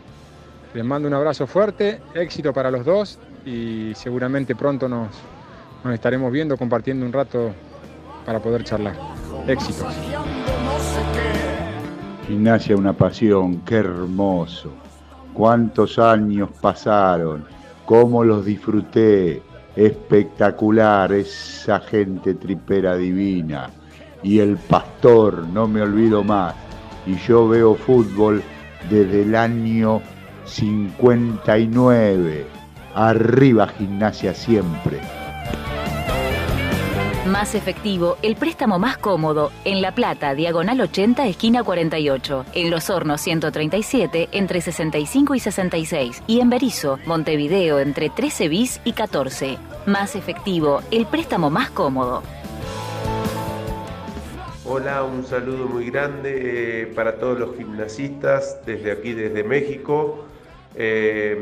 Les 0.73 0.85
mando 0.85 1.07
un 1.07 1.13
abrazo 1.13 1.47
fuerte, 1.47 1.99
éxito 2.13 2.53
para 2.53 2.69
los 2.69 2.85
dos 2.85 3.19
y 3.45 3.91
seguramente 3.95 4.55
pronto 4.55 4.87
nos, 4.87 5.09
estaremos 5.91 6.31
viendo, 6.31 6.57
compartiendo 6.57 7.05
un 7.05 7.13
rato 7.13 7.51
para 8.25 8.39
poder 8.39 8.63
charlar. 8.63 8.95
Éxitos. 9.47 9.87
Gimnasia 12.27 12.75
una 12.75 12.93
pasión, 12.93 13.61
qué 13.61 13.77
hermoso. 13.77 14.71
Cuántos 15.33 15.97
años 15.97 16.49
pasaron, 16.61 17.45
cómo 17.89 18.23
los 18.23 18.45
disfruté. 18.45 19.41
Espectacular, 19.75 21.11
esa 21.11 21.79
gente 21.79 22.35
tripera 22.35 22.95
divina. 22.95 23.71
Y 24.21 24.37
el 24.37 24.57
pastor, 24.57 25.47
no 25.47 25.67
me 25.67 25.81
olvido 25.81 26.23
más. 26.23 26.53
Y 27.07 27.15
yo 27.15 27.47
veo 27.47 27.73
fútbol 27.73 28.43
desde 28.91 29.23
el 29.23 29.35
año 29.35 30.03
59. 30.45 32.45
Arriba 32.93 33.67
gimnasia 33.69 34.35
siempre. 34.35 34.99
Más 37.29 37.53
efectivo, 37.53 38.17
el 38.23 38.35
préstamo 38.35 38.79
más 38.79 38.97
cómodo, 38.97 39.51
en 39.63 39.83
La 39.83 39.93
Plata, 39.93 40.33
diagonal 40.33 40.81
80, 40.81 41.27
esquina 41.27 41.63
48, 41.63 42.45
en 42.55 42.71
Los 42.71 42.89
Hornos 42.89 43.21
137, 43.21 44.29
entre 44.31 44.61
65 44.61 45.35
y 45.35 45.39
66, 45.39 46.23
y 46.25 46.39
en 46.39 46.49
Berizo, 46.49 46.97
Montevideo, 47.05 47.77
entre 47.77 48.09
13 48.09 48.47
bis 48.47 48.81
y 48.83 48.93
14. 48.93 49.59
Más 49.85 50.15
efectivo, 50.15 50.81
el 50.89 51.05
préstamo 51.05 51.51
más 51.51 51.69
cómodo. 51.69 52.23
Hola, 54.65 55.03
un 55.03 55.23
saludo 55.23 55.67
muy 55.67 55.85
grande 55.91 56.81
eh, 56.81 56.87
para 56.87 57.19
todos 57.19 57.37
los 57.37 57.55
gimnasistas 57.55 58.59
desde 58.65 58.91
aquí, 58.91 59.13
desde 59.13 59.43
México. 59.43 60.25
Eh, 60.73 61.39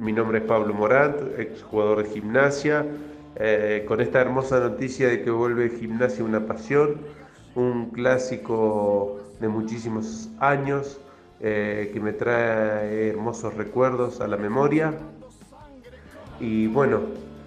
mi 0.00 0.12
nombre 0.12 0.38
es 0.38 0.44
Pablo 0.44 0.74
Morant, 0.74 1.38
exjugador 1.38 2.02
de 2.02 2.10
gimnasia. 2.10 2.84
Eh, 3.40 3.84
con 3.86 4.00
esta 4.00 4.20
hermosa 4.20 4.58
noticia 4.58 5.08
de 5.08 5.22
que 5.22 5.30
vuelve 5.30 5.70
Gimnasia 5.70 6.24
una 6.24 6.44
pasión, 6.44 6.96
un 7.54 7.90
clásico 7.90 9.20
de 9.40 9.46
muchísimos 9.46 10.28
años 10.40 10.98
eh, 11.40 11.90
que 11.92 12.00
me 12.00 12.12
trae 12.12 13.10
hermosos 13.10 13.54
recuerdos 13.54 14.20
a 14.20 14.26
la 14.26 14.36
memoria. 14.36 14.92
Y 16.40 16.66
bueno, 16.66 17.00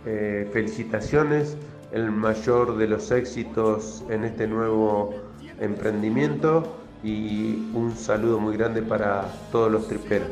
eh, 0.06 0.50
felicitaciones, 0.54 1.58
el 1.92 2.10
mayor 2.10 2.78
de 2.78 2.88
los 2.88 3.12
éxitos 3.12 4.06
en 4.10 4.24
este 4.24 4.48
nuevo 4.48 5.14
emprendimiento 5.60 6.78
y 7.04 7.70
un 7.74 7.96
saludo 7.98 8.40
muy 8.40 8.56
grande 8.56 8.82
para 8.82 9.26
todos 9.52 9.70
los 9.70 9.88
triperos. 9.88 10.30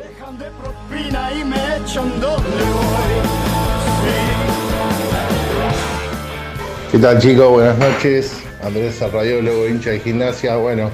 ¿Qué 6.91 6.97
tal 6.97 7.19
chicos? 7.19 7.51
Buenas 7.51 7.77
noches. 7.77 8.41
Andrés 8.63 8.99
Arrayólogo, 9.03 9.67
hincha 9.67 9.91
de 9.91 9.99
gimnasia. 9.99 10.55
Bueno, 10.55 10.89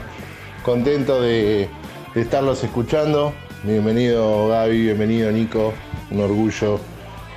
contento 0.61 1.22
de, 1.22 1.69
estarlos 2.13 2.61
escuchando. 2.65 3.34
Bienvenido 3.63 4.49
Gaby, 4.49 4.81
bienvenido 4.81 5.31
Nico. 5.31 5.73
Un 6.11 6.19
orgullo 6.19 6.81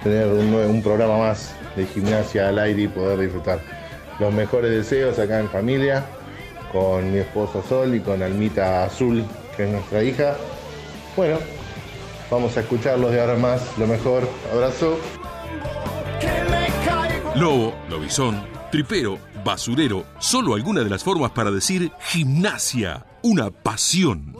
tener 0.02 0.26
un, 0.26 0.52
un 0.54 0.82
programa 0.82 1.18
más 1.18 1.54
de 1.76 1.86
gimnasia 1.86 2.48
al 2.48 2.58
aire 2.58 2.82
y 2.82 2.88
poder 2.88 3.20
disfrutar. 3.20 3.60
Los 4.18 4.34
mejores 4.34 4.72
deseos 4.72 5.20
acá 5.20 5.38
en 5.38 5.48
familia, 5.48 6.04
con 6.72 7.12
mi 7.12 7.18
esposa 7.18 7.62
Sol 7.62 7.94
y 7.94 8.00
con 8.00 8.24
Almita 8.24 8.82
Azul, 8.82 9.24
que 9.56 9.66
es 9.66 9.70
nuestra 9.70 10.02
hija. 10.02 10.36
Bueno, 11.16 11.38
vamos 12.28 12.56
a 12.56 12.60
escucharlos 12.60 13.12
de 13.12 13.20
ahora 13.20 13.36
más. 13.36 13.78
Lo 13.78 13.86
mejor. 13.86 14.28
Abrazo. 14.52 14.98
Lobo, 17.38 17.74
Lobizón, 17.88 18.42
tripero, 18.70 19.18
basurero, 19.44 20.04
solo 20.18 20.54
alguna 20.54 20.82
de 20.82 20.90
las 20.90 21.04
formas 21.04 21.30
para 21.30 21.50
decir 21.50 21.90
gimnasia, 22.00 23.04
una 23.22 23.50
pasión. 23.50 24.34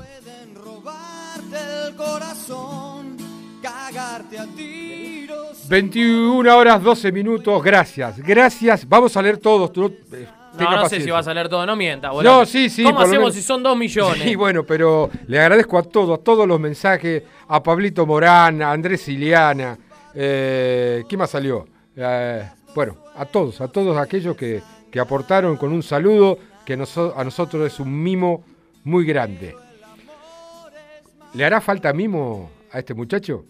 del 1.50 1.94
corazón, 1.94 3.16
cagarte 3.62 4.38
a 4.38 4.46
tiros. 4.46 5.68
21 5.68 6.56
horas 6.56 6.82
12 6.82 7.12
minutos, 7.12 7.62
gracias, 7.62 8.18
gracias. 8.18 8.86
Vamos 8.88 9.16
a 9.16 9.22
leer 9.22 9.38
todos. 9.38 9.72
tú 9.72 9.82
no- 9.82 10.16
eh, 10.16 10.26
No, 10.58 10.70
no 10.76 10.88
sé 10.88 11.00
si 11.00 11.10
vas 11.10 11.26
a 11.28 11.32
leer 11.34 11.48
todo, 11.48 11.64
no 11.64 11.76
mientas. 11.76 12.10
boludo. 12.10 12.40
No, 12.40 12.46
sí, 12.46 12.68
sí. 12.68 12.82
¿Cómo 12.82 12.98
hacemos 13.00 13.18
menos. 13.18 13.34
si 13.34 13.42
son 13.42 13.62
dos 13.62 13.76
millones? 13.76 14.22
Sí, 14.22 14.34
bueno, 14.34 14.64
pero 14.64 15.08
le 15.26 15.38
agradezco 15.38 15.78
a 15.78 15.82
todos, 15.84 16.18
a 16.18 16.22
todos 16.22 16.46
los 16.48 16.58
mensajes, 16.58 17.22
a 17.46 17.62
Pablito 17.62 18.04
Morán, 18.06 18.60
a 18.62 18.72
Andrés 18.72 19.06
Iliana, 19.08 19.78
eh, 20.14 21.04
¿quién 21.08 21.18
más 21.20 21.30
salió? 21.30 21.66
Eh, 21.96 22.48
bueno, 22.78 22.94
a 23.16 23.24
todos, 23.26 23.60
a 23.60 23.66
todos 23.66 23.96
aquellos 23.96 24.36
que, 24.36 24.62
que 24.88 25.00
aportaron 25.00 25.56
con 25.56 25.72
un 25.72 25.82
saludo 25.82 26.38
que 26.64 26.76
noso- 26.78 27.12
a 27.16 27.24
nosotros 27.24 27.66
es 27.66 27.80
un 27.80 27.90
mimo 28.04 28.44
muy 28.84 29.04
grande. 29.04 29.56
¿Le 31.34 31.44
hará 31.44 31.60
falta 31.60 31.92
mimo 31.92 32.50
a 32.70 32.78
este 32.78 32.94
muchacho? 32.94 33.44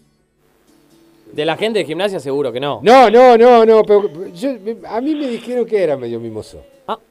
De 1.31 1.45
la 1.45 1.55
gente 1.57 1.77
de 1.77 1.85
gimnasia 1.85 2.19
seguro 2.19 2.51
que 2.51 2.59
no. 2.59 2.79
No, 2.81 3.07
no, 3.11 3.37
no, 3.37 3.63
no, 3.67 3.83
pero 3.83 4.09
yo- 4.33 4.55
a 4.87 4.99
mí 4.99 5.13
me 5.13 5.27
dijeron 5.27 5.63
que 5.67 5.77
era 5.83 5.95
medio 5.95 6.19
mimoso. 6.19 6.63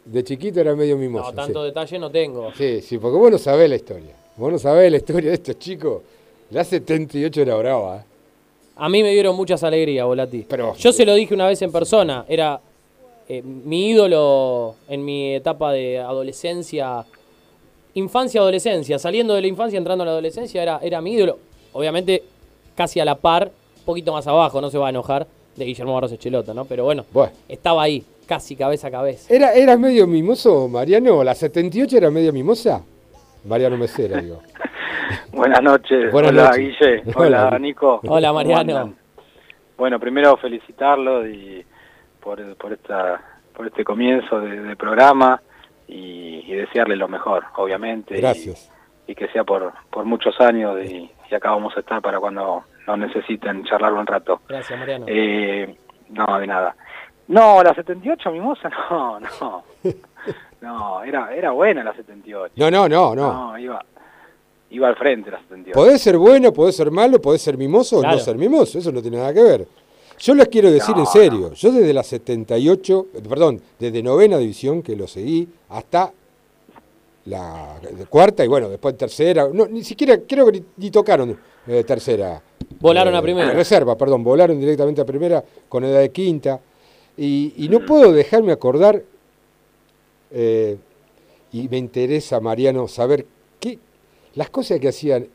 De 0.05 0.25
chiquito 0.25 0.59
era 0.61 0.75
medio 0.75 0.97
mimoso. 0.99 1.27
Ah. 1.29 1.31
No, 1.31 1.37
tanto 1.37 1.61
sí. 1.61 1.67
detalle 1.67 1.99
no 2.01 2.11
tengo. 2.11 2.53
Sí, 2.57 2.81
sí, 2.83 2.99
porque 2.99 3.17
vos 3.17 3.31
no 3.31 3.39
sabés 3.39 3.71
la 3.71 3.77
historia. 3.77 4.17
Vos 4.37 4.51
no 4.51 4.59
sabés 4.59 4.91
la 4.91 4.97
historia 4.97 5.29
de 5.31 5.35
estos 5.37 5.57
chicos. 5.61 6.03
La 6.51 6.65
78 6.65 7.43
era 7.43 7.55
brava. 7.55 7.99
¿eh? 7.99 8.03
A 8.79 8.89
mí 8.89 9.03
me 9.03 9.11
dieron 9.11 9.35
muchas 9.35 9.65
alegrías, 9.65 10.07
Volati. 10.07 10.47
Yo 10.79 10.93
se 10.93 11.05
lo 11.05 11.15
dije 11.15 11.35
una 11.35 11.49
vez 11.49 11.61
en 11.63 11.73
persona. 11.73 12.25
Era 12.29 12.61
eh, 13.29 13.43
mi 13.43 13.91
ídolo 13.91 14.77
en 14.89 15.05
mi 15.05 15.35
etapa 15.35 15.73
de 15.73 15.99
adolescencia, 15.99 17.05
infancia, 17.95 18.41
adolescencia. 18.41 19.01
Saliendo 19.01 19.35
de 19.35 19.41
la 19.41 19.49
infancia, 19.49 19.77
entrando 19.77 20.03
a 20.03 20.07
la 20.07 20.13
adolescencia, 20.13 20.63
era, 20.63 20.79
era 20.81 21.01
mi 21.01 21.15
ídolo. 21.15 21.39
Obviamente, 21.73 22.23
casi 22.77 23.01
a 23.01 23.05
la 23.05 23.17
par, 23.17 23.51
un 23.79 23.85
poquito 23.85 24.13
más 24.13 24.29
abajo, 24.29 24.61
no 24.61 24.71
se 24.71 24.79
va 24.79 24.87
a 24.87 24.91
enojar, 24.91 25.27
de 25.57 25.65
Guillermo 25.65 25.95
Barros 25.95 26.13
Echeloto, 26.13 26.55
¿no? 26.55 26.65
Pero 26.65 26.85
bueno, 26.85 27.05
estaba 27.49 27.83
ahí, 27.83 28.05
casi 28.27 28.55
cabeza 28.55 28.87
a 28.87 28.91
cabeza. 28.93 29.35
¿Era, 29.35 29.55
¿Era 29.55 29.77
medio 29.77 30.07
mimoso, 30.07 30.69
Mariano? 30.69 31.25
¿La 31.25 31.35
78 31.35 31.97
era 31.97 32.11
medio 32.13 32.33
mimosa? 32.33 32.85
Mariano 33.45 33.77
Mesera, 33.77 34.21
digo. 34.21 34.41
Buenas 35.33 35.63
noches. 35.63 36.13
Buenas 36.13 36.33
Hola, 36.33 36.45
noches. 36.51 36.59
Guille. 36.59 37.03
Hola, 37.15 37.49
Hola. 37.49 37.59
Nico. 37.59 38.01
Hola, 38.07 38.29
¿Cómo 38.29 38.41
Mariano. 38.41 38.95
Bueno, 39.77 40.01
primero 40.01 40.37
felicitarlo 40.37 41.27
y 41.27 41.65
por, 42.21 42.57
por 42.57 42.73
esta 42.73 43.21
por 43.55 43.67
este 43.67 43.83
comienzo 43.85 44.41
de, 44.41 44.61
de 44.61 44.77
programa 44.77 45.41
y, 45.89 46.45
y 46.47 46.55
desearle 46.55 46.95
lo 46.95 47.09
mejor, 47.09 47.45
obviamente. 47.57 48.17
Gracias. 48.17 48.71
Y, 49.07 49.15
que 49.15 49.27
sea 49.29 49.43
por, 49.43 49.73
por 49.91 50.05
muchos 50.05 50.41
años 50.41 50.79
y, 50.85 51.11
y 51.31 51.35
acá 51.35 51.51
vamos 51.51 51.77
a 51.77 51.81
estar 51.81 52.01
para 52.01 52.21
cuando 52.21 52.65
nos 52.87 52.99
necesiten 52.99 53.65
charlar 53.65 53.95
un 53.95 54.07
rato. 54.07 54.43
Gracias, 54.49 54.79
Mariano. 54.79 55.07
Eh, 55.09 55.77
no, 56.11 56.39
de 56.39 56.47
nada. 56.47 56.77
No, 57.29 57.63
la 57.63 57.75
78 57.75 58.31
mimosa, 58.31 58.71
no, 58.91 59.21
no. 59.21 59.65
No, 60.61 61.03
era, 61.03 61.35
era 61.35 61.51
buena 61.51 61.83
la 61.85 61.95
78. 61.95 62.55
No, 62.57 62.71
no, 62.71 62.89
no, 62.89 63.15
no. 63.15 63.33
No, 63.33 63.59
iba, 63.59 63.85
iba 64.71 64.89
al 64.89 64.97
frente 64.97 65.31
la 65.31 65.39
78. 65.41 65.73
Podés 65.73 66.01
ser 66.01 66.19
bueno, 66.19 66.53
podés 66.53 66.77
ser 66.77 66.91
malo, 66.91 67.21
podés 67.21 67.43
ser 67.43 67.57
mimoso 67.57 67.99
o 67.99 68.03
no 68.03 68.19
ser 68.19 68.37
mimoso. 68.37 68.79
Eso 68.79 68.93
no 68.93 69.01
tiene 69.03 69.17
nada 69.19 69.33
que 69.33 69.43
ver. 69.43 69.67
Yo 70.21 70.35
les 70.35 70.49
quiero 70.49 70.71
decir 70.71 70.95
No, 70.97 71.03
en 71.03 71.07
serio. 71.07 71.53
Yo 71.53 71.71
desde 71.71 71.93
la 71.93 72.03
78, 72.03 73.07
eh, 73.15 73.21
perdón, 73.29 73.61
desde 73.79 74.03
novena 74.03 74.37
división 74.39 74.83
que 74.83 74.97
lo 74.97 75.07
seguí 75.07 75.49
hasta 75.69 76.13
la 77.27 77.79
cuarta 78.09 78.45
y 78.45 78.49
bueno, 78.49 78.69
después 78.69 78.97
tercera. 78.97 79.49
No, 79.53 79.67
ni 79.67 79.85
siquiera, 79.85 80.19
creo 80.27 80.47
que 80.47 80.53
ni, 80.53 80.65
ni 80.79 80.91
tocaron 80.91 81.39
eh, 81.67 81.85
tercera. 81.85 82.43
Volaron 82.81 83.15
a 83.15 83.19
Eh, 83.19 83.23
primera. 83.23 83.53
Reserva, 83.53 83.97
perdón, 83.97 84.25
volaron 84.25 84.59
directamente 84.59 85.01
a 85.01 85.05
primera 85.05 85.45
con 85.69 85.85
edad 85.85 86.01
de 86.01 86.11
quinta. 86.11 86.61
Y, 87.17 87.53
y 87.57 87.69
no 87.69 87.85
puedo 87.85 88.13
dejarme 88.13 88.53
acordar, 88.53 89.03
eh, 90.31 90.77
y 91.53 91.69
me 91.69 91.79
interesa, 91.79 92.41
Mariano, 92.41 92.87
saber 92.89 93.27
las 94.39 94.51
cosas 94.51 94.79
que 94.81 94.89
hacían 94.89 95.27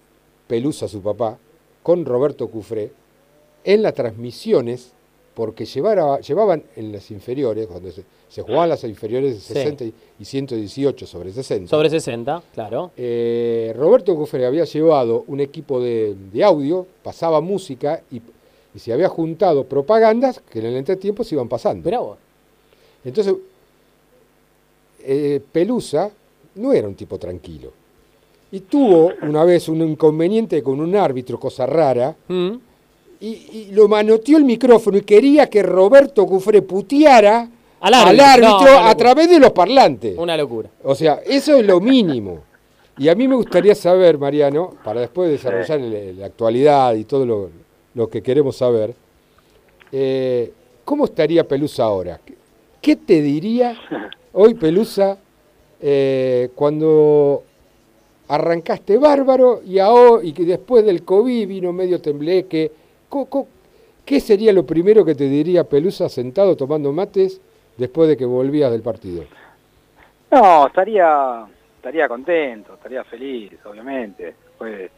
Pelusa, 0.48 0.88
su 0.88 1.02
papá, 1.02 1.38
con 1.84 2.06
Roberto 2.06 2.48
Cufré, 2.48 2.92
en 3.66 3.82
las 3.82 3.94
transmisiones, 3.94 4.92
porque 5.34 5.66
llevara- 5.66 6.20
llevaban 6.22 6.64
en 6.76 6.92
las 6.92 7.10
inferiores, 7.12 7.66
cuando 7.68 7.92
se, 7.92 8.04
se 8.30 8.42
jugaban 8.44 8.70
las 8.70 8.84
inferiores 8.84 9.34
de 9.36 9.40
Sí. 9.42 9.54
60 9.54 9.84
y- 9.86 9.94
y 10.20 10.26
118 10.26 11.06
sobre 11.08 11.32
60. 11.34 11.70
Sobre 11.70 11.90
60, 11.90 12.44
claro. 12.54 12.92
Eh, 12.96 13.74
Roberto 13.76 14.16
Cufré 14.16 14.46
había 14.46 14.64
llevado 14.66 15.24
un 15.28 15.40
equipo 15.40 15.80
de, 15.82 16.16
de 16.32 16.44
audio, 16.44 16.86
pasaba 17.04 17.42
música 17.42 18.02
y, 18.12 18.22
y 18.76 18.80
se 18.80 18.94
había 18.94 19.10
juntado 19.10 19.66
propagandas 19.66 20.40
que 20.50 20.60
en 20.60 20.66
el 20.68 20.76
entretiempo 20.78 21.24
se 21.24 21.36
iban 21.36 21.50
pasando. 21.50 21.90
vos. 21.90 22.18
Entonces, 23.04 23.34
eh, 25.00 25.42
Pelusa 25.52 26.12
no 26.56 26.72
era 26.74 26.88
un 26.88 26.96
tipo 26.96 27.18
tranquilo. 27.18 27.72
Y 28.54 28.60
tuvo 28.62 29.12
una 29.24 29.44
vez 29.44 29.68
un 29.68 29.82
inconveniente 29.82 30.62
con 30.64 30.80
un 30.80 30.96
árbitro, 30.96 31.40
cosa 31.40 31.66
rara, 31.66 32.16
Mm. 32.28 32.52
y, 33.20 33.28
y 33.28 33.70
lo 33.72 33.88
manoteó 33.88 34.38
el 34.38 34.44
micrófono 34.46 34.98
y 34.98 35.02
quería 35.02 35.50
que 35.50 35.64
Roberto 35.64 36.26
Cufré 36.26 36.62
puteara 36.62 37.50
Al 37.82 37.94
al 37.96 38.20
árbitro. 38.20 38.60
No, 38.74 38.80
a 38.80 38.96
través 38.96 39.30
de 39.30 39.40
los 39.40 39.52
parlantes. 39.52 40.18
Una 40.18 40.38
locura. 40.38 40.70
O 40.84 40.94
sea, 40.96 41.22
eso 41.26 41.56
es 41.58 41.66
lo 41.66 41.80
mínimo. 41.82 42.40
Y 42.98 43.10
a 43.10 43.16
mí 43.16 43.28
me 43.28 43.36
gustaría 43.36 43.74
saber, 43.74 44.20
Mariano, 44.20 44.76
para 44.84 45.02
después 45.02 45.32
desarrollar 45.32 45.80
la 45.82 46.26
actualidad 46.28 46.94
y 46.94 47.06
todo 47.06 47.26
lo, 47.26 47.50
lo 47.96 48.08
que 48.08 48.22
queremos 48.22 48.56
saber, 48.56 48.94
eh, 49.92 50.52
¿cómo 50.86 51.06
estaría 51.06 51.48
Pelusa 51.48 51.84
ahora? 51.86 52.20
¿Qué- 52.24 52.36
¿Qué 52.82 52.96
te 52.98 53.22
diría 53.22 53.76
hoy 54.34 54.54
Pelusa 54.54 55.18
eh, 55.82 56.50
cuando 56.56 57.44
arrancaste 58.34 58.98
bárbaro 58.98 59.62
y, 59.64 59.78
ahora, 59.80 60.24
y 60.24 60.34
que 60.34 60.44
después 60.44 60.84
del 60.86 61.04
COVID 61.04 61.48
vino 61.48 61.72
medio 61.72 62.02
tembleque? 62.02 62.72
¿Qué 64.06 64.20
sería 64.20 64.52
lo 64.52 64.66
primero 64.66 65.06
que 65.06 65.14
te 65.16 65.30
diría 65.30 65.64
Pelusa 65.64 66.10
sentado 66.10 66.56
tomando 66.58 66.92
mates 66.92 67.40
después 67.78 68.10
de 68.10 68.18
que 68.18 68.26
volvías 68.26 68.72
del 68.72 68.82
partido? 68.82 69.24
No, 70.32 70.66
estaría, 70.68 71.46
estaría 71.78 72.08
contento, 72.08 72.74
estaría 72.74 73.04
feliz, 73.04 73.54
obviamente. 73.66 74.34
Pues, 74.58 74.90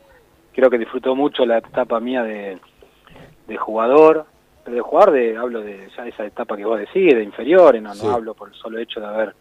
creo 0.54 0.70
que 0.70 0.78
disfrutó 0.78 1.14
mucho 1.14 1.46
la 1.46 1.58
etapa 1.58 2.00
mía 2.00 2.24
de, 2.24 2.58
de 3.48 3.58
jugador, 3.58 4.26
pero 4.64 4.76
de 4.78 4.82
jugador 4.82 5.14
de, 5.14 5.36
hablo 5.38 5.62
de 5.62 5.90
ya 5.96 6.08
esa 6.08 6.26
etapa 6.26 6.56
que 6.56 6.64
vos 6.66 6.80
decís, 6.80 7.14
de 7.14 7.22
inferiores, 7.22 7.82
no, 7.82 7.94
Sí. 7.94 8.08
no 8.08 8.14
hablo 8.14 8.34
por 8.34 8.48
el 8.48 8.56
solo 8.56 8.80
hecho 8.80 9.02
de 9.02 9.08
haber 9.08 9.36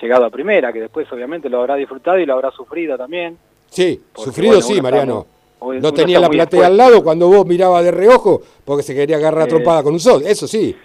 llegado 0.00 0.24
a 0.26 0.30
primera, 0.30 0.72
que 0.72 0.80
después 0.80 1.10
obviamente 1.12 1.48
lo 1.48 1.60
habrá 1.60 1.76
disfrutado 1.76 2.18
y 2.18 2.26
lo 2.26 2.34
habrá 2.34 2.50
sufrido 2.50 2.96
también. 2.96 3.36
Sí, 3.68 4.00
Porque, 4.12 4.30
sufrido 4.30 4.54
bueno, 4.54 4.66
sí, 4.66 4.80
Mariano. 4.80 5.26
muy- 5.60 5.80
no 5.80 5.92
tenía 5.92 6.20
la 6.20 6.28
platea 6.28 6.66
al 6.66 6.76
lado 6.76 7.02
cuando 7.02 7.28
vos 7.28 7.46
mirabas 7.46 7.82
de 7.84 7.90
reojo 7.90 8.42
porque 8.64 8.82
se 8.82 8.94
quería 8.94 9.16
agarrar 9.16 9.46
Eh. 9.46 9.50
trompada 9.50 9.82
con 9.82 9.94
un 9.94 10.00
sol. 10.00 10.22
Eso 10.26 10.46
sí. 10.46 10.76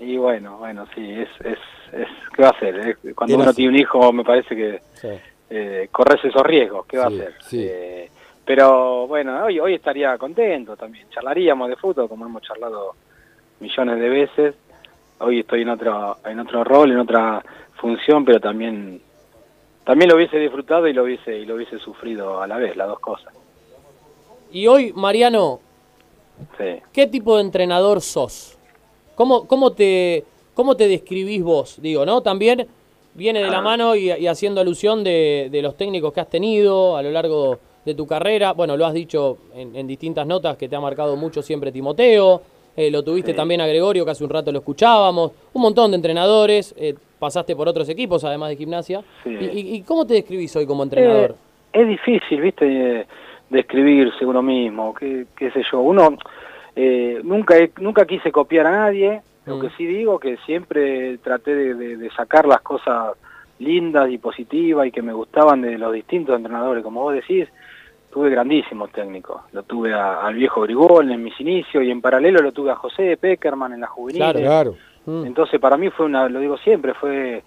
Y 0.00 0.16
bueno, 0.16 0.58
bueno, 0.58 0.84
sí, 0.94 1.10
es, 1.12 1.28
es, 1.44 1.58
es 1.92 2.08
¿qué 2.34 2.42
va 2.42 2.48
a 2.48 2.50
hacer? 2.50 2.98
Cuando 3.14 3.36
uno 3.36 3.44
así. 3.44 3.56
tiene 3.56 3.70
un 3.70 3.78
hijo, 3.78 4.12
me 4.12 4.24
parece 4.24 4.54
que 4.56 4.80
eh, 5.48 5.88
corres 5.92 6.22
esos 6.24 6.42
riesgos, 6.42 6.84
¿qué 6.86 6.98
va 6.98 7.08
Sí, 7.08 7.14
a 7.14 7.16
hacer? 7.22 7.34
sí. 7.42 7.66
Eh, 7.70 8.10
pero 8.44 9.06
bueno, 9.06 9.44
hoy, 9.44 9.58
hoy 9.58 9.74
estaría 9.74 10.16
contento 10.18 10.76
también. 10.76 11.08
Charlaríamos 11.10 11.68
de 11.68 11.76
fútbol, 11.76 12.08
como 12.08 12.26
hemos 12.26 12.42
charlado 12.42 12.94
millones 13.60 13.98
de 13.98 14.08
veces. 14.08 14.54
Hoy 15.18 15.40
estoy 15.40 15.62
en 15.62 15.70
otro, 15.70 16.18
en 16.24 16.38
otro 16.40 16.62
rol, 16.62 16.92
en 16.92 16.98
otra 16.98 17.42
función, 17.80 18.24
pero 18.24 18.40
también 18.40 19.00
también 19.84 20.10
lo 20.10 20.16
hubiese 20.16 20.38
disfrutado 20.38 20.88
y 20.88 20.92
lo 20.92 21.04
hubiese 21.04 21.38
y 21.38 21.44
lo 21.46 21.54
hubiese 21.54 21.78
sufrido 21.78 22.42
a 22.42 22.46
la 22.46 22.56
vez, 22.56 22.76
las 22.76 22.88
dos 22.88 22.98
cosas. 22.98 23.32
Y 24.52 24.66
hoy, 24.66 24.92
Mariano, 24.94 25.60
Sí. 26.58 26.80
¿qué 26.92 27.06
tipo 27.06 27.36
de 27.36 27.42
entrenador 27.42 28.00
sos? 28.02 28.58
¿Cómo, 29.14 29.46
cómo, 29.46 29.72
te, 29.72 30.24
cómo 30.54 30.76
te 30.76 30.86
describís 30.88 31.42
vos? 31.42 31.80
Digo, 31.80 32.04
¿no? 32.04 32.20
También 32.20 32.66
viene 33.14 33.42
de 33.42 33.48
la 33.50 33.58
Ah. 33.58 33.62
mano 33.62 33.96
y, 33.96 34.10
y 34.12 34.26
haciendo 34.26 34.60
alusión 34.60 35.02
de, 35.02 35.48
de 35.50 35.62
los 35.62 35.76
técnicos 35.76 36.12
que 36.12 36.20
has 36.20 36.28
tenido 36.28 36.96
a 36.96 37.02
lo 37.02 37.10
largo 37.10 37.58
de 37.86 37.94
tu 37.94 38.06
carrera. 38.06 38.52
Bueno, 38.52 38.76
lo 38.76 38.84
has 38.84 38.92
dicho 38.92 39.38
en, 39.54 39.74
en 39.76 39.86
distintas 39.86 40.26
notas 40.26 40.56
que 40.58 40.68
te 40.68 40.76
ha 40.76 40.80
marcado 40.80 41.16
mucho 41.16 41.40
siempre 41.42 41.72
Timoteo. 41.72 42.42
Eh, 42.76 42.90
lo 42.90 43.02
tuviste 43.02 43.30
Sí. 43.32 43.36
también 43.36 43.60
a 43.60 43.66
Gregorio, 43.66 44.04
que 44.04 44.10
hace 44.10 44.22
un 44.24 44.30
rato 44.30 44.52
lo 44.52 44.58
escuchábamos. 44.58 45.32
Un 45.54 45.62
montón 45.62 45.90
de 45.90 45.96
entrenadores. 45.96 46.74
eh, 46.78 46.94
pasaste 47.18 47.56
por 47.56 47.66
otros 47.66 47.88
equipos, 47.88 48.22
además 48.24 48.50
de 48.50 48.56
gimnasia. 48.56 49.02
Sí. 49.24 49.30
¿Y, 49.30 49.82
cómo 49.82 50.06
te 50.06 50.12
describís 50.14 50.54
hoy 50.54 50.66
como 50.66 50.82
entrenador? 50.82 51.30
Eh, 51.72 51.80
es 51.80 51.88
difícil, 51.88 52.42
viste, 52.42 53.06
describirse 53.48 54.26
uno 54.26 54.42
mismo, 54.42 54.92
qué, 54.94 55.24
qué 55.34 55.50
sé 55.50 55.62
yo. 55.72 55.80
Uno 55.80 56.18
nunca 57.24 57.54
nunca 57.80 58.04
quise 58.06 58.30
copiar 58.32 58.66
a 58.66 58.70
nadie, 58.70 59.22
Lo 59.46 59.56
Mm. 59.58 59.60
que 59.60 59.70
sí 59.76 59.86
digo 59.86 60.18
que 60.18 60.36
siempre 60.44 61.18
traté 61.18 61.54
de, 61.54 61.74
de- 61.74 61.96
de 61.96 62.10
sacar 62.10 62.46
las 62.48 62.60
cosas 62.62 63.12
lindas 63.60 64.10
y 64.10 64.18
positivas 64.18 64.88
y 64.88 64.90
que 64.90 65.02
me 65.02 65.12
gustaban 65.12 65.62
de 65.62 65.78
los 65.78 65.92
distintos 65.92 66.36
entrenadores. 66.36 66.82
Como 66.82 67.00
vos 67.02 67.14
decís, 67.14 67.48
tuve 68.16 68.30
grandísimos 68.30 68.90
técnicos. 68.92 69.42
Lo 69.52 69.62
tuve 69.64 69.92
a- 69.92 70.22
al 70.26 70.34
viejo 70.36 70.62
Grigol 70.62 71.10
en 71.12 71.22
mis 71.22 71.38
inicios 71.38 71.84
y 71.84 71.90
en 71.90 72.00
paralelo 72.00 72.40
lo 72.40 72.50
tuve 72.50 72.70
a 72.70 72.74
José 72.74 73.18
Peckerman 73.18 73.74
en 73.74 73.82
la 73.82 73.88
juvenil. 73.88 74.22
Claro, 74.22 74.40
claro. 74.40 74.74
Entonces 75.06 75.60
para 75.60 75.76
mí 75.76 75.90
fue 75.90 76.06
una, 76.06 76.26
lo 76.26 76.40
digo 76.40 76.56
siempre, 76.56 76.94
fue 76.94 77.42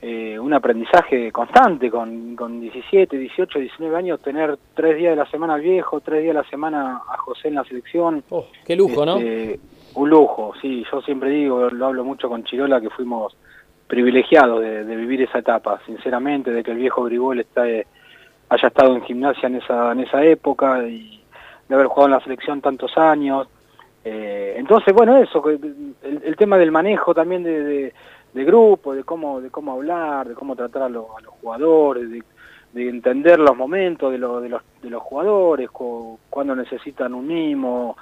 eh, 0.00 0.38
un 0.38 0.54
aprendizaje 0.54 1.30
constante 1.30 1.90
con, 1.90 2.34
con 2.36 2.58
17, 2.58 3.18
18, 3.18 3.58
19 3.58 3.96
años, 3.96 4.20
tener 4.22 4.56
tres 4.72 4.96
días 4.96 5.10
de 5.10 5.16
la 5.16 5.30
semana 5.30 5.54
al 5.54 5.60
viejo, 5.60 6.00
tres 6.00 6.22
días 6.22 6.34
de 6.34 6.42
la 6.42 6.48
semana 6.48 7.02
a 7.06 7.18
José 7.18 7.48
en 7.48 7.56
la 7.56 7.64
selección. 7.64 8.24
qué 8.64 8.76
lujo, 8.76 9.04
¿no? 9.04 9.18
Este, 9.18 9.60
Un 9.94 10.08
lujo, 10.08 10.54
sí, 10.62 10.86
yo 10.90 11.02
siempre 11.02 11.28
digo, 11.28 11.68
lo 11.68 11.86
hablo 11.86 12.02
mucho 12.02 12.30
con 12.30 12.44
Chirola, 12.44 12.80
que 12.80 12.88
fuimos 12.88 13.36
privilegiados 13.86 14.60
de, 14.62 14.84
de 14.84 14.96
vivir 14.96 15.20
esa 15.22 15.38
etapa, 15.40 15.80
sinceramente, 15.84 16.50
de 16.50 16.62
que 16.62 16.70
el 16.70 16.78
viejo 16.78 17.04
Grigol 17.04 17.40
está, 17.40 17.68
eh, 17.68 17.86
haya 18.50 18.68
estado 18.68 18.94
en 18.94 19.02
gimnasia 19.02 19.46
en 19.48 19.56
esa, 19.56 19.92
en 19.92 20.00
esa 20.00 20.24
época 20.24 20.86
y 20.86 21.22
de 21.68 21.74
haber 21.74 21.86
jugado 21.86 22.06
en 22.06 22.12
la 22.18 22.20
selección 22.24 22.60
tantos 22.60 22.96
años. 22.96 23.48
Eh, 24.04 24.54
entonces, 24.56 24.94
bueno, 24.94 25.16
eso, 25.18 25.42
el, 25.50 26.36
tema 26.36 26.56
del 26.56 26.70
manejo 26.72 27.12
también 27.14 27.42
de, 27.42 27.62
de, 27.62 27.94
de 28.32 28.44
grupo, 28.44 28.94
de 28.94 29.04
cómo, 29.04 29.40
de 29.40 29.50
cómo 29.50 29.72
hablar, 29.72 30.28
de 30.28 30.34
cómo 30.34 30.56
tratar 30.56 30.82
a, 30.84 30.88
lo- 30.88 31.16
a 31.18 31.20
los 31.20 31.34
jugadores, 31.34 32.08
de, 32.10 32.22
de 32.72 32.88
entender 32.88 33.38
los 33.38 33.56
momentos 33.56 34.10
de, 34.10 34.18
lo- 34.18 34.40
de, 34.40 34.48
los, 34.48 34.62
de 34.82 34.88
los 34.90 35.02
jugadores, 35.02 35.70
cu- 35.70 36.18
cuando 36.30 36.54
necesitan 36.56 37.12
un 37.12 37.26
mimo, 37.26 37.96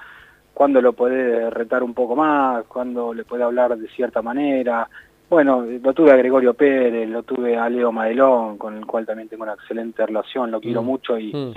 cuándo 0.54 0.80
lo 0.80 0.92
puede 0.92 1.50
retar 1.50 1.82
un 1.82 1.92
poco 1.94 2.14
más, 2.14 2.64
cuándo 2.66 3.12
le 3.12 3.24
puede 3.24 3.42
hablar 3.42 3.76
de 3.76 3.88
cierta 3.88 4.22
manera. 4.22 4.88
Bueno, 5.28 5.64
lo 5.82 5.92
tuve 5.92 6.12
a 6.12 6.16
Gregorio 6.16 6.54
Pérez, 6.54 7.08
lo 7.08 7.24
tuve 7.24 7.56
a 7.56 7.68
Leo 7.68 7.90
Madelón, 7.90 8.56
con 8.58 8.76
el 8.76 8.86
cual 8.86 9.04
también 9.04 9.28
tengo 9.28 9.42
una 9.42 9.54
excelente 9.54 10.06
relación, 10.06 10.50
lo 10.52 10.60
quiero 10.60 10.82
Mm. 10.82 10.86
mucho 10.86 11.18
y, 11.18 11.32
Mm. 11.34 11.52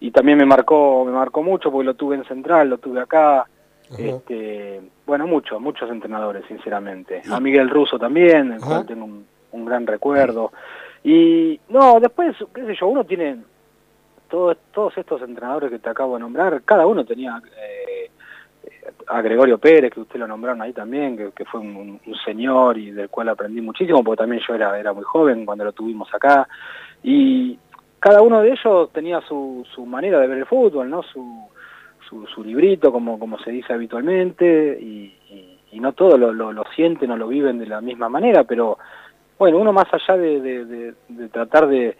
y 0.00 0.10
también 0.10 0.36
me 0.38 0.44
marcó, 0.44 1.04
me 1.06 1.12
marcó 1.12 1.42
mucho 1.42 1.70
porque 1.72 1.86
lo 1.86 1.94
tuve 1.94 2.16
en 2.16 2.24
Central, 2.24 2.68
lo 2.68 2.78
tuve 2.78 3.00
acá. 3.00 3.46
Este, 3.98 4.80
bueno, 5.06 5.26
muchos, 5.26 5.60
muchos 5.60 5.88
entrenadores, 5.90 6.44
sinceramente. 6.48 7.22
A 7.30 7.38
Miguel 7.38 7.70
Russo 7.70 7.98
también, 7.98 8.50
del 8.50 8.60
cual 8.60 8.86
tengo 8.86 9.04
un, 9.04 9.24
un 9.52 9.64
gran 9.64 9.86
recuerdo. 9.86 10.52
Y 11.04 11.60
no, 11.68 12.00
después, 12.00 12.34
qué 12.54 12.64
sé 12.66 12.74
yo, 12.74 12.88
uno 12.88 13.04
tiene 13.04 13.36
todos, 14.28 14.56
todos 14.72 14.96
estos 14.98 15.22
entrenadores 15.22 15.70
que 15.70 15.78
te 15.78 15.88
acabo 15.90 16.14
de 16.14 16.20
nombrar, 16.20 16.62
cada 16.64 16.86
uno 16.86 17.04
tenía 17.04 17.40
eh, 17.56 17.83
a 19.06 19.20
Gregorio 19.22 19.58
Pérez, 19.58 19.92
que 19.92 20.00
usted 20.00 20.18
lo 20.18 20.26
nombraron 20.26 20.62
ahí 20.62 20.72
también, 20.72 21.32
que, 21.34 21.44
fue 21.44 21.60
un, 21.60 22.00
señor 22.24 22.78
y 22.78 22.90
del 22.90 23.08
cual 23.08 23.28
aprendí 23.28 23.60
muchísimo, 23.60 24.02
porque 24.02 24.22
también 24.22 24.42
yo 24.46 24.54
era, 24.54 24.78
era 24.78 24.92
muy 24.92 25.04
joven 25.04 25.44
cuando 25.44 25.64
lo 25.64 25.72
tuvimos 25.72 26.12
acá. 26.14 26.48
Y 27.02 27.58
cada 28.00 28.22
uno 28.22 28.40
de 28.42 28.52
ellos 28.52 28.90
tenía 28.92 29.20
su, 29.22 29.66
su 29.74 29.84
manera 29.86 30.18
de 30.20 30.26
ver 30.26 30.38
el 30.38 30.46
fútbol, 30.46 30.90
¿no? 30.90 31.02
Su, 31.02 31.48
su, 32.08 32.26
su 32.26 32.44
librito, 32.44 32.92
como, 32.92 33.18
como 33.18 33.38
se 33.38 33.50
dice 33.50 33.72
habitualmente, 33.72 34.78
y, 34.80 35.12
no 35.74 35.92
todos 35.92 36.18
lo, 36.18 36.32
lo, 36.32 36.50
lo 36.50 36.64
sienten 36.74 37.10
o 37.10 37.16
lo 37.16 37.28
viven 37.28 37.58
de 37.58 37.66
la 37.66 37.82
misma 37.82 38.08
manera, 38.08 38.44
pero 38.44 38.78
bueno, 39.38 39.58
uno 39.58 39.72
más 39.72 39.86
allá 39.92 40.16
de, 40.16 40.40
de- 40.64 41.28
tratar 41.28 41.66
de, 41.66 41.96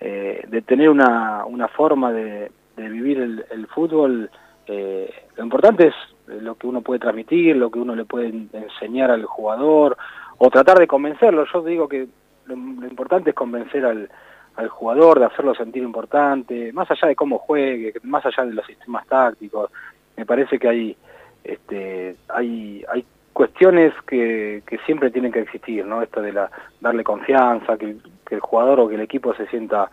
eh, 0.00 0.44
de 0.48 0.62
tener 0.62 0.88
una, 0.88 1.44
una 1.44 1.68
forma 1.68 2.12
de, 2.12 2.50
de 2.76 2.88
vivir 2.88 3.18
el, 3.20 3.44
el 3.50 3.66
fútbol, 3.66 4.30
eh, 4.68 5.12
lo 5.36 5.44
importante 5.44 5.88
es 5.88 5.94
lo 6.26 6.54
que 6.56 6.66
uno 6.66 6.80
puede 6.82 7.00
transmitir, 7.00 7.56
lo 7.56 7.70
que 7.70 7.78
uno 7.78 7.94
le 7.94 8.04
puede 8.04 8.28
en- 8.28 8.50
enseñar 8.52 9.10
al 9.10 9.24
jugador, 9.24 9.96
o 10.38 10.50
tratar 10.50 10.78
de 10.78 10.86
convencerlo. 10.86 11.44
Yo 11.52 11.62
digo 11.62 11.88
que 11.88 12.06
lo, 12.46 12.54
importante 12.54 13.30
es 13.30 13.36
convencer 13.36 13.84
al, 13.84 14.08
al 14.56 14.68
jugador, 14.68 15.18
de 15.18 15.26
hacerlo 15.26 15.54
sentir 15.54 15.82
importante, 15.82 16.72
más 16.72 16.90
allá 16.90 17.08
de 17.08 17.16
cómo 17.16 17.38
juegue, 17.38 17.94
más 18.02 18.24
allá 18.26 18.44
de 18.44 18.54
los 18.54 18.66
sistemas 18.66 19.06
tácticos. 19.06 19.70
Me 20.16 20.26
parece 20.26 20.58
que 20.58 20.68
hay, 20.68 20.96
este, 21.44 22.16
hay, 22.28 22.84
hay 22.92 23.04
cuestiones 23.32 23.92
que, 24.06 24.62
que 24.66 24.78
siempre 24.78 25.10
tienen 25.10 25.32
que 25.32 25.40
existir, 25.40 25.84
¿no? 25.84 26.02
Esto 26.02 26.22
de 26.22 26.32
la, 26.32 26.50
darle 26.80 27.04
confianza, 27.04 27.76
que, 27.76 27.96
que 28.26 28.34
el 28.34 28.40
jugador 28.40 28.80
o 28.80 28.88
que 28.88 28.94
el 28.94 29.02
equipo 29.02 29.34
se 29.34 29.46
sienta 29.48 29.90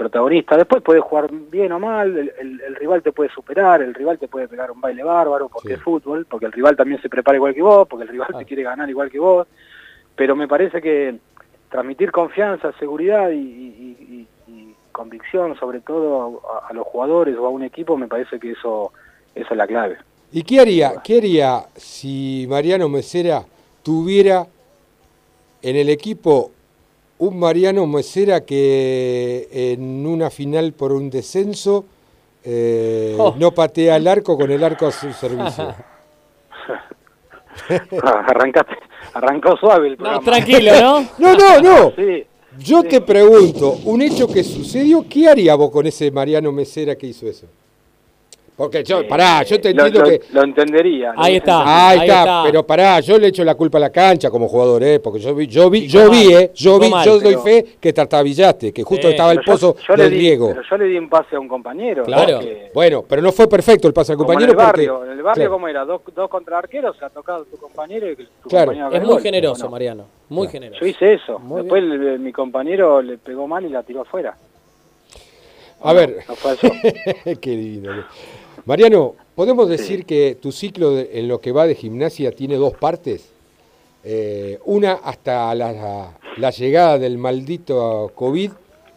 protagonista. 0.00 0.56
Después 0.56 0.82
puede 0.82 1.00
jugar 1.00 1.30
bien 1.30 1.72
o 1.72 1.78
mal, 1.78 2.16
el, 2.16 2.32
el- 2.40 2.60
el 2.62 2.74
rival 2.76 3.02
te 3.02 3.12
puede 3.12 3.28
superar, 3.30 3.82
el 3.82 3.92
rival 3.94 4.18
te 4.18 4.28
puede 4.28 4.48
pegar 4.48 4.70
un 4.70 4.80
baile 4.80 5.02
bárbaro, 5.04 5.48
porque 5.48 5.74
es 5.74 5.82
fútbol, 5.82 6.24
porque 6.24 6.46
el 6.46 6.52
rival 6.52 6.74
también 6.74 7.00
se 7.02 7.10
prepara 7.10 7.36
igual 7.36 7.54
que 7.54 7.60
vos, 7.62 7.86
porque 7.86 8.04
el 8.04 8.08
rival 8.08 8.28
te 8.38 8.44
quiere 8.46 8.62
ganar 8.62 8.88
igual 8.88 9.10
que 9.10 9.18
vos. 9.18 9.46
Pero 10.16 10.34
me 10.34 10.48
parece 10.48 10.80
que 10.80 11.16
transmitir 11.70 12.10
confianza, 12.10 12.72
seguridad 12.78 13.30
y, 13.30 13.34
y- 13.36 14.26
y- 14.48 14.52
y 14.52 14.74
convicción, 14.90 15.54
sobre 15.58 15.80
todo 15.80 16.40
a, 16.50 16.68
a 16.68 16.72
los 16.72 16.86
jugadores 16.86 17.36
o 17.36 17.46
a 17.46 17.50
un 17.50 17.62
equipo, 17.62 17.96
me 17.98 18.08
parece 18.08 18.40
que 18.40 18.52
eso, 18.52 18.92
esa 19.34 19.50
es 19.50 19.56
la 19.56 19.66
clave. 19.66 19.98
¿Y 20.32 20.42
qué 20.44 20.60
haría, 20.60 20.94
qué 21.04 21.18
haría 21.18 21.64
si 21.76 22.46
Mariano 22.48 22.88
Mesera 22.88 23.42
tuviera 23.82 24.46
en 25.62 25.76
el 25.76 25.90
equipo 25.90 26.52
un 27.20 27.38
Mariano 27.38 27.86
Mesera 27.86 28.40
que 28.44 29.48
en 29.52 30.06
una 30.06 30.30
final 30.30 30.72
por 30.72 30.92
un 30.92 31.08
descenso 31.10 31.84
eh, 32.42 33.14
Oh. 33.18 33.34
no 33.38 33.52
patea 33.52 33.96
el 33.96 34.08
arco 34.08 34.36
con 34.36 34.50
el 34.50 34.64
arco 34.64 34.86
a 34.86 34.90
su 34.92 35.12
servicio? 35.12 35.74
Arrancaste, 38.02 38.74
arrancó 39.14 39.56
suave 39.56 39.88
el 39.88 39.96
programa. 39.96 40.20
No, 41.18 41.34
no, 41.34 41.60
no. 41.60 41.92
Sí. 41.96 42.24
Yo 42.58 42.82
te 42.82 43.00
pregunto, 43.00 43.76
un 43.84 44.02
hecho 44.02 44.26
que 44.26 44.42
sucedió, 44.42 45.04
¿qué 45.08 45.28
haría 45.28 45.54
vos 45.54 45.70
con 45.70 45.86
ese 45.86 46.10
Mariano 46.10 46.50
Mesera 46.52 46.96
que 46.96 47.06
hizo 47.06 47.26
eso? 47.28 47.46
Porque 48.60 48.84
yo, 48.84 49.08
pará, 49.08 49.42
yo 49.42 49.58
te 49.58 49.70
Eh, 49.70 49.72
Lo- 49.74 49.86
entiendo 49.86 50.00
lo, 50.10 50.18
que... 50.20 50.32
lo 50.34 50.42
entendería. 50.42 51.14
lo 51.14 51.22
Ahí 51.22 51.36
está, 51.36 51.88
ahí, 51.88 52.00
está, 52.00 52.42
pero 52.44 52.66
pará, 52.66 53.00
yo 53.00 53.16
le 53.18 53.28
echo 53.28 53.42
la 53.42 53.54
culpa 53.54 53.78
a 53.78 53.80
la 53.80 53.88
cancha 53.88 54.30
como 54.30 54.48
jugador, 54.48 54.82
¿eh? 54.82 55.00
Porque 55.00 55.18
yo 55.18 55.34
vi, 55.34 55.46
yo 55.46 55.70
vi, 55.70 55.88
yo 55.88 56.10
vi, 56.10 56.30
¿eh? 56.34 56.50
Yo 56.54 56.78
vi, 56.78 56.90
yo 57.02 57.18
doy 57.20 57.36
fe 57.36 57.64
que 57.80 57.90
tartabillaste, 57.94 58.70
que 58.70 58.82
justo 58.82 59.08
Eh, 59.08 59.12
estaba 59.12 59.32
el 59.32 59.40
pozo 59.40 59.76
yo 59.88 59.96
le 59.96 60.02
del 60.02 60.12
di- 60.12 60.18
riego. 60.18 60.48
Pero 60.48 60.60
yo 60.68 60.76
le 60.76 60.84
di 60.84 60.98
un 60.98 61.08
pase 61.08 61.36
a 61.36 61.40
un 61.40 61.48
compañero. 61.48 62.04
porque- 62.04 62.70
Bueno, 62.74 63.02
pero 63.08 63.22
no 63.22 63.32
fue 63.32 63.48
perfecto 63.48 63.88
el 63.88 63.94
pase 63.94 64.12
al 64.12 64.18
como 64.18 64.30
en 64.32 64.34
compañero 64.40 64.52
el 64.52 64.66
barrio, 64.66 64.94
porque... 64.98 65.10
en 65.12 65.16
el 65.16 65.22
barrio 65.24 65.34
claro, 65.44 65.52
¿cómo 65.52 65.68
era? 65.68 65.84
Dos, 65.86 66.02
dos 66.14 66.28
contra 66.28 66.58
arqueros, 66.58 66.98
se 66.98 67.04
ha 67.06 67.08
tocado 67.08 67.46
tu 67.46 67.56
compañero 67.56 68.10
y 68.10 68.16
tu 68.16 68.24
Claro. 68.50 68.72
compañero 68.72 68.92
Es 68.94 69.00
muy 69.02 69.12
gol. 69.14 69.22
generoso, 69.22 69.70
Mariano. 69.70 70.04
Muy 70.28 70.48
generoso. 70.48 70.80
Yo 70.82 70.86
hice 70.86 71.14
eso. 71.14 71.38
Muy 71.38 71.62
Después 71.62 71.82
el- 71.82 72.18
mi 72.18 72.30
compañero 72.30 73.00
le 73.00 73.16
pegó 73.16 73.48
mal 73.48 73.64
y 73.64 73.70
la 73.70 73.82
tiró 73.84 74.02
afuera. 74.02 74.36
A 75.82 75.94
ver, 75.94 76.24
No 76.28 76.34
fue 76.36 76.52
eso. 76.52 76.68
qué 77.40 77.50
lindo. 77.52 77.90
Mariano, 78.66 79.14
¿podemos 79.34 79.68
decir 79.68 80.04
que 80.04 80.36
tu 80.40 80.52
ciclo 80.52 80.92
de- 80.94 81.10
en 81.14 81.28
lo 81.28 81.40
que 81.40 81.52
va 81.52 81.66
de 81.66 81.74
gimnasia 81.74 82.32
tiene 82.32 82.56
dos 82.56 82.74
partes? 82.74 83.28
Eh, 84.04 84.58
una 84.64 84.92
hasta 84.92 85.54
la, 85.54 86.12
la 86.36 86.50
llegada 86.50 86.98
del 86.98 87.18
maldito 87.18 88.10
COVID 88.14 88.50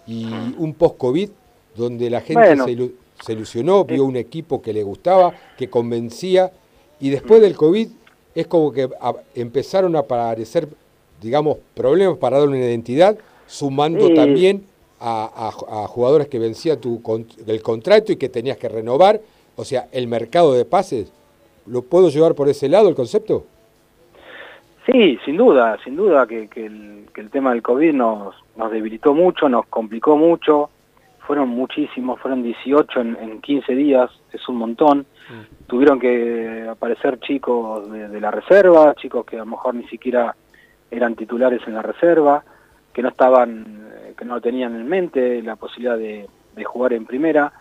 y 0.08 0.26
un 0.58 0.74
post-COVID, 0.74 1.30
donde 1.76 2.10
la 2.10 2.22
gente 2.22 2.42
Bueno. 2.56 2.66
se, 2.66 2.92
se 3.26 3.34
ilusionó, 3.34 3.84
vio 3.86 4.06
un 4.06 4.16
equipo 4.16 4.62
que 4.62 4.74
le 4.74 4.84
gustaba, 4.84 5.34
que 5.58 5.70
convencía, 5.70 6.52
y 7.00 7.10
después 7.10 7.42
del 7.42 7.56
COVID 7.56 7.88
es 8.36 8.48
como 8.48 8.72
que 8.72 8.90
empezaron 9.36 9.96
a 9.96 10.00
aparecer, 10.00 10.68
digamos, 11.22 11.58
problemas 11.74 12.18
para 12.18 12.40
darle 12.40 12.58
una 12.58 12.66
identidad, 12.66 13.18
sumando 13.48 14.08
Sí. 14.08 14.14
también 14.14 14.64
a, 15.00 15.26
a- 15.70 15.84
a 15.84 15.88
jugadores 15.88 16.28
que 16.28 16.40
vencía 16.40 16.80
tu 16.80 17.02
el 17.46 17.62
contrato 17.62 18.12
y 18.12 18.16
que 18.18 18.30
tenías 18.30 18.58
que 18.58 18.70
renovar. 18.70 19.20
O 19.56 19.66
sea, 19.66 19.88
el 19.92 20.08
mercado 20.08 20.54
de 20.54 20.66
pases, 20.66 21.12
¿lo 21.66 21.84
puedo 21.84 22.10
llevar 22.10 22.36
por 22.36 22.50
ese 22.50 22.70
lado 22.70 22.90
el 22.90 22.96
concepto? 22.96 23.46
Sí, 24.86 25.18
sin 25.24 25.38
duda, 25.38 25.78
sin 25.84 25.96
duda 25.96 26.28
que, 26.28 26.48
que 26.50 26.66
el, 26.66 27.06
que 27.14 27.22
el 27.22 27.30
tema 27.30 27.52
del 27.52 27.62
COVID 27.62 27.94
nos, 27.94 28.36
nos 28.58 28.72
debilitó 28.72 29.14
mucho, 29.14 29.48
nos 29.48 29.66
complicó 29.68 30.18
mucho. 30.18 30.70
Fueron 31.20 31.50
muchísimos, 31.50 32.20
fueron 32.20 32.44
18 32.44 33.00
en, 33.00 33.18
en 33.22 33.42
15 33.42 33.76
días, 33.76 34.12
es 34.34 34.48
un 34.50 34.58
montón. 34.58 35.06
Tuvieron 35.68 36.00
que 36.00 36.68
aparecer 36.70 37.20
chicos 37.22 37.90
de, 37.90 38.10
de 38.10 38.20
la 38.20 38.30
reserva, 38.30 38.94
chicos 38.96 39.26
que 39.26 39.38
a 39.38 39.40
lo 39.40 39.46
mejor 39.46 39.76
ni 39.76 39.88
siquiera 39.88 40.36
eran 40.92 41.16
titulares 41.16 41.62
en 41.66 41.76
la 41.76 41.82
reserva, 41.82 42.44
que 42.92 43.02
no 43.02 43.08
estaban, 43.08 43.90
eh, 43.94 44.14
que 44.18 44.26
no 44.26 44.42
tenían 44.42 44.76
en 44.76 44.88
mente 44.88 45.42
la 45.42 45.56
posibilidad 45.56 45.98
de, 45.98 46.28
de 46.56 46.64
jugar 46.66 46.92
en 46.92 47.06
primera. 47.06 47.54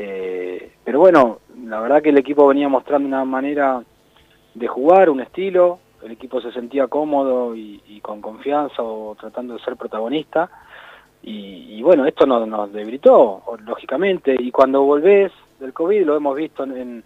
Eh, 0.00 0.74
pero 0.84 1.00
bueno, 1.00 1.40
la 1.64 1.80
verdad 1.80 2.00
que 2.00 2.10
el 2.10 2.18
equipo 2.18 2.46
venía 2.46 2.68
mostrando 2.68 3.08
una 3.08 3.24
manera 3.24 3.82
de 4.54 4.66
jugar, 4.68 5.10
un 5.10 5.20
estilo, 5.20 5.80
el 6.04 6.12
equipo 6.12 6.40
se 6.40 6.52
sentía 6.52 6.86
cómodo 6.86 7.56
y, 7.56 7.82
y 7.88 8.00
con 8.00 8.20
confianza 8.20 8.80
o 8.80 9.16
tratando 9.18 9.54
de 9.54 9.60
ser 9.64 9.76
protagonista. 9.76 10.48
Y, 11.20 11.74
y 11.78 11.82
bueno, 11.82 12.06
esto 12.06 12.26
nos, 12.26 12.46
nos 12.46 12.72
debilitó, 12.72 13.42
lógicamente, 13.66 14.36
y 14.38 14.52
cuando 14.52 14.82
volvés 14.84 15.32
del 15.58 15.72
COVID, 15.72 16.04
lo 16.06 16.16
hemos 16.16 16.36
visto 16.36 16.62
en, 16.62 16.76
en- 16.76 17.04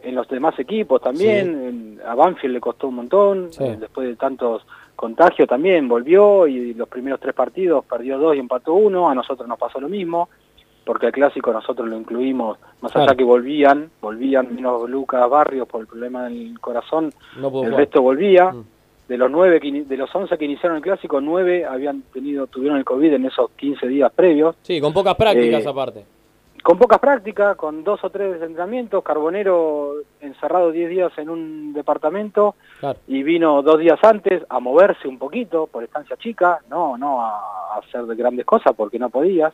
en 0.00 0.14
los 0.14 0.28
demás 0.28 0.56
equipos 0.60 1.00
también. 1.00 1.98
En- 1.98 2.00
a 2.06 2.14
Banfield 2.14 2.54
le 2.54 2.60
costó 2.60 2.88
un 2.88 2.96
montón, 2.96 3.52
Sí. 3.52 3.64
eh, 3.64 3.76
después 3.80 4.06
de 4.06 4.16
tantos 4.16 4.64
contagios 4.94 5.48
también 5.48 5.88
volvió 5.88 6.46
y 6.46 6.74
los 6.74 6.88
primeros 6.88 7.18
tres 7.20 7.34
partidos 7.34 7.84
perdió 7.86 8.18
dos 8.18 8.36
y 8.36 8.38
empató 8.38 8.74
uno. 8.74 9.08
A 9.08 9.14
nosotros 9.14 9.48
nos 9.48 9.58
pasó 9.58 9.80
lo 9.80 9.88
mismo, 9.88 10.28
porque 10.88 11.04
el 11.04 11.12
clásico 11.12 11.52
nosotros 11.52 11.86
lo 11.86 11.98
incluimos, 11.98 12.56
más 12.80 12.96
allá 12.96 13.14
que 13.14 13.22
volvían, 13.22 13.90
volvían 14.00 14.54
menos 14.54 14.88
Lucas 14.88 15.28
Barrios 15.28 15.68
por 15.68 15.82
el 15.82 15.86
problema 15.86 16.24
del 16.24 16.58
corazón, 16.58 17.12
No 17.36 17.62
el 17.62 17.76
resto 17.76 18.00
volvía. 18.00 18.52
Mm. 18.52 18.64
De 19.06 19.18
los 19.18 19.30
nueve 19.30 19.60
que 19.60 19.70
de 19.70 19.96
los 19.98 20.14
11 20.14 20.38
que 20.38 20.46
iniciaron 20.46 20.78
el 20.78 20.82
clásico, 20.82 21.20
nueve 21.20 21.66
habían 21.66 22.00
tenido 22.10 22.46
tuvieron 22.46 22.78
el 22.78 22.86
COVID 22.86 23.12
en 23.12 23.26
esos 23.26 23.50
15 23.50 23.86
días 23.86 24.10
previos. 24.14 24.56
Sí, 24.62 24.80
con 24.80 24.94
pocas 24.94 25.14
prácticas 25.14 25.62
Eh, 25.62 25.68
aparte. 25.68 26.04
Con 26.62 26.78
pocas 26.78 27.00
prácticas, 27.00 27.54
con 27.56 27.84
dos 27.84 28.02
o 28.02 28.08
tres 28.08 28.40
entrenamientos, 28.40 29.04
Carbonero 29.04 29.92
encerrado 30.22 30.72
10 30.72 30.88
días 30.88 31.12
en 31.18 31.28
un 31.28 31.74
departamento 31.74 32.54
Claro. 32.80 32.98
y 33.06 33.22
vino 33.22 33.60
dos 33.60 33.78
días 33.78 33.98
antes 34.02 34.42
a 34.48 34.58
moverse 34.58 35.06
un 35.06 35.18
poquito 35.18 35.66
por 35.66 35.84
estancia 35.84 36.16
chica, 36.16 36.60
no, 36.70 36.96
no 36.96 37.20
a, 37.20 37.78
hacer 37.78 38.06
de 38.06 38.16
grandes 38.16 38.46
cosas 38.46 38.72
porque 38.74 38.98
no 38.98 39.10
podías. 39.10 39.52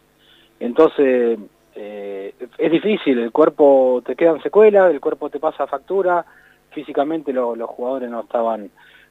Entonces, 0.60 1.38
eh, 1.74 2.34
es 2.58 2.70
difícil, 2.72 3.18
el 3.18 3.32
cuerpo 3.32 4.02
te 4.06 4.14
quedan 4.14 4.40
secuelas, 4.42 4.90
el 4.90 5.00
cuerpo 5.00 5.28
te 5.30 5.40
pasa 5.40 5.66
factura, 5.66 6.24
físicamente 6.70 7.32
lo- 7.32 7.56
los 7.56 7.68
jugadores 7.70 8.10
no 8.10 8.20
estaban 8.20 8.70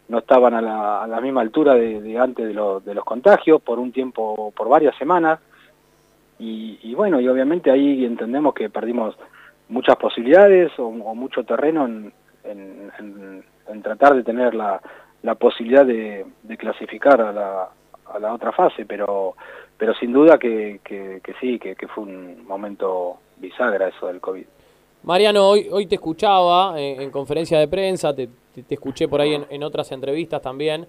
no 0.10 0.18
estaban 0.20 0.54
a 0.54 0.62
la, 0.62 1.02
a 1.04 1.08
la 1.08 1.22
misma 1.22 1.40
altura 1.40 1.76
de, 1.76 2.20
antes 2.20 2.46
de, 2.46 2.54
lo- 2.54 2.82
de 2.82 2.94
los 2.94 3.06
contagios 3.06 3.62
por 3.62 3.80
un 3.80 3.92
tiempo, 3.94 4.52
por 4.56 4.68
varias 4.68 4.96
semanas. 4.98 5.40
Y, 6.40 6.94
bueno, 6.94 7.22
y 7.22 7.28
obviamente 7.30 7.72
ahí 7.72 8.04
entendemos 8.04 8.54
que 8.54 8.70
perdimos 8.70 9.16
muchas 9.70 9.96
posibilidades 9.96 10.72
o, 10.78 10.92
mucho 10.92 11.46
terreno 11.46 11.86
en, 11.86 12.12
en- 12.44 13.82
tratar 13.82 14.14
de 14.16 14.24
tener 14.24 14.54
la, 14.54 14.82
posibilidad 15.36 15.86
de 15.86 16.58
clasificar 16.58 17.22
a 17.22 17.32
la, 17.32 17.70
a 18.12 18.20
la 18.20 18.34
otra 18.34 18.52
fase, 18.52 18.86
pero 18.86 19.36
pero 19.78 19.94
sin 19.96 20.14
duda 20.14 20.38
que, 20.38 20.80
que, 20.84 21.22
sí, 21.42 21.60
que, 21.60 21.76
fue 21.88 22.04
un 22.04 22.48
momento 22.48 23.18
bisagra 23.38 23.90
eso 23.90 24.08
del 24.08 24.22
COVID. 24.22 24.46
Mariano, 25.04 25.50
hoy, 25.50 25.68
hoy 25.70 25.88
te 25.88 25.96
escuchaba 25.96 26.80
en, 26.80 27.02
en 27.02 27.12
conferencia 27.12 27.60
de 27.60 27.68
prensa, 27.68 28.16
te, 28.16 28.30
te- 28.56 28.74
escuché 28.76 29.10
por 29.10 29.20
ahí 29.20 29.34
en, 29.50 29.64
otras 29.64 29.92
entrevistas 29.92 30.42
también. 30.42 30.86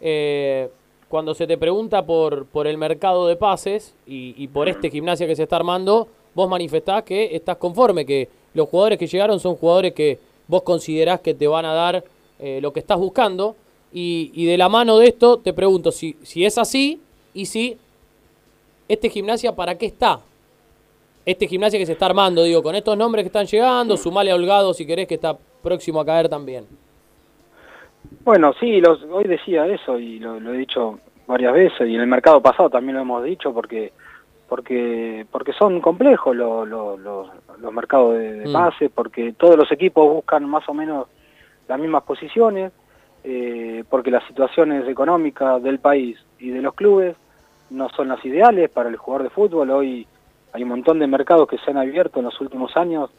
Eh, 0.00 0.68
cuando 1.08 1.34
se 1.34 1.46
te 1.48 1.58
pregunta 1.58 2.06
por, 2.06 2.46
por 2.46 2.68
el 2.68 2.78
mercado 2.78 3.26
de 3.26 3.34
pases 3.34 3.96
y, 4.06 4.34
y 4.36 4.46
por 4.46 4.68
este 4.68 4.90
gimnasia 4.90 5.26
que 5.26 5.34
se 5.34 5.44
está 5.44 5.56
armando, 5.56 6.06
vos 6.34 6.48
manifestás 6.48 7.02
que 7.02 7.34
estás 7.34 7.56
conforme, 7.56 8.06
que 8.06 8.28
los 8.54 8.68
jugadores 8.68 8.98
que 8.98 9.08
llegaron 9.08 9.40
son 9.40 9.56
jugadores 9.56 9.94
que 9.94 10.18
vos 10.46 10.62
considerás 10.62 11.20
que 11.20 11.34
te 11.34 11.48
van 11.48 11.64
a 11.64 11.72
dar 11.72 12.04
eh, 12.38 12.60
lo 12.62 12.72
que 12.72 12.80
estás 12.80 12.98
buscando. 12.98 13.56
Y, 13.92 14.30
y 14.34 14.46
de 14.46 14.58
la 14.58 14.68
mano 14.68 14.98
de 14.98 15.08
esto 15.08 15.38
te 15.38 15.52
pregunto 15.52 15.90
si, 15.92 16.16
si 16.22 16.44
es 16.44 16.58
así 16.58 17.00
y 17.34 17.46
si 17.46 17.78
este 18.88 19.08
gimnasia 19.08 19.54
para 19.54 19.76
qué 19.76 19.86
está. 19.86 20.20
Este 21.24 21.46
gimnasia 21.46 21.78
que 21.78 21.86
se 21.86 21.92
está 21.92 22.06
armando, 22.06 22.42
digo, 22.42 22.62
con 22.62 22.74
estos 22.74 22.96
nombres 22.96 23.22
que 23.24 23.28
están 23.28 23.46
llegando, 23.46 23.96
sumale 23.96 24.30
a 24.30 24.34
Holgado 24.34 24.72
si 24.72 24.86
querés 24.86 25.06
que 25.06 25.14
está 25.14 25.36
próximo 25.62 26.00
a 26.00 26.06
caer 26.06 26.28
también. 26.28 26.64
Bueno, 28.24 28.52
sí, 28.58 28.80
los, 28.80 29.02
hoy 29.10 29.24
decía 29.24 29.66
eso 29.66 29.98
y 29.98 30.18
lo, 30.18 30.40
lo 30.40 30.54
he 30.54 30.58
dicho 30.58 31.00
varias 31.26 31.52
veces 31.52 31.88
y 31.88 31.94
en 31.94 32.00
el 32.00 32.06
mercado 32.06 32.40
pasado 32.40 32.70
también 32.70 32.96
lo 32.96 33.02
hemos 33.02 33.22
dicho 33.24 33.52
porque 33.52 33.92
porque 34.48 35.26
porque 35.30 35.52
son 35.52 35.80
complejos 35.82 36.34
los, 36.34 36.66
los, 36.66 36.98
los, 36.98 37.28
los 37.58 37.72
mercados 37.72 38.14
de, 38.14 38.32
de 38.32 38.48
Mm. 38.48 38.52
pase, 38.52 38.88
porque 38.88 39.34
todos 39.34 39.56
los 39.56 39.70
equipos 39.70 40.10
buscan 40.10 40.48
más 40.48 40.66
o 40.68 40.74
menos 40.74 41.06
las 41.68 41.78
mismas 41.78 42.02
posiciones, 42.04 42.72
eh, 43.24 43.84
porque 43.90 44.10
las 44.10 44.24
situaciones 44.26 44.86
económicas 44.88 45.62
del 45.62 45.78
país 45.78 46.18
y 46.38 46.50
de 46.50 46.62
los 46.62 46.74
clubes 46.74 47.16
no 47.70 47.88
son 47.90 48.08
las 48.08 48.24
ideales 48.24 48.70
para 48.70 48.88
el 48.88 48.96
jugador 48.96 49.24
de 49.24 49.30
fútbol. 49.30 49.70
Hoy 49.70 50.06
hay 50.52 50.62
un 50.62 50.68
montón 50.70 50.98
de 50.98 51.06
mercados 51.06 51.48
que 51.48 51.58
se 51.58 51.70
han 51.70 51.76
abierto 51.78 52.20
en 52.20 52.26
los 52.26 52.40
últimos 52.40 52.76
años, 52.76 53.10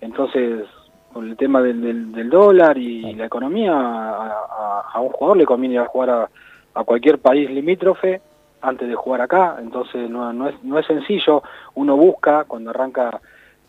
entonces 0.00 0.64
con 1.12 1.28
el 1.28 1.36
tema 1.36 1.60
del, 1.62 1.80
del, 1.80 2.12
del 2.12 2.30
dólar 2.30 2.76
y 2.78 3.14
la 3.14 3.26
economía, 3.26 3.72
a, 3.72 4.26
a- 4.28 4.84
a 4.92 5.00
un 5.00 5.08
jugador 5.10 5.38
le 5.38 5.46
conviene 5.46 5.74
ir 5.76 5.80
a 5.80 5.86
jugar 5.86 6.10
a, 6.10 6.28
a 6.74 6.84
cualquier 6.84 7.18
país 7.18 7.50
limítrofe 7.50 8.20
antes 8.60 8.88
de 8.88 8.94
jugar 8.94 9.22
acá, 9.22 9.56
entonces 9.60 10.08
no, 10.10 10.32
no, 10.32 10.48
es, 10.48 10.62
no 10.64 10.78
es 10.78 10.86
sencillo, 10.86 11.42
uno 11.74 11.96
busca 11.96 12.44
cuando 12.44 12.70
arranca 12.70 13.20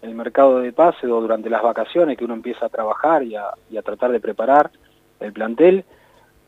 el 0.02 0.16
mercado 0.16 0.60
de 0.60 0.72
pase 0.74 1.08
o 1.08 1.22
durante 1.22 1.50
las 1.50 1.62
vacaciones 1.62 2.18
que 2.18 2.26
uno 2.26 2.34
empieza 2.34 2.66
a 2.66 2.70
trabajar 2.70 3.24
y 3.24 3.36
a, 3.36 3.46
y 3.72 3.78
a 3.78 3.82
tratar 3.82 4.12
de 4.12 4.20
preparar 4.20 4.70
el 5.20 5.34
plantel, 5.34 5.84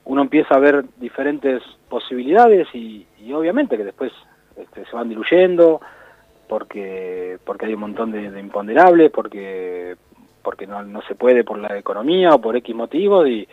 uno 0.06 0.22
empieza 0.22 0.56
a 0.56 0.60
ver 0.60 0.86
diferentes 0.98 1.62
posibilidades 1.90 2.68
y, 2.74 3.06
obviamente 3.34 3.78
que 3.78 3.84
después 3.86 4.12
este, 4.58 4.86
se 4.86 4.96
van 4.96 5.10
diluyendo 5.10 5.80
porque 6.50 7.38
porque 7.46 7.66
hay 7.68 7.74
un 7.76 7.82
montón 7.82 8.12
de, 8.12 8.30
de 8.30 8.40
imponderables, 8.40 9.12
porque 9.12 9.96
porque 10.44 10.68
no, 10.68 10.84
no 10.84 11.02
se 11.04 11.16
puede 11.16 11.44
por 11.44 11.58
la 11.60 11.78
economía 11.78 12.34
o 12.34 12.42
por 12.42 12.56
X 12.58 12.76
motivos 12.76 13.28
y, 13.30 13.48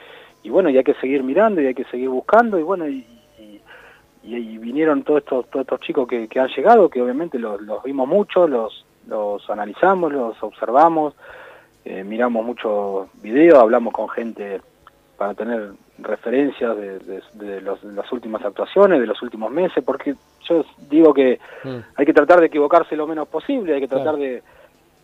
bueno, 0.48 0.70
y 0.70 0.78
hay 0.78 0.84
que 0.84 0.94
seguir 0.94 1.22
mirando 1.22 1.60
y 1.60 1.66
hay 1.66 1.74
que 1.74 1.84
seguir 1.84 2.08
buscando 2.08 2.58
y 2.58 2.62
bueno, 2.62 2.88
y, 2.88 3.04
y- 3.38 3.60
y 4.24 4.58
vinieron 4.58 5.02
todos 5.04 5.20
estos, 5.20 5.48
todos 5.50 5.64
estos 5.64 5.80
chicos 5.80 6.08
que, 6.08 6.28
han 6.40 6.48
llegado, 6.48 6.88
que 6.88 7.00
obviamente 7.02 7.38
los, 7.38 7.60
los 7.62 7.82
vimos 7.82 8.08
mucho, 8.08 8.48
los, 8.48 8.84
los 9.06 9.48
analizamos, 9.50 10.12
los 10.12 10.42
observamos, 10.42 11.14
eh, 11.84 12.04
miramos 12.04 12.44
muchos 12.44 13.08
videos, 13.22 13.58
hablamos 13.58 13.92
con 13.92 14.08
gente 14.08 14.60
para 15.18 15.34
tener 15.34 15.72
referencias 15.98 16.76
de, 16.76 16.98
de- 17.00 17.22
de 17.34 17.60
los- 17.60 17.82
de 17.82 17.92
las 17.92 18.10
últimas 18.12 18.42
actuaciones, 18.44 19.00
de 19.00 19.06
los 19.06 19.20
últimos 19.20 19.50
meses, 19.50 19.82
porque 19.84 20.14
yo 20.48 20.64
digo 20.88 21.12
que 21.12 21.40
hay 21.96 22.06
que 22.06 22.14
tratar 22.14 22.38
de 22.40 22.46
equivocarse 22.46 22.94
lo 22.96 23.06
menos 23.06 23.28
posible, 23.28 23.74
hay 23.74 23.80
que 23.80 23.88
tratar 23.88 24.14
Claro. 24.14 24.18
de, 24.18 24.42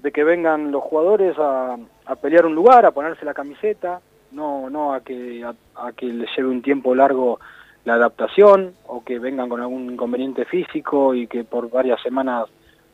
de 0.02 0.12
que 0.12 0.22
vengan 0.24 0.70
los 0.70 0.82
jugadores 0.84 1.36
a, 1.38 1.76
a 2.06 2.14
pelear 2.16 2.46
un 2.46 2.54
lugar, 2.54 2.86
a 2.86 2.92
ponerse 2.92 3.24
la 3.24 3.34
camiseta, 3.34 4.00
no, 4.30 4.70
no 4.70 4.94
a 4.94 5.00
que 5.00 5.44
a, 5.44 5.52
a 5.74 5.92
que 5.92 6.06
les 6.06 6.28
lleve 6.36 6.48
un 6.48 6.62
tiempo 6.62 6.94
largo 6.94 7.40
la 7.84 7.94
adaptación 7.94 8.72
o 8.86 9.04
que 9.04 9.18
vengan 9.18 9.48
con 9.48 9.60
algún 9.60 9.90
inconveniente 9.92 10.44
físico 10.46 11.12
y 11.14 11.26
que 11.26 11.42
por 11.44 11.70
varias 11.70 12.00
semanas 12.02 12.46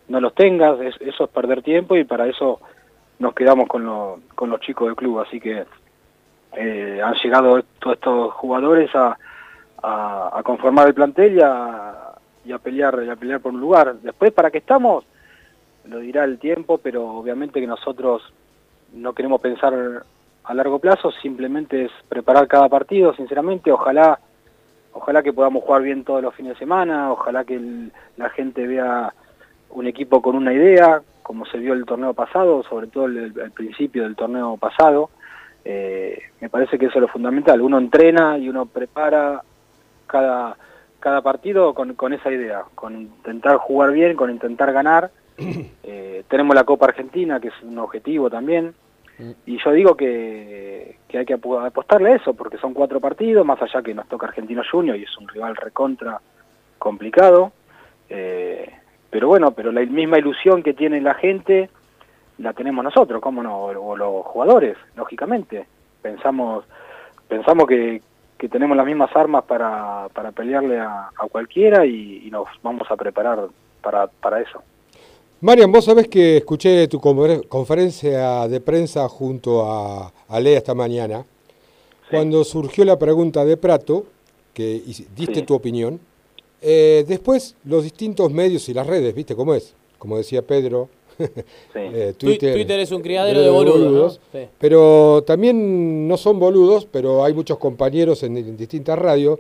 no 0.09 0.21
los 0.21 0.35
tengas, 0.35 0.81
es- 0.81 1.01
eso 1.01 1.25
es 1.25 1.31
perder 1.31 1.63
tiempo 1.63 1.97
y 1.97 2.05
para 2.05 2.27
eso 2.27 2.61
nos 3.19 3.35
quedamos 3.35 3.69
con, 3.69 3.85
lo- 3.85 4.21
con 4.35 4.49
los 4.49 4.61
chicos 4.61 4.87
del 4.89 4.97
club, 4.97 5.21
así 5.21 5.39
que 5.39 5.65
eh, 6.57 7.01
han 7.03 7.15
llegado 7.15 7.63
todos 7.79 7.97
estos 7.97 8.33
jugadores 8.35 8.91
a, 8.95 9.17
conformar 10.45 10.89
el 10.89 10.95
plantel 10.95 11.37
y 11.37 11.41
a, 11.41 12.59
pelear 12.59 13.03
y 13.05 13.09
a 13.09 13.17
pelear 13.17 13.41
por 13.41 13.53
un 13.53 13.61
lugar. 13.61 13.95
Después, 14.03 14.33
¿para 14.33 14.51
qué 14.51 14.59
estamos? 14.59 15.05
Lo 15.85 15.99
dirá 15.99 16.25
el 16.25 16.39
tiempo, 16.39 16.79
pero 16.79 17.07
obviamente 17.07 17.61
que 17.61 17.67
nosotros 17.67 18.23
no 18.93 19.15
queremos 19.15 19.41
pensar 19.41 20.05
a 20.45 20.55
largo 20.55 20.79
plazo, 20.79 21.11
simplemente 21.13 21.85
es 21.85 21.93
preparar 22.09 22.47
cada 22.49 22.69
partido, 22.69 23.15
sinceramente, 23.15 23.71
ojalá 23.73 24.19
ojalá 24.93 25.23
que 25.23 25.33
podamos 25.33 25.63
jugar 25.63 25.83
bien 25.83 26.05
todos 26.05 26.21
los 26.21 26.35
fines 26.35 26.55
de 26.55 26.59
semana, 26.59 27.13
ojalá 27.13 27.45
que 27.45 27.61
la 28.17 28.29
gente 28.31 28.67
vea 28.67 29.15
un 29.71 29.87
equipo 29.87 30.21
con 30.21 30.35
una 30.35 30.53
idea, 30.53 31.01
como 31.23 31.47
se 31.47 31.59
vio 31.59 31.75
el 31.75 31.85
torneo 31.85 32.13
pasado, 32.13 32.65
sobre 32.65 32.89
todo 32.89 33.07
el 33.07 33.53
principio 33.55 34.03
del 34.03 34.17
torneo 34.17 34.57
pasado. 34.57 35.11
Eh, 35.65 36.19
me 36.41 36.49
parece 36.49 36.79
que 36.79 36.87
eso 36.87 36.97
es 36.97 37.03
lo 37.03 37.09
fundamental. 37.09 37.61
Uno 37.61 37.79
entrena 37.79 38.39
y 38.39 38.49
uno 38.49 38.67
prepara 38.67 39.43
cada, 40.07 40.57
cada 40.99 41.23
partido 41.23 41.75
con, 41.75 41.95
con 41.95 42.13
esa 42.13 42.31
idea, 42.31 42.65
con 42.75 42.97
intentar 42.97 43.57
jugar 43.57 43.93
bien, 43.93 44.17
con 44.17 44.31
intentar 44.31 44.73
ganar. 44.73 45.11
Eh, 45.93 46.23
tenemos 46.29 46.55
la 46.55 46.63
Copa 46.63 46.87
Argentina, 46.87 47.41
que 47.41 47.49
es 47.49 47.63
un 47.63 47.77
objetivo 47.79 48.31
también. 48.31 48.75
Y 49.45 49.59
yo 49.63 49.73
digo 49.73 49.97
que, 49.97 50.97
que 51.09 51.19
hay 51.19 51.27
que 51.27 51.35
apostarle 51.35 52.13
a 52.13 52.17
eso, 52.17 52.35
porque 52.35 52.59
son 52.59 52.73
cuatro 52.73 53.01
partidos, 53.01 53.45
más 53.45 53.61
allá 53.61 53.83
que 53.83 53.93
nos 53.93 54.09
toca 54.09 54.29
Argentino 54.29 54.63
Junior 54.71 54.97
y 54.97 55.03
es 55.03 55.19
un 55.19 55.29
rival 55.29 55.57
recontra 55.57 56.21
complicado. 56.79 57.53
Eh, 58.09 58.71
pero 59.11 59.29
bueno, 59.29 59.51
pero 59.53 59.73
la 59.73 59.83
misma 59.83 60.19
ilusión 60.19 60.63
que 60.63 60.75
tiene 60.75 61.01
la 61.01 61.15
gente 61.15 61.69
la 62.41 62.53
tenemos 62.53 62.83
nosotros, 62.83 63.21
¿cómo 63.21 63.43
no? 63.43 63.65
O, 63.65 63.97
los 63.97 64.25
jugadores, 64.27 64.77
lógicamente. 64.97 65.67
Pensamos 66.03 66.65
pensamos 67.29 67.67
que, 67.69 68.03
que 68.39 68.49
tenemos 68.49 68.77
las 68.77 68.87
mismas 68.87 69.15
armas 69.15 69.45
para, 69.45 70.09
para 70.13 70.33
pelearle 70.33 70.79
a, 70.81 71.11
a 71.17 71.29
cualquiera 71.31 71.87
y, 71.87 72.23
y 72.27 72.31
nos 72.31 72.47
vamos 72.63 72.91
a 72.91 72.97
preparar 72.97 73.47
para, 73.81 74.09
para 74.09 74.41
eso. 74.41 74.63
Marian, 75.43 75.71
vos 75.71 75.85
sabés 75.85 76.09
que 76.09 76.39
escuché 76.39 76.87
tu 76.89 76.99
confer- 77.01 77.47
conferencia 77.49 78.49
de 78.49 78.61
prensa 78.61 79.09
junto 79.09 79.71
a, 79.71 80.13
a 80.29 80.41
Lea 80.41 80.59
esta 80.59 80.75
mañana, 80.75 81.25
cuando 82.11 82.43
surgió 82.45 82.85
la 82.85 82.99
pregunta 82.99 83.45
de 83.45 83.57
Prato, 83.57 84.05
que 84.53 84.83
diste 85.15 85.37
Sí. 85.37 85.43
tu 85.43 85.55
opinión. 85.55 86.01
eh, 86.61 87.05
después, 87.09 87.57
los 87.65 87.85
distintos 87.85 88.31
medios 88.33 88.69
y 88.69 88.75
las 88.75 88.87
redes, 88.87 89.15
¿viste 89.15 89.35
cómo 89.37 89.55
es? 89.55 89.75
Como 89.99 90.17
decía 90.19 90.43
Pedro, 90.43 90.89
Eh, 91.75 92.15
Twitter, 92.17 92.55
Twitter 92.55 92.81
es 92.81 92.91
un 92.93 93.01
criadero 93.01 93.41
de 93.41 93.51
boludos. 93.51 94.21
¿no? 94.33 94.41
Sí. 94.41 94.47
Pero 94.59 95.23
también 95.27 96.07
no 96.07 96.17
son 96.17 96.39
boludos, 96.39 96.87
pero 96.91 97.25
hay 97.25 97.33
muchos 97.33 97.59
compañeros 97.59 98.23
en, 98.23 98.37
en 98.37 98.57
distintas 98.57 98.99
radios 98.99 99.39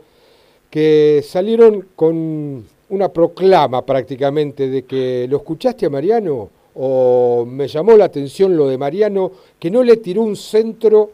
que 0.70 1.22
salieron 1.26 1.88
con 1.96 2.64
una 2.88 3.08
proclama 3.08 3.84
prácticamente 3.84 4.68
de 4.68 4.82
que 4.84 5.26
lo 5.28 5.38
escuchaste 5.38 5.86
a 5.86 5.90
Mariano 5.90 6.48
o 6.74 7.44
me 7.46 7.68
llamó 7.68 7.96
la 7.96 8.04
atención 8.04 8.56
lo 8.56 8.68
de 8.68 8.78
Mariano 8.78 9.32
que 9.58 9.70
no 9.70 9.82
le 9.82 9.96
tiró 9.96 10.22
un 10.22 10.36
centro 10.36 11.10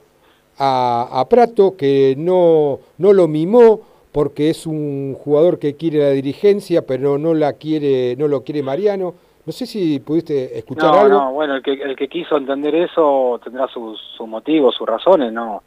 a, 0.59 1.21
a 1.21 1.29
Prato, 1.29 1.77
que 1.77 2.15
no, 2.17 2.81
no 2.99 3.13
lo 3.13 3.29
mimó 3.29 3.81
porque 4.13 4.49
es 4.49 4.67
un 4.67 5.15
jugador 5.15 5.59
que 5.59 5.75
quiere 5.75 5.99
la 5.99 6.11
dirigencia, 6.11 6.87
pero 6.87 7.19
no 7.19 7.35
la 7.35 7.53
quiere, 7.55 8.17
no 8.17 8.29
lo 8.29 8.45
quiere 8.45 8.63
Mariano. 8.63 9.15
No 9.47 9.53
sé 9.53 9.65
si 9.65 10.01
pudiste 10.01 10.59
escuchar 10.59 10.93
no, 10.93 11.01
algo. 11.01 11.19
No, 11.19 11.33
bueno, 11.33 11.55
el 11.55 11.63
que, 11.63 11.73
el 11.73 11.95
que 11.95 12.09
quiso 12.09 12.37
entender 12.37 12.75
eso 12.75 13.41
tendrá 13.43 13.69
sus, 13.69 14.01
sus 14.17 14.27
motivos, 14.27 14.75
sus 14.75 14.87
razones, 14.87 15.33
no. 15.33 15.63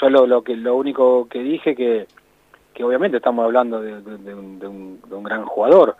Yo 0.00 0.10
lo, 0.10 0.26
lo 0.26 0.42
que 0.42 0.56
lo 0.56 0.76
único 0.76 1.26
que 1.28 1.40
dije 1.40 1.74
que 1.74 2.06
que 2.72 2.84
obviamente 2.84 3.18
estamos 3.18 3.44
hablando 3.44 3.80
de, 3.80 4.00
de, 4.00 4.18
de, 4.18 4.34
un, 4.34 4.58
de, 4.58 4.66
un, 4.66 5.00
de 5.06 5.14
un, 5.14 5.22
gran 5.22 5.44
jugador 5.44 5.96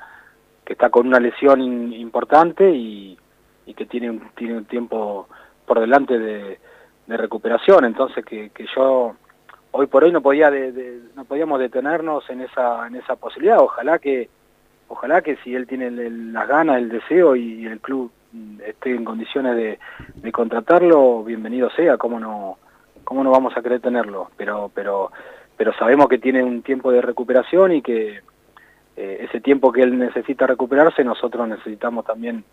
que 0.65 0.73
está 0.73 0.91
con 0.91 1.07
una 1.07 1.21
lesión 1.21 1.61
in, 1.61 1.93
importante 1.93 2.71
y, 2.71 3.19
y, 3.67 3.75
que 3.75 3.87
tiene 3.87 4.11
un, 4.11 4.31
tiene 4.35 4.57
un 4.57 4.65
tiempo 4.65 5.29
por 5.67 5.81
delante 5.81 6.19
de, 6.19 6.59
recuperación 7.09 7.85
entonces 7.85 8.25
que, 8.25 8.49
que, 8.55 8.65
yo 8.75 9.15
hoy 9.73 9.87
por 9.87 10.03
hoy 10.03 10.13
no 10.13 10.23
podía 10.23 10.51
no 11.15 11.27
podíamos 11.27 11.61
detenernos 11.61 12.25
en 12.31 12.41
esa 12.41 12.87
en 12.87 12.95
esa 12.95 13.17
posibilidad 13.17 13.59
ojalá 13.61 13.99
que 13.99 14.31
ojalá 14.93 15.23
que 15.23 15.37
si 15.37 15.55
él 15.55 15.67
tiene 15.67 15.91
las 15.91 16.47
ganas 16.47 16.79
el 16.79 16.91
deseo 16.91 17.35
y 17.35 17.65
el 17.67 17.81
club 17.81 18.13
esté 18.67 18.95
en 18.95 19.05
condiciones 19.05 19.57
de, 19.57 19.79
de 20.15 20.33
contratarlo 20.33 21.25
bienvenido 21.25 21.71
sea 21.71 21.97
cómo 21.97 22.21
no 22.21 22.59
cómo 23.05 23.25
no 23.25 23.31
vamos 23.31 23.57
a 23.57 23.63
querer 23.63 23.81
tenerlo 23.81 24.31
pero 24.37 24.71
pero 24.75 25.11
pero 25.57 25.73
sabemos 25.75 26.09
que 26.09 26.19
tiene 26.19 26.43
un 26.43 26.63
tiempo 26.63 26.93
de 26.93 27.01
recuperación 27.01 27.73
y 27.73 27.83
que 27.83 28.21
eh, 28.97 29.27
ese 29.27 29.41
tiempo 29.41 29.73
que 29.73 29.83
él 29.83 29.99
necesita 29.99 30.47
recuperarse, 30.47 31.03
nosotros 31.03 31.49
necesitamos 31.49 32.05
también 32.05 32.45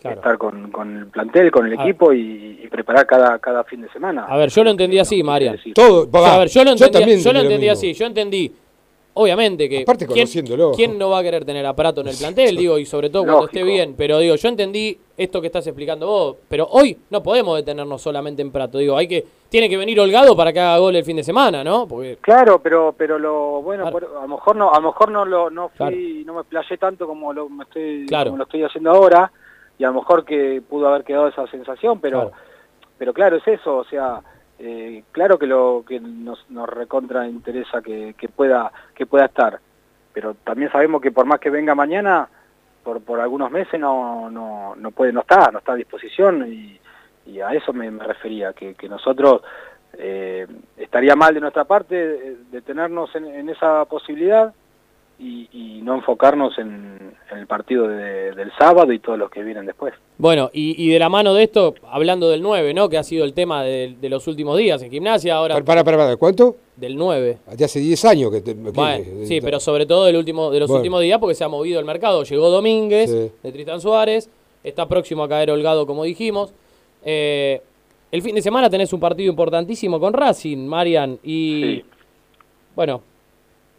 claro. 0.00 0.16
estar 0.16 0.36
con, 0.36 0.70
con, 0.70 0.96
el 0.96 1.06
plantel, 1.06 1.50
con 1.50 1.66
el 1.66 1.72
equipo 1.72 2.12
y, 2.12 2.60
y, 2.62 2.68
preparar 2.68 3.06
cada, 3.06 3.38
cada 3.38 3.64
fin 3.64 3.80
de 3.80 3.88
semana. 3.90 4.24
A 4.24 4.36
ver, 4.36 4.50
yo 4.50 4.62
lo 4.62 4.70
entendí 4.70 4.98
así, 4.98 5.22
Marian. 5.22 5.58
Todo, 5.74 6.08
o 6.10 6.22
sea, 6.22 6.34
a 6.34 6.38
ver, 6.38 6.48
yo 6.48 6.64
lo 6.64 6.72
entendí, 6.72 7.16
yo, 7.16 7.22
yo 7.22 7.32
lo 7.32 7.40
entendí 7.40 7.68
así, 7.68 7.94
yo 7.94 8.06
entendí 8.06 8.52
obviamente 9.16 9.68
que 9.68 9.82
Aparte 9.82 10.06
¿quién, 10.06 10.18
conociéndolo. 10.26 10.72
¿quién 10.72 10.98
no 10.98 11.10
va 11.10 11.18
a 11.18 11.22
querer 11.22 11.44
tener 11.44 11.64
a 11.66 11.74
Prato 11.74 12.00
en 12.02 12.08
el 12.08 12.16
plantel? 12.16 12.56
Digo, 12.56 12.78
y 12.78 12.86
sobre 12.86 13.10
todo 13.10 13.22
cuando 13.24 13.42
Lógico. 13.42 13.58
esté 13.58 13.70
bien, 13.70 13.94
pero 13.96 14.18
digo, 14.18 14.36
yo 14.36 14.48
entendí 14.48 14.98
esto 15.16 15.40
que 15.40 15.46
estás 15.48 15.66
explicando 15.66 16.06
vos, 16.06 16.36
pero 16.48 16.66
hoy 16.70 16.96
no 17.10 17.22
podemos 17.22 17.56
detenernos 17.56 18.00
solamente 18.02 18.42
en 18.42 18.52
Prato, 18.52 18.78
digo, 18.78 18.96
hay 18.96 19.08
que 19.08 19.24
tiene 19.48 19.68
que 19.68 19.76
venir 19.76 19.98
Holgado 20.00 20.36
para 20.36 20.52
que 20.52 20.60
haga 20.60 20.78
gol 20.78 20.96
el 20.96 21.04
fin 21.04 21.16
de 21.16 21.22
semana, 21.24 21.62
¿no? 21.64 21.86
Porque 21.86 22.18
Claro, 22.20 22.60
pero 22.60 22.94
pero 22.96 23.18
lo 23.18 23.62
bueno, 23.62 23.90
por- 23.90 24.04
a 24.04 24.22
lo 24.22 24.28
mejor 24.28 24.56
no 24.56 24.72
a 24.72 24.80
lo 24.80 24.88
mejor 24.88 25.10
no 25.10 25.24
lo 25.24 25.50
no 25.50 25.68
fui 25.70 26.24
no 26.26 26.34
me 26.34 26.44
playé 26.44 26.76
tanto 26.78 27.06
como 27.06 27.32
lo 27.32 27.48
me 27.48 27.64
estoy 27.64 28.06
Claro. 28.06 28.30
como 28.30 28.38
lo 28.38 28.44
estoy 28.44 28.62
haciendo 28.64 28.90
ahora 28.90 29.30
y 29.78 29.84
a 29.84 29.88
lo 29.88 29.94
mejor 29.94 30.24
que 30.24 30.60
pudo 30.68 30.88
haber 30.88 31.04
quedado 31.04 31.28
esa 31.28 31.46
sensación, 31.46 32.00
pero 32.00 32.18
Claro. 32.30 32.32
pero 32.98 33.12
claro, 33.14 33.36
es 33.36 33.46
eso, 33.48 33.76
o 33.76 33.84
sea, 33.84 34.20
eh, 34.58 35.04
claro 35.12 35.38
que 35.38 35.46
lo 35.46 35.84
que 35.86 36.00
nos, 36.00 36.50
nos 36.50 36.68
recontra 36.68 37.28
interesa 37.28 37.82
que, 37.82 38.14
que 38.16 38.28
pueda 38.28 38.72
que 38.94 39.06
pueda 39.06 39.26
estar, 39.26 39.60
pero 40.12 40.34
también 40.34 40.72
sabemos 40.72 41.02
que 41.02 41.12
por 41.12 41.26
más 41.26 41.40
que 41.40 41.50
venga 41.50 41.74
mañana, 41.74 42.28
por, 42.82 43.02
por 43.02 43.20
algunos 43.20 43.50
meses 43.50 43.78
no, 43.78 44.30
no, 44.30 44.74
no 44.76 44.90
puede, 44.92 45.12
no 45.12 45.20
está, 45.20 45.50
no 45.50 45.58
está 45.58 45.72
a 45.72 45.76
disposición. 45.76 46.50
Y, 46.50 46.80
y 47.26 47.40
a 47.40 47.50
eso 47.50 47.72
me, 47.72 47.90
refería, 47.90 48.52
que, 48.52 48.74
que 48.74 48.88
nosotros 48.88 49.42
eh, 49.98 50.46
estaría 50.76 51.16
mal 51.16 51.34
de 51.34 51.40
nuestra 51.40 51.64
parte 51.64 51.96
eh, 51.96 52.36
detenernos 52.50 53.14
en, 53.16 53.26
en 53.26 53.48
esa 53.48 53.84
posibilidad 53.86 54.54
y, 55.18 55.48
y 55.52 55.80
no 55.82 55.94
enfocarnos 55.94 56.58
en, 56.58 57.14
en 57.32 57.38
el 57.38 57.46
partido 57.46 57.88
de- 57.88 58.34
del 58.34 58.52
sábado 58.58 58.92
y 58.92 58.98
todos 58.98 59.18
los 59.18 59.30
que 59.30 59.42
vienen 59.42 59.64
después. 59.66 59.94
Bueno, 60.18 60.50
y, 60.52 60.74
y 60.84 60.90
de 60.90 60.98
la 60.98 61.08
mano 61.08 61.32
de 61.34 61.44
esto, 61.44 61.74
hablando 61.90 62.28
del 62.28 62.42
9, 62.42 62.74
¿no? 62.74 62.88
Que 62.88 62.98
ha 62.98 63.02
sido 63.02 63.24
el 63.24 63.32
tema 63.32 63.62
de, 63.62 63.96
de 64.00 64.08
los 64.10 64.26
últimos 64.26 64.58
días 64.58 64.82
en 64.82 64.90
gimnasia, 64.90 65.36
ahora 65.36 65.54
Para, 65.62 65.82
para, 65.84 65.96
para, 65.96 66.16
¿cuánto? 66.16 66.56
del 66.76 66.96
9. 66.96 67.38
Ya 67.56 67.64
hace 67.66 67.80
10 67.80 68.04
años 68.04 68.30
que... 68.30 68.40
Te, 68.42 68.52
Bueno, 68.52 69.04
sí, 69.24 69.40
pero 69.40 69.58
sobre 69.60 69.86
todo 69.86 70.04
del 70.04 70.16
último, 70.16 70.50
de 70.50 70.60
los 70.60 70.68
Bueno. 70.68 70.80
últimos 70.80 71.00
días 71.00 71.18
porque 71.18 71.34
se 71.34 71.44
ha 71.44 71.48
movido 71.48 71.80
el 71.80 71.86
mercado. 71.86 72.22
Llegó 72.24 72.50
Domínguez 72.50 73.10
Sí. 73.10 73.30
de 73.42 73.52
Tristan 73.52 73.80
Suárez, 73.80 74.28
está 74.62 74.86
próximo 74.86 75.22
a 75.24 75.28
caer 75.28 75.50
Holgado, 75.50 75.86
como 75.86 76.04
dijimos. 76.04 76.52
Eh, 77.04 77.62
el 78.12 78.20
fin 78.20 78.34
de 78.34 78.42
semana 78.42 78.68
tenés 78.68 78.92
un 78.92 79.00
partido 79.00 79.30
importantísimo 79.30 79.98
con 79.98 80.12
Racing, 80.12 80.66
Marian, 80.66 81.18
y 81.24 81.82
bueno, 82.74 83.00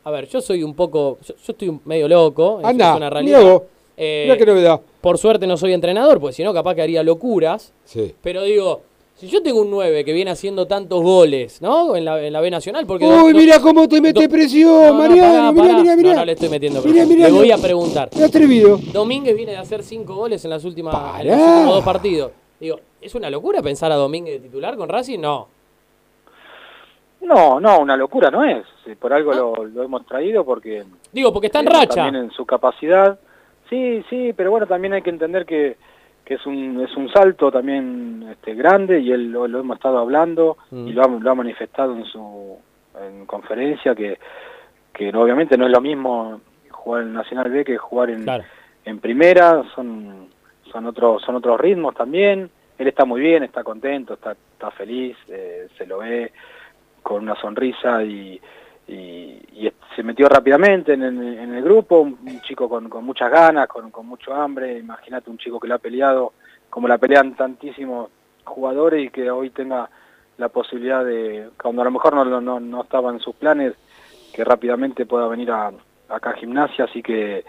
a 0.08 0.12
ver, 0.12 0.28
yo 0.30 0.40
soy 0.40 0.64
un 0.64 0.74
poco, 0.74 1.18
yo, 1.22 1.36
yo 1.36 1.52
estoy 1.52 1.80
medio 1.84 2.08
loco, 2.08 2.62
Anda, 2.64 2.92
es 2.92 2.98
una 2.98 3.10
realidad. 3.10 3.40
mirá 3.42 3.62
Eh, 3.98 4.22
mirá 4.26 4.38
qué 4.38 4.46
novedad. 4.46 4.80
Por 5.02 5.18
suerte 5.18 5.46
no 5.48 5.58
soy 5.58 5.74
entrenador, 5.74 6.20
pues 6.20 6.36
si 6.36 6.44
no 6.44 6.54
capaz 6.54 6.76
que 6.76 6.82
haría 6.82 7.04
locuras. 7.04 7.74
Sí. 7.84 8.14
Pero 8.22 8.44
digo, 8.44 8.82
si 9.16 9.28
yo 9.28 9.42
tengo 9.44 9.60
un 9.62 9.70
9 9.72 10.06
que 10.06 10.14
viene 10.14 10.32
haciendo 10.32 10.66
tantos 10.66 11.02
goles, 11.04 11.62
¿no? 11.62 11.96
En 11.96 12.06
la, 12.06 12.24
en 12.24 12.32
la 12.32 12.40
B 12.40 12.50
Nacional, 12.50 12.86
porque... 12.86 13.06
Uy, 13.06 13.34
do- 13.34 13.40
mira 13.40 13.60
cómo 13.60 13.86
te 13.90 14.00
mete 14.00 14.24
do- 14.24 14.30
presión, 14.30 14.72
No, 14.72 14.88
no, 14.90 14.94
Mariano. 14.94 15.34
pará, 15.34 15.52
Mirá, 15.52 15.64
pará. 15.68 15.82
mirá, 15.82 15.96
mirá. 15.98 16.10
No, 16.12 16.16
no 16.20 16.26
le 16.26 16.32
estoy 16.34 16.50
metiendo 16.50 16.80
Mirá, 16.82 16.92
presión. 16.94 17.10
mirá, 17.10 17.28
Le 17.28 17.34
voy 17.34 17.44
mirá. 17.44 17.56
a 17.56 17.60
preguntar. 17.60 18.10
Qué 18.12 18.24
atrevido. 18.24 18.80
Domínguez 18.94 19.36
viene 19.36 19.52
de 19.54 19.58
hacer 19.58 19.84
5 19.84 20.16
goles 20.16 20.42
en, 20.46 20.52
las 20.52 20.64
últimas, 20.64 20.96
en 21.20 21.28
los 21.28 21.38
últimos 21.38 21.76
dos 21.76 21.84
partidos. 21.84 22.32
Digo, 22.62 22.80
¿es 23.02 23.14
una 23.16 23.30
locura 23.30 23.62
pensar 23.62 23.92
a 23.92 23.96
Domínguez 23.96 24.36
de 24.42 24.48
titular 24.48 24.78
con 24.78 24.88
Racing? 24.88 25.20
No. 25.20 25.48
No, 27.22 27.60
no, 27.60 27.80
una 27.80 27.98
locura 27.98 28.30
no 28.30 28.44
es, 28.44 28.64
por 29.00 29.12
algo 29.12 29.34
lo, 29.34 29.66
lo 29.66 29.84
hemos 29.84 30.06
traído 30.06 30.46
porque... 30.46 30.84
Digo, 31.12 31.34
porque 31.34 31.48
está 31.48 31.60
en 31.60 31.66
racha. 31.68 32.04
También 32.04 32.26
en 32.26 32.32
su 32.32 32.46
capacidad. 32.46 33.20
Sí, 33.70 34.04
sí, 34.10 34.34
pero 34.36 34.52
bueno, 34.52 34.66
también 34.68 34.94
hay 34.94 35.02
que 35.02 35.10
entender 35.10 35.46
que, 35.46 35.78
que 36.24 36.36
es 36.36 36.46
un 36.46 36.80
es 36.88 36.96
un 36.96 37.10
salto 37.12 37.52
también 37.52 38.26
este 38.32 38.54
grande 38.54 39.00
y 39.00 39.12
él 39.12 39.32
lo, 39.32 39.48
lo 39.48 39.60
hemos 39.60 39.76
estado 39.78 39.98
hablando 39.98 40.58
Mm. 40.72 40.88
y 40.88 40.94
lo 40.94 41.04
ha, 41.04 41.08
lo 41.08 41.32
ha 41.32 41.36
manifestado 41.36 41.94
en 41.96 42.06
su 42.06 42.58
en 43.02 43.26
conferencia 43.26 43.94
que 43.96 44.18
que 44.94 45.10
obviamente 45.16 45.58
no 45.58 45.66
es 45.66 45.72
lo 45.72 45.82
mismo 45.82 46.40
jugar 46.70 47.04
en 47.04 47.14
Nacional 47.14 47.50
B 47.52 47.64
que 47.66 47.78
jugar 47.78 48.10
en, 48.10 48.24
Claro. 48.24 48.44
en 48.86 49.00
primera, 49.00 49.64
son 49.76 50.28
son 50.72 50.86
otros 50.86 51.22
son 51.24 51.36
otros 51.36 51.60
ritmos 51.60 51.94
también. 51.96 52.50
Él 52.78 52.88
está 52.88 53.04
muy 53.06 53.20
bien, 53.22 53.44
está 53.44 53.64
contento, 53.64 54.14
está 54.14 54.32
está 54.54 54.72
feliz, 54.72 55.18
eh, 55.30 55.68
se 55.78 55.86
lo 55.86 55.98
ve 56.00 56.32
con 57.08 57.24
una 57.24 57.36
sonrisa 57.36 58.04
y, 58.04 58.42
se 59.96 60.04
metió 60.04 60.28
rápidamente 60.30 60.94
en, 60.94 61.04
el- 61.04 61.64
grupo, 61.64 62.02
un, 62.02 62.42
chico 62.42 62.70
con, 62.70 62.90
muchas 63.04 63.32
ganas, 63.32 63.68
con, 63.68 63.92
mucho 64.06 64.34
hambre, 64.34 64.78
imagínate 64.78 65.30
un 65.30 65.38
chico 65.38 65.60
que 65.60 65.68
la 65.68 65.76
ha 65.76 65.80
peleado 65.80 66.34
como 66.70 66.88
la 66.88 66.98
pelean 66.98 67.36
tantísimos 67.36 68.10
jugadores 68.44 69.06
y 69.06 69.10
que 69.10 69.32
hoy 69.32 69.50
tenga 69.50 69.90
la 70.38 70.50
posibilidad 70.50 71.04
de, 71.04 71.50
cuando 71.62 71.82
a 71.82 71.86
lo 71.86 71.92
mejor 71.92 72.14
no, 72.14 72.60
no, 72.60 72.82
estaba 72.82 73.12
en 73.12 73.20
sus 73.20 73.36
planes, 73.36 73.74
que 74.34 74.44
rápidamente 74.44 75.06
pueda 75.06 75.28
venir 75.28 75.50
a, 75.52 75.72
acá 76.10 76.32
a 76.32 76.36
gimnasia, 76.36 76.86
así 76.86 77.02
que, 77.02 77.44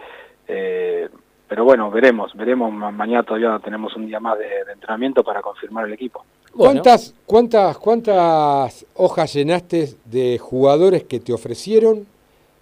eh, 0.47 1.09
pero 1.49 1.65
bueno, 1.65 1.91
veremos, 1.91 2.35
veremos, 2.35 2.73
Ma- 2.73 2.91
mañana 2.91 3.25
todavía 3.25 3.59
tenemos 3.59 3.95
un 3.97 4.07
día 4.07 4.21
más 4.21 4.39
de 4.39 4.73
entrenamiento 4.73 5.23
para 5.23 5.43
confirmar 5.43 5.85
el 5.87 5.93
equipo. 5.93 6.25
¿Cuántas, 6.57 7.15
cuántas, 7.27 7.79
¿Cuántas 7.79 8.85
hojas 8.95 9.33
llenaste 9.33 9.95
de 10.05 10.39
jugadores 10.39 11.05
que 11.05 11.21
te 11.21 11.33
ofrecieron, 11.33 12.07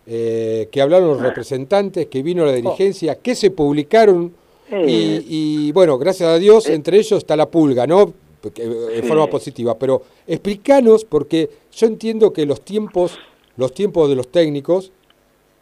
eh, 0.07 0.69
que 0.71 0.81
hablaron 0.83 1.09
los 1.09 1.23
representantes, 1.23 2.07
que 2.07 2.23
vino 2.23 2.45
la 2.45 2.53
dirigencia, 2.53 3.15
que 3.17 3.35
se 3.35 3.51
publicaron? 3.51 4.33
Eh. 4.71 4.85
Y, 5.29 5.69
y, 5.69 5.73
bueno, 5.73 5.97
gracias 5.99 6.29
a 6.29 6.39
Dios, 6.39 6.69
entre 6.69 6.99
ellos 6.99 7.19
está 7.19 7.37
la 7.37 7.49
pulga, 7.49 7.87
¿no? 7.87 8.13
Eh, 8.57 8.91
En 8.97 9.03
Sí. 9.03 9.09
forma 9.09 9.29
positiva. 9.29 9.77
Pero 9.79 10.03
explícanos, 10.27 11.05
porque 11.05 11.49
yo 11.73 11.87
entiendo 11.87 12.33
que 12.33 12.45
los 12.47 12.61
tiempos, 12.61 13.19
los 13.57 13.73
tiempos 13.73 14.09
de 14.09 14.15
los 14.17 14.29
técnicos 14.29 14.93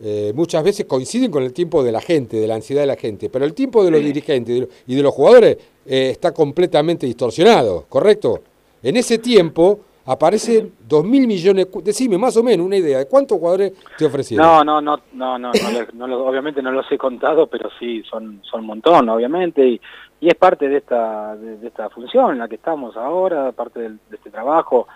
eh, 0.00 0.32
muchas 0.34 0.62
veces 0.64 0.86
coinciden 0.86 1.30
con 1.30 1.42
el 1.42 1.52
tiempo 1.52 1.82
de 1.82 1.92
la 1.92 2.00
gente, 2.00 2.36
de 2.38 2.46
la 2.46 2.56
ansiedad 2.56 2.82
de 2.82 2.86
la 2.88 2.96
gente, 2.96 3.30
pero 3.30 3.44
el 3.44 3.54
tiempo 3.54 3.84
de 3.84 3.90
los 3.90 4.00
dirigentes 4.00 4.68
y 4.86 4.94
de 4.94 5.02
los 5.02 5.14
jugadores 5.14 5.56
eh, 5.86 6.10
está 6.10 6.32
completamente 6.32 7.06
distorsionado, 7.06 7.84
¿correcto? 7.88 8.40
En 8.82 8.96
ese 8.96 9.18
tiempo 9.18 9.80
aparecen 10.06 10.72
dos 10.86 11.02
mil 11.04 11.26
millones, 11.26 11.66
decime 11.82 12.18
más 12.18 12.36
o 12.36 12.42
menos 12.42 12.66
una 12.66 12.76
idea 12.76 12.98
de 12.98 13.06
cuántos 13.06 13.38
jugadores 13.38 13.72
te 13.96 14.04
ofrecieron. 14.04 14.44
No, 14.46 14.62
no, 14.64 14.80
no, 14.80 15.00
no, 15.14 15.38
no, 15.38 15.52
no, 15.94 16.18
obviamente 16.26 16.60
no 16.60 16.72
los 16.72 16.90
he 16.92 16.98
contado, 16.98 17.46
pero 17.46 17.70
sí, 17.78 18.02
son, 18.02 18.40
son 18.42 18.60
un 18.60 18.66
montón, 18.66 19.08
obviamente, 19.08 19.66
y, 19.66 19.80
y 20.20 20.28
es 20.28 20.34
parte 20.34 20.68
de 20.68 20.78
esta, 20.78 21.34
de, 21.36 21.56
de 21.56 21.68
esta 21.68 21.88
función 21.88 22.32
en 22.32 22.38
la 22.40 22.48
que 22.48 22.56
estamos 22.56 22.96
ahora, 22.96 23.52
parte 23.52 23.80
del- 23.80 23.98
de 24.10 24.16
este 24.16 24.30
trabajo. 24.30 24.86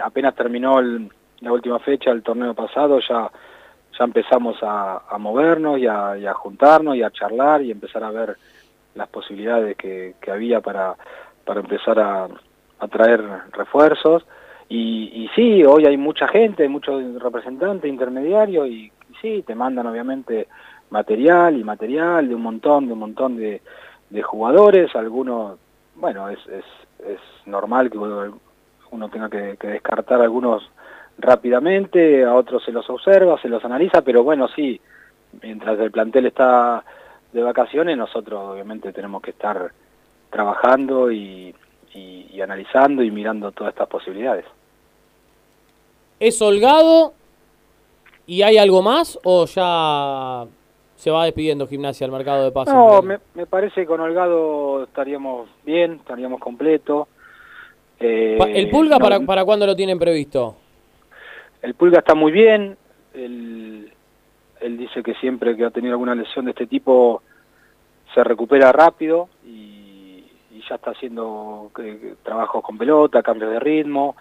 Apenas 0.00 0.34
terminó 0.36 0.78
el- 0.78 1.10
la 1.40 1.52
última 1.52 1.80
fecha 1.80 2.10
del 2.10 2.22
torneo 2.22 2.54
pasado, 2.54 3.00
ya, 3.00 3.28
ya 3.98 4.04
empezamos 4.04 4.56
a, 4.62 5.02
a 5.08 5.18
movernos 5.18 5.78
y 5.78 5.86
a, 5.86 6.12
a 6.12 6.34
juntarnos 6.34 6.96
y 6.96 7.02
a 7.02 7.10
charlar 7.10 7.62
y 7.62 7.70
empezar 7.70 8.04
a 8.04 8.10
ver 8.10 8.36
las 8.94 9.08
posibilidades 9.08 9.76
que, 9.76 10.14
que 10.20 10.30
había 10.30 10.60
para, 10.60 10.94
para 11.44 11.60
empezar 11.60 11.98
a, 11.98 12.28
a 12.78 12.88
traer 12.88 13.22
refuerzos. 13.52 14.24
Y, 14.68 15.10
y 15.24 15.28
sí, 15.34 15.64
hoy 15.64 15.84
hay 15.86 15.96
mucha 15.96 16.26
gente, 16.28 16.68
muchos 16.68 17.20
representantes, 17.22 17.90
intermediarios, 17.90 18.68
y, 18.68 18.92
y 19.10 19.14
sí, 19.20 19.44
te 19.46 19.54
mandan 19.54 19.86
obviamente 19.86 20.48
material 20.90 21.56
y 21.56 21.64
material 21.64 22.28
de 22.28 22.34
un 22.34 22.42
montón, 22.42 22.86
de 22.86 22.92
un 22.92 22.98
montón 22.98 23.36
de, 23.36 23.60
de 24.10 24.22
jugadores, 24.22 24.94
algunos, 24.94 25.58
bueno, 25.96 26.28
es, 26.28 26.38
es, 26.46 26.64
es 27.06 27.18
normal 27.46 27.90
que 27.90 27.98
uno, 27.98 29.08
tenga 29.10 29.28
que 29.28 29.56
descartar 29.62 30.20
algunos 30.20 30.62
rápidamente, 31.18 32.24
a 32.24 32.34
otros 32.34 32.64
se 32.64 32.72
los 32.72 32.88
observa, 32.90 33.40
se 33.40 33.48
los 33.48 33.64
analiza, 33.64 34.02
pero 34.02 34.22
bueno, 34.24 34.48
sí, 34.48 34.80
mientras 35.42 35.78
el 35.78 35.90
plantel 35.90 36.26
está 36.26 36.84
de 37.32 37.42
vacaciones, 37.42 37.96
nosotros 37.96 38.40
obviamente 38.52 38.92
tenemos 38.92 39.22
que 39.22 39.30
estar 39.30 39.70
trabajando 40.30 41.10
y, 41.12 41.54
y- 41.94 42.26
y 42.32 42.40
analizando 42.40 43.02
y 43.02 43.10
mirando 43.10 43.52
todas 43.52 43.72
estas 43.72 43.88
posibilidades. 43.88 44.44
¿Es 46.20 46.40
holgado 46.40 47.14
y 48.26 48.42
hay 48.42 48.56
algo 48.58 48.82
más 48.82 49.18
o 49.24 49.46
ya 49.46 50.44
se 50.96 51.10
va 51.10 51.24
despidiendo 51.24 51.66
gimnasia 51.66 52.04
al 52.06 52.12
mercado 52.12 52.44
de 52.44 52.52
pases? 52.52 52.72
No, 52.74 53.02
me, 53.02 53.18
me 53.34 53.46
parece 53.46 53.80
que 53.82 53.86
con 53.86 54.00
Holgado 54.00 54.84
estaríamos 54.84 55.48
bien, 55.64 55.94
estaríamos 55.94 56.38
completos. 56.40 57.08
Eh, 57.98 58.38
¿El 58.54 58.70
Pulga 58.70 58.98
no- 58.98 59.02
para, 59.04 59.20
para 59.20 59.44
cuándo 59.44 59.66
lo 59.66 59.74
tienen 59.74 59.98
previsto? 59.98 60.56
El 61.62 61.74
Pulga 61.74 61.98
está 62.00 62.14
muy 62.14 62.32
bien, 62.32 62.76
él, 63.14 63.92
él 64.60 64.76
dice 64.78 65.02
que 65.02 65.14
siempre 65.14 65.56
que 65.56 65.64
ha 65.64 65.70
tenido 65.70 65.92
alguna 65.94 66.14
lesión 66.14 66.44
de 66.44 66.50
este 66.50 66.66
tipo 66.66 67.22
se 68.14 68.22
recupera 68.24 68.72
rápido 68.72 69.28
y, 69.44 70.24
y 70.50 70.62
ya 70.68 70.74
está 70.74 70.90
haciendo 70.90 71.70
eh, 71.78 72.14
trabajos 72.22 72.62
con 72.64 72.76
pelota, 72.76 73.22
cambios 73.22 73.50
de 73.52 73.60
ritmo. 73.60 74.16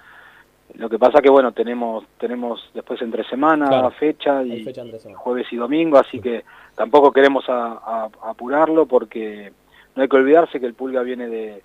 Lo 0.75 0.89
que 0.89 0.97
pasa 0.97 1.21
que 1.21 1.29
bueno, 1.29 1.51
tenemos 1.51 2.05
tenemos 2.17 2.69
después 2.73 3.01
entre 3.01 3.25
semana 3.25 3.67
Claro. 3.67 3.91
fecha 3.91 4.41
y 4.43 4.63
fecha 4.63 4.83
jueves 5.15 5.47
y 5.51 5.57
domingo, 5.57 5.97
así 5.97 6.21
que 6.21 6.45
tampoco 6.75 7.11
queremos 7.11 7.43
a- 7.49 7.73
a- 7.85 8.09
apurarlo 8.29 8.85
porque 8.85 9.51
no 9.95 10.03
hay 10.03 10.07
que 10.07 10.15
olvidarse 10.15 10.59
que 10.61 10.65
el 10.67 10.73
Pulga 10.73 11.01
viene 11.01 11.27
de, 11.27 11.61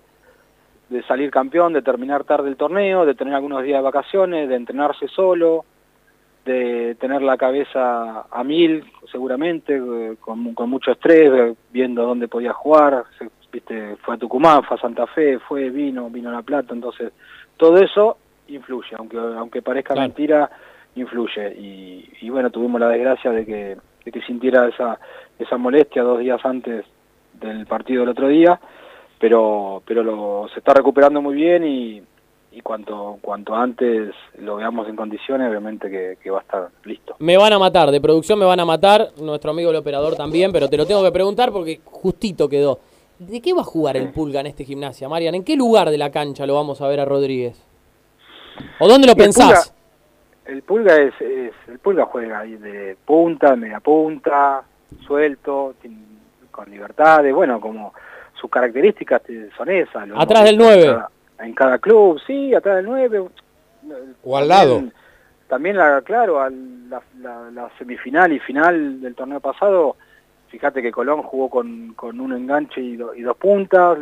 de 0.89 1.03
salir 1.03 1.29
campeón, 1.31 1.73
de 1.73 1.81
terminar 1.81 2.23
tarde 2.23 2.49
el 2.49 2.55
torneo, 2.55 3.05
de 3.05 3.15
tener 3.15 3.33
algunos 3.33 3.63
días 3.63 3.79
de 3.79 3.83
vacaciones, 3.83 4.47
de 4.49 4.55
entrenarse 4.55 5.07
solo, 5.09 5.65
de 6.45 6.95
tener 6.95 7.21
la 7.21 7.35
cabeza 7.37 8.21
a 8.31 8.43
mil 8.43 8.85
seguramente, 9.11 9.75
eh, 9.75 10.15
con, 10.19 10.53
con 10.53 10.69
mucho 10.69 10.91
estrés, 10.91 11.29
eh, 11.33 11.55
viendo 11.71 12.03
dónde 12.05 12.27
podía 12.29 12.53
jugar, 12.53 13.03
se- 13.17 13.29
viste, 13.51 13.95
fue 13.97 14.15
a 14.15 14.17
Tucumán, 14.17 14.63
fue 14.63 14.77
a 14.77 14.79
Santa 14.81 15.07
Fe, 15.07 15.39
fue, 15.39 15.69
vino, 15.69 16.09
vino 16.09 16.29
a 16.29 16.33
La 16.33 16.41
Plata, 16.41 16.73
entonces 16.73 17.11
todo 17.57 17.77
eso 17.79 18.17
influye, 18.47 18.95
aunque 18.97 19.17
aunque 19.17 19.61
parezca 19.61 19.93
Claro. 19.93 20.07
mentira, 20.07 20.49
influye. 20.95 21.53
Y, 21.57 22.09
y 22.21 22.29
bueno, 22.29 22.49
tuvimos 22.49 22.79
la 22.79 22.89
desgracia 22.89 23.31
de 23.31 23.45
que, 23.45 23.77
de 24.05 24.11
que 24.11 24.21
sintiera 24.21 24.67
esa, 24.69 24.99
esa 25.37 25.57
molestia 25.57 26.01
dos 26.03 26.19
días 26.19 26.39
antes 26.45 26.85
del 27.33 27.65
partido 27.65 28.01
del 28.01 28.09
otro 28.09 28.27
día, 28.29 28.59
pero 29.19 29.81
pero 29.85 30.03
lo, 30.03 30.47
se 30.53 30.59
está 30.59 30.73
recuperando 30.73 31.21
muy 31.21 31.35
bien 31.35 31.63
y, 31.65 32.01
y 32.51 32.61
cuanto 32.61 33.17
cuanto 33.21 33.55
antes 33.55 34.13
lo 34.39 34.55
veamos 34.57 34.87
en 34.87 34.95
condiciones, 34.95 35.49
obviamente 35.49 35.89
que, 35.89 36.17
que 36.21 36.29
va 36.29 36.39
a 36.39 36.41
estar 36.41 36.69
listo. 36.85 37.15
Me 37.19 37.37
van 37.37 37.53
a 37.53 37.59
matar, 37.59 37.91
de 37.91 38.01
producción 38.01 38.39
me 38.39 38.45
van 38.45 38.59
a 38.59 38.65
matar, 38.65 39.09
nuestro 39.21 39.51
amigo 39.51 39.69
el 39.71 39.75
operador 39.77 40.15
también, 40.15 40.51
pero 40.51 40.67
te 40.69 40.77
lo 40.77 40.85
tengo 40.85 41.03
que 41.03 41.11
preguntar 41.11 41.51
porque 41.51 41.81
justito 41.85 42.47
quedó. 42.49 42.79
¿De 43.19 43.41
qué 43.41 43.51
va 43.53 43.61
a 43.61 43.65
jugar 43.65 43.97
el 43.97 44.11
Pulga 44.11 44.41
en 44.41 44.45
este 44.45 44.63
gimnasia, 44.63 45.09
Marian? 45.09 45.33
¿En 45.33 45.43
qué 45.43 45.55
lugar 45.55 45.89
de 45.89 45.97
la 45.97 46.11
cancha 46.11 46.45
lo 46.45 46.53
vamos 46.53 46.81
a 46.81 46.87
ver 46.87 46.99
a 46.99 47.05
Rodríguez? 47.05 47.59
¿O 48.79 48.87
dónde 48.87 49.07
lo 49.07 49.13
el 49.13 49.17
pensás? 49.17 49.73
El 50.45 50.61
pulga 50.61 50.95
es, 50.95 51.13
es- 51.19 51.53
el 51.67 51.79
pulga 51.79 52.05
juega 52.05 52.39
ahí 52.39 52.55
de 52.55 52.95
punta, 53.05 53.55
media 53.55 53.79
punta, 53.79 54.63
suelto, 55.05 55.73
con 56.51 56.69
libertades, 56.69 57.33
bueno, 57.33 57.59
como 57.59 57.93
sus 58.39 58.49
características 58.49 59.21
son 59.57 59.69
esas. 59.69 60.07
Atrás 60.15 60.43
del 60.45 60.57
visto 60.57 60.71
en 60.73 60.79
9. 60.79 60.85
cada- 60.85 61.09
En 61.39 61.53
cada 61.53 61.77
club, 61.79 62.19
sí, 62.25 62.53
atrás 62.55 62.77
del 62.77 62.85
9. 62.85 63.23
O 64.23 64.37
al 64.37 64.47
lado. 64.47 64.83
También, 65.47 65.77
la, 65.77 66.01
claro, 66.01 66.41
al- 66.41 66.89
la, 66.89 67.01
la- 67.21 67.51
la 67.51 67.69
semifinal 67.77 68.33
y 68.33 68.39
final 68.39 68.99
del 69.01 69.15
torneo 69.15 69.39
pasado, 69.39 69.95
fíjate 70.49 70.81
que 70.81 70.91
Colón 70.91 71.21
jugó 71.23 71.49
con, 71.49 71.93
con 71.93 72.19
un 72.19 72.33
enganche 72.33 72.81
y, 72.81 72.97
do- 72.97 73.13
y 73.15 73.21
dos 73.21 73.37
puntas, 73.37 73.97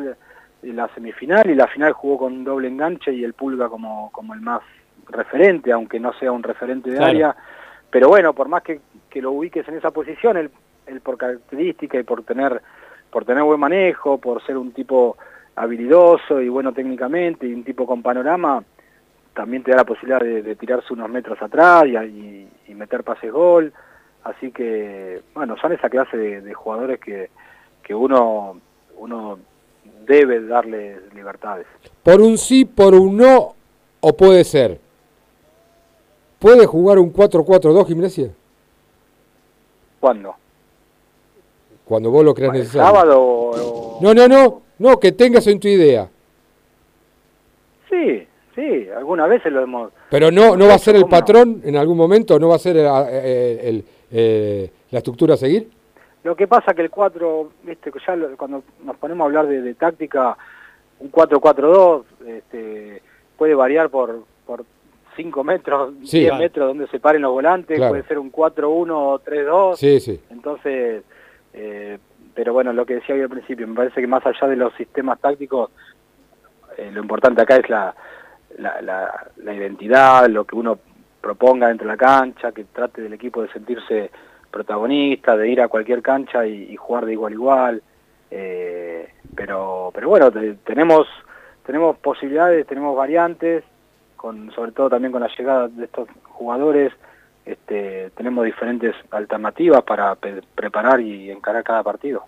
y 0.63 0.71
la 0.71 0.87
semifinal 0.95 1.47
y 1.49 1.53
la 1.55 1.67
final 1.67 1.91
jugó 1.93 2.17
con 2.19 2.33
un 2.33 2.43
doble 2.43 2.67
enganche 2.67 3.13
y 3.13 3.23
el 3.23 3.33
Pulga 3.33 3.69
como, 3.69 4.09
como 4.11 4.33
el 4.33 4.41
más 4.41 4.61
referente, 5.07 5.71
aunque 5.71 5.99
no 5.99 6.13
sea 6.13 6.31
un 6.31 6.41
referente 6.41 6.89
de 6.89 6.97
Claro. 6.97 7.11
área, 7.11 7.35
pero 7.91 8.07
bueno, 8.07 8.33
por 8.33 8.47
más 8.47 8.63
que, 8.63 8.79
que 9.09 9.21
lo 9.21 9.31
ubiques 9.33 9.67
en 9.67 9.75
esa 9.75 9.91
posición, 9.91 10.37
él, 10.37 10.49
él 10.87 11.01
por 11.01 11.17
característica 11.17 11.99
y 11.99 12.03
por 12.03 12.23
tener, 12.23 12.59
por 13.15 13.23
tener 13.23 13.43
buen 13.43 13.61
manejo, 13.61 14.17
por 14.17 14.45
ser 14.45 14.57
un 14.57 14.73
tipo 14.73 15.15
habilidoso 15.55 16.41
y 16.41 16.49
bueno 16.49 16.73
técnicamente 16.73 17.47
y 17.47 17.53
un 17.53 17.63
tipo 17.63 17.85
con 17.87 18.01
panorama, 18.03 18.61
también 19.33 19.63
te 19.63 19.71
da 19.71 19.77
la 19.77 19.83
posibilidad 19.85 20.19
de, 20.19 20.41
de 20.41 20.55
tirarse 20.57 20.91
unos 20.91 21.09
metros 21.09 21.41
atrás 21.41 21.85
y, 21.85 21.95
y- 21.95 22.49
y 22.67 22.73
meter 22.75 23.05
pases 23.05 23.31
gol. 23.31 23.71
Así 24.25 24.51
que, 24.51 25.21
bueno, 25.33 25.55
son 25.55 25.71
esa 25.71 25.89
clase 25.89 26.17
de, 26.17 26.41
de 26.41 26.53
jugadores 26.53 26.99
que, 26.99 27.29
que 27.83 27.95
uno, 27.95 28.59
uno 28.97 29.39
debe 30.05 30.41
darle 30.45 30.99
libertades. 31.15 31.67
Por 32.03 32.19
un 32.19 32.37
sí, 32.37 32.65
por 32.65 32.95
un 32.95 33.15
no, 33.15 33.55
o 34.01 34.17
puede 34.17 34.43
ser. 34.43 34.77
¿Puede 36.37 36.65
jugar 36.65 36.99
un 36.99 37.13
4-4-2 37.13 37.87
gimnasia? 37.87 38.29
¿Cuándo? 40.01 40.35
Cuando 41.85 42.09
vos 42.11 42.25
lo 42.25 42.33
creas 42.33 42.53
¿El 42.53 42.59
necesario. 42.61 42.87
sábado 42.87 43.21
o- 43.21 43.99
No, 44.01 44.13
no, 44.13 44.27
no, 44.27 44.61
no, 44.79 44.99
que 44.99 45.11
tengas 45.11 45.45
en 45.47 45.59
tu 45.59 45.67
idea. 45.67 46.09
Sí, 47.89 48.27
sí, 48.55 48.87
algunas 48.95 49.29
veces 49.29 49.51
lo 49.51 49.61
hemos... 49.61 49.91
Pero 50.09 50.31
no, 50.31 50.55
no 50.57 50.67
va 50.67 50.73
a 50.73 50.79
ser 50.79 50.95
el 50.95 51.03
¿Cómo 51.03 51.15
no? 51.15 51.19
patrón 51.19 51.61
en 51.63 51.75
algún 51.77 51.97
momento, 51.97 52.39
no 52.39 52.49
va 52.49 52.55
a 52.55 52.59
ser 52.59 52.77
eh, 52.77 52.87
eh, 52.87 53.59
el- 53.63 53.85
eh, 54.11 54.69
la 54.91 54.99
estructura 54.99 55.35
a 55.35 55.37
seguir. 55.37 55.69
Lo 56.23 56.35
que 56.35 56.47
pasa 56.47 56.73
que 56.73 56.81
el 56.81 56.89
4, 56.89 57.51
viste, 57.63 57.91
ya 58.05 58.15
lo- 58.15 58.35
cuando 58.35 58.63
nos 58.83 58.97
ponemos 58.97 59.23
a 59.23 59.27
hablar 59.27 59.47
de, 59.47 59.61
de 59.61 59.73
táctica, 59.75 60.35
un 60.99 61.11
4-4-2 61.11 62.03
este, 62.27 63.01
puede 63.37 63.53
variar 63.53 63.89
por, 63.89 64.23
por 64.45 64.65
5 65.15 65.43
metros, 65.43 65.93
Sí. 66.03 66.19
10 66.19 66.29
Claro. 66.31 66.43
metros 66.43 66.67
donde 66.69 66.87
se 66.87 66.99
paren 66.99 67.21
los 67.21 67.31
volantes, 67.31 67.77
Claro. 67.77 67.91
puede 67.91 68.03
ser 68.07 68.17
un 68.17 68.31
4-1 68.31 68.89
o 69.13 69.19
3-2. 69.19 69.75
Sí, 69.77 69.99
sí. 69.99 70.19
Entonces, 70.31 71.03
eh, 71.55 71.97
pero 72.33 72.51
bueno, 72.51 72.73
lo 72.73 72.85
que 72.85 72.95
decía 72.95 73.15
yo 73.15 73.23
al 73.23 73.29
principio, 73.29 73.65
me 73.67 73.75
parece 73.75 74.01
que 74.01 74.07
más 74.07 74.25
allá 74.25 74.47
de 74.47 74.57
los 74.57 74.73
sistemas 74.75 75.19
tácticos, 75.19 75.71
eh, 76.77 76.91
lo 76.91 77.01
importante 77.01 77.41
acá 77.41 77.55
es 77.55 77.69
la, 77.69 77.95
la, 78.57 79.53
identidad, 79.53 80.27
lo 80.27 80.43
que 80.43 80.55
uno 80.55 80.77
proponga 81.21 81.69
dentro 81.69 81.87
de 81.87 81.93
la 81.93 81.97
cancha, 81.97 82.51
que 82.51 82.65
trate 82.65 83.01
del 83.01 83.13
equipo 83.13 83.41
de 83.41 83.51
sentirse 83.53 84.11
protagonista, 84.51 85.37
de 85.37 85.49
ir 85.49 85.61
a 85.61 85.69
cualquier 85.69 86.01
cancha 86.01 86.45
y, 86.45 86.75
jugar 86.75 87.05
de 87.05 87.13
igual 87.13 87.31
a 87.31 87.35
igual. 87.35 87.83
Eh, 88.31 89.09
pero, 89.33 89.91
pero 89.93 90.09
bueno, 90.09 90.29
te- 90.29 90.55
tenemos, 90.65 91.07
tenemos 91.65 91.97
posibilidades, 91.99 92.67
tenemos 92.67 92.97
variantes, 92.97 93.63
con, 94.17 94.51
sobre 94.51 94.73
todo 94.73 94.89
también 94.89 95.13
con 95.13 95.21
la 95.21 95.29
llegada 95.37 95.69
de 95.69 95.85
estos 95.85 96.09
jugadores, 96.23 96.91
este, 97.45 98.09
tenemos 98.17 98.43
diferentes 98.45 98.93
alternativas 99.11 99.83
para 99.83 100.15
pe- 100.15 100.41
preparar 100.55 100.99
y 101.01 101.29
encarar 101.31 101.63
cada 101.63 101.83
partido. 101.83 102.23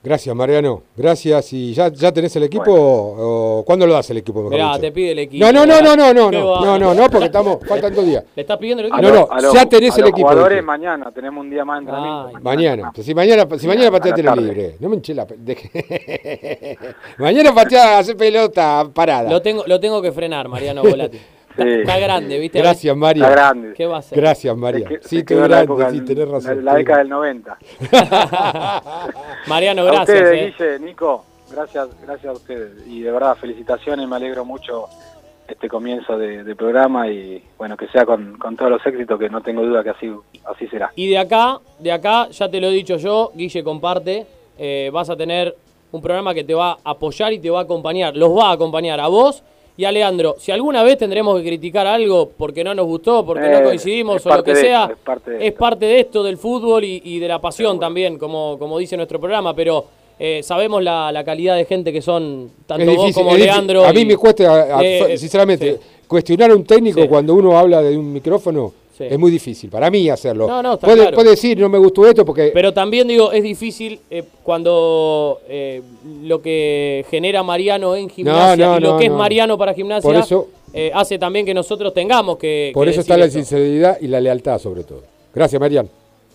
Gracias, 0.00 0.34
Mariano. 0.34 0.82
Gracias. 0.96 1.52
¿Y 1.52 1.74
ya, 1.74 1.88
ya 1.88 2.12
tenés 2.12 2.34
el 2.36 2.44
equipo? 2.44 2.72
¿O 2.72 3.64
cuándo 3.66 3.84
lo 3.84 3.94
das 3.94 4.08
el 4.10 4.18
equipo? 4.18 4.38
mejor 4.38 4.52
Mirá, 4.52 4.68
dicho? 4.68 4.80
te 4.80 4.92
pide 4.92 5.10
el 5.10 5.18
equipo. 5.18 5.44
No, 5.44 5.50
no, 5.52 5.66
no, 5.66 5.80
no, 5.82 5.96
no, 5.96 6.12
no, 6.14 6.30
no, 6.30 6.60
no, 6.64 6.78
no, 6.78 6.94
no, 6.94 7.10
porque 7.10 7.26
estamos, 7.26 7.58
faltan 7.66 7.92
dos 7.92 8.06
días. 8.06 8.24
¿Le 8.36 8.42
estás 8.42 8.58
pidiendo 8.58 8.84
el 8.84 8.92
A 8.92 8.96
equipo? 8.96 9.02
No, 9.12 9.18
los- 9.20 9.28
no, 9.28 9.34
a 9.34 9.40
los- 9.40 9.52
ya 9.52 9.66
tenés 9.66 9.92
a 9.92 9.96
el 9.96 10.00
los 10.02 10.10
equipo, 10.10 10.28
jugadores 10.28 10.62
mañana, 10.62 11.10
tenemos 11.10 11.42
un 11.44 11.50
día 11.50 11.64
más 11.64 11.78
de 11.84 11.90
entrenamiento. 11.90 12.40
Mañana, 12.42 12.92
si 12.94 13.12
mañana, 13.12 13.46
si 13.58 13.66
mañana 13.66 14.36
libre. 14.36 14.76
No 14.78 14.88
me 14.88 14.94
hinché 14.96 15.14
la. 15.14 15.26
mañana 17.18 17.52
patea, 17.52 17.98
hace 17.98 18.14
pelota 18.14 18.88
parada. 18.94 19.28
Lo 19.28 19.42
tengo, 19.42 19.64
lo 19.66 19.80
tengo 19.80 20.00
que 20.00 20.12
frenar, 20.12 20.46
Mariano 20.48 20.82
Volati. 20.82 21.18
Está, 21.58 21.80
está 21.80 21.98
grande, 21.98 22.38
¿viste? 22.38 22.58
Gracias, 22.58 22.96
María. 22.96 23.24
Está 23.24 23.34
grande. 23.36 23.74
¿Qué 23.74 23.86
va 23.86 23.96
a 23.96 23.98
hacer? 23.98 24.18
Gracias, 24.20 24.56
María. 24.56 24.88
Que- 24.88 25.00
Sí, 25.02 25.16
la 25.28 25.36
grande, 25.48 25.64
época 25.64 25.90
sí, 25.90 26.00
tenés 26.02 26.28
razón. 26.28 26.64
La, 26.64 26.72
la 26.72 26.78
década 26.78 26.98
del 26.98 27.08
90. 27.08 27.58
Mariano, 29.46 29.82
A 29.82 29.84
gracias. 29.84 30.08
ustedes, 30.08 30.32
eh. 30.32 30.54
Guille, 30.58 30.78
Nico, 30.80 31.24
gracias, 31.50 31.88
gracias 32.02 32.26
a 32.30 32.32
ustedes. 32.32 32.86
Y 32.86 33.00
de 33.02 33.10
verdad, 33.10 33.36
felicitaciones, 33.36 34.08
me 34.08 34.16
alegro 34.16 34.44
mucho 34.44 34.86
este 35.46 35.68
comienzo 35.68 36.18
de, 36.18 36.44
de 36.44 36.54
programa 36.56 37.08
y 37.08 37.42
bueno, 37.56 37.76
que 37.76 37.88
sea 37.88 38.04
con, 38.04 38.36
con 38.38 38.54
todos 38.56 38.70
los 38.70 38.86
éxitos, 38.86 39.18
que 39.18 39.30
no 39.30 39.40
tengo 39.40 39.62
duda 39.64 39.82
que 39.82 39.90
así, 39.90 40.10
así 40.44 40.66
será. 40.68 40.92
Y 40.94 41.08
de 41.08 41.18
acá, 41.18 41.58
de 41.78 41.90
acá, 41.92 42.28
ya 42.28 42.50
te 42.50 42.60
lo 42.60 42.66
he 42.68 42.72
dicho 42.72 42.96
yo, 42.98 43.32
Guille 43.34 43.64
comparte, 43.64 44.26
eh, 44.58 44.90
vas 44.92 45.08
a 45.08 45.16
tener 45.16 45.56
un 45.90 46.02
programa 46.02 46.34
que 46.34 46.44
te 46.44 46.52
va 46.54 46.72
a 46.84 46.90
apoyar 46.90 47.32
y 47.32 47.38
te 47.38 47.48
va 47.48 47.60
a 47.60 47.62
acompañar. 47.62 48.14
Los 48.14 48.36
va 48.36 48.50
a 48.50 48.52
acompañar 48.52 49.00
a 49.00 49.08
vos 49.08 49.42
y 49.78 49.84
a 49.84 49.92
Leandro. 49.92 50.34
Si 50.38 50.50
alguna 50.50 50.82
vez 50.82 50.98
tendremos 50.98 51.38
que 51.40 51.46
criticar 51.46 51.86
algo 51.86 52.30
porque 52.36 52.62
no 52.64 52.74
nos 52.74 52.84
gustó, 52.84 53.24
porque 53.24 53.48
no 53.48 53.58
Eh, 53.60 53.62
coincidimos 53.62 54.26
o 54.26 54.36
lo 54.36 54.42
que 54.42 54.52
de 54.54 54.60
sea, 54.60 54.82
esto, 54.82 54.92
es 54.94 54.98
parte 55.04 55.30
de 55.30 55.46
es 55.46 55.52
parte 55.54 55.86
de 55.86 56.00
esto, 56.00 56.22
del 56.24 56.36
fútbol 56.36 56.82
y, 56.84 57.00
y 57.04 57.18
de 57.20 57.28
la 57.28 57.40
pasión 57.40 57.78
también, 57.78 58.18
como, 58.18 58.58
como 58.58 58.76
dice 58.78 58.96
nuestro 58.96 59.20
programa, 59.20 59.54
pero 59.54 59.84
eh, 60.18 60.42
sabemos 60.42 60.82
la, 60.82 61.12
la 61.12 61.22
calidad 61.22 61.54
de 61.54 61.64
gente 61.64 61.92
que 61.92 62.02
son 62.02 62.50
tanto 62.66 62.82
Es 62.82 62.88
vos 62.88 62.96
difícil, 63.06 63.14
como 63.22 63.36
difícil. 63.36 63.52
Leandro. 63.54 63.84
A 63.86 63.92
mí 63.92 64.00
y- 64.00 64.04
me 64.04 64.16
cuesta, 64.16 64.52
a- 64.52 64.78
a- 64.80 64.82
Eh, 64.84 65.16
sinceramente, 65.16 65.78
cuestionar 66.08 66.50
a 66.50 66.56
un 66.56 66.64
técnico 66.64 67.06
cuando 67.08 67.34
uno 67.34 67.56
habla 67.56 67.80
de 67.80 67.96
un 67.96 68.12
micrófono 68.12 68.72
es 69.06 69.18
muy 69.18 69.30
difícil. 69.30 69.70
Para 69.70 69.90
mí 69.90 70.08
hacerlo. 70.10 70.46
No, 70.48 70.62
no, 70.62 70.74
está 70.74 70.86
puede, 70.86 71.00
claro. 71.02 71.14
puede 71.16 71.30
decir, 71.30 71.58
no 71.58 71.68
me 71.68 71.78
gustó 71.78 72.06
esto 72.06 72.24
porque... 72.24 72.50
Pero 72.52 72.72
también 72.72 73.06
digo, 73.08 73.32
es 73.32 73.42
difícil 73.42 74.00
eh, 74.10 74.24
cuando 74.42 75.40
eh, 75.48 75.82
lo 76.22 76.40
que 76.42 77.04
genera 77.10 77.42
Mariano 77.42 77.94
en 77.96 78.08
gimnasia 78.08 78.66
no, 78.66 78.76
y 78.78 78.80
lo 78.80 78.92
no, 78.92 78.98
que 78.98 79.04
es 79.06 79.10
no. 79.10 79.18
Mariano 79.18 79.56
para 79.58 79.74
gimnasia 79.74 80.08
Por 80.08 80.16
eso- 80.16 80.48
eh, 80.74 80.90
hace 80.94 81.18
también 81.18 81.46
que 81.46 81.54
nosotros 81.54 81.94
tengamos 81.94 82.36
que. 82.36 82.72
por 82.74 82.84
que 82.84 82.90
eso 82.90 82.98
decir 83.00 83.12
está 83.12 83.16
la 83.18 83.24
esto. 83.26 83.38
sinceridad 83.38 83.98
y 84.00 84.06
la 84.08 84.20
lealtad 84.20 84.58
sobre 84.58 84.84
todo. 84.84 85.02
Gracias, 85.34 85.58
Marian. 85.60 85.88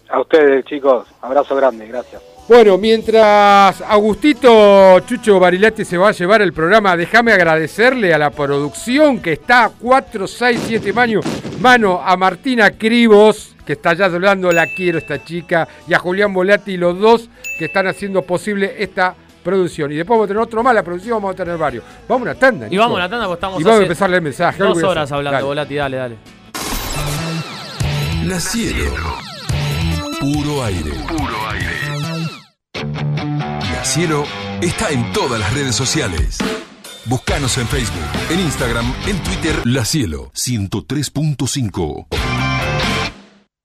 A 0.10 0.22
ustedes, 0.22 0.66
chicos, 0.66 1.06
abrazo 1.22 1.56
grande, 1.56 1.86
gracias. 1.88 2.22
Bueno, 2.48 2.78
mientras 2.78 3.80
Agustito 3.82 5.00
Chucho 5.02 5.40
Barilati 5.40 5.86
se 5.86 5.98
va 5.98 6.10
a 6.10 6.12
llevar 6.12 6.42
el 6.42 6.52
programa, 6.52 6.98
déjame 6.98 7.32
agradecerle 7.32 8.14
a 8.14 8.18
la 8.18 8.32
producción 8.32 9.22
que 9.22 9.32
está 9.34 9.66
a 9.66 9.70
4, 9.70 10.28
6, 10.28 10.62
7 10.68 10.92
manos, 10.92 11.26
mano 11.62 12.02
a 12.04 12.18
Martina 12.18 12.72
Cribos, 12.72 13.56
que 13.66 13.74
está 13.74 13.94
ya 13.94 14.06
hablando, 14.06 14.52
la 14.52 14.68
quiero 14.68 14.98
esta 14.98 15.24
chica, 15.24 15.70
y 15.88 15.94
a 15.94 16.00
Julián 16.00 16.34
Volati, 16.34 16.76
los 16.76 17.00
dos 17.00 17.30
que 17.58 17.66
están 17.66 17.88
haciendo 17.88 18.24
posible 18.24 18.76
esta 18.78 19.16
producción. 19.42 19.94
Y 19.94 19.96
después 19.96 20.18
vamos 20.18 20.26
a 20.26 20.28
tener 20.28 20.44
otro 20.44 20.62
más, 20.62 20.76
la 20.76 20.84
producción 20.84 21.16
vamos 21.22 21.32
a 21.32 21.38
tener 21.38 21.58
varios. 21.58 21.86
Vamos 22.10 22.28
a 22.28 22.32
una 22.32 22.40
tanda. 22.40 22.68
Y 22.68 22.72
Nico. 22.72 22.82
vamos 22.82 22.98
a 22.98 23.02
la 23.04 23.10
tanda 23.10 23.26
porque 23.26 23.38
estamos 23.38 23.62
Y 23.62 23.64
vamos 23.64 23.80
a 23.80 23.84
empezar 23.84 24.06
a 24.06 24.10
leer 24.10 24.22
mensajes. 24.22 24.60
Dos 24.60 24.84
horas 24.84 25.10
hablando, 25.14 25.36
Dale. 25.38 25.46
Volati, 25.46 25.76
dale, 25.76 25.98
dale. 25.98 26.18
La 28.26 28.40
Cielo. 28.40 28.84
Puro 30.20 30.64
aire. 30.64 30.92
Puro 31.08 31.50
aire. 31.52 31.63
Cielo 33.84 34.24
está 34.62 34.92
en 34.92 35.12
todas 35.12 35.38
las 35.40 35.52
redes 35.54 35.76
sociales. 35.76 36.38
Búscanos 37.06 37.58
en 37.58 37.68
Facebook, 37.68 38.06
en 38.30 38.40
Instagram, 38.40 38.86
en 39.06 39.22
Twitter. 39.24 39.54
La 39.66 39.84
Cielo 39.84 40.32
103.5. 40.32 42.08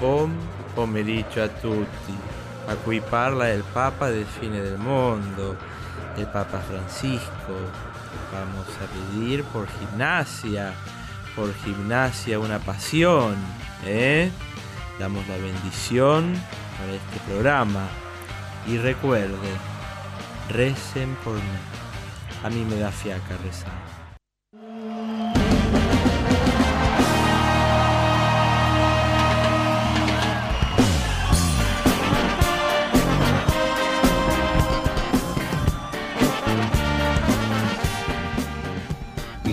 buon 0.00 0.32
pomeriggio 0.74 1.42
a 1.42 1.48
tutti. 1.48 2.27
A 2.68 2.74
cui 2.84 3.00
parla 3.00 3.50
el 3.50 3.62
Papa 3.62 4.10
del 4.10 4.26
fine 4.26 4.60
del 4.60 4.78
mundo, 4.78 5.56
el 6.16 6.26
Papa 6.26 6.60
Francisco. 6.60 7.54
Vamos 8.32 8.66
a 8.76 9.16
pedir 9.16 9.42
por 9.44 9.66
gimnasia, 9.78 10.74
por 11.34 11.54
gimnasia 11.64 12.38
una 12.38 12.58
pasión, 12.58 13.36
¿eh? 13.86 14.30
Damos 14.98 15.26
la 15.28 15.36
bendición 15.36 16.34
para 16.78 16.92
este 16.92 17.18
programa. 17.26 17.88
Y 18.66 18.76
recuerden, 18.76 19.56
recen 20.50 21.14
por 21.24 21.34
mí. 21.34 21.40
A 22.44 22.50
mí 22.50 22.64
me 22.64 22.76
da 22.76 22.92
fiaca 22.92 23.36
rezar. 23.44 23.77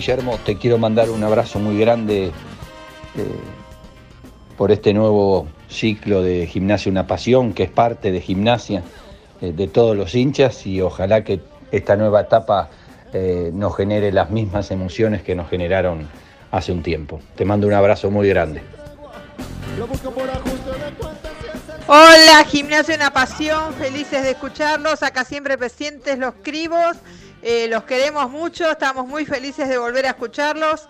Guillermo, 0.05 0.37
te 0.45 0.55
quiero 0.55 0.77
mandar 0.77 1.09
un 1.09 1.23
abrazo 1.23 1.57
muy 1.57 1.79
grande 1.79 2.25
eh, 2.25 2.31
por 4.55 4.71
este 4.71 4.93
nuevo 4.93 5.47
ciclo 5.67 6.21
de 6.21 6.45
Gimnasia 6.45 6.91
Una 6.91 7.07
Pasión, 7.07 7.53
que 7.53 7.63
es 7.63 7.71
parte 7.71 8.11
de 8.11 8.21
Gimnasia 8.21 8.83
eh, 9.41 9.51
de 9.51 9.67
todos 9.67 9.97
los 9.97 10.13
hinchas 10.13 10.67
y 10.67 10.79
ojalá 10.79 11.23
que 11.23 11.39
esta 11.71 11.95
nueva 11.95 12.21
etapa 12.21 12.69
eh, 13.13 13.49
nos 13.51 13.75
genere 13.75 14.11
las 14.11 14.29
mismas 14.29 14.69
emociones 14.69 15.23
que 15.23 15.33
nos 15.33 15.49
generaron 15.49 16.07
hace 16.51 16.71
un 16.71 16.83
tiempo. 16.83 17.19
Te 17.35 17.43
mando 17.43 17.65
un 17.65 17.73
abrazo 17.73 18.11
muy 18.11 18.29
grande. 18.29 18.61
Hola, 21.87 22.45
Gimnasia 22.47 22.95
Una 22.95 23.09
Pasión, 23.11 23.73
felices 23.73 24.21
de 24.21 24.31
escucharlos, 24.31 25.01
acá 25.01 25.23
siempre 25.23 25.57
presentes 25.57 26.19
los 26.19 26.35
cribos, 26.43 26.95
eh, 27.47 27.67
los 27.67 27.83
queremos 27.83 28.27
mucho, 28.31 28.71
estamos 28.71 29.07
muy 29.07 29.23
felices 29.23 29.69
de 29.69 29.77
volver 29.77 30.07
a 30.07 30.09
escucharlos. 30.09 30.87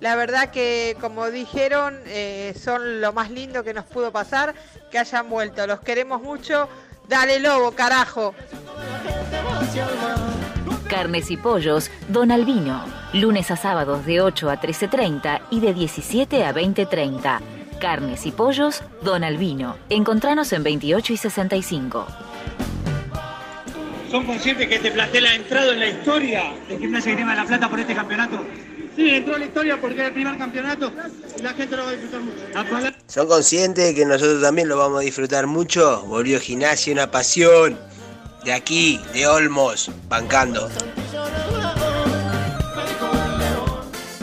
La 0.00 0.16
verdad 0.16 0.50
que, 0.50 0.96
como 1.02 1.30
dijeron, 1.30 2.00
eh, 2.06 2.54
son 2.58 3.02
lo 3.02 3.12
más 3.12 3.30
lindo 3.30 3.62
que 3.62 3.74
nos 3.74 3.84
pudo 3.84 4.10
pasar, 4.10 4.54
que 4.90 4.98
hayan 4.98 5.28
vuelto. 5.28 5.66
Los 5.66 5.80
queremos 5.80 6.22
mucho. 6.22 6.66
Dale 7.08 7.40
lobo, 7.40 7.72
carajo. 7.72 8.34
Carnes 10.88 11.30
y 11.30 11.36
pollos, 11.36 11.90
Don 12.08 12.32
Albino. 12.32 12.86
Lunes 13.12 13.50
a 13.50 13.56
sábados 13.56 14.06
de 14.06 14.22
8 14.22 14.48
a 14.48 14.58
13.30 14.58 15.42
y 15.50 15.60
de 15.60 15.74
17 15.74 16.42
a 16.46 16.54
20.30. 16.54 17.40
Carnes 17.82 18.24
y 18.24 18.32
pollos, 18.32 18.82
Don 19.02 19.24
Albino. 19.24 19.76
Encontranos 19.90 20.54
en 20.54 20.62
28 20.62 21.12
y 21.12 21.16
65. 21.18 22.06
¿Son 24.10 24.24
conscientes 24.24 24.66
que 24.68 24.76
este 24.76 24.90
plantel 24.90 25.26
ha 25.26 25.34
entrado 25.34 25.72
en 25.72 25.80
la 25.80 25.86
historia 25.86 26.54
de 26.68 26.78
Gimnasia 26.78 27.12
Grima 27.12 27.32
de 27.32 27.36
la 27.36 27.44
Plata 27.46 27.68
por 27.68 27.78
este 27.78 27.94
campeonato? 27.94 28.42
Sí, 28.96 29.10
entró 29.10 29.34
a 29.34 29.38
la 29.38 29.44
historia 29.44 29.78
porque 29.80 29.96
era 29.96 30.06
el 30.06 30.12
primer 30.14 30.38
campeonato 30.38 30.92
y 31.38 31.42
la 31.42 31.52
gente 31.52 31.76
lo 31.76 31.84
va 31.84 31.90
a 31.90 31.92
disfrutar 31.92 32.20
mucho. 32.20 32.92
¿Son 33.06 33.28
conscientes 33.28 33.84
de 33.84 33.94
que 33.94 34.06
nosotros 34.06 34.40
también 34.42 34.68
lo 34.68 34.78
vamos 34.78 35.00
a 35.00 35.02
disfrutar 35.02 35.46
mucho? 35.46 36.04
Volvió 36.06 36.40
gimnasia 36.40 36.92
una 36.92 37.10
pasión. 37.10 37.78
De 38.44 38.52
aquí, 38.52 38.98
de 39.12 39.26
Olmos, 39.26 39.90
bancando. 40.08 40.70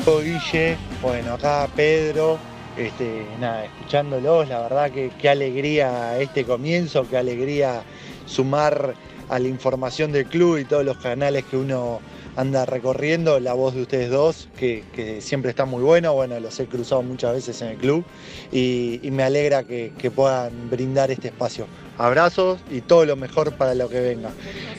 Guille, 0.05 0.77
bueno, 1.01 1.33
acá 1.33 1.67
Pedro, 1.75 2.39
este, 2.77 3.25
nada, 3.39 3.65
escuchándolos, 3.65 4.47
la 4.47 4.61
verdad 4.61 4.91
que 4.91 5.11
qué 5.19 5.29
alegría 5.29 6.19
este 6.19 6.43
comienzo, 6.43 7.07
qué 7.09 7.17
alegría 7.17 7.83
sumar 8.25 8.95
a 9.29 9.39
la 9.39 9.47
información 9.47 10.11
del 10.11 10.25
club 10.25 10.57
y 10.57 10.65
todos 10.65 10.85
los 10.85 10.97
canales 10.97 11.45
que 11.45 11.57
uno 11.57 11.99
anda 12.35 12.65
recorriendo, 12.65 13.39
la 13.39 13.53
voz 13.53 13.75
de 13.75 13.83
ustedes 13.83 14.09
dos, 14.09 14.49
que, 14.57 14.83
siempre 15.21 15.51
está 15.51 15.65
muy 15.65 15.83
buena, 15.83 16.09
bueno, 16.09 16.39
los 16.39 16.59
he 16.59 16.65
cruzado 16.65 17.01
muchas 17.01 17.33
veces 17.33 17.61
en 17.61 17.69
el 17.69 17.77
club 17.77 18.03
y, 18.51 18.99
me 19.11 19.23
alegra 19.23 19.63
que, 19.63 19.93
que 19.97 20.11
puedan 20.11 20.69
brindar 20.69 21.11
este 21.11 21.29
espacio. 21.29 21.67
Abrazos 21.97 22.59
y 22.69 22.81
todo 22.81 23.05
lo 23.05 23.15
mejor 23.15 23.53
para 23.53 23.73
lo 23.73 23.87
que 23.87 24.01
venga. 24.01 24.31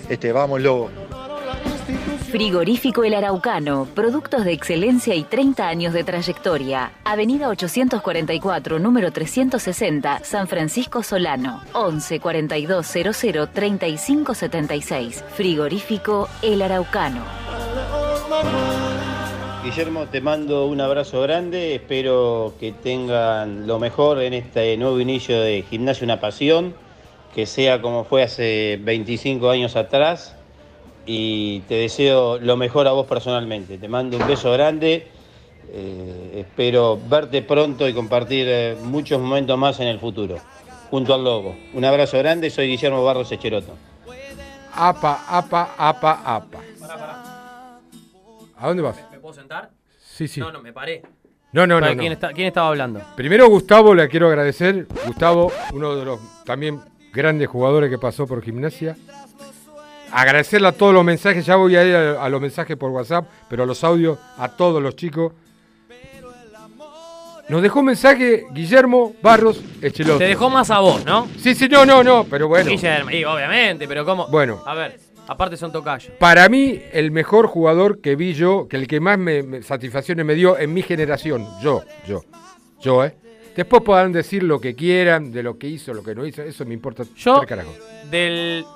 Este, 0.09 0.33
vamos, 0.33 0.61
Lobo. 0.61 0.91
Frigorífico 2.27 3.05
El 3.05 3.15
Araucano, 3.15 3.87
productos 3.95 4.45
de 4.45 4.53
excelencia 4.53 5.15
y 5.15 5.23
30 5.23 5.69
años 5.69 5.93
de 5.93 6.03
trayectoria. 6.03 6.91
Avenida 7.05 7.49
844, 7.49 8.81
número 8.81 9.13
360, 9.13 10.25
San 10.25 10.49
Francisco 10.49 11.05
Solano. 11.05 11.63
11 11.73 12.19
42 12.19 12.87
00 12.87 13.47
35 13.47 14.35
76. 14.35 15.25
Frigorífico 15.35 16.29
El 16.43 16.63
Araucano. 16.63 17.23
Guillermo, 19.65 20.07
te 20.07 20.21
mando 20.21 20.67
un 20.67 20.81
abrazo 20.81 21.23
grande, 21.23 21.77
espero 21.77 22.55
que 22.59 22.73
tengan 22.73 23.69
lo 23.69 23.79
mejor 23.79 24.21
en 24.21 24.35
este 24.35 24.77
nuevo 24.77 24.99
inicio 24.99 25.41
de 25.41 25.63
Gimnasia 25.63 26.05
Una 26.05 26.21
Pasión, 26.21 26.75
que 27.35 27.47
sea 27.47 27.81
como 27.81 28.05
fue 28.05 28.25
hace 28.25 28.81
25 28.83 29.49
años 29.49 29.77
atrás 29.77 30.36
y 31.07 31.61
te 31.61 31.77
deseo 31.77 32.39
lo 32.39 32.57
mejor 32.57 32.87
a 32.89 32.93
vos 32.93 33.07
personalmente. 33.07 33.79
Te 33.79 33.89
mando 33.89 34.17
un 34.17 34.27
beso 34.27 34.51
grande, 34.53 35.07
eh, 35.73 36.33
espero 36.47 36.99
verte 37.09 37.43
pronto 37.43 37.89
y 37.89 37.95
compartir 37.95 38.47
eh, 38.49 38.77
muchos 38.83 39.21
momentos 39.21 39.57
más 39.57 39.79
en 39.81 39.89
el 39.89 39.99
futuro, 40.01 40.37
junto 40.91 41.15
al 41.15 41.25
Lobo. 41.25 41.57
Un 41.75 41.85
abrazo 41.85 42.19
grande, 42.19 42.51
soy 42.51 42.67
Guillermo 42.69 43.03
Barros 43.05 43.31
Echeroto. 43.33 43.75
Apa, 44.75 45.25
apa, 45.29 45.75
apa, 45.79 46.23
apa. 46.25 46.59
¿A 48.59 48.69
dónde 48.69 48.83
vas? 48.83 48.97
¿Me 49.11 49.19
puedo 49.19 49.35
sentar? 49.35 49.71
Sí, 50.03 50.29
sí. 50.29 50.41
No, 50.41 50.51
no, 50.51 50.61
me 50.61 50.73
paré. 50.73 51.03
No, 51.53 51.67
no, 51.67 51.81
no. 51.81 51.95
No. 51.95 51.97
¿quién, 52.01 52.13
está- 52.13 52.33
¿Quién 52.33 52.49
estaba 52.49 52.69
hablando? 52.69 53.01
Primero 53.17 53.49
Gustavo, 53.49 53.95
le 53.95 54.09
quiero 54.09 54.29
agradecer. 54.29 54.87
Gustavo, 55.07 55.53
uno 55.73 55.95
de 55.97 56.05
los 56.05 56.45
también 56.45 56.81
grandes 57.13 57.49
jugadores 57.49 57.91
que 57.91 57.99
pasó 57.99 58.27
por 58.27 58.43
gimnasia. 58.43 58.97
Agradecerle 60.11 60.69
a 60.69 60.73
todos 60.73 60.95
los 60.95 61.05
mensajes, 61.05 61.45
ya 61.45 61.57
voy 61.57 61.77
a 61.77 61.85
ir 61.85 61.95
a, 61.95 62.29
los 62.29 62.41
mensajes 62.41 62.77
por 62.77 62.91
WhatsApp, 62.91 63.27
pero 63.49 63.65
a 63.65 63.67
los 63.67 63.83
audios, 63.85 64.19
a 64.39 64.49
todos 64.49 64.83
los 64.83 64.97
chicos. 64.97 65.33
Nos 67.49 67.63
dejó 67.63 67.81
un 67.81 67.87
mensaje 67.87 68.45
Guillermo 68.53 69.15
Barros 69.23 69.61
Echeloto. 69.81 70.19
Te 70.19 70.25
dejó 70.25 70.51
más 70.51 70.71
a 70.71 70.81
vos, 70.81 71.05
¿no? 71.05 71.29
Sí, 71.39 71.55
sí, 71.55 71.69
no, 71.69 71.87
no, 71.87 72.03
no, 72.03 72.25
pero 72.25 72.49
bueno. 72.49 72.69
Guillermo, 72.69 73.11
y 73.11 73.25
obviamente, 73.25 73.87
pero 73.87 74.05
¿cómo? 74.05 74.27
Bueno. 74.27 74.63
A 74.67 74.75
ver, 74.75 74.99
aparte 75.29 75.57
son 75.57 75.71
tocayos. 75.71 76.13
Para 76.19 76.49
mí, 76.49 76.81
el 76.93 77.13
mejor 77.13 77.47
jugador 77.47 78.01
que 78.01 78.17
vi 78.17 78.35
yo, 78.35 78.67
que 78.69 78.77
el 78.77 78.89
que 78.89 78.99
más 78.99 79.19
me, 79.19 79.45
me, 79.45 79.63
satisfacciones 79.63 80.27
me 80.27 80.35
dio 80.35 80.59
en 80.59 80.75
mi 80.75 80.83
generación, 80.83 81.47
yo, 81.63 81.83
yo, 82.07 82.25
yo, 82.81 83.05
¿eh? 83.05 83.15
Después 83.57 83.83
podrán 83.83 84.13
decir 84.13 84.43
lo 84.43 84.61
que 84.61 84.75
quieran, 84.75 85.33
de 85.33 85.43
lo 85.43 85.57
que 85.57 85.67
hizo, 85.67 85.95
lo 85.95 86.03
que 86.03 86.15
no 86.15 86.27
hizo, 86.27 86.43
eso 86.43 86.67
me 86.67 86.75
importa. 86.75 87.05
Yo, 87.17 87.41
del 88.11 88.67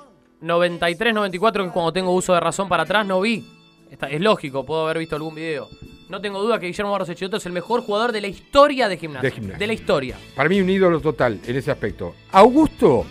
93, 0.41 1.13
94, 1.13 1.65
que 1.65 1.71
cuando 1.71 1.93
tengo 1.93 2.11
uso 2.11 2.33
de 2.33 2.39
razón 2.39 2.67
para 2.67 2.83
atrás, 2.83 3.05
no 3.05 3.21
vi. 3.21 3.45
Es 3.89 4.21
lógico, 4.21 4.65
puedo 4.65 4.85
haber 4.85 4.97
visto 4.99 5.15
algún 5.15 5.35
video. 5.35 5.69
No 6.09 6.19
tengo 6.19 6.41
duda 6.41 6.59
que 6.59 6.65
Guillermo 6.65 6.91
Barros 6.91 7.09
Echioto 7.09 7.37
es 7.37 7.45
el 7.45 7.53
mejor 7.53 7.81
jugador 7.81 8.11
de 8.11 8.21
la 8.21 8.27
historia 8.27 8.89
de 8.89 8.97
gimnasia. 8.97 9.29
De, 9.29 9.35
gimnasia. 9.35 9.57
de 9.59 9.67
la 9.67 9.73
historia. 9.73 10.17
Para 10.35 10.49
mí 10.49 10.59
un 10.59 10.69
ídolo 10.69 10.99
total 10.99 11.39
en 11.45 11.55
ese 11.55 11.71
aspecto. 11.71 12.15
Augusto, 12.31 13.05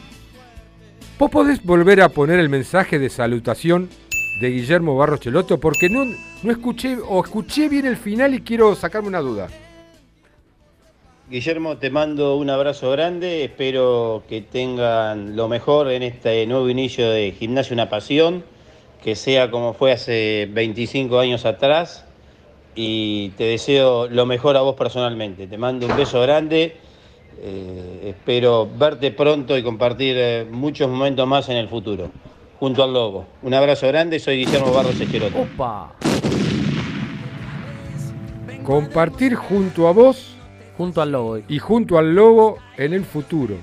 vos 1.19 1.31
podés 1.31 1.63
volver 1.65 2.03
a 2.03 2.09
poner 2.09 2.39
el 2.41 2.49
mensaje 2.49 2.99
de 2.99 3.09
salutación 3.09 3.89
de 4.41 4.51
Guillermo 4.51 4.97
Barros 4.97 5.21
Cheloto 5.21 5.61
porque 5.61 5.89
no, 5.89 6.05
no 6.43 6.53
escuché 6.53 6.99
o 7.07 7.23
escuché 7.23 7.69
bien 7.69 7.87
el 7.87 7.97
final 7.97 8.35
y 8.35 8.41
quiero 8.41 8.75
sacarme 8.75 9.09
una 9.09 9.21
duda. 9.21 9.49
Guillermo, 11.31 11.77
te 11.77 11.91
mando 11.91 12.35
un 12.35 12.51
abrazo 12.51 12.91
grande, 12.91 13.45
espero 13.45 14.25
que 14.29 14.41
tengan 14.41 15.37
lo 15.37 15.47
mejor 15.47 15.89
en 15.93 16.03
este 16.03 16.45
nuevo 16.49 16.69
inicio 16.69 17.09
de 17.09 17.31
Gimnasia 17.31 17.73
Una 17.73 17.89
Pasión, 17.89 18.43
que 19.01 19.15
sea 19.15 19.49
como 19.49 19.73
fue 19.73 19.93
hace 19.93 20.49
25 20.51 21.21
años 21.21 21.45
atrás 21.45 22.05
y 22.75 23.29
te 23.37 23.45
deseo 23.45 24.09
lo 24.09 24.27
mejor 24.27 24.57
a 24.57 24.63
vos 24.63 24.75
personalmente. 24.75 25.47
Te 25.47 25.57
mando 25.57 25.87
un 25.87 25.97
beso 25.97 26.21
grande, 26.21 26.79
eh, 27.41 28.07
espero 28.07 28.69
verte 28.77 29.13
pronto 29.13 29.57
y 29.57 29.63
compartir 29.63 30.17
eh, 30.19 30.45
muchos 30.51 30.91
momentos 30.91 31.29
más 31.29 31.49
en 31.49 31.59
el 31.59 31.69
futuro, 31.69 32.11
junto 32.59 32.83
al 32.83 32.93
Lobo. 32.93 33.25
Un 33.43 33.55
abrazo 33.55 33.87
grande, 33.87 34.19
soy 34.19 34.45
Guillermo 34.45 34.73
Barros 34.73 35.01
Echeroto. 35.01 35.47
Compartir 38.65 39.37
junto 39.37 39.87
a 39.87 39.93
vos. 39.93 40.30
Junto 40.81 41.03
al 41.03 41.13
lobo. 41.13 41.39
Y 41.47 41.59
junto 41.59 41.99
al 41.99 42.15
lobo 42.15 42.57
en 42.79 42.95
el 42.95 43.05
futuro. 43.05 43.57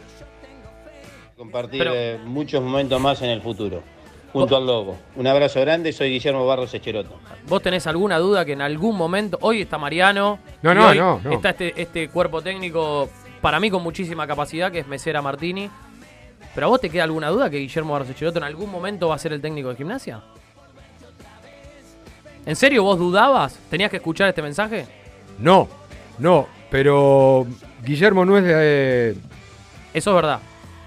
Compartir 1.35 1.80
Pero- 1.80 1.91
eh, 1.95 2.19
muchos 2.23 2.61
momentos 2.61 3.02
más 3.02 3.19
en 3.23 3.31
el 3.31 3.41
futuro, 3.41 3.81
junto 4.31 4.56
al 4.56 4.68
Lobo. 4.68 4.98
Un 5.15 5.26
abrazo 5.26 5.60
grande, 5.61 5.91
soy 5.94 6.11
Guillermo 6.11 6.45
Barros 6.45 6.72
Echeroto. 6.76 7.15
¿Vos 7.48 7.60
tenés 7.64 7.88
alguna 7.88 8.19
duda 8.19 8.45
que 8.45 8.52
en 8.53 8.61
algún 8.61 8.95
momento, 8.95 9.39
hoy 9.41 9.61
está 9.61 9.80
Mariano, 9.80 10.38
No, 10.61 10.76
no, 10.76 10.89
hoy 10.89 10.98
no, 10.99 11.19
no. 11.23 11.31
está 11.31 11.49
este, 11.49 11.81
este 11.81 12.07
cuerpo 12.10 12.44
técnico, 12.44 13.10
para 13.41 13.60
mí 13.60 13.72
con 13.72 13.81
muchísima 13.81 14.27
capacidad, 14.27 14.72
que 14.72 14.77
es 14.80 14.88
Mesera 14.88 15.19
Martini. 15.23 15.72
¿Pero 16.53 16.68
a 16.68 16.69
vos 16.69 16.80
te 16.81 16.91
queda 16.91 17.03
alguna 17.06 17.30
duda 17.30 17.49
que 17.49 17.57
Guillermo 17.57 17.94
Barros 17.94 18.11
Echeloto 18.11 18.38
en 18.38 18.44
algún 18.44 18.69
momento 18.69 19.07
va 19.07 19.15
a 19.15 19.19
ser 19.19 19.34
el 19.34 19.41
técnico 19.41 19.69
de 19.69 19.76
gimnasia? 19.76 20.22
¿En 22.45 22.56
serio 22.56 22.84
vos 22.84 22.99
dudabas? 22.99 23.57
¿Tenías 23.72 23.89
que 23.89 23.98
escuchar 23.98 24.30
este 24.30 24.44
mensaje? 24.44 24.85
No, 25.39 25.68
no, 26.19 26.48
pero 26.69 27.45
Guillermo 27.84 28.26
no 28.26 28.38
es 28.38 28.44
de. 28.44 29.15
Eso 29.94 30.10
es 30.11 30.15
verdad. 30.15 30.39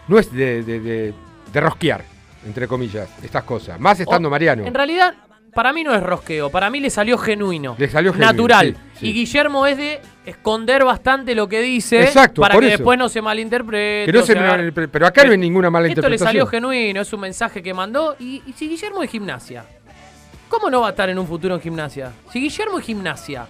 No 0.09 0.19
es 0.19 0.32
de, 0.32 0.62
de, 0.62 0.81
de- 0.81 1.15
de 1.52 1.61
rosquear, 1.61 2.05
entre 2.47 2.69
comillas, 2.69 3.09
estas 3.23 3.43
cosas. 3.44 3.78
Más 3.81 3.98
estando 4.01 4.28
O- 4.28 4.31
Mariano. 4.31 4.65
En 4.66 4.74
realidad, 4.74 5.15
para 5.55 5.73
mí 5.73 5.82
no 5.82 5.93
es 5.94 6.02
rosqueo, 6.02 6.48
para 6.51 6.70
mí 6.70 6.78
le 6.81 6.90
salió 6.90 7.19
genuino. 7.19 7.74
Le 7.78 7.89
salió 7.89 8.12
genuino, 8.12 8.32
Natural. 8.32 8.77
sí, 8.94 8.98
sí. 9.01 9.07
Y 9.09 9.12
Guillermo 9.15 9.66
es 9.66 9.77
de 9.77 10.01
esconder 10.27 10.85
bastante 10.85 11.35
lo 11.35 11.48
que 11.48 11.61
dice 11.61 12.02
Exacto, 12.02 12.40
para 12.40 12.55
que 12.59 12.66
eso. 12.66 12.77
después 12.78 12.98
no 12.98 13.09
se 13.09 13.20
malinterprete. 13.20 14.07
Que 14.07 14.12
no 14.12 14.20
o 14.23 14.27
se 14.27 14.32
sea, 14.35 14.57
me- 14.59 14.70
pero 14.89 15.07
acá 15.07 15.24
no 15.24 15.32
hay 15.32 15.39
ninguna 15.39 15.70
mala 15.70 15.89
Esto 15.89 16.09
le 16.09 16.19
salió 16.19 16.47
genuino, 16.47 17.01
es 17.01 17.12
un 17.12 17.20
mensaje 17.20 17.62
que 17.62 17.74
mandó. 17.74 18.15
Y, 18.20 18.43
y 18.47 18.52
si 18.52 18.69
Guillermo 18.69 19.02
es 19.02 19.11
gimnasia, 19.11 19.65
¿cómo 20.48 20.70
no 20.70 20.82
va 20.82 20.89
a 20.89 20.90
estar 20.90 21.09
en 21.11 21.19
un 21.19 21.27
futuro 21.27 21.55
en 21.57 21.61
gimnasia? 21.61 22.12
Si 22.32 22.40
Guillermo 22.40 22.78
es 22.78 22.85
gimnasia. 22.85 23.47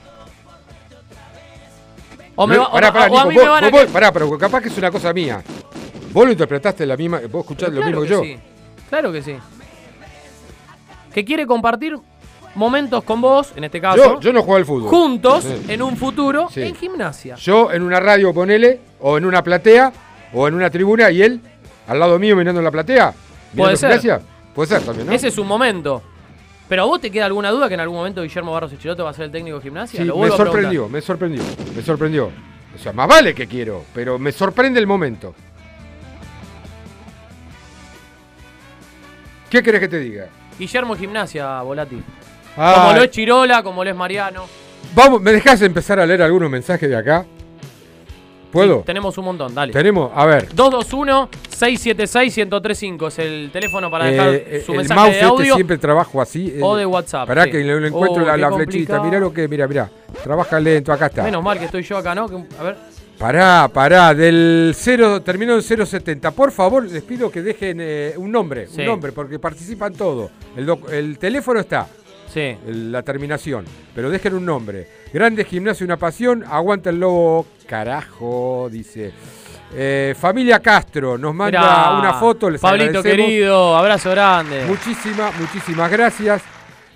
O, 2.36 2.46
me 2.46 2.56
va- 2.56 2.68
o- 2.68 2.72
pará, 2.72 2.92
pará, 2.92 3.12
o 3.12 3.18
a 3.18 3.24
mí 3.26 3.34
vos- 3.34 3.44
me 3.44 3.50
van 3.50 3.64
a 3.64 3.70
vos- 3.70 3.86
pará, 3.86 4.12
pero 4.12 4.38
capaz 4.38 4.60
que 4.62 4.68
es 4.68 4.78
una 4.78 4.90
cosa 4.90 5.12
mía. 5.12 5.42
Vos 6.12 6.24
lo 6.26 6.32
interpretaste 6.32 6.86
la 6.86 6.96
misma, 6.96 7.20
vos 7.30 7.42
escuchaste 7.42 7.74
lo 7.74 7.84
mismo 7.84 8.00
que, 8.02 8.06
que 8.08 8.12
yo. 8.14 8.22
sí, 8.22 8.38
Claro 8.88 9.12
que 9.12 9.22
sí. 9.22 9.36
Que 11.14 11.24
quiere 11.24 11.46
compartir 11.46 11.96
momentos 12.54 13.02
con 13.04 13.20
vos, 13.20 13.52
en 13.56 13.64
este 13.64 13.80
caso. 13.80 13.96
Yo, 13.96 14.20
yo 14.20 14.32
no 14.32 14.40
juego 14.42 14.56
al 14.56 14.64
fútbol. 14.64 14.88
Juntos, 14.90 15.44
Sí. 15.44 15.64
en 15.68 15.82
un 15.82 15.96
futuro, 15.96 16.48
Sí. 16.52 16.62
en 16.62 16.74
gimnasia. 16.74 17.34
Yo 17.36 17.70
en 17.72 17.82
una 17.82 18.00
radio, 18.00 18.32
ponele, 18.32 18.80
o 19.00 19.16
en 19.18 19.24
una 19.24 19.42
platea, 19.42 19.92
o 20.32 20.46
en 20.48 20.54
una 20.54 20.70
tribuna, 20.70 21.10
y 21.10 21.22
él 21.22 21.40
al 21.86 21.98
lado 21.98 22.18
mío 22.18 22.36
mirando 22.36 22.62
la 22.62 22.70
platea. 22.70 23.12
Puede 23.56 23.76
ser. 23.76 23.90
gimnasia. 24.00 24.20
Puede 24.54 24.68
ser 24.68 24.82
también, 24.82 25.06
¿no? 25.06 25.12
Ese 25.12 25.28
es 25.28 25.38
un 25.38 25.46
momento. 25.46 26.02
Pero 26.70 26.82
a 26.82 26.84
vos 26.84 27.00
te 27.00 27.10
queda 27.10 27.26
alguna 27.26 27.50
duda 27.50 27.66
que 27.66 27.74
en 27.74 27.80
algún 27.80 27.96
momento 27.96 28.22
Guillermo 28.22 28.52
Barros 28.52 28.72
Echeloto 28.72 29.02
va 29.02 29.10
a 29.10 29.12
ser 29.12 29.24
el 29.24 29.32
técnico 29.32 29.56
de 29.56 29.62
gimnasia? 29.64 30.02
Sí, 30.02 30.06
Lo 30.06 30.16
me 30.16 30.28
sorprendió, 30.30 30.88
me 30.88 31.00
sorprendió, 31.00 31.42
me 31.74 31.82
sorprendió. 31.82 32.30
O 32.72 32.78
sea, 32.78 32.92
más 32.92 33.08
vale 33.08 33.34
que 33.34 33.48
quiero, 33.48 33.84
pero 33.92 34.20
me 34.20 34.30
sorprende 34.30 34.78
el 34.78 34.86
momento. 34.86 35.34
¿Qué 39.50 39.64
querés 39.64 39.80
que 39.80 39.88
te 39.88 39.98
diga? 39.98 40.28
Guillermo 40.56 40.94
Gimnasia, 40.94 41.60
Volati. 41.62 42.00
Ah. 42.56 42.74
Como 42.76 42.98
lo 42.98 43.02
es 43.02 43.10
Chirola, 43.10 43.64
como 43.64 43.82
lo 43.82 43.90
es 43.90 43.96
Mariano. 43.96 44.46
Vamos, 44.94 45.20
¿me 45.20 45.32
dejás 45.32 45.60
empezar 45.62 45.98
a 45.98 46.06
leer 46.06 46.22
algunos 46.22 46.48
mensajes 46.48 46.88
de 46.88 46.96
acá? 46.96 47.26
¿Puedo? 48.50 48.78
Sí, 48.78 48.82
tenemos 48.86 49.16
un 49.18 49.24
montón, 49.26 49.54
dale. 49.54 49.72
Tenemos, 49.72 50.10
a 50.14 50.26
ver. 50.26 50.48
221-676-1035 50.54 53.08
es 53.08 53.18
el 53.18 53.50
teléfono 53.52 53.90
para 53.90 54.06
dejar 54.06 54.28
Eh, 54.34 54.62
su 54.64 54.72
el 54.72 54.78
mensaje 54.78 55.00
mouse 55.00 55.10
de 55.12 55.20
este 55.20 55.26
audio. 55.26 55.54
siempre 55.54 55.78
trabajo 55.78 56.20
así. 56.20 56.54
o 56.60 56.76
eh, 56.76 56.80
de 56.80 56.86
WhatsApp, 56.86 57.26
Pará 57.28 57.44
sí. 57.44 57.50
que 57.52 57.64
lo, 57.64 57.78
lo 57.80 57.86
encuentro 57.86 58.22
Oh, 58.24 58.36
la, 58.36 58.52
flechita. 58.52 59.00
Mirá 59.02 59.18
lo 59.20 59.32
que, 59.32 59.46
mira, 59.48 59.66
mira. 59.68 59.88
Trabaja 60.22 60.58
lento, 60.60 60.92
acá 60.92 61.06
está. 61.06 61.22
Menos 61.22 61.42
mal 61.42 61.58
que 61.58 61.64
estoy 61.66 61.82
yo 61.82 61.96
acá, 61.98 62.14
¿no? 62.14 62.24
A 62.58 62.62
ver. 62.62 62.76
Pará, 63.18 63.68
pará, 63.72 64.14
del 64.14 64.72
0, 64.74 65.20
terminó 65.22 65.54
en 65.54 65.62
070. 65.62 66.30
Por 66.30 66.50
favor, 66.52 66.84
les 66.90 67.02
pido 67.02 67.30
que 67.30 67.42
dejen 67.42 67.78
eh, 67.80 68.14
un 68.16 68.32
nombre, 68.32 68.66
Sí. 68.66 68.80
un 68.80 68.86
nombre, 68.86 69.12
porque 69.12 69.38
participan 69.38 69.92
todos. 69.92 70.30
El 70.90 71.18
teléfono 71.18 71.60
está, 71.60 71.86
Sí. 72.32 72.56
la 72.66 73.02
terminación, 73.02 73.64
pero 73.94 74.08
dejen 74.08 74.34
un 74.34 74.46
nombre. 74.46 74.86
Grande 75.12 75.44
gimnasio, 75.44 75.84
una 75.84 75.96
pasión, 75.96 76.44
aguanta 76.48 76.90
el 76.90 77.00
lobo, 77.00 77.46
carajo, 77.66 78.68
dice. 78.70 79.12
Eh, 79.72 80.16
familia 80.18 80.58
Castro 80.58 81.16
nos 81.16 81.32
manda 81.32 81.60
Mirá, 81.60 81.98
una 81.98 82.14
foto, 82.14 82.50
les 82.50 82.60
Pablito 82.60 83.02
querido, 83.02 83.76
abrazo 83.76 84.10
grande. 84.10 84.64
Muchísimas, 84.66 85.38
muchísimas 85.38 85.90
gracias. 85.90 86.42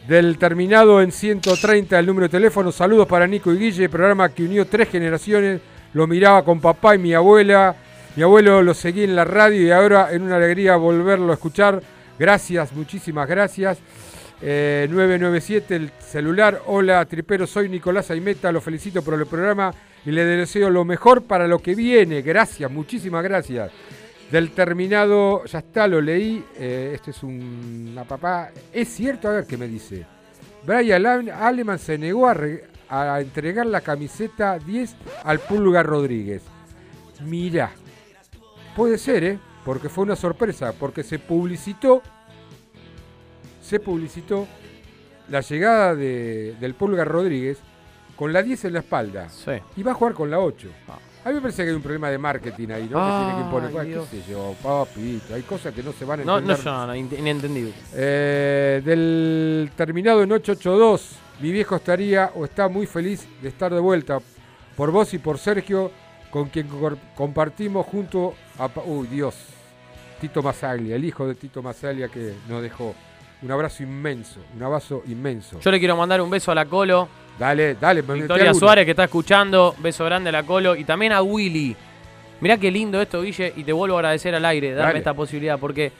Del 0.09 0.36
terminado 0.36 1.01
en 1.01 1.12
130 1.12 1.98
el 1.98 2.06
número 2.06 2.27
de 2.27 2.32
teléfono. 2.32 2.70
Saludos 2.73 3.06
para 3.06 3.27
Nico 3.27 3.52
y 3.52 3.59
Guille, 3.59 3.89
programa 3.89 4.28
que 4.28 4.43
unió 4.43 4.66
tres 4.66 4.90
generaciones. 4.90 5.61
Lo 5.94 6.06
miraba 6.06 6.44
con 6.44 6.61
papá 6.61 6.94
y 6.94 6.98
mi 6.98 7.15
abuela. 7.15 7.74
Mi 8.16 8.23
abuelo 8.23 8.62
lo 8.62 8.74
seguí 8.74 9.05
en 9.05 9.16
la 9.16 9.24
radio 9.24 9.62
y 9.62 9.70
ahora 9.70 10.12
en 10.12 10.23
una 10.23 10.36
alegría 10.36 10.77
volverlo 10.77 11.31
a 11.31 11.35
escuchar. 11.35 11.81
Gracias, 12.19 12.73
muchísimas 12.73 13.28
gracias. 13.28 13.78
Eh, 14.47 14.87
997 14.91 15.75
el 15.77 15.91
celular. 16.01 16.61
Hola, 16.66 17.03
tripero, 17.07 17.47
soy 17.47 17.69
Nicolás 17.71 18.11
Aimeta. 18.11 18.53
Lo 18.53 18.61
felicito 18.61 19.01
por 19.03 19.15
el 19.15 19.25
programa 19.27 19.73
y 20.05 20.11
le 20.11 20.23
deseo 20.25 20.69
lo 20.69 20.85
mejor 20.85 21.23
para 21.23 21.49
lo 21.49 21.61
que 21.61 21.75
viene. 21.75 22.21
Gracias, 22.21 22.71
muchísimas 22.71 23.23
gracias. 23.25 23.71
Del 24.31 24.51
terminado, 24.51 25.45
ya 25.47 25.61
está, 25.61 25.87
lo 25.89 26.01
leí. 26.01 26.45
eh, 26.59 26.93
este 26.95 27.11
es 27.12 27.23
un- 27.23 27.89
una 27.93 28.05
papá. 28.05 28.51
Es 28.73 28.89
cierto, 28.89 29.29
a 29.29 29.33
ver 29.33 29.47
qué 29.47 29.57
me 29.57 29.66
dice. 29.66 30.05
Brian 30.66 31.07
Al- 31.07 31.31
Aleman 31.31 31.79
se 31.79 31.97
negó 31.97 32.29
a 32.91 33.21
entregar 33.21 33.65
la 33.66 33.81
camiseta 33.81 34.59
10 34.59 34.95
al 35.25 35.39
Pulga 35.41 35.83
Rodríguez. 35.83 36.43
Mirá, 37.25 37.71
puede 38.77 38.99
ser, 38.99 39.25
¿eh? 39.25 39.39
Porque 39.65 39.89
fue 39.89 40.05
una 40.05 40.16
sorpresa, 40.16 40.73
porque 40.79 41.03
se 41.03 41.19
publicitó, 41.19 42.03
se 43.65 43.81
publicitó 43.81 44.47
la 45.31 45.41
llegada 45.41 45.95
de- 45.95 46.55
del 46.61 46.74
Pulga 46.74 47.05
Rodríguez 47.05 47.59
con 48.16 48.32
la 48.32 48.43
10 48.43 48.65
en 48.66 48.74
la 48.74 48.81
espalda. 48.81 49.28
Y 49.77 49.82
va 49.82 49.93
a 49.93 49.95
jugar 49.95 50.12
con 50.15 50.31
la 50.31 50.39
8. 50.39 50.69
A 51.24 51.28
mí 51.31 51.36
me 51.36 51.41
parece 51.41 51.62
que 51.65 51.70
hay 51.70 51.74
un 51.74 51.81
problema 51.82 52.11
de 52.11 52.19
marketing 52.19 52.69
ahí, 52.69 52.86
¿no? 52.91 52.99
que 53.03 53.24
tiene 53.24 53.35
que 53.35 53.45
imponer. 53.47 53.70
¿Qué 54.11 54.16
sé 54.23 54.31
yo, 54.31 54.55
papito? 54.62 55.35
Hay 55.35 55.43
cosas 55.43 55.73
que 55.73 55.82
no 55.82 55.93
se 55.93 56.05
van 56.05 56.20
a 56.20 56.24
No, 56.24 56.39
entender. 56.39 56.65
no, 56.66 56.86
no, 56.86 56.95
in- 56.95 57.09
inentendible. 57.19 57.73
Eh, 57.95 58.82
del 58.85 59.70
terminado 59.74 60.23
en 60.23 60.31
882, 60.31 61.16
mi 61.41 61.51
viejo 61.51 61.77
estaría 61.77 62.31
o 62.35 62.45
está 62.45 62.69
muy 62.69 62.85
feliz 62.86 63.27
de 63.41 63.49
estar 63.49 63.73
de 63.73 63.81
vuelta 63.81 64.19
por 64.77 64.91
vos 64.91 65.15
y 65.15 65.19
por 65.19 65.39
Sergio, 65.39 65.91
con 66.31 66.49
quien 66.51 66.69
compartimos 67.15 67.86
junto 67.86 68.35
a... 68.59 68.69
Uy, 68.85 69.07
Dios. 69.07 69.35
Tito 70.20 70.43
Masaglia, 70.43 70.97
el 70.97 71.05
hijo 71.05 71.27
de 71.27 71.35
Tito 71.36 71.62
Masaglia 71.62 72.09
que 72.09 72.35
nos 72.49 72.61
dejó. 72.62 72.95
Un 73.45 73.51
abrazo 73.53 73.83
inmenso, 73.83 74.41
un 74.57 74.62
abrazo 74.62 75.03
inmenso. 75.07 75.61
Yo 75.61 75.71
le 75.71 75.79
quiero 75.79 75.97
mandar 75.97 76.21
un 76.23 76.31
beso 76.31 76.51
a 76.51 76.55
la 76.55 76.65
Colo. 76.65 77.09
Dale, 77.39 77.75
dale, 77.75 78.01
Victoria. 78.01 78.55
Suárez 78.55 78.85
que 78.87 78.93
está 78.93 79.05
escuchando. 79.05 79.75
Beso 79.81 80.05
grande 80.05 80.31
a 80.31 80.33
la 80.33 80.45
Colo. 80.45 80.75
Y 80.75 80.85
también 80.85 81.12
a 81.12 81.21
Willy. 81.21 81.77
Mirá 82.41 82.57
qué 82.57 82.71
lindo 82.71 83.01
esto, 83.03 83.21
Guille. 83.23 83.53
Y 83.57 83.65
te 83.65 83.73
vuelvo 83.73 83.97
a 83.97 83.99
agradecer 83.99 84.35
al 84.35 84.45
aire, 84.47 84.71
darme 84.73 84.87
Dale. 84.89 84.99
esta 85.01 85.12
posibilidad. 85.15 85.59
Porque 85.59 85.93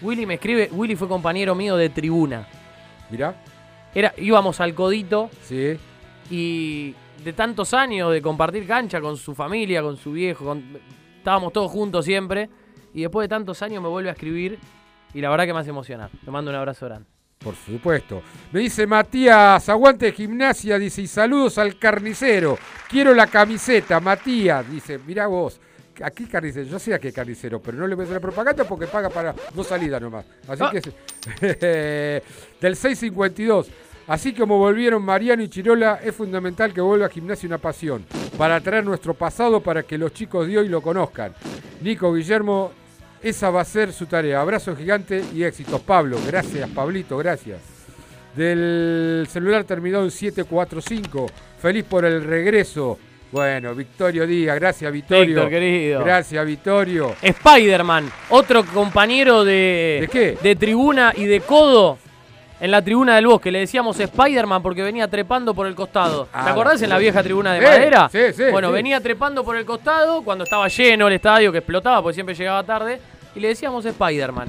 Willy 0.00 0.24
me 0.24 0.34
escribe. 0.34 0.70
Willy 0.72 0.96
fue 0.96 1.06
compañero 1.06 1.54
mío 1.54 1.76
de 1.76 1.90
tribuna. 1.90 2.48
Mirá. 3.10 3.34
Era, 3.94 4.14
íbamos 4.16 4.58
al 4.60 4.74
codito. 4.74 5.28
Sí. 5.42 5.76
Y 6.30 6.94
de 7.22 7.32
tantos 7.34 7.74
años 7.74 8.10
de 8.12 8.22
compartir 8.22 8.66
cancha 8.66 9.00
con 9.02 9.16
su 9.18 9.34
familia, 9.34 9.82
con 9.82 9.96
su 9.98 10.12
viejo. 10.12 10.44
con- 10.46 10.64
estábamos 11.18 11.52
todos 11.52 11.70
juntos 11.70 12.04
siempre. 12.06 12.48
Y 12.94 13.02
después 13.02 13.24
de 13.24 13.28
tantos 13.28 13.60
años 13.60 13.82
me 13.82 13.88
vuelve 13.90 14.08
a 14.08 14.12
escribir. 14.12 14.58
Y 15.16 15.20
la 15.22 15.30
verdad 15.30 15.46
que 15.46 15.54
me 15.54 15.60
hace 15.60 15.70
emocionar. 15.70 16.10
Te 16.24 16.30
mando 16.30 16.50
un 16.50 16.56
abrazo 16.58 16.84
grande. 16.84 17.08
Por 17.38 17.54
supuesto. 17.54 18.22
Me 18.52 18.60
dice 18.60 18.86
Matías, 18.86 19.66
aguante 19.70 20.12
gimnasia, 20.12 20.78
dice, 20.78 21.00
y 21.02 21.06
saludos 21.06 21.56
al 21.56 21.78
carnicero. 21.78 22.58
Quiero 22.88 23.14
la 23.14 23.26
camiseta, 23.26 23.98
Matías. 23.98 24.68
Dice, 24.70 24.98
mirá 25.06 25.26
vos, 25.26 25.58
aquí 26.02 26.26
carnicero, 26.26 26.66
yo 26.66 26.78
sé 26.78 26.92
a 26.92 26.98
qué 26.98 27.12
carnicero, 27.14 27.60
pero 27.62 27.78
no 27.78 27.86
le 27.86 27.94
voy 27.94 28.02
a 28.02 28.04
hacer 28.04 28.16
la 28.16 28.20
propaganda 28.20 28.64
porque 28.64 28.86
paga 28.86 29.08
para 29.08 29.34
dos 29.54 29.66
salidas 29.66 30.02
nomás. 30.02 30.26
Así 30.48 30.62
Ah. 30.62 30.70
que 30.70 32.22
del 32.60 32.76
652. 32.76 33.68
Así 34.08 34.34
como 34.34 34.58
volvieron 34.58 35.02
Mariano 35.02 35.42
y 35.42 35.48
Chirola, 35.48 35.98
es 36.04 36.14
fundamental 36.14 36.72
que 36.74 36.80
vuelva 36.80 37.06
a 37.06 37.08
gimnasia 37.08 37.46
una 37.48 37.58
pasión, 37.58 38.04
para 38.38 38.60
traer 38.60 38.84
nuestro 38.84 39.14
pasado 39.14 39.60
para 39.60 39.82
que 39.82 39.96
los 39.98 40.12
chicos 40.12 40.46
de 40.46 40.58
hoy 40.58 40.68
lo 40.68 40.80
conozcan. 40.80 41.32
Nico 41.80 42.12
Guillermo, 42.14 42.70
esa 43.28 43.50
va 43.50 43.60
a 43.62 43.64
ser 43.64 43.92
su 43.92 44.06
tarea. 44.06 44.40
Abrazo 44.40 44.74
gigante 44.76 45.22
y 45.34 45.42
éxitos. 45.44 45.80
Pablo, 45.80 46.18
gracias, 46.26 46.68
Pablito, 46.70 47.16
gracias. 47.18 47.60
Del 48.34 49.26
celular 49.30 49.64
terminado 49.64 50.04
en 50.04 50.10
745. 50.10 51.26
Feliz 51.60 51.84
por 51.84 52.04
el 52.04 52.22
regreso. 52.24 52.98
Bueno, 53.32 53.74
Victorio 53.74 54.26
Díaz, 54.26 54.54
gracias 54.56 54.92
Victorio. 54.92 55.26
Víctor, 55.26 55.50
querido. 55.50 56.04
Gracias 56.04 56.46
Victorio. 56.46 57.14
Spider-Man, 57.20 58.10
otro 58.30 58.64
compañero 58.64 59.44
de, 59.44 59.98
¿De 60.02 60.08
qué? 60.08 60.38
de 60.40 60.54
tribuna 60.56 61.12
y 61.16 61.24
de 61.24 61.40
codo 61.40 61.98
en 62.60 62.70
la 62.70 62.82
tribuna 62.82 63.16
del 63.16 63.26
bosque. 63.26 63.50
Le 63.50 63.60
decíamos 63.60 63.98
Spider-Man 63.98 64.62
porque 64.62 64.82
venía 64.82 65.08
trepando 65.08 65.54
por 65.54 65.66
el 65.66 65.74
costado. 65.74 66.28
Ah, 66.32 66.44
¿Te 66.44 66.50
acordás 66.50 66.80
en 66.82 66.90
la 66.90 66.98
vieja 66.98 67.22
tribuna 67.22 67.54
de 67.54 67.60
Sí, 67.60 67.66
madera? 67.66 68.08
sí, 68.12 68.18
sí, 68.34 68.44
Bueno, 68.52 68.68
sí. 68.68 68.74
venía 68.74 69.00
trepando 69.00 69.42
por 69.44 69.56
el 69.56 69.64
costado 69.66 70.22
cuando 70.22 70.44
estaba 70.44 70.68
lleno 70.68 71.08
el 71.08 71.14
estadio 71.14 71.50
que 71.50 71.58
explotaba 71.58 72.02
porque 72.02 72.14
siempre 72.14 72.34
llegaba 72.34 72.62
tarde. 72.62 73.00
Y 73.36 73.40
le 73.40 73.48
decíamos 73.48 73.84
Spider-Man. 73.84 74.48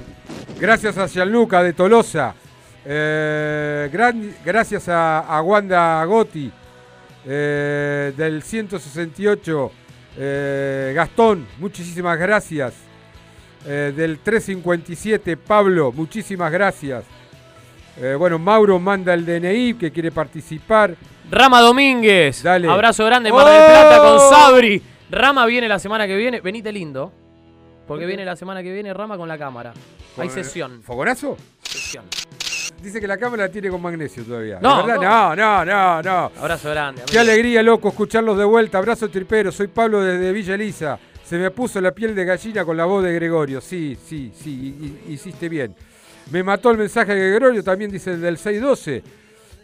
Gracias 0.59 0.97
a 0.97 1.07
Gianluca 1.07 1.61
de 1.61 1.73
Tolosa. 1.73 2.33
Eh, 2.85 3.89
gran- 3.91 4.33
gracias 4.45 4.87
a, 4.87 5.19
a 5.19 5.41
Wanda 5.41 6.03
Gotti 6.05 6.49
eh, 7.25 8.13
del 8.15 8.41
168. 8.41 9.71
eh, 10.17 10.93
Gastón, 10.95 11.45
muchísimas 11.59 12.17
gracias. 12.17 12.73
Del 13.65 14.19
357, 14.19 15.35
Pablo, 15.35 15.91
muchísimas 15.91 16.49
gracias. 16.49 17.03
Bueno, 18.17 18.39
Mauro 18.39 18.79
manda 18.79 19.13
el 19.13 19.25
DNI 19.25 19.73
que 19.73 19.91
quiere 19.91 20.09
participar. 20.09 20.95
Rama 21.29 21.59
Domínguez. 21.59 22.43
Dale. 22.43 22.69
Abrazo 22.69 23.03
grande 23.05 23.29
Mar 23.29 23.45
del 23.45 23.61
¡Oh! 23.61 23.67
Plata 23.67 23.97
con 23.99 24.19
Sabri. 24.29 24.81
Rama 25.11 25.45
viene 25.47 25.67
la 25.67 25.79
semana 25.79 26.07
que 26.07 26.15
viene. 26.15 26.39
Venite 26.39 26.71
lindo. 26.71 27.11
Porque 27.87 28.05
viene 28.05 28.25
la 28.25 28.35
semana 28.35 28.61
que 28.61 28.71
viene 28.73 28.93
Rama 28.93 29.17
con 29.17 29.27
la 29.27 29.37
cámara. 29.37 29.73
Hay 30.17 30.27
¿Con- 30.27 30.29
sesión. 30.35 30.81
¿Fogonazo? 30.83 31.37
Sesión. 31.63 32.05
Dice 32.81 32.99
que 32.99 33.07
la 33.07 33.17
cámara 33.17 33.43
la 33.47 33.51
tiene 33.51 33.69
con 33.69 33.81
magnesio 33.81 34.23
todavía. 34.23 34.59
No, 34.61 34.85
no, 34.85 34.95
no, 35.35 35.35
no, 35.35 36.01
no. 36.03 36.31
Abrazo 36.39 36.69
grande. 36.69 37.01
Qué 37.09 37.17
amigo. 37.17 37.31
alegría, 37.31 37.63
loco, 37.63 37.87
escucharlos 37.89 38.37
de 38.37 38.43
vuelta. 38.45 38.77
Abrazo 38.77 39.09
tripero. 39.09 39.51
Soy 39.51 39.67
Pablo 39.67 40.01
desde 40.01 40.31
Villa 40.31 40.55
Elisa. 40.55 40.99
Se 41.23 41.37
me 41.37 41.49
puso 41.51 41.81
la 41.81 41.91
piel 41.91 42.13
de 42.13 42.23
gallina 42.25 42.63
con 42.63 42.77
la 42.77 42.85
voz 42.85 43.03
de 43.03 43.13
Gregorio. 43.13 43.61
Sí, 43.61 43.97
sí, 44.05 44.31
sí, 44.35 44.49
hi- 44.51 44.85
hi- 45.09 45.13
hiciste 45.13 45.49
bien. 45.49 45.73
Me 46.31 46.43
mató 46.43 46.69
el 46.71 46.77
mensaje 46.77 47.15
de 47.15 47.29
Gregorio, 47.31 47.63
también 47.63 47.89
dice 47.91 48.11
el 48.11 48.21
del 48.21 48.37
612. 48.37 49.03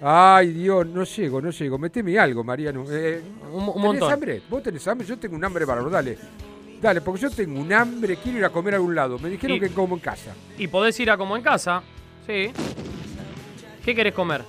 Ay, 0.01 0.51
Dios, 0.53 0.85
no 0.87 1.03
llego, 1.03 1.41
no 1.41 1.51
llego. 1.51 1.77
Meteme 1.77 2.17
algo, 2.19 2.43
Mariano. 2.43 2.83
Eh, 2.89 3.21
Un- 3.51 3.59
un 3.63 3.65
¿tenés 3.73 3.77
montón. 3.83 4.11
hambre? 4.13 4.41
¿Vos 4.49 4.63
tenés 4.63 4.85
hambre? 4.87 5.07
Yo 5.07 5.17
tengo 5.17 5.35
un 5.35 5.45
hambre 5.45 5.63
bárbaro, 5.65 5.89
dale. 5.89 6.17
Dale, 6.83 6.99
porque 6.99 7.21
yo 7.21 7.29
tengo 7.31 7.61
un 7.61 7.71
hambre, 7.71 8.17
quiero 8.17 8.39
ir 8.39 8.43
a 8.45 8.49
comer 8.49 8.73
a 8.73 8.77
algún 8.77 8.93
lado. 8.93 9.17
Me 9.17 9.29
dijeron 9.29 9.55
Y- 9.55 9.59
que 9.61 9.69
como 9.69 9.95
en 9.95 10.01
casa. 10.01 10.33
Y 10.57 10.67
podés 10.67 10.99
ir 10.99 11.09
a 11.09 11.15
como 11.15 11.37
en 11.37 11.41
casa. 11.41 11.81
Sí. 12.27 12.51
¿Qué 13.85 13.95
querés 13.95 14.13
comer? 14.13 14.41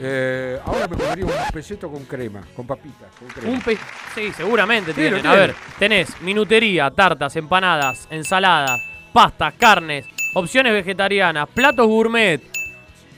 Eh, 0.00 0.58
ahora 0.64 0.88
me 0.88 0.96
comería 0.96 1.26
un 1.26 1.32
pelleto 1.52 1.88
con 1.88 2.04
crema, 2.06 2.40
con 2.56 2.66
papitas. 2.66 3.14
Con 3.16 3.28
crema. 3.28 3.52
Un 3.52 3.60
pe... 3.60 3.78
Sí, 4.16 4.32
seguramente 4.36 4.92
Sí, 4.92 5.02
lo 5.02 5.10
tienen. 5.10 5.26
A 5.26 5.34
ver, 5.36 5.54
tenés 5.78 6.20
minutería, 6.22 6.90
tartas, 6.90 7.36
empanadas, 7.36 8.08
ensaladas, 8.10 8.80
pastas, 9.12 9.54
carnes, 9.56 10.06
opciones 10.34 10.72
vegetarianas, 10.72 11.48
platos 11.54 11.86
gourmet, 11.86 12.40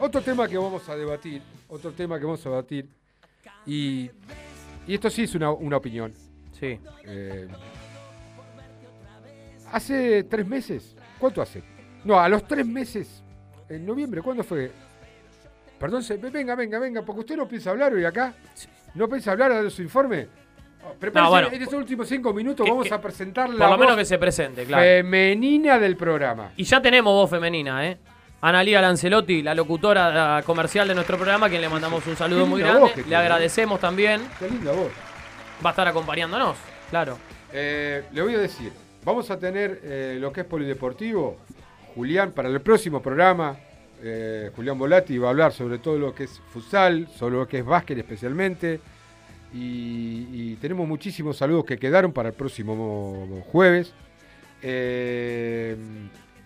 otro 0.00 0.20
tema 0.20 0.48
que 0.48 0.58
vamos 0.58 0.88
a 0.88 0.96
debatir, 0.96 1.40
otro 1.68 1.92
tema 1.92 2.18
que 2.18 2.24
vamos 2.24 2.44
a 2.44 2.48
debatir, 2.48 2.88
y, 3.66 4.10
y 4.86 4.94
esto 4.94 5.08
sí 5.10 5.22
es 5.24 5.34
una, 5.36 5.50
una 5.52 5.76
opinión. 5.76 6.12
Sí. 6.58 6.78
Eh, 7.04 7.46
hace 9.76 10.24
tres 10.24 10.46
meses, 10.46 10.96
¿cuánto 11.18 11.40
hace? 11.42 11.62
No, 12.04 12.18
a 12.18 12.28
los 12.28 12.46
tres 12.46 12.66
meses, 12.66 13.22
en 13.68 13.84
noviembre, 13.86 14.22
¿cuándo 14.22 14.42
fue? 14.44 14.70
Perdón, 15.78 16.02
se- 16.02 16.16
venga, 16.16 16.54
venga, 16.54 16.78
venga, 16.78 17.02
porque 17.02 17.20
usted 17.20 17.36
no 17.36 17.46
piensa 17.46 17.70
hablar 17.70 17.92
hoy 17.92 18.04
acá. 18.04 18.32
¿No 18.94 19.08
piensa 19.08 19.32
hablar 19.32 19.62
de 19.62 19.70
su 19.70 19.82
informe? 19.82 20.26
Oh, 20.82 20.94
Prepárese, 20.98 21.24
No, 21.24 21.30
bueno. 21.30 21.48
en 21.52 21.62
estos 21.62 21.74
últimos 21.78 22.08
cinco 22.08 22.32
minutos 22.32 22.64
Que- 22.64 22.70
vamos 22.70 22.88
que- 22.88 22.94
a 22.94 23.00
presentar 23.00 23.50
la 23.50 23.58
Por 23.66 23.70
lo 23.72 23.78
menos 23.78 23.96
que 23.96 24.04
se 24.04 24.18
presente, 24.18 24.64
claro. 24.64 24.82
femenina 24.82 25.78
del 25.78 25.96
programa. 25.96 26.52
Y 26.56 26.64
ya 26.64 26.80
tenemos 26.80 27.12
voz 27.12 27.28
femenina, 27.28 27.86
¿eh? 27.86 27.98
Analía 28.40 28.80
Lancelotti, 28.80 29.42
la 29.42 29.54
locutora 29.54 30.42
comercial 30.46 30.86
de 30.88 30.94
nuestro 30.94 31.16
programa, 31.16 31.46
a 31.46 31.48
quien 31.48 31.60
le 31.60 31.68
mandamos 31.68 32.06
un 32.06 32.16
saludo 32.16 32.46
muy 32.46 32.60
grande. 32.60 32.86
le 32.96 33.02
tiene. 33.02 33.16
agradecemos 33.16 33.80
también. 33.80 34.22
Qué 34.38 34.48
linda 34.48 34.72
voz. 34.72 34.90
Va 35.64 35.70
a 35.70 35.72
estar 35.72 35.88
acompañándonos, 35.88 36.56
claro. 36.90 37.18
Eh, 37.52 38.04
le 38.12 38.22
voy 38.22 38.34
a 38.34 38.38
decir, 38.38 38.72
vamos 39.06 39.30
a 39.30 39.38
tener 39.38 39.80
eh, 39.84 40.18
lo 40.20 40.30
que 40.32 40.40
es 40.42 40.46
polideportivo. 40.46 41.38
Julián, 41.94 42.32
para 42.32 42.48
el 42.50 42.60
próximo 42.60 43.00
programa, 43.00 43.56
eh, 44.02 44.50
Julián 44.54 44.76
Volati 44.78 45.16
va 45.16 45.28
a 45.28 45.30
hablar 45.30 45.52
sobre 45.52 45.78
todo 45.78 45.96
lo 45.98 46.14
que 46.14 46.24
es 46.24 46.38
futsal, 46.52 47.08
sobre 47.16 47.36
lo 47.36 47.48
que 47.48 47.60
es 47.60 47.64
básquet 47.64 47.96
especialmente. 47.96 48.80
Y, 49.54 50.56
tenemos 50.56 50.86
muchísimos 50.88 51.36
saludos 51.36 51.64
que 51.64 51.78
quedaron 51.78 52.12
para 52.12 52.30
el 52.30 52.34
próximo 52.34 52.74
mo- 52.76 53.40
jueves. 53.42 53.94
Eh, 54.60 55.76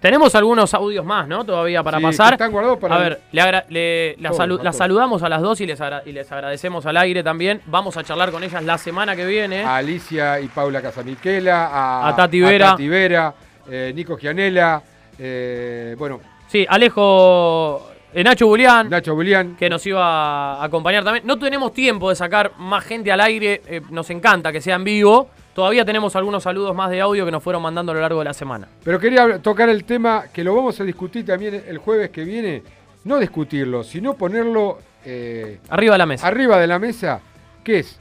Tenemos 0.00 0.34
algunos 0.34 0.72
audios 0.72 1.04
más, 1.04 1.28
¿no? 1.28 1.44
Todavía 1.44 1.82
para 1.82 1.98
Sí, 1.98 2.04
pasar. 2.04 2.32
están 2.32 2.50
guardados 2.50 2.78
para 2.78 2.94
a 2.96 2.98
ver, 2.98 3.20
le 3.32 3.40
agra- 3.42 3.66
le- 3.68 4.16
la 4.18 4.30
Todo, 4.30 4.38
salu- 4.40 4.58
todo. 4.58 4.72
saludamos 4.72 5.22
a 5.22 5.28
las 5.28 5.42
dos 5.42 5.60
y 5.60 5.66
les, 5.66 5.78
y 6.06 6.12
les 6.12 6.32
agradecemos 6.32 6.86
al 6.86 6.96
aire 6.96 7.22
también. 7.22 7.60
Vamos 7.66 7.96
a 7.98 8.02
charlar 8.02 8.30
con 8.30 8.42
ellas 8.42 8.64
la 8.64 8.78
semana 8.78 9.14
que 9.14 9.26
viene. 9.26 9.62
a 9.62 9.76
Alicia 9.76 10.40
y 10.40 10.48
Paula 10.48 10.80
Casamiquela, 10.80 11.66
a, 11.66 12.08
A 12.08 12.16
Tati 12.16 12.40
Vera. 12.40 12.70
Tati 12.70 12.88
Vera, 12.88 13.34
eh, 13.70 13.92
Nico 13.94 14.16
Gianella, 14.16 14.80
eh, 15.18 15.94
bueno, 15.98 16.20
Sí, 16.48 16.66
Alejo 16.68 17.90
eh, 18.12 18.24
Nacho 18.24 18.46
Bulián. 18.46 18.88
Nacho 18.90 19.14
Bulián. 19.14 19.54
Que 19.56 19.68
nos 19.70 19.86
iba 19.86 20.54
a 20.54 20.64
acompañar 20.64 21.04
también. 21.04 21.24
No 21.26 21.38
tenemos 21.38 21.72
tiempo 21.72 22.08
de 22.10 22.16
sacar 22.16 22.52
más 22.58 22.84
gente 22.84 23.12
al 23.12 23.20
aire. 23.20 23.62
eh, 23.66 23.82
nos 23.90 24.10
encanta 24.10 24.50
que 24.50 24.60
sea 24.60 24.74
en 24.76 24.84
vivo. 24.84 25.28
Todavía 25.54 25.84
tenemos 25.84 26.14
algunos 26.16 26.42
saludos 26.42 26.74
más 26.74 26.90
de 26.90 27.00
audio 27.00 27.24
que 27.24 27.32
nos 27.32 27.42
fueron 27.42 27.62
mandando 27.62 27.92
a 27.92 27.94
lo 27.96 28.00
largo 28.00 28.20
de 28.20 28.24
la 28.26 28.34
semana. 28.34 28.68
Pero 28.84 29.00
quería 29.00 29.40
tocar 29.40 29.68
el 29.68 29.84
tema 29.84 30.24
que 30.32 30.44
lo 30.44 30.54
vamos 30.54 30.78
a 30.80 30.84
discutir 30.84 31.26
también 31.26 31.62
el 31.66 31.78
jueves 31.78 32.10
que 32.10 32.24
viene. 32.24 32.62
No 33.04 33.18
discutirlo, 33.18 33.82
sino 33.82 34.14
ponerlo 34.14 34.78
eh, 35.04 35.58
Arriba 35.70 35.94
de 35.94 35.98
la 35.98 36.06
mesa. 36.06 36.26
arriba 36.26 36.58
de 36.58 36.66
la 36.66 36.78
mesa, 36.78 37.20
que 37.64 37.78
es 37.80 37.98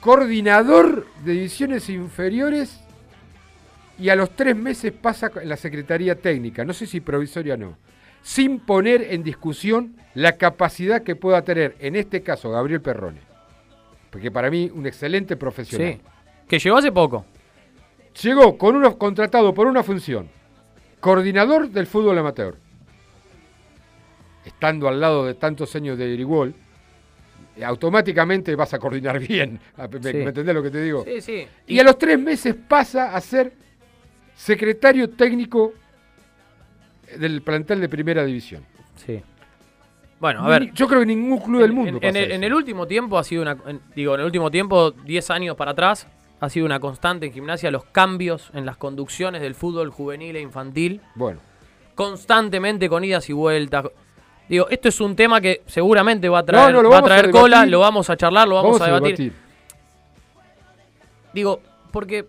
coordinador 0.00 1.06
de 1.24 1.32
divisiones 1.32 1.88
inferiores 1.88 2.80
y 3.98 4.08
a 4.08 4.16
los 4.16 4.30
tres 4.30 4.56
meses 4.56 4.92
pasa 4.92 5.30
en 5.40 5.48
la 5.48 5.56
Secretaría 5.56 6.14
Técnica, 6.14 6.64
no 6.64 6.72
sé 6.72 6.86
si 6.86 7.00
provisoria 7.00 7.54
o 7.54 7.56
no, 7.56 7.76
sin 8.22 8.60
poner 8.60 9.02
en 9.10 9.22
discusión 9.22 9.96
la 10.14 10.32
capacidad 10.32 11.02
que 11.02 11.16
pueda 11.16 11.42
tener, 11.42 11.76
en 11.80 11.96
este 11.96 12.22
caso, 12.22 12.50
Gabriel 12.50 12.80
Perrone. 12.80 13.20
Porque 14.16 14.30
para 14.30 14.50
mí, 14.50 14.70
un 14.74 14.86
excelente 14.86 15.36
profesional. 15.36 15.92
Sí. 15.92 16.00
Que 16.48 16.58
llegó 16.58 16.78
hace 16.78 16.90
poco. 16.90 17.26
Llegó 18.22 18.56
con 18.56 18.74
uno 18.74 18.96
contratado 18.96 19.52
por 19.52 19.66
una 19.66 19.82
función, 19.82 20.30
coordinador 21.00 21.68
del 21.68 21.86
fútbol 21.86 22.16
amateur. 22.16 22.56
Estando 24.42 24.88
al 24.88 24.98
lado 25.02 25.26
de 25.26 25.34
tantos 25.34 25.76
años 25.76 25.98
de 25.98 26.08
Irigol, 26.08 26.54
eh, 27.56 27.62
automáticamente 27.62 28.54
vas 28.54 28.72
a 28.72 28.78
coordinar 28.78 29.18
bien. 29.28 29.60
¿Me, 29.76 29.86
Sí. 30.10 30.16
me 30.16 30.22
entendés 30.24 30.54
lo 30.54 30.62
que 30.62 30.70
te 30.70 30.80
digo? 30.82 31.04
Sí, 31.04 31.20
sí. 31.20 31.46
Y 31.66 31.78
a 31.78 31.84
los 31.84 31.98
tres 31.98 32.18
meses 32.18 32.54
pasa 32.54 33.14
a 33.14 33.20
ser 33.20 33.52
secretario 34.34 35.10
técnico 35.10 35.74
del 37.18 37.42
plantel 37.42 37.82
de 37.82 37.90
primera 37.90 38.24
división. 38.24 38.64
Bueno, 40.18 40.44
a 40.44 40.48
ver. 40.48 40.72
Yo 40.72 40.86
creo 40.88 41.00
que 41.00 41.06
ningún 41.06 41.38
club 41.38 41.60
del 41.60 41.72
mundo 41.72 41.90
En, 41.90 41.96
pasa 42.00 42.08
en 42.08 42.16
el, 42.16 42.24
eso. 42.24 42.34
en 42.34 42.44
el 42.44 42.54
último 42.54 42.86
tiempo 42.86 43.18
ha 43.18 43.24
sido 43.24 43.42
una. 43.42 43.56
en- 43.66 43.80
digo, 43.94 44.14
en 44.14 44.20
el 44.20 44.26
último 44.26 44.50
tiempo, 44.50 44.90
10 44.92 45.30
años 45.30 45.56
para 45.56 45.72
atrás, 45.72 46.06
ha 46.40 46.48
sido 46.48 46.64
una 46.66 46.80
constante 46.80 47.26
en 47.26 47.32
gimnasia 47.32 47.70
los 47.70 47.84
cambios 47.84 48.50
en 48.54 48.64
las 48.66 48.76
conducciones 48.76 49.42
del 49.42 49.54
fútbol 49.54 49.90
juvenil 49.90 50.36
e 50.36 50.40
infantil. 50.40 51.00
Bueno. 51.14 51.40
Constantemente 51.94 52.88
con 52.88 53.04
idas 53.04 53.28
y 53.28 53.32
vueltas. 53.32 53.86
Digo, 54.48 54.68
esto 54.70 54.88
es 54.88 55.00
un 55.00 55.16
tema 55.16 55.40
que 55.40 55.62
seguramente 55.66 56.28
va 56.28 56.38
a 56.40 56.44
traer, 56.44 56.66
No, 56.72 56.76
no, 56.78 56.82
lo 56.84 56.90
va 56.90 56.96
a 56.96 57.00
a 57.00 57.04
traer 57.04 57.30
cola, 57.30 57.66
lo 57.66 57.80
vamos 57.80 58.08
a 58.10 58.16
charlar, 58.16 58.46
lo 58.46 58.54
vamos, 58.56 58.80
a 58.80 58.86
debatir. 58.86 59.16
debatir. 59.16 59.32
Digo, 61.32 61.60
porque 61.90 62.26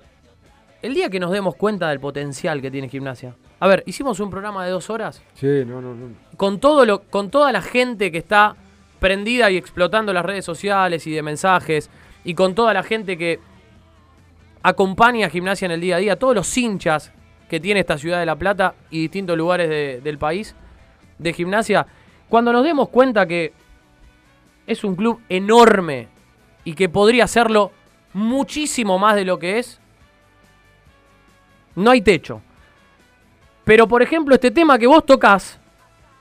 el 0.81 0.93
día 0.93 1.09
que 1.09 1.19
nos 1.19 1.31
demos 1.31 1.55
cuenta 1.55 1.89
del 1.89 1.99
potencial 1.99 2.61
que 2.61 2.72
tiene 2.72 2.89
gimnasia. 2.89 3.35
A 3.59 3.68
ver, 3.68 3.84
hicimos 3.88 4.19
un 4.19 4.30
programa 4.30 4.64
de 4.65 4.72
dos 4.72 4.89
horas 4.91 5.23
Sí, 5.34 5.47
no, 5.65 5.81
no, 5.81 5.95
no. 5.95 6.07
Con 6.38 6.59
todo 6.59 6.85
lo, 6.85 7.01
con 7.03 7.30
toda 7.30 7.51
la 7.51 7.61
gente 7.61 8.11
que 8.11 8.19
está 8.19 8.55
prendida 8.99 9.51
y 9.51 9.57
explotando 9.57 10.14
las 10.14 10.26
redes 10.26 10.45
sociales 10.45 11.05
y 11.07 11.11
de 11.11 11.22
mensajes, 11.22 11.89
y 12.23 12.34
con 12.34 12.55
toda 12.55 12.73
la 12.73 12.84
gente 12.84 13.18
que 13.18 13.39
acompaña 14.64 15.27
a 15.27 15.30
gimnasia 15.30 15.65
en 15.65 15.72
el 15.72 15.81
día 15.81 15.95
a 15.95 15.99
día, 15.99 16.15
todos 16.18 16.35
los 16.35 16.57
hinchas 16.57 17.11
que 17.49 17.59
tiene 17.59 17.80
esta 17.80 17.97
ciudad 17.97 18.19
de 18.19 18.26
La 18.26 18.35
Plata 18.35 18.76
y 18.89 19.01
distintos 19.01 19.38
lugares 19.38 19.69
de- 19.69 20.01
del 20.01 20.18
país 20.18 20.55
de 21.18 21.34
gimnasia, 21.34 21.88
cuando 22.27 22.51
nos 22.51 22.64
demos 22.64 22.89
cuenta 22.89 23.26
que 23.26 23.53
es 24.65 24.84
un 24.84 24.95
club 24.95 25.22
enorme 25.30 26.09
y 26.65 26.73
que 26.73 26.89
podría 26.89 27.23
hacerlo 27.23 27.72
muchísimo 28.14 28.99
más 28.99 29.15
de 29.15 29.23
lo 29.26 29.39
que 29.39 29.59
es, 29.59 29.80
no 31.76 31.91
hay 31.91 32.01
techo. 32.01 32.41
Pero 33.64 33.88
por 33.88 34.01
ejemplo, 34.01 34.35
este 34.35 34.51
tema 34.51 34.77
que 34.77 34.88
vos 34.88 35.05
tocas 35.05 35.59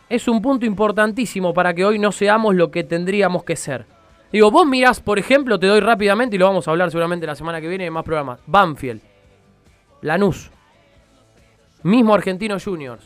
es 0.09 0.29
un 0.29 0.41
punto 0.43 0.67
importantísimo 0.67 1.53
para 1.55 1.75
que 1.75 1.85
hoy 1.85 1.99
no 1.99 2.13
seamos 2.13 2.55
lo 2.55 2.71
que 2.71 2.85
tendríamos 2.85 3.45
que 3.45 3.57
ser. 3.57 3.87
Digo, 4.33 4.51
vos 4.51 4.67
mirás, 4.67 5.01
por 5.01 5.19
ejemplo, 5.19 5.59
te 5.59 5.67
doy 5.67 5.81
rápidamente 5.81 6.37
y 6.37 6.39
lo 6.39 6.47
vamos 6.47 6.67
a 6.67 6.71
hablar 6.71 6.91
seguramente 6.91 7.27
la 7.27 7.35
semana 7.35 7.61
que 7.61 7.69
viene 7.69 7.87
en 7.87 7.93
más 7.93 8.05
programas. 8.05 8.41
Banfield, 8.47 9.01
Lanús, 10.03 10.51
mismo 11.83 12.15
Argentino 12.15 12.57
Juniors. 12.63 13.05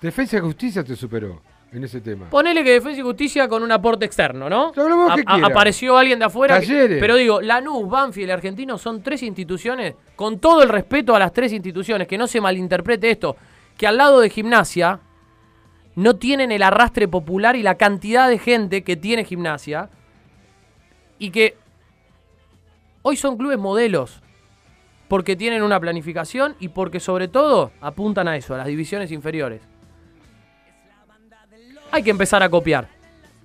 Defensa 0.00 0.36
y 0.36 0.40
Justicia 0.40 0.84
te 0.84 0.94
superó 0.96 1.40
en 1.72 1.82
ese 1.84 2.00
tema. 2.00 2.30
Ponele 2.30 2.62
que 2.62 2.72
Defensa 2.72 3.00
y 3.00 3.02
Justicia 3.02 3.48
con 3.48 3.62
un 3.62 3.72
aporte 3.72 4.04
externo, 4.04 4.48
¿no? 4.48 4.72
vos 4.72 5.10
A- 5.10 5.14
que 5.16 5.22
a- 5.26 5.34
quieras. 5.34 5.50
apareció 5.50 5.96
alguien 5.98 6.18
de 6.20 6.26
afuera. 6.26 6.60
que- 6.60 6.96
pero 7.00 7.16
digo, 7.16 7.40
Lanús, 7.40 7.88
Banfield 7.88 8.28
y 8.28 8.32
Argentino 8.32 8.78
son 8.78 9.02
tres 9.02 9.22
instituciones, 9.22 9.94
con 10.14 10.38
todo 10.38 10.62
el 10.62 10.68
respeto 10.68 11.14
a 11.16 11.18
las 11.18 11.32
tres 11.32 11.52
instituciones, 11.52 12.06
que 12.06 12.16
no 12.18 12.26
se 12.26 12.40
malinterprete 12.40 13.10
esto, 13.10 13.36
que 13.76 13.86
al 13.88 13.96
lado 13.96 14.20
de 14.20 14.30
gimnasia 14.30 15.00
no 15.96 16.16
tienen 16.16 16.52
el 16.52 16.62
arrastre 16.62 17.08
popular 17.08 17.56
y 17.56 17.62
la 17.62 17.76
cantidad 17.76 18.28
de 18.28 18.38
gente 18.38 18.82
que 18.82 18.96
tiene 18.96 19.24
gimnasia 19.24 19.90
y 21.18 21.30
que 21.30 21.56
hoy 23.02 23.16
son 23.16 23.36
clubes 23.36 23.58
modelos 23.58 24.20
porque 25.08 25.36
tienen 25.36 25.62
una 25.62 25.78
planificación 25.78 26.56
y 26.58 26.68
porque 26.68 26.98
sobre 27.00 27.28
todo 27.28 27.70
apuntan 27.80 28.26
a 28.28 28.36
eso, 28.36 28.54
a 28.54 28.58
las 28.58 28.66
divisiones 28.66 29.12
inferiores. 29.12 29.62
Hay 31.92 32.02
que 32.02 32.10
empezar 32.10 32.42
a 32.42 32.48
copiar. 32.48 32.88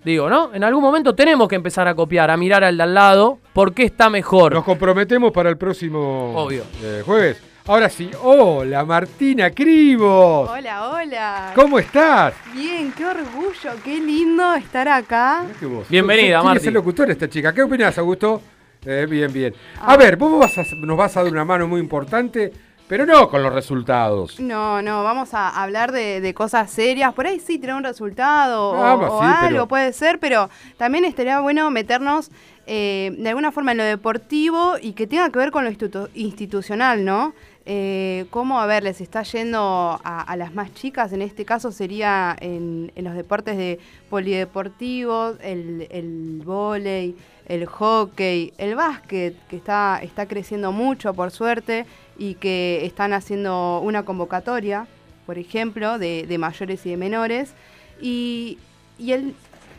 Digo, 0.03 0.29
¿no? 0.29 0.53
En 0.53 0.63
algún 0.63 0.81
momento 0.81 1.13
tenemos 1.13 1.47
que 1.49 1.55
empezar 1.55 1.87
a 1.87 1.93
copiar, 1.93 2.31
a 2.31 2.37
mirar 2.37 2.63
al 2.63 2.77
de 2.77 2.83
al 2.83 2.93
lado, 2.93 3.39
porque 3.53 3.83
está 3.83 4.09
mejor. 4.09 4.53
Nos 4.53 4.63
comprometemos 4.63 5.31
para 5.31 5.49
el 5.49 5.57
próximo 5.57 6.33
Obvio. 6.35 6.63
eh, 6.81 7.03
jueves. 7.05 7.48
Ahora 7.69 7.87
sí, 7.87 8.09
hola 8.23 8.83
Martina 8.83 9.51
Cribos. 9.51 10.49
Hola, 10.49 10.89
hola. 10.89 11.51
¿Cómo 11.53 11.77
estás? 11.77 12.33
Bien, 12.51 12.91
qué 12.97 13.05
orgullo, 13.05 13.71
qué 13.83 13.99
lindo 13.99 14.55
estar 14.55 14.87
acá. 14.87 15.43
Bienvenida, 15.87 16.39
Tiene 16.39 16.41
que 16.41 16.43
Marti. 16.45 16.63
ser 16.63 16.73
locutora 16.73 17.11
esta 17.11 17.29
chica. 17.29 17.53
¿Qué 17.53 17.61
opinas, 17.61 17.95
Augusto? 17.99 18.41
Eh, 18.83 19.05
bien, 19.07 19.31
bien. 19.31 19.53
Ah. 19.79 19.93
A 19.93 19.97
ver, 19.97 20.17
vos 20.17 20.39
vas 20.39 20.57
a- 20.57 20.63
nos 20.83 20.97
vas 20.97 21.15
a 21.15 21.21
dar 21.23 21.31
una 21.31 21.45
mano 21.45 21.67
muy 21.67 21.79
importante, 21.79 22.51
pero 22.87 23.05
no 23.05 23.29
con 23.29 23.43
los 23.43 23.53
resultados. 23.53 24.39
No, 24.39 24.81
no, 24.81 25.03
vamos 25.03 25.35
a 25.35 25.61
hablar 25.61 25.91
de, 25.91 26.21
de 26.21 26.33
cosas 26.33 26.71
serias. 26.71 27.13
Por 27.13 27.27
ahí 27.27 27.39
sí 27.39 27.59
tener 27.59 27.75
un 27.75 27.83
resultado 27.83 28.71
o, 28.71 28.83
Ah, 28.83 28.95
bah, 28.95 29.11
o 29.11 29.19
sí, 29.21 29.27
algo 29.27 29.47
pero- 29.49 29.67
puede 29.67 29.93
ser, 29.93 30.17
pero 30.19 30.49
también 30.77 31.05
estaría 31.05 31.39
bueno 31.39 31.69
meternos 31.69 32.31
eh, 32.71 33.15
de 33.17 33.29
alguna 33.29 33.51
forma 33.51 33.71
en 33.71 33.77
lo 33.79 33.83
deportivo 33.83 34.75
y 34.81 34.93
que 34.93 35.07
tenga 35.07 35.31
que 35.31 35.37
ver 35.39 35.49
con 35.51 35.63
lo 35.65 35.71
institu- 35.71 36.09
institucional, 36.15 37.03
¿no? 37.03 37.33
Eh, 37.71 38.25
cómo, 38.31 38.59
a 38.59 38.65
ver, 38.65 38.81
les 38.81 38.99
está 38.99 39.21
yendo 39.21 39.59
a, 40.03 40.23
a 40.23 40.35
las 40.35 40.55
más 40.55 40.73
chicas, 40.73 41.13
en 41.13 41.21
este 41.21 41.45
caso 41.45 41.71
sería 41.71 42.35
en, 42.41 42.91
en 42.95 43.03
los 43.03 43.13
deportes 43.13 43.57
de 43.57 43.77
polideportivos, 44.09 45.37
el, 45.43 45.87
el 45.91 46.41
vóley, 46.43 47.15
el 47.45 47.67
hockey, 47.67 48.53
el 48.57 48.73
básquet, 48.73 49.35
que 49.47 49.55
está, 49.55 49.99
está 50.01 50.25
creciendo 50.25 50.71
mucho 50.71 51.13
por 51.13 51.29
suerte 51.29 51.85
y 52.17 52.33
que 52.33 52.83
están 52.87 53.13
haciendo 53.13 53.81
una 53.81 54.03
convocatoria, 54.03 54.87
por 55.27 55.37
ejemplo, 55.37 55.99
de, 55.99 56.37
mayores 56.39 56.83
y 56.87 56.89
de 56.89 56.97
menores. 56.97 57.53
Y, 58.01 58.57
y 58.97 59.11
el, 59.11 59.35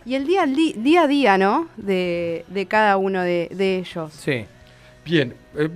y 0.07 0.15
el 0.15 0.29
día, 0.29 0.47
día 0.47 1.03
a 1.03 1.07
día, 1.09 1.39
¿no? 1.39 1.67
De, 1.77 2.45
de 2.47 2.67
cada 2.67 2.97
uno 2.99 3.21
de, 3.23 3.49
de 3.51 3.79
ellos. 3.79 4.13
Sí. 4.13 4.47
Bien, 5.11 5.35
eh, 5.57 5.69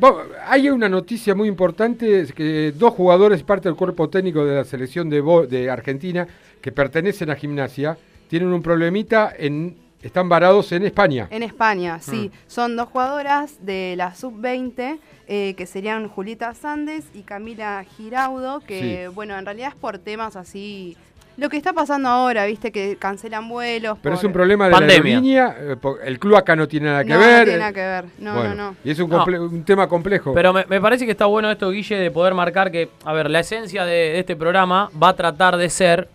hay 0.47 0.71
una 0.71 0.89
noticia 0.89 1.35
muy 1.35 1.49
importante, 1.49 2.21
es 2.21 2.33
que 2.33 2.71
dos 2.71 2.95
jugadores, 2.95 3.43
parte 3.43 3.69
del 3.69 3.75
cuerpo 3.75 4.09
técnico 4.09 4.45
de 4.45 4.55
la 4.55 4.65
selección 4.65 5.11
de, 5.11 5.23
de 5.51 5.71
Argentina, 5.71 6.29
que 6.61 6.71
pertenecen 6.71 7.31
a 7.31 7.35
gimnasia, 7.35 7.99
tienen 8.29 8.53
un 8.53 8.63
problemita, 8.63 9.33
en, 9.37 9.77
están 10.01 10.29
varados 10.29 10.71
en 10.71 10.85
España. 10.85 11.27
En 11.31 11.43
España, 11.43 11.99
sí. 12.01 12.31
Mm. 12.33 12.37
Son 12.47 12.77
dos 12.77 12.89
jugadoras 12.91 13.59
de 13.67 13.95
la 13.97 14.15
sub-20, 14.15 15.01
eh, 15.27 15.55
que 15.57 15.67
serían 15.67 16.07
Julieta 16.09 16.55
Sandes 16.55 17.05
y 17.13 17.23
Camila 17.23 17.85
Giraudo, 17.97 18.61
que, 18.61 19.07
Sí. 19.09 19.15
bueno, 19.17 19.37
en 19.37 19.45
realidad 19.45 19.71
es 19.71 19.75
por 19.75 19.99
temas 19.99 20.37
así... 20.37 20.97
Lo 21.37 21.49
que 21.49 21.57
está 21.57 21.73
pasando 21.73 22.09
ahora, 22.09 22.47
viste, 22.47 22.71
que 22.71 22.97
cancelan 22.97 23.49
vuelos. 23.49 23.99
Pero 24.01 24.15
por- 24.15 24.19
es 24.21 24.25
un 24.25 24.33
problema 24.33 24.67
de 24.67 24.71
Pandemia. 24.71 25.03
la 25.37 25.45
aerolínea, 25.51 25.57
eh, 25.75 26.07
el 26.07 26.19
club 26.21 26.37
acá 26.37 26.55
no 26.55 26.69
tiene 26.69 26.87
nada 26.87 27.03
que 27.03 27.11
No, 27.13 27.19
ver. 27.19 27.39
no 27.39 27.45
tiene 27.45 27.53
eh, 27.55 27.59
nada 27.59 27.73
que 27.73 27.81
ver. 27.81 28.05
No, 28.19 28.35
bueno, 28.35 28.55
no, 28.55 28.71
no. 28.71 28.77
Y 28.85 28.91
es 28.93 28.99
un, 29.01 29.11
No. 29.11 29.25
comple- 29.25 29.41
un 29.41 29.65
tema 29.65 29.89
complejo. 29.89 30.33
Pero 30.33 30.53
me, 30.53 30.65
me 30.67 30.81
parece 30.81 31.05
que 31.07 31.11
está 31.11 31.27
bueno 31.27 31.51
esto, 31.51 31.71
Guille, 31.71 31.97
de 31.97 32.11
poder 32.13 32.35
marcar 32.35 32.71
que, 32.71 32.89
a 33.05 33.13
ver, 33.13 33.29
la 33.31 33.41
esencia 33.41 33.85
de, 33.85 33.93
de 33.93 34.19
este 34.21 34.37
programa 34.37 34.91
va 35.03 35.09
a 35.09 35.17
tratar 35.17 35.57
de 35.57 35.69
ser 35.71 36.09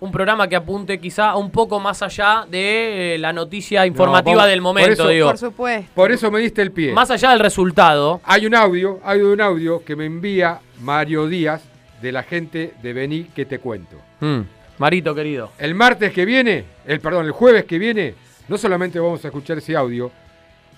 un 0.00 0.12
programa 0.12 0.46
que 0.48 0.56
apunte 0.56 0.98
quizá 1.00 1.34
un 1.36 1.50
poco 1.50 1.80
más 1.80 2.02
allá 2.02 2.44
de 2.50 3.14
eh, 3.14 3.18
la 3.18 3.32
noticia 3.32 3.84
informativa 3.86 4.46
del 4.46 4.58
por 4.60 4.62
momento, 4.64 4.92
eso- 4.92 5.08
digo. 5.08 5.28
Por 5.28 5.38
supuesto. 5.38 5.90
Por 5.94 6.10
eso 6.12 6.30
me 6.30 6.40
diste 6.40 6.62
el 6.62 6.70
pie. 6.72 6.92
Más 6.92 7.10
allá 7.10 7.30
del 7.30 7.40
resultado. 7.40 8.20
Hay 8.24 8.46
un 8.46 8.54
audio, 8.54 8.98
hay 9.04 9.20
un 9.20 9.40
audio 9.40 9.82
que 9.84 9.94
me 9.96 10.06
envía 10.06 10.60
Mario 10.80 11.26
Díaz 11.28 11.62
de 12.00 12.12
la 12.12 12.22
gente 12.22 12.74
de 12.82 12.92
Vení 12.92 13.24
que 13.24 13.46
te 13.46 13.58
cuento. 13.58 13.96
Mm, 14.20 14.40
Marito, 14.78 15.14
querido. 15.14 15.52
El 15.58 15.74
martes 15.74 16.12
que 16.12 16.24
viene, 16.24 16.64
el 16.86 17.00
perdón, 17.00 17.26
el 17.26 17.32
jueves 17.32 17.64
que 17.64 17.78
viene, 17.78 18.14
no 18.48 18.58
solamente 18.58 18.98
vamos 18.98 19.24
a 19.24 19.28
escuchar 19.28 19.58
ese 19.58 19.76
audio, 19.76 20.10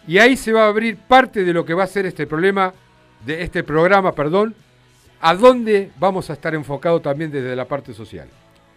y 0.06 0.18
ahí 0.18 0.36
se 0.36 0.52
va 0.52 0.64
a 0.64 0.68
abrir 0.68 0.96
parte 0.96 1.44
de 1.44 1.52
lo 1.52 1.64
que 1.64 1.74
va 1.74 1.84
a 1.84 1.86
ser 1.86 2.06
este 2.06 2.26
problema, 2.26 2.72
de 3.26 3.42
este 3.42 3.64
programa, 3.64 4.12
perdón, 4.12 4.54
a 5.20 5.34
dónde 5.34 5.90
vamos 5.98 6.30
a 6.30 6.34
estar 6.34 6.54
enfocados 6.54 7.02
también 7.02 7.30
desde 7.30 7.54
la 7.56 7.66
parte 7.66 7.92
social. 7.92 8.28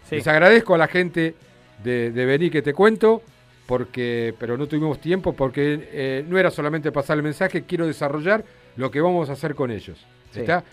Sí. 0.08 0.16
Les 0.16 0.26
agradezco 0.26 0.74
a 0.74 0.78
la 0.78 0.88
gente 0.88 1.34
de, 1.82 2.10
de 2.10 2.26
Vení 2.26 2.50
que 2.50 2.60
te 2.60 2.74
cuento, 2.74 3.22
porque, 3.66 4.34
pero 4.38 4.58
no 4.58 4.66
tuvimos 4.66 5.00
tiempo, 5.00 5.32
porque 5.32 5.88
eh, 5.92 6.24
no 6.28 6.38
era 6.38 6.50
solamente 6.50 6.92
pasar 6.92 7.16
el 7.16 7.22
mensaje, 7.22 7.62
quiero 7.62 7.86
desarrollar 7.86 8.44
lo 8.76 8.90
que 8.90 9.00
vamos 9.00 9.30
a 9.30 9.34
hacer 9.34 9.54
con 9.54 9.70
ellos. 9.70 10.04
Sí. 10.32 10.40
¿Está? 10.40 10.64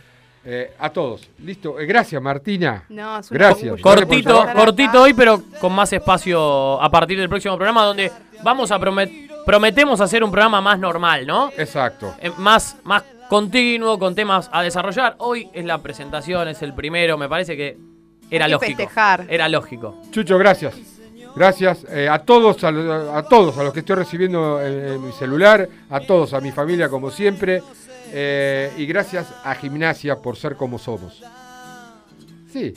Eh, 0.45 0.71
a 0.79 0.89
todos. 0.89 1.29
Listo. 1.39 1.79
Eh, 1.79 1.85
gracias, 1.85 2.21
Martina. 2.21 2.85
No, 2.89 3.19
es 3.19 3.29
un 3.29 3.37
Gracias. 3.37 3.81
Cortito, 3.81 4.45
cortito 4.55 5.01
hoy, 5.01 5.13
pero 5.13 5.41
con 5.59 5.73
más 5.73 5.91
espacio 5.91 6.81
a 6.81 6.89
partir 6.89 7.19
del 7.19 7.27
próximo 7.29 7.55
programa, 7.57 7.83
donde 7.83 8.09
vamos 8.43 8.71
a 8.71 8.79
promet- 8.79 9.29
prometemos 9.45 9.99
hacer 9.99 10.23
un 10.23 10.31
programa 10.31 10.61
más 10.61 10.79
normal, 10.79 11.27
¿no? 11.27 11.51
Exacto. 11.57 12.15
Eh, 12.21 12.31
más, 12.37 12.77
más 12.83 13.03
continuo, 13.27 13.99
con 13.99 14.15
temas 14.15 14.49
a 14.53 14.61
desarrollar. 14.63 15.15
Hoy 15.19 15.49
es 15.53 15.65
la 15.65 15.77
presentación, 15.79 16.47
es 16.47 16.61
el 16.61 16.73
primero, 16.73 17.17
me 17.17 17.27
parece 17.27 17.57
que 17.57 17.77
era 18.31 18.45
Hay 18.45 18.51
lógico. 18.51 18.77
festejar. 18.77 19.25
Era 19.29 19.49
lógico. 19.49 19.97
Chucho, 20.11 20.37
gracias. 20.37 20.73
Gracias 21.35 21.85
eh, 21.89 22.07
a 22.09 22.19
todos, 22.19 22.63
a, 22.63 22.69
a 23.17 23.23
todos, 23.23 23.57
a 23.57 23.63
los 23.63 23.71
que 23.73 23.79
estoy 23.81 23.97
recibiendo 23.97 24.59
en, 24.61 24.93
en 24.93 25.05
mi 25.05 25.11
celular, 25.11 25.67
a 25.89 25.99
todos, 25.99 26.33
a 26.33 26.39
mi 26.41 26.51
familia 26.51 26.89
como 26.89 27.11
siempre, 27.11 27.61
eh, 28.11 28.71
y 28.77 28.85
gracias 28.85 29.33
a 29.43 29.55
Gimnasia 29.55 30.17
por 30.17 30.35
ser 30.35 30.55
como 30.55 30.77
somos. 30.79 31.21
Sí. 32.51 32.73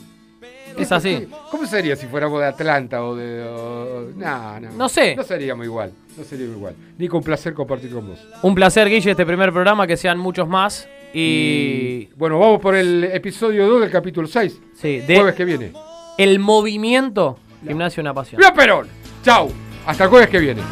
Es 0.78 0.90
así. 0.90 1.28
¿Cómo 1.50 1.66
sería 1.66 1.96
si 1.96 2.06
fuéramos 2.06 2.40
de 2.40 2.46
Atlanta 2.46 3.04
o 3.04 3.14
de... 3.14 3.42
o- 3.42 4.08
no, 4.16 4.60
no. 4.60 4.70
No 4.72 4.88
sé. 4.88 5.14
No 5.14 5.22
seríamos 5.22 5.66
igual, 5.66 5.92
no 6.16 6.24
seríamos 6.24 6.56
igual. 6.56 6.74
Nico, 6.96 7.18
un 7.18 7.22
placer 7.22 7.52
compartir 7.52 7.92
con 7.92 8.08
vos. 8.08 8.18
Un 8.42 8.54
placer, 8.54 8.88
Guille, 8.88 9.10
este 9.10 9.26
primer 9.26 9.52
programa, 9.52 9.86
que 9.86 9.96
sean 9.98 10.18
muchos 10.18 10.48
más. 10.48 10.88
Y. 11.12 12.06
Bueno, 12.16 12.38
vamos 12.38 12.58
por 12.60 12.74
el 12.74 13.04
episodio 13.04 13.68
2 13.68 13.82
del 13.82 13.90
capítulo 13.90 14.26
6. 14.26 14.60
Sí, 14.74 15.00
de 15.00 15.16
Jueves 15.16 15.34
que 15.34 15.44
viene. 15.44 15.72
El 16.16 16.38
movimiento. 16.38 17.38
Gimnasio, 17.66 18.00
una 18.00 18.14
pasión. 18.14 18.38
¡Viva 18.40 18.54
Perón! 18.54 18.88
Chau. 19.22 19.50
Hasta 19.86 20.04
el 20.04 20.10
jueves 20.10 20.30
que 20.30 20.38
viene. 20.38 20.62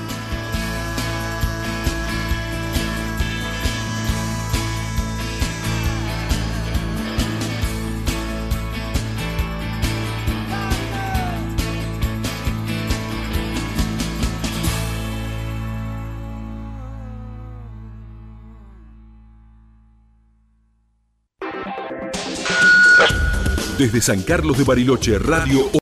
Desde 23.81 24.03
San 24.03 24.21
Carlos 24.21 24.59
de 24.59 24.65
Bariloche, 24.65 25.19
Radio 25.19 25.71